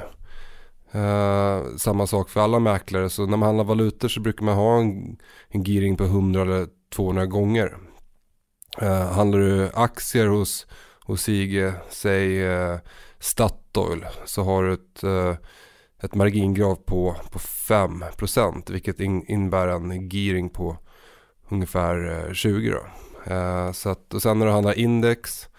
eh, 0.91 1.75
samma 1.77 2.07
sak 2.07 2.29
för 2.29 2.41
alla 2.41 2.59
mäklare. 2.59 3.09
Så 3.09 3.25
när 3.25 3.37
man 3.37 3.47
handlar 3.47 3.63
valutor 3.63 4.07
så 4.07 4.19
brukar 4.19 4.45
man 4.45 4.55
ha 4.55 4.79
en, 4.79 5.17
en 5.49 5.63
giring 5.63 5.97
på 5.97 6.03
100 6.03 6.41
eller 6.41 6.67
200 6.95 7.25
gånger. 7.25 7.77
Eh, 8.81 9.11
handlar 9.11 9.39
du 9.39 9.69
aktier 9.73 10.27
hos 10.27 10.67
hos 11.05 11.21
Sige, 11.21 11.73
säg 11.89 12.43
eh, 12.43 12.77
Statoil, 13.19 14.05
så 14.25 14.43
har 14.43 14.63
du 14.63 14.73
ett, 14.73 15.03
eh, 15.03 15.35
ett 16.01 16.15
margingrav 16.15 16.75
på, 16.75 17.15
på 17.31 17.39
5% 17.39 18.71
vilket 18.71 18.99
in, 18.99 19.25
innebär 19.25 19.67
en 19.67 20.09
gearing 20.09 20.49
på 20.49 20.77
ungefär 21.49 22.25
eh, 22.27 22.33
20 22.33 22.71
då. 22.71 22.83
Eh, 23.33 23.71
så 23.71 23.89
att, 23.89 24.13
och 24.13 24.21
sen 24.21 24.39
när 24.39 24.45
du 24.45 24.51
handlar 24.51 24.79
index 24.79 25.49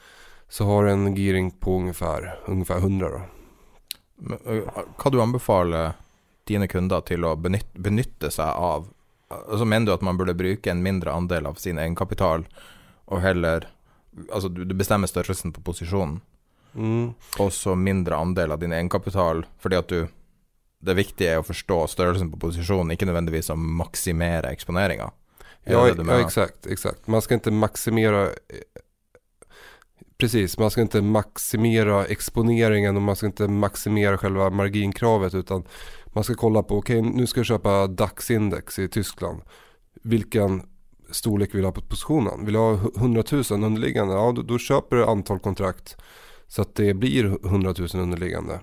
så 0.49 0.65
har 0.65 0.85
du 0.85 0.91
en 0.91 1.17
gearing 1.17 1.51
på 1.51 1.77
ungefär, 1.77 2.39
ungefär 2.47 2.77
100 2.77 3.09
då. 3.09 3.21
Kan 4.99 5.13
du 5.13 5.23
anbefale 5.23 5.93
dine 6.45 6.69
kunder 6.69 7.01
til 7.01 7.25
å 7.25 7.35
benytte, 7.37 7.81
benytte 7.81 8.31
seg 8.31 8.47
av 8.47 8.91
Altså 9.35 9.65
Mener 9.67 9.89
du 9.89 9.93
at 9.95 10.03
man 10.05 10.19
burde 10.21 10.37
bruke 10.37 10.71
en 10.71 10.83
mindre 10.85 11.11
andel 11.11 11.47
av 11.49 11.57
sin 11.59 11.79
egenkapital, 11.81 12.45
og 13.11 13.23
heller 13.25 13.65
Altså, 14.31 14.49
du, 14.49 14.65
du 14.65 14.75
bestemmer 14.75 15.11
størrelsen 15.11 15.53
på 15.53 15.63
posisjonen, 15.65 16.21
mm. 16.75 17.15
og 17.43 17.53
så 17.53 17.75
mindre 17.75 18.17
andel 18.17 18.55
av 18.55 18.63
din 18.63 18.73
egenkapital, 18.73 19.47
fordi 19.59 19.81
at 19.81 19.89
du 19.89 20.07
Det 20.85 20.93
viktige 20.93 21.31
er 21.33 21.39
å 21.41 21.45
forstå 21.47 21.77
størrelsen 21.89 22.29
på 22.29 22.37
posisjonen, 22.43 22.91
ikke 22.93 23.07
nødvendigvis 23.09 23.49
å 23.49 23.55
maksimere 23.57 24.51
eksponeringa. 24.53 25.07
Ja, 25.65 25.87
ja, 25.89 26.19
exakt, 26.21 26.67
exakt. 26.67 27.07
Man 27.09 27.23
ska 27.23 27.35
inte 27.35 27.51
maximera 27.51 28.29
Precis, 30.19 30.59
man 30.59 30.71
ska 30.71 30.81
inte 30.81 31.03
maximera 31.03 32.07
exponeringen 32.07 32.97
och 32.97 33.03
man 33.03 33.17
ska 33.17 33.27
inte 33.27 33.49
maximera 33.49 34.19
själva 34.19 34.51
marginkravet 34.51 35.35
utan 35.35 35.65
man 36.07 36.25
ska 36.25 36.35
kolla 36.35 36.63
på, 36.63 36.79
okej 36.79 37.01
okay, 37.01 37.13
nu 37.13 37.27
ska 37.27 37.41
jag 37.41 37.47
köpa 37.47 37.87
DAX-index 37.87 38.79
i 38.79 38.89
Tyskland. 38.89 39.43
Vilken 40.03 40.63
storlek 41.15 41.55
vill 41.55 41.61
du 41.61 41.67
ha 41.67 41.73
på 41.73 41.81
positionen. 41.81 42.45
Vill 42.45 42.55
du 42.55 42.61
ha 42.61 42.73
100 42.97 43.25
000 43.33 43.45
underliggande, 43.51 44.15
ja 44.15 44.33
då, 44.33 44.43
då 44.43 44.59
köper 44.59 44.97
du 44.97 45.05
antal 45.05 45.39
kontrakt 45.39 45.97
så 46.49 46.63
att 46.63 46.75
det 46.75 46.95
blir 46.95 47.25
100 47.25 47.75
000 47.79 47.89
underliggande. 47.95 48.61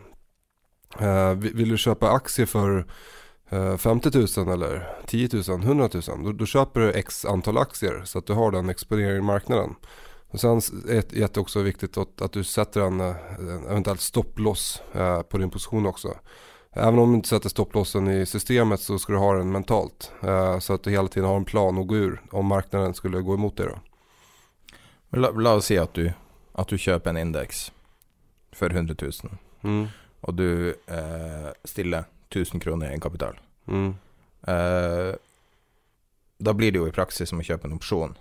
Uh, 1.02 1.34
vill 1.34 1.70
du 1.70 1.78
köpa 1.78 2.12
aktier 2.12 2.46
för 2.46 2.88
uh, 3.54 3.78
50 3.78 4.40
000 4.40 4.54
eller 4.54 4.98
10 5.06 5.30
000, 5.48 5.62
100 5.62 5.90
000, 5.94 6.24
då, 6.24 6.32
då, 6.32 6.46
köper 6.46 6.80
du 6.80 6.92
x 6.92 7.26
antal 7.26 7.58
aktier 7.58 8.02
så 8.06 8.20
att 8.20 8.26
du 8.26 8.34
har 8.34 8.52
den 8.52 8.70
exponeringen 8.70 9.18
i 9.18 9.22
marknaden. 9.22 9.76
Och 10.28 10.40
sen 10.40 10.58
är 10.90 11.12
det 11.12 11.38
också 11.38 11.62
viktigt 11.62 11.98
att, 11.98 12.22
att 12.22 12.32
du 12.32 12.44
sätter 12.44 12.82
en, 12.82 13.00
en 13.00 13.16
eventuellt 13.70 14.02
stopploss 14.02 14.82
uh, 14.96 15.22
på 15.22 15.38
din 15.38 15.50
position 15.50 15.86
också. 15.86 16.16
Även 16.74 17.00
om 17.00 17.10
du 17.10 17.16
inte 17.16 17.30
sätter 17.30 17.50
stopplossen 17.50 18.08
i 18.08 18.26
systemet 18.26 18.80
så 18.80 19.00
ska 19.00 19.14
du 19.14 19.20
ha 19.20 19.34
den 19.34 19.52
mentalt. 19.52 20.12
Eh, 20.24 20.60
så 20.60 20.74
att 20.74 20.84
du 20.84 20.92
hela 20.92 21.08
tiden 21.08 21.30
har 21.30 21.38
en 21.38 21.46
plan 21.46 21.78
att 21.78 21.88
gå 21.88 21.96
ur 21.96 22.22
om 22.32 22.46
marknaden 22.46 22.94
skulle 22.94 23.22
gå 23.22 23.34
emot 23.34 23.58
dig 23.58 23.68
då. 23.68 23.80
La, 25.18 25.30
la 25.30 25.54
oss 25.54 25.66
si 25.66 25.78
at 25.78 25.94
du, 25.94 26.14
att 26.54 26.68
du 26.68 26.78
kjøper 26.78 27.10
en 27.10 27.18
index 27.18 27.72
for 28.52 28.70
100 28.70 28.96
000, 29.02 29.12
mm. 29.62 29.88
og 30.22 30.34
du 30.34 30.70
eh, 30.70 31.50
stiller 31.64 32.04
1000 32.30 32.60
kroner 32.60 32.86
i 32.86 32.90
egenkapital. 32.90 33.40
Mm. 33.68 33.96
Eh, 34.48 35.16
da 36.38 36.54
blir 36.54 36.72
det 36.72 36.80
jo 36.80 36.88
i 36.88 36.96
praksis 36.96 37.30
som 37.30 37.40
å 37.40 37.44
kjøpe 37.44 37.68
en 37.68 37.76
opsjon. 37.76 38.16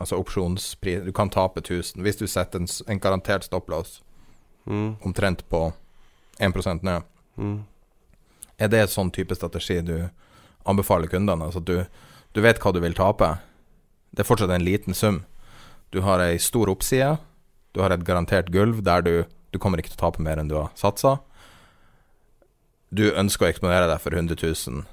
Altså 0.00 0.16
opsjonspris 0.16 1.04
Du 1.04 1.12
kan 1.12 1.30
tape 1.30 1.60
1000 1.60 2.02
hvis 2.02 2.16
du 2.16 2.26
setter 2.26 2.58
en, 2.58 2.68
en 2.88 3.00
garantert 3.00 3.44
stopplås 3.44 4.00
mm. 4.64 4.96
omtrent 5.04 5.44
på 5.48 5.72
1 6.40 6.82
ned. 6.82 7.02
Mm. 7.36 7.64
Er 8.58 8.70
det 8.70 8.86
sånn 8.92 9.12
type 9.14 9.34
strategi 9.36 9.80
du 9.82 10.08
anbefaler 10.68 11.10
kundene? 11.10 11.48
Altså 11.48 11.62
at 11.62 11.68
du, 11.68 12.02
du 12.34 12.42
vet 12.44 12.60
hva 12.62 12.72
du 12.74 12.80
vil 12.84 12.96
tape. 12.96 13.34
Det 14.14 14.24
er 14.24 14.28
fortsatt 14.28 14.52
en 14.54 14.64
liten 14.64 14.94
sum. 14.94 15.22
Du 15.94 16.02
har 16.06 16.22
ei 16.22 16.38
stor 16.42 16.70
oppside. 16.70 17.16
Du 17.74 17.82
har 17.82 17.90
et 17.94 18.06
garantert 18.06 18.52
gulv 18.54 18.82
der 18.86 19.02
du, 19.02 19.14
du 19.50 19.58
kommer 19.58 19.82
ikke 19.82 19.92
til 19.92 19.98
å 19.98 20.04
tape 20.06 20.22
mer 20.22 20.38
enn 20.38 20.50
du 20.50 20.56
har 20.58 20.70
satsa. 20.78 21.18
Du 22.94 23.08
ønsker 23.10 23.46
å 23.46 23.50
eksponere 23.50 23.88
deg 23.90 24.02
for 24.02 24.14
100 24.14 24.38
000 24.38 24.84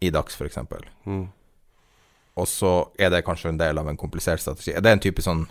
i 0.00 0.12
dags, 0.14 0.38
f.eks. 0.38 0.60
Mm. 1.04 1.26
Og 2.38 2.46
så 2.48 2.72
er 2.96 3.12
det 3.12 3.24
kanskje 3.26 3.52
en 3.52 3.60
del 3.60 3.80
av 3.80 3.88
en 3.90 3.98
komplisert 3.98 4.40
strategi. 4.40 4.72
Er 4.72 4.84
det 4.84 4.94
en 4.94 5.02
type 5.02 5.24
sånn 5.24 5.44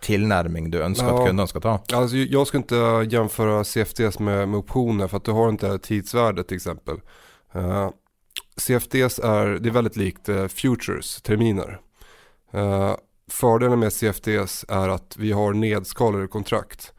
tillnärmning 0.00 0.70
du 0.70 0.82
önskar 0.82 1.08
ja, 1.08 1.20
att 1.20 1.26
kunderna 1.26 1.46
ska 1.46 1.60
ta? 1.60 1.80
Alltså, 1.92 2.16
jag 2.16 2.46
skulle 2.46 2.62
inte 2.62 3.06
jämföra 3.16 3.64
CFDs 3.64 4.18
med, 4.18 4.48
med 4.48 4.58
optioner 4.58 5.08
för 5.08 5.16
att 5.16 5.24
du 5.24 5.30
har 5.30 5.48
inte 5.48 5.78
tidsvärde 5.78 6.44
till 6.44 6.56
exempel. 6.56 6.96
Uh, 7.56 7.90
CFDs 8.56 9.18
är, 9.18 9.46
det 9.46 9.68
är 9.68 9.72
väldigt 9.72 9.96
likt 9.96 10.28
uh, 10.28 10.46
futures, 10.46 11.22
terminer. 11.22 11.80
Uh, 12.54 12.94
fördelen 13.30 13.78
med 13.78 13.92
CFDs 13.92 14.64
är 14.68 14.88
att 14.88 15.16
vi 15.18 15.32
har 15.32 15.52
nedskalade 15.52 16.26
kontrakt. 16.26 16.92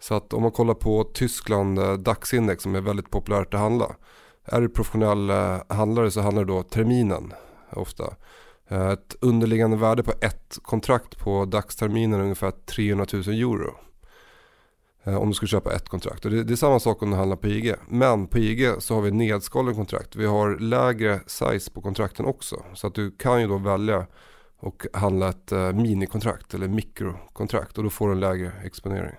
Så 0.00 0.14
att 0.14 0.32
om 0.32 0.42
man 0.42 0.52
kollar 0.52 0.74
på 0.74 1.04
Tyskland 1.04 1.78
DAX-index 2.04 2.62
som 2.62 2.74
är 2.74 2.80
väldigt 2.80 3.10
populärt 3.10 3.54
att 3.54 3.60
handla. 3.60 3.96
Är 4.44 4.60
du 4.60 4.68
professionell 4.68 5.30
handlare 5.68 6.10
så 6.10 6.20
handlar 6.20 6.44
det 6.44 6.52
då 6.52 6.62
terminen 6.62 7.32
ofta. 7.72 8.04
Eh, 8.70 8.90
ett 8.90 9.16
underliggande 9.20 9.76
värde 9.76 10.02
på 10.02 10.12
ett 10.20 10.58
kontrakt 10.62 11.18
på 11.18 11.44
dagsterminen 11.44 12.20
är 12.20 12.24
ungefär 12.24 12.50
300 12.50 13.06
000 13.12 13.22
euro. 13.22 13.74
Eh, 15.04 15.16
om 15.16 15.28
du 15.28 15.34
skulle 15.34 15.48
köpa 15.48 15.74
ett 15.74 15.88
kontrakt. 15.88 16.24
Och 16.24 16.30
det, 16.30 16.44
det, 16.44 16.54
är 16.54 16.56
samma 16.56 16.80
sak 16.80 17.02
om 17.02 17.10
du 17.10 17.16
handlar 17.16 17.36
på 17.36 17.48
IG. 17.48 17.74
Men 17.88 18.26
på 18.26 18.38
IG 18.38 18.72
så 18.78 18.94
har 18.94 19.02
vi 19.02 19.10
nedskalen 19.10 19.74
kontrakt. 19.74 20.16
Vi 20.16 20.26
har 20.26 20.58
lägre 20.58 21.20
size 21.26 21.70
på 21.70 21.82
kontrakten 21.82 22.26
också. 22.26 22.62
Så 22.74 22.86
att 22.86 22.94
du 22.94 23.10
kan 23.10 23.40
ju 23.40 23.48
då 23.48 23.58
välja 23.58 24.06
och 24.56 24.86
handla 24.92 25.28
ett 25.28 25.52
eh, 25.52 25.72
minikontrakt 25.72 26.54
eller 26.54 26.68
mikrokontrakt 26.68 27.78
och 27.78 27.84
då 27.84 27.90
får 27.90 28.08
du 28.08 28.12
en 28.12 28.20
lägre 28.20 28.52
exponering. 28.64 29.16